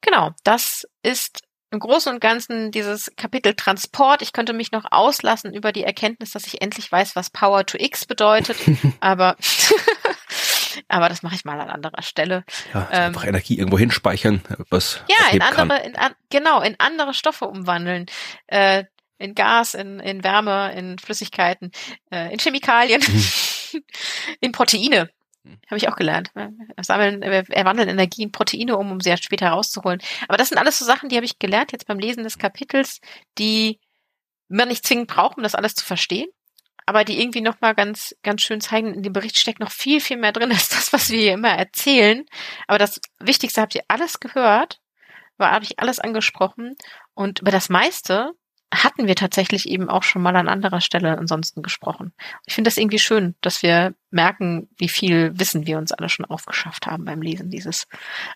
Genau, 0.01 0.31
das 0.43 0.87
ist 1.03 1.41
im 1.71 1.79
Großen 1.79 2.13
und 2.13 2.19
Ganzen 2.19 2.71
dieses 2.71 3.11
Kapitel 3.17 3.53
Transport. 3.53 4.21
Ich 4.21 4.33
könnte 4.33 4.53
mich 4.53 4.71
noch 4.71 4.85
auslassen 4.89 5.53
über 5.53 5.71
die 5.71 5.83
Erkenntnis, 5.83 6.31
dass 6.31 6.47
ich 6.47 6.61
endlich 6.61 6.91
weiß, 6.91 7.15
was 7.15 7.29
Power 7.29 7.65
to 7.65 7.77
X 7.77 8.05
bedeutet, 8.05 8.57
aber 8.99 9.35
aber 10.87 11.09
das 11.09 11.23
mache 11.23 11.35
ich 11.35 11.45
mal 11.45 11.59
an 11.59 11.69
anderer 11.69 12.01
Stelle. 12.01 12.43
Ja, 12.73 12.87
ähm, 12.91 13.07
einfach 13.07 13.25
Energie 13.25 13.57
irgendwo 13.57 13.77
hinspeichern, 13.77 14.41
was 14.69 15.01
ja 15.09 15.33
in 15.33 15.41
andere, 15.41 15.79
in, 15.79 15.93
genau 16.29 16.61
in 16.61 16.75
andere 16.79 17.13
Stoffe 17.13 17.45
umwandeln, 17.45 18.05
äh, 18.47 18.85
in 19.17 19.35
Gas, 19.35 19.73
in, 19.73 19.99
in 19.99 20.23
Wärme, 20.23 20.73
in 20.73 20.99
Flüssigkeiten, 20.99 21.71
äh, 22.11 22.31
in 22.31 22.39
Chemikalien, 22.39 23.01
mhm. 23.01 23.83
in 24.39 24.51
Proteine. 24.51 25.09
Habe 25.67 25.77
ich 25.77 25.89
auch 25.89 25.95
gelernt. 25.95 26.31
Wir 26.33 26.51
sammeln, 26.81 27.21
wir 27.21 27.45
wandeln 27.65 27.89
Energie 27.89 28.23
in 28.23 28.31
Proteine 28.31 28.77
um, 28.77 28.91
um 28.91 28.99
sie 29.01 29.15
später 29.17 29.47
herauszuholen. 29.47 30.01
Aber 30.27 30.37
das 30.37 30.49
sind 30.49 30.57
alles 30.57 30.79
so 30.79 30.85
Sachen, 30.85 31.09
die 31.09 31.15
habe 31.15 31.25
ich 31.25 31.39
gelernt 31.39 31.71
jetzt 31.71 31.87
beim 31.87 31.99
Lesen 31.99 32.23
des 32.23 32.37
Kapitels, 32.37 33.01
die 33.37 33.79
man 34.49 34.67
nicht 34.69 34.85
zwingend 34.85 35.07
braucht, 35.07 35.37
um 35.37 35.43
das 35.43 35.55
alles 35.55 35.75
zu 35.75 35.85
verstehen, 35.85 36.29
aber 36.85 37.03
die 37.03 37.19
irgendwie 37.19 37.41
nochmal 37.41 37.75
ganz, 37.75 38.15
ganz 38.23 38.41
schön 38.41 38.61
zeigen, 38.61 38.93
in 38.93 39.03
dem 39.03 39.13
Bericht 39.13 39.37
steckt 39.37 39.59
noch 39.59 39.71
viel, 39.71 39.99
viel 39.99 40.17
mehr 40.17 40.31
drin 40.31 40.51
als 40.53 40.69
das, 40.69 40.93
was 40.93 41.09
wir 41.09 41.19
hier 41.19 41.33
immer 41.33 41.51
erzählen. 41.51 42.25
Aber 42.67 42.77
das 42.77 43.01
Wichtigste 43.19 43.61
habt 43.61 43.75
ihr 43.75 43.83
alles 43.87 44.19
gehört, 44.19 44.79
war, 45.37 45.51
habe 45.51 45.65
ich 45.65 45.79
alles 45.79 45.99
angesprochen 45.99 46.75
und 47.13 47.41
über 47.41 47.51
das 47.51 47.69
meiste 47.69 48.31
hatten 48.73 49.07
wir 49.07 49.15
tatsächlich 49.15 49.67
eben 49.67 49.89
auch 49.89 50.03
schon 50.03 50.21
mal 50.21 50.35
an 50.35 50.49
anderer 50.49 50.81
Stelle 50.81 51.17
ansonsten 51.17 51.61
gesprochen. 51.61 52.13
Ich 52.45 52.55
finde 52.55 52.67
das 52.67 52.77
irgendwie 52.77 52.99
schön, 52.99 53.35
dass 53.41 53.63
wir 53.63 53.93
merken, 54.11 54.67
wie 54.77 54.89
viel 54.89 55.31
Wissen 55.39 55.65
wir 55.65 55.77
uns 55.77 55.91
alle 55.91 56.09
schon 56.09 56.25
aufgeschafft 56.25 56.85
haben 56.85 57.05
beim 57.05 57.21
Lesen 57.21 57.49
dieses 57.49 57.87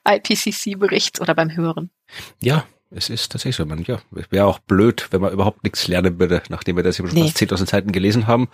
IPCC-Berichts 0.07 1.19
oder 1.19 1.35
beim 1.35 1.55
Hören. 1.55 1.89
Ja, 2.39 2.65
es 2.91 3.09
ist 3.09 3.31
tatsächlich 3.31 3.55
so. 3.55 3.65
Man, 3.65 3.83
ja, 3.83 4.01
wäre 4.29 4.45
auch 4.45 4.59
blöd, 4.59 5.07
wenn 5.11 5.21
man 5.21 5.33
überhaupt 5.33 5.63
nichts 5.63 5.87
lernen 5.87 6.19
würde, 6.19 6.43
nachdem 6.49 6.75
wir 6.75 6.83
das 6.83 6.97
schon 6.97 7.07
nee. 7.07 7.23
fast 7.23 7.37
10.000 7.37 7.69
Seiten 7.69 7.91
gelesen 7.91 8.27
haben. 8.27 8.49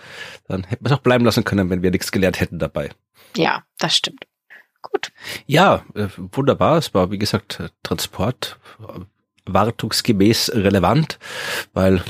Dann 0.48 0.64
hätten 0.64 0.86
wir 0.86 0.92
es 0.92 0.98
auch 0.98 1.04
bleiben 1.04 1.26
lassen 1.26 1.44
können, 1.44 1.70
wenn 1.70 1.82
wir 1.82 1.92
nichts 1.92 2.12
gelernt 2.12 2.40
hätten 2.40 2.60
dabei. 2.60 2.90
Ja, 3.36 3.64
das 3.80 3.96
stimmt. 3.96 4.26
Gut. 4.82 5.12
Ja, 5.48 5.84
äh, 5.96 6.08
wunderbar. 6.16 6.78
Es 6.78 6.94
war, 6.94 7.12
wie 7.12 7.18
gesagt, 7.18 7.72
Transport, 7.84 8.60
wartungsgemäß 9.48 10.52
relevant, 10.54 11.20
weil 11.74 12.02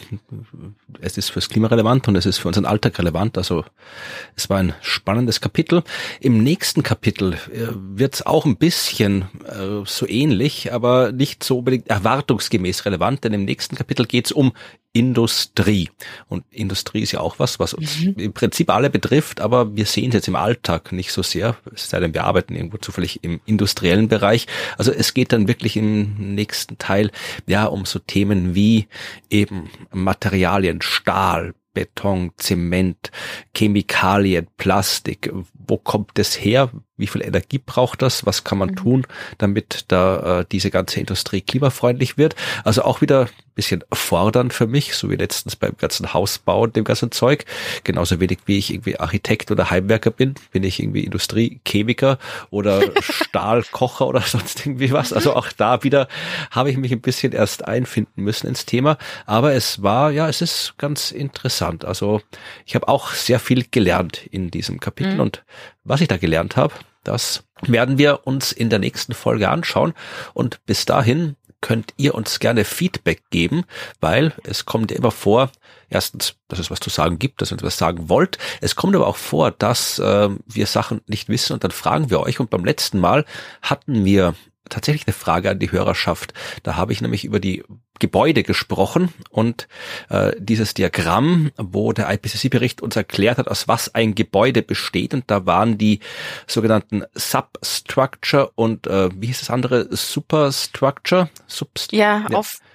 es 1.01 1.17
ist 1.17 1.29
fürs 1.29 1.49
Klima 1.49 1.67
relevant 1.67 2.07
und 2.07 2.15
es 2.15 2.25
ist 2.25 2.38
für 2.38 2.47
unseren 2.47 2.65
Alltag 2.65 2.97
relevant. 2.99 3.38
Also 3.38 3.63
es 4.35 4.49
war 4.49 4.57
ein 4.57 4.73
spannendes 4.81 5.41
Kapitel. 5.41 5.83
Im 6.19 6.43
nächsten 6.43 6.83
Kapitel 6.83 7.33
äh, 7.33 7.67
wird 7.73 8.15
es 8.15 8.25
auch 8.25 8.45
ein 8.45 8.57
bisschen 8.57 9.23
äh, 9.45 9.85
so 9.85 10.07
ähnlich, 10.07 10.73
aber 10.73 11.11
nicht 11.11 11.43
so 11.43 11.59
unbedingt 11.59 11.89
erwartungsgemäß 11.89 12.85
relevant, 12.85 13.23
denn 13.23 13.33
im 13.33 13.45
nächsten 13.45 13.75
Kapitel 13.75 14.05
geht 14.05 14.27
es 14.27 14.31
um 14.31 14.53
Industrie. 14.97 15.91
Und 16.27 16.43
Industrie 16.49 17.01
ist 17.01 17.11
ja 17.11 17.19
auch 17.19 17.38
was, 17.38 17.59
was 17.59 17.75
uns 17.75 17.99
mhm. 17.99 18.15
im 18.17 18.33
Prinzip 18.33 18.71
alle 18.71 18.89
betrifft, 18.89 19.41
aber 19.41 19.75
wir 19.75 19.85
sehen 19.85 20.09
es 20.09 20.15
jetzt 20.15 20.27
im 20.27 20.35
Alltag 20.35 20.91
nicht 20.91 21.11
so 21.11 21.21
sehr, 21.21 21.55
es 21.73 21.89
sei 21.89 21.99
denn, 21.99 22.15
wir 22.15 22.23
arbeiten 22.23 22.55
irgendwo 22.55 22.77
zufällig 22.77 23.23
im 23.23 23.39
industriellen 23.45 24.07
Bereich. 24.07 24.47
Also 24.77 24.91
es 24.91 25.13
geht 25.13 25.33
dann 25.33 25.47
wirklich 25.47 25.77
im 25.77 26.33
nächsten 26.33 26.79
Teil 26.79 27.11
ja 27.47 27.65
um 27.65 27.86
so 27.86 27.99
Themen 27.99 28.55
wie 28.55 28.88
eben 29.30 29.69
Materialien, 29.91 30.82
Stahl, 30.82 31.53
Beton, 31.73 32.32
Zement, 32.38 33.11
Chemikalien, 33.53 34.47
Plastik. 34.57 35.32
Wo 35.53 35.78
kommt 35.78 36.17
es 36.17 36.39
her? 36.39 36.71
Wie 36.97 37.07
viel 37.07 37.21
Energie 37.21 37.61
braucht 37.63 38.01
das, 38.01 38.25
was 38.25 38.43
kann 38.43 38.57
man 38.57 38.69
mhm. 38.69 38.75
tun, 38.75 39.07
damit 39.37 39.85
da 39.87 40.39
äh, 40.39 40.45
diese 40.51 40.71
ganze 40.71 40.99
Industrie 40.99 41.41
klimafreundlich 41.41 42.17
wird. 42.17 42.35
Also 42.63 42.83
auch 42.83 43.01
wieder 43.01 43.21
ein 43.21 43.29
bisschen 43.55 43.83
fordernd 43.91 44.53
für 44.53 44.67
mich, 44.67 44.95
so 44.95 45.09
wie 45.09 45.15
letztens 45.15 45.55
beim 45.55 45.77
ganzen 45.77 46.13
Hausbau 46.13 46.61
und 46.63 46.75
dem 46.75 46.83
ganzen 46.83 47.11
Zeug. 47.11 47.45
Genauso 47.83 48.19
wenig 48.19 48.39
wie 48.45 48.57
ich 48.57 48.71
irgendwie 48.71 48.99
Architekt 48.99 49.51
oder 49.51 49.69
Heimwerker 49.69 50.11
bin, 50.11 50.35
bin 50.51 50.63
ich 50.63 50.79
irgendwie 50.79 51.03
Industriechemiker 51.03 52.17
oder 52.49 52.81
Stahlkocher 53.01 54.07
oder 54.07 54.21
sonst 54.21 54.65
irgendwie 54.65 54.91
was. 54.91 55.13
Also 55.13 55.35
auch 55.35 55.51
da 55.51 55.83
wieder 55.83 56.07
habe 56.51 56.71
ich 56.71 56.77
mich 56.77 56.91
ein 56.91 57.01
bisschen 57.01 57.33
erst 57.33 57.67
einfinden 57.67 58.23
müssen 58.23 58.47
ins 58.47 58.65
Thema. 58.65 58.97
Aber 59.25 59.53
es 59.53 59.83
war, 59.83 60.11
ja, 60.11 60.27
es 60.27 60.41
ist 60.41 60.75
ganz 60.77 61.11
interessant. 61.11 61.85
Also 61.85 62.21
ich 62.65 62.75
habe 62.75 62.87
auch 62.87 63.11
sehr 63.11 63.39
viel 63.39 63.65
gelernt 63.69 64.25
in 64.31 64.49
diesem 64.51 64.79
Kapitel 64.79 65.15
mhm. 65.15 65.19
und 65.19 65.43
was 65.88 66.01
ich 66.01 66.07
da 66.07 66.17
gelernt 66.17 66.55
habe, 66.55 66.73
das 67.03 67.43
werden 67.61 67.97
wir 67.97 68.27
uns 68.27 68.51
in 68.51 68.69
der 68.69 68.79
nächsten 68.79 69.13
Folge 69.13 69.49
anschauen. 69.49 69.93
Und 70.33 70.65
bis 70.65 70.85
dahin 70.85 71.35
könnt 71.61 71.93
ihr 71.97 72.13
uns 72.13 72.39
gerne 72.39 72.65
Feedback 72.65 73.23
geben, 73.29 73.63
weil 73.99 74.33
es 74.43 74.65
kommt 74.65 74.91
immer 74.91 75.11
vor, 75.11 75.51
erstens, 75.89 76.35
dass 76.47 76.59
es 76.59 76.69
was 76.69 76.79
zu 76.79 76.89
sagen 76.89 77.17
gibt, 77.17 77.41
dass 77.41 77.51
ihr 77.51 77.53
uns 77.53 77.63
was 77.63 77.77
sagen 77.77 78.09
wollt. 78.09 78.38
Es 78.61 78.75
kommt 78.75 78.95
aber 78.95 79.07
auch 79.07 79.15
vor, 79.15 79.51
dass 79.51 79.99
äh, 79.99 80.29
wir 80.45 80.67
Sachen 80.67 81.01
nicht 81.07 81.29
wissen 81.29 81.53
und 81.53 81.63
dann 81.63 81.71
fragen 81.71 82.09
wir 82.09 82.19
euch. 82.19 82.39
Und 82.39 82.49
beim 82.49 82.65
letzten 82.65 82.99
Mal 82.99 83.25
hatten 83.61 84.05
wir 84.05 84.35
tatsächlich 84.70 85.07
eine 85.07 85.13
Frage 85.13 85.49
an 85.49 85.59
die 85.59 85.72
Hörerschaft. 85.72 86.34
Da 86.63 86.76
habe 86.76 86.93
ich 86.93 87.01
nämlich 87.01 87.26
über 87.26 87.39
die 87.39 87.63
Gebäude 87.99 88.43
gesprochen 88.43 89.13
und 89.30 89.68
äh, 90.09 90.32
dieses 90.38 90.74
Diagramm, 90.74 91.51
wo 91.57 91.93
der 91.93 92.11
IPCC-Bericht 92.11 92.82
uns 92.82 92.95
erklärt 92.95 93.38
hat, 93.38 93.47
aus 93.47 93.68
was 93.68 93.95
ein 93.95 94.13
Gebäude 94.15 94.61
besteht 94.61 95.13
und 95.13 95.24
da 95.28 95.45
waren 95.45 95.78
die 95.78 95.99
sogenannten 96.45 97.03
Substructure 97.15 98.51
und 98.55 98.88
äh, 98.88 99.09
wie 99.20 99.28
hieß 99.28 99.39
das 99.39 99.49
andere 99.49 99.88
Superstructure? 99.95 101.30
Subst 101.47 101.91
ja, 101.91 102.26
auf 102.34 102.59
ja. 102.59 102.68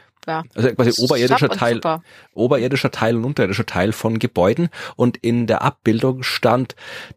Also 0.54 0.72
quasi 0.74 1.02
oberirdischer 1.02 1.48
Teil, 1.48 1.74
super. 1.74 2.02
oberirdischer 2.34 2.90
Teil 2.90 3.16
und 3.16 3.24
unterirdischer 3.24 3.66
Teil 3.66 3.92
von 3.92 4.18
Gebäuden. 4.18 4.68
Und 4.96 5.16
in 5.16 5.46
der 5.46 5.62
Abbildung 5.62 6.22
stand 6.22 6.76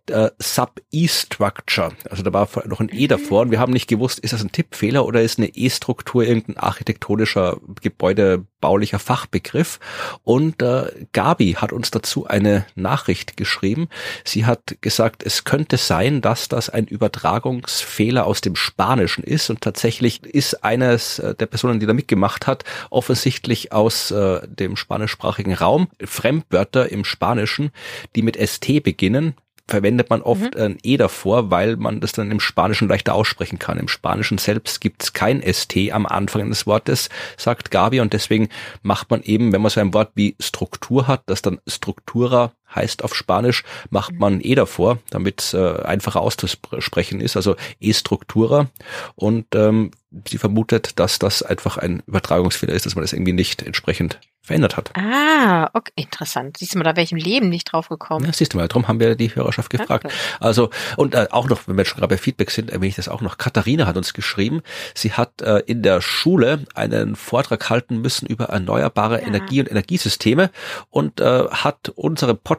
äh, 0.09 0.29
Sub-E-Structure. 0.39 1.91
Also 2.09 2.23
da 2.23 2.33
war 2.33 2.47
noch 2.65 2.79
ein 2.79 2.89
E 2.91 3.07
davor 3.07 3.41
und 3.41 3.51
wir 3.51 3.59
haben 3.59 3.73
nicht 3.73 3.87
gewusst, 3.87 4.19
ist 4.19 4.33
das 4.33 4.43
ein 4.43 4.51
Tippfehler 4.51 5.05
oder 5.05 5.21
ist 5.21 5.37
eine 5.37 5.49
E-Struktur 5.49 6.23
irgendein 6.23 6.57
architektonischer 6.57 7.57
gebäudebaulicher 7.81 8.99
Fachbegriff. 8.99 9.79
Und 10.23 10.61
äh, 10.61 10.91
Gabi 11.13 11.53
hat 11.53 11.71
uns 11.71 11.91
dazu 11.91 12.25
eine 12.25 12.65
Nachricht 12.75 13.37
geschrieben. 13.37 13.89
Sie 14.23 14.45
hat 14.45 14.77
gesagt, 14.81 15.23
es 15.23 15.43
könnte 15.43 15.77
sein, 15.77 16.21
dass 16.21 16.47
das 16.47 16.69
ein 16.69 16.87
Übertragungsfehler 16.87 18.25
aus 18.25 18.41
dem 18.41 18.55
Spanischen 18.55 19.23
ist 19.23 19.49
und 19.49 19.61
tatsächlich 19.61 20.23
ist 20.23 20.63
eines 20.63 21.19
äh, 21.19 21.35
der 21.35 21.45
Personen, 21.45 21.79
die 21.79 21.85
da 21.85 21.93
mitgemacht 21.93 22.47
hat, 22.47 22.63
offensichtlich 22.95 23.71
aus 23.71 24.09
äh, 24.11 24.41
dem 24.47 24.75
spanischsprachigen 24.77 25.53
Raum. 25.53 25.89
Fremdwörter 26.03 26.91
im 26.91 27.03
Spanischen, 27.03 27.71
die 28.15 28.21
mit 28.21 28.37
ST 28.37 28.81
beginnen, 28.83 29.35
verwendet 29.67 30.09
man 30.09 30.21
oft 30.21 30.55
mhm. 30.55 30.61
ein 30.61 30.77
E 30.83 30.97
davor, 30.97 31.51
weil 31.51 31.75
man 31.75 31.99
das 31.99 32.11
dann 32.11 32.31
im 32.31 32.39
Spanischen 32.39 32.87
leichter 32.87 33.13
aussprechen 33.13 33.59
kann. 33.59 33.79
Im 33.79 33.87
Spanischen 33.87 34.37
selbst 34.37 34.79
gibt's 34.79 35.13
kein 35.13 35.41
ST 35.41 35.75
am 35.91 36.05
Anfang 36.05 36.49
des 36.49 36.67
Wortes, 36.67 37.09
sagt 37.37 37.71
Gabi, 37.71 37.99
und 37.99 38.13
deswegen 38.13 38.49
macht 38.83 39.09
man 39.09 39.21
eben, 39.23 39.51
wenn 39.51 39.61
man 39.61 39.71
so 39.71 39.81
ein 39.81 39.93
Wort 39.93 40.11
wie 40.15 40.35
Struktur 40.39 41.07
hat, 41.07 41.23
das 41.25 41.41
dann 41.41 41.59
Struktura 41.67 42.53
heißt 42.73 43.03
auf 43.03 43.15
Spanisch, 43.15 43.63
macht 43.89 44.13
mhm. 44.13 44.19
man 44.19 44.41
E 44.41 44.55
davor, 44.55 44.99
damit 45.09 45.41
es 45.41 45.53
äh, 45.53 45.81
einfacher 45.83 46.21
auszusprechen 46.21 47.21
ist, 47.21 47.35
also 47.35 47.55
E-Struktura. 47.79 48.67
Und 49.15 49.53
ähm, 49.55 49.91
sie 50.27 50.37
vermutet, 50.37 50.99
dass 50.99 51.19
das 51.19 51.41
einfach 51.43 51.77
ein 51.77 52.03
Übertragungsfehler 52.07 52.73
ist, 52.73 52.85
dass 52.85 52.95
man 52.95 53.03
das 53.03 53.13
irgendwie 53.13 53.33
nicht 53.33 53.61
entsprechend 53.61 54.19
verändert 54.41 54.77
hat. 54.77 54.91
Ah, 54.95 55.71
okay, 55.73 55.91
interessant. 55.95 56.57
Siehst 56.57 56.75
du 56.75 56.77
mal, 56.77 56.83
da 56.83 56.95
wäre 56.95 57.03
ich 57.03 57.11
im 57.11 57.17
Leben 57.17 57.49
nicht 57.49 57.71
drauf 57.71 57.89
gekommen. 57.89 58.25
Ja, 58.25 58.31
siehst 58.31 58.53
du 58.53 58.57
mal, 58.57 58.67
darum 58.67 58.87
haben 58.87 58.99
wir 58.99 59.15
die 59.15 59.33
Hörerschaft 59.33 59.71
gefragt. 59.71 60.05
Okay. 60.05 60.13
Also, 60.39 60.69
und 60.97 61.15
äh, 61.15 61.27
auch 61.31 61.49
noch, 61.49 61.67
wenn 61.67 61.77
wir 61.77 61.85
schon 61.85 61.97
gerade 61.97 62.13
bei 62.13 62.17
Feedback 62.19 62.51
sind, 62.51 62.69
erwähne 62.69 62.89
ich 62.89 62.95
das 62.95 63.09
auch 63.09 63.21
noch. 63.21 63.39
Katharina 63.39 63.87
hat 63.87 63.97
uns 63.97 64.13
geschrieben, 64.13 64.61
sie 64.93 65.13
hat 65.13 65.41
äh, 65.41 65.63
in 65.65 65.81
der 65.81 65.99
Schule 65.99 66.65
einen 66.75 67.15
Vortrag 67.15 67.71
halten 67.71 68.01
müssen 68.01 68.27
über 68.27 68.45
erneuerbare 68.45 69.19
ja. 69.19 69.27
Energie 69.27 69.61
und 69.61 69.71
Energiesysteme 69.71 70.51
und 70.91 71.21
äh, 71.21 71.47
hat 71.49 71.89
unseren 71.95 72.37
Podcast 72.37 72.54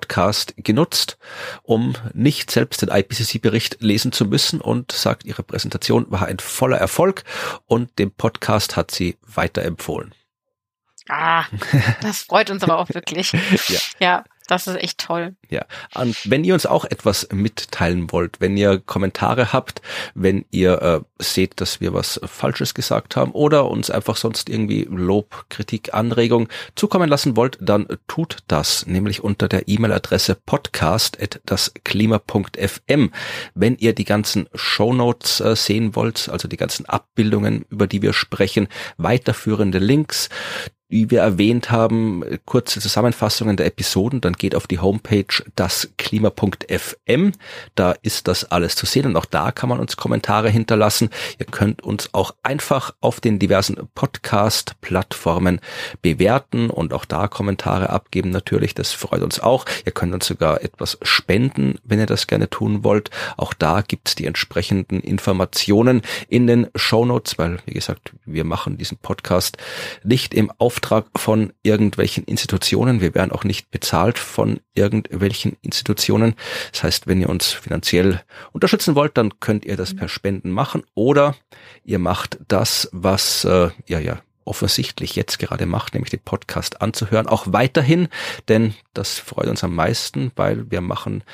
genutzt, 0.56 1.18
um 1.62 1.94
nicht 2.12 2.51
selbst 2.51 2.82
den 2.82 2.90
IPCC-Bericht 2.90 3.78
lesen 3.81 4.12
zu 4.12 4.27
müssen 4.27 4.60
und 4.60 4.93
sagt, 4.93 5.24
ihre 5.24 5.43
Präsentation 5.43 6.06
war 6.10 6.27
ein 6.27 6.39
voller 6.39 6.78
Erfolg 6.78 7.24
und 7.64 7.98
den 7.98 8.10
Podcast 8.10 8.77
hat 8.77 8.90
sie 8.90 9.16
weiterempfohlen. 9.23 10.14
Ah, 11.09 11.44
das 12.02 12.23
freut 12.23 12.51
uns 12.51 12.62
aber 12.62 12.78
auch 12.78 12.89
wirklich. 12.90 13.32
ja. 13.68 13.78
ja. 14.01 14.24
Das 14.47 14.66
ist 14.66 14.77
echt 14.77 14.98
toll. 14.98 15.35
Ja. 15.48 15.64
Und 15.94 16.31
wenn 16.31 16.44
ihr 16.44 16.52
uns 16.55 16.66
auch 16.66 16.85
etwas 16.85 17.28
mitteilen 17.32 18.12
wollt, 18.12 18.40
wenn 18.40 18.56
ihr 18.56 18.78
Kommentare 18.78 19.52
habt, 19.52 19.82
wenn 20.14 20.44
ihr 20.51 20.82
äh, 20.82 21.01
seht, 21.18 21.60
dass 21.60 21.81
wir 21.81 21.93
was 21.94 22.20
Falsches 22.24 22.74
gesagt 22.74 23.16
haben 23.16 23.32
oder 23.32 23.68
uns 23.68 23.90
einfach 23.90 24.16
sonst 24.16 24.48
irgendwie 24.48 24.86
Lob, 24.89 25.47
Kritik, 25.48 25.93
Anregung 25.94 26.48
zukommen 26.77 27.09
lassen 27.09 27.36
wollt, 27.36 27.59
dann 27.60 27.89
tut 28.06 28.36
das, 28.47 28.86
nämlich 28.86 29.24
unter 29.24 29.48
der 29.48 29.66
E-Mail-Adresse 29.68 30.36
podcast.dasklima.fm. 30.47 33.10
Wenn 33.55 33.77
ihr 33.78 33.94
die 33.94 34.05
ganzen 34.05 34.48
Shownotes 34.55 35.40
äh, 35.40 35.56
sehen 35.56 35.97
wollt, 35.97 36.28
also 36.28 36.47
die 36.47 36.56
ganzen 36.56 36.86
Abbildungen, 36.86 37.64
über 37.70 37.89
die 37.89 38.02
wir 38.02 38.12
sprechen, 38.12 38.68
weiterführende 38.97 39.78
Links, 39.78 40.28
wie 40.88 41.10
wir 41.10 41.20
erwähnt 41.20 41.70
haben, 41.70 42.22
kurze 42.44 42.80
Zusammenfassungen 42.80 43.56
der 43.56 43.66
Episoden, 43.66 44.20
dann 44.20 44.34
geht 44.34 44.54
auf 44.54 44.66
die 44.66 44.78
Homepage 44.78 45.42
dasklima.fm, 46.06 47.32
da 47.74 47.94
ist 48.02 48.28
das 48.28 48.44
alles 48.44 48.76
zu 48.76 48.86
sehen 48.86 49.06
und 49.06 49.16
auch 49.16 49.24
da 49.24 49.50
kann 49.50 49.68
man 49.68 49.80
uns 49.80 49.96
Kommentare 49.96 50.48
hinterlassen. 50.48 51.10
Ihr 51.38 51.46
könnt 51.46 51.82
uns 51.82 52.10
auch 52.12 52.34
einfach 52.42 52.94
auf 53.00 53.20
den 53.20 53.38
diversen 53.38 53.76
Podcast-Plattformen 53.94 55.60
bewerten 56.02 56.70
und 56.70 56.92
auch 56.92 57.04
da 57.04 57.28
Kommentare 57.28 57.90
abgeben 57.90 58.30
natürlich, 58.30 58.74
das 58.74 58.92
freut 58.92 59.22
uns 59.22 59.40
auch. 59.40 59.64
Ihr 59.84 59.92
könnt 59.92 60.14
uns 60.14 60.26
sogar 60.26 60.62
etwas 60.62 60.98
spenden, 61.02 61.78
wenn 61.84 61.98
ihr 61.98 62.06
das 62.06 62.26
gerne 62.26 62.48
tun 62.48 62.84
wollt. 62.84 63.10
Auch 63.36 63.52
da 63.52 63.80
gibt's 63.80 64.14
die 64.14 64.26
entsprechenden 64.26 65.00
Informationen 65.00 66.02
in 66.28 66.46
den 66.46 66.68
Show 66.74 66.96
weil, 67.36 67.58
wie 67.66 67.74
gesagt, 67.74 68.12
wir 68.24 68.44
machen 68.44 68.78
diesen 68.78 68.96
Podcast 68.98 69.58
nicht 70.02 70.34
im 70.34 70.50
Auf 70.58 70.76
Auftrag 70.76 71.06
von 71.16 71.54
irgendwelchen 71.62 72.24
Institutionen. 72.24 73.00
Wir 73.00 73.14
werden 73.14 73.32
auch 73.32 73.44
nicht 73.44 73.70
bezahlt 73.70 74.18
von 74.18 74.60
irgendwelchen 74.74 75.56
Institutionen. 75.62 75.95
Das 76.73 76.82
heißt, 76.82 77.06
wenn 77.06 77.20
ihr 77.20 77.28
uns 77.28 77.52
finanziell 77.52 78.23
unterstützen 78.52 78.94
wollt, 78.94 79.16
dann 79.16 79.40
könnt 79.40 79.64
ihr 79.64 79.77
das 79.77 79.94
per 79.94 80.09
Spenden 80.09 80.51
machen 80.51 80.82
oder 80.94 81.35
ihr 81.85 81.98
macht 81.98 82.39
das, 82.48 82.89
was 82.93 83.44
äh, 83.44 83.70
ja 83.86 83.98
ja 83.98 84.20
offensichtlich 84.44 85.16
jetzt 85.16 85.39
gerade 85.39 85.66
macht, 85.66 85.94
nämlich 85.94 86.10
den 86.10 86.20
Podcast 86.20 86.81
anzuhören, 86.81 87.27
auch 87.27 87.47
weiterhin, 87.48 88.09
denn 88.48 88.74
das 88.94 89.18
freut 89.18 89.48
uns 89.48 89.64
am 89.64 89.74
meisten, 89.74 90.31
weil 90.36 90.70
wir 90.70 90.81
machen 90.81 91.24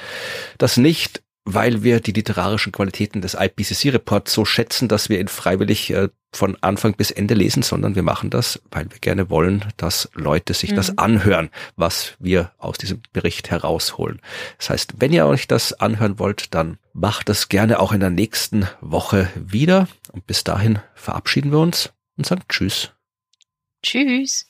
das 0.58 0.76
nicht 0.78 1.22
weil 1.44 1.82
wir 1.82 1.98
die 2.00 2.12
literarischen 2.12 2.70
Qualitäten 2.70 3.20
des 3.20 3.34
IPCC-Reports 3.34 4.32
so 4.32 4.44
schätzen, 4.44 4.86
dass 4.86 5.08
wir 5.08 5.18
ihn 5.18 5.26
freiwillig 5.26 5.90
äh, 5.90 6.08
von 6.34 6.56
Anfang 6.60 6.94
bis 6.94 7.10
Ende 7.10 7.34
lesen, 7.34 7.62
sondern 7.62 7.94
wir 7.94 8.02
machen 8.02 8.30
das, 8.30 8.60
weil 8.70 8.90
wir 8.90 8.98
gerne 8.98 9.28
wollen, 9.30 9.66
dass 9.76 10.08
Leute 10.14 10.54
sich 10.54 10.72
mhm. 10.72 10.76
das 10.76 10.98
anhören, 10.98 11.50
was 11.76 12.14
wir 12.18 12.52
aus 12.58 12.78
diesem 12.78 13.02
Bericht 13.12 13.50
herausholen. 13.50 14.20
Das 14.58 14.70
heißt, 14.70 14.94
wenn 14.98 15.12
ihr 15.12 15.26
euch 15.26 15.46
das 15.46 15.74
anhören 15.74 16.18
wollt, 16.18 16.54
dann 16.54 16.78
macht 16.92 17.28
das 17.28 17.48
gerne 17.48 17.80
auch 17.80 17.92
in 17.92 18.00
der 18.00 18.10
nächsten 18.10 18.66
Woche 18.80 19.28
wieder. 19.34 19.88
Und 20.12 20.26
bis 20.26 20.44
dahin 20.44 20.78
verabschieden 20.94 21.52
wir 21.52 21.58
uns 21.58 21.92
und 22.16 22.26
sagen 22.26 22.42
Tschüss. 22.48 22.90
Tschüss. 23.82 24.46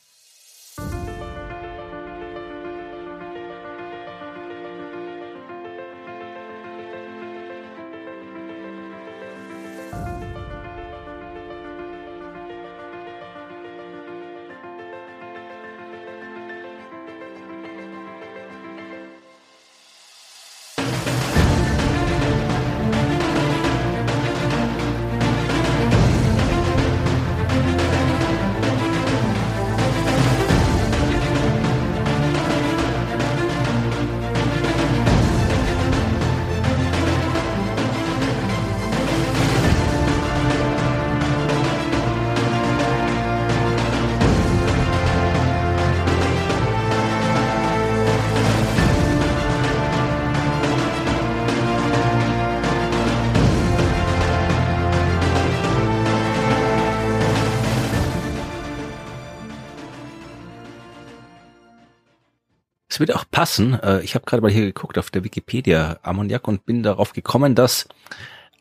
Würde 63.00 63.16
auch 63.16 63.24
passen. 63.30 63.74
Äh, 63.80 64.00
ich 64.00 64.14
habe 64.14 64.24
gerade 64.24 64.42
mal 64.42 64.50
hier 64.50 64.66
geguckt 64.66 64.98
auf 64.98 65.10
der 65.10 65.24
Wikipedia 65.24 65.98
Ammoniak 66.02 66.46
und 66.48 66.66
bin 66.66 66.82
darauf 66.82 67.12
gekommen, 67.12 67.54
dass 67.54 67.88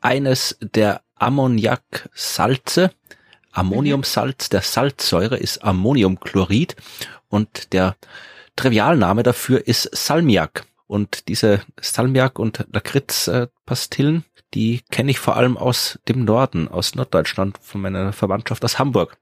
eines 0.02 0.58
der 0.62 1.02
Ammoniaksalze, 1.16 2.92
Ammoniumsalz 3.52 4.50
der 4.50 4.62
Salzsäure 4.62 5.38
ist 5.38 5.64
Ammoniumchlorid 5.64 6.76
und 7.30 7.74
der 7.74 7.96
Trivialname 8.56 9.24
dafür 9.24 9.68
ist 9.68 9.90
Salmiak. 9.96 10.66
Und 10.92 11.30
diese 11.30 11.62
Salmiak- 11.80 12.38
und 12.38 12.66
Lakritz-Pastillen 12.72 14.26
die 14.54 14.82
kenne 14.92 15.12
ich 15.12 15.20
vor 15.20 15.38
allem 15.38 15.58
aus 15.58 16.00
dem 16.08 16.26
Norden, 16.26 16.68
aus 16.68 16.96
Norddeutschland, 16.96 17.58
von 17.62 17.82
meiner 17.82 18.12
Verwandtschaft 18.12 18.64
aus 18.66 18.80
Hamburg. 18.80 19.18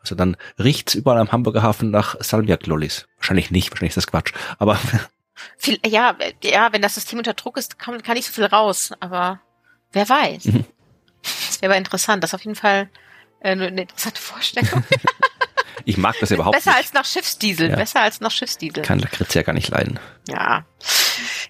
Also 0.00 0.14
dann 0.14 0.36
riecht's 0.58 0.94
überall 0.94 1.18
am 1.18 1.32
Hamburger 1.32 1.62
Hafen 1.62 1.90
nach 1.90 2.16
Salmiak-Lollis. 2.20 3.06
Wahrscheinlich 3.16 3.50
nicht, 3.50 3.70
wahrscheinlich 3.70 3.92
ist 3.92 3.96
das 3.96 4.06
Quatsch. 4.06 4.32
Aber 4.58 4.78
viel, 5.56 5.78
ja, 5.86 6.16
ja, 6.42 6.72
wenn 6.72 6.82
das 6.82 6.96
System 6.96 7.18
unter 7.18 7.34
Druck 7.34 7.56
ist, 7.56 7.78
kann, 7.78 8.02
kann 8.02 8.14
nicht 8.14 8.26
so 8.26 8.32
viel 8.32 8.44
raus. 8.44 8.92
Aber 9.00 9.40
wer 9.92 10.08
weiß. 10.08 10.46
Mhm. 10.46 10.64
Das 11.22 11.62
wäre 11.62 11.72
aber 11.72 11.78
interessant. 11.78 12.22
Das 12.22 12.30
ist 12.30 12.34
auf 12.34 12.44
jeden 12.44 12.56
Fall 12.56 12.90
äh, 13.40 13.52
eine 13.52 13.68
interessante 13.82 14.20
Vorstellung. 14.20 14.84
ich 15.84 15.96
mag 15.96 16.14
das 16.20 16.30
überhaupt 16.30 16.56
Besser 16.56 16.70
nicht. 16.70 16.78
als 16.78 16.92
nach 16.92 17.04
Schiffsdiesel. 17.04 17.70
Ja. 17.70 17.76
Besser 17.76 18.00
als 18.00 18.20
nach 18.20 18.30
Schiffsdiesel. 18.30 18.82
Kann 18.82 18.98
Lakritz 18.98 19.34
ja 19.34 19.42
gar 19.42 19.52
nicht 19.52 19.68
leiden. 19.68 19.98
Ja, 20.28 20.64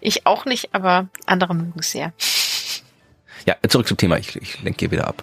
ich 0.00 0.26
auch 0.26 0.44
nicht, 0.44 0.74
aber 0.74 1.08
andere 1.26 1.54
mögen 1.54 1.78
es 1.78 1.92
sehr. 1.92 2.12
Ja, 3.46 3.56
zurück 3.68 3.86
zum 3.86 3.96
Thema. 3.96 4.18
Ich, 4.18 4.34
ich 4.36 4.62
lenke 4.62 4.80
hier 4.80 4.90
wieder 4.90 5.06
ab. 5.06 5.22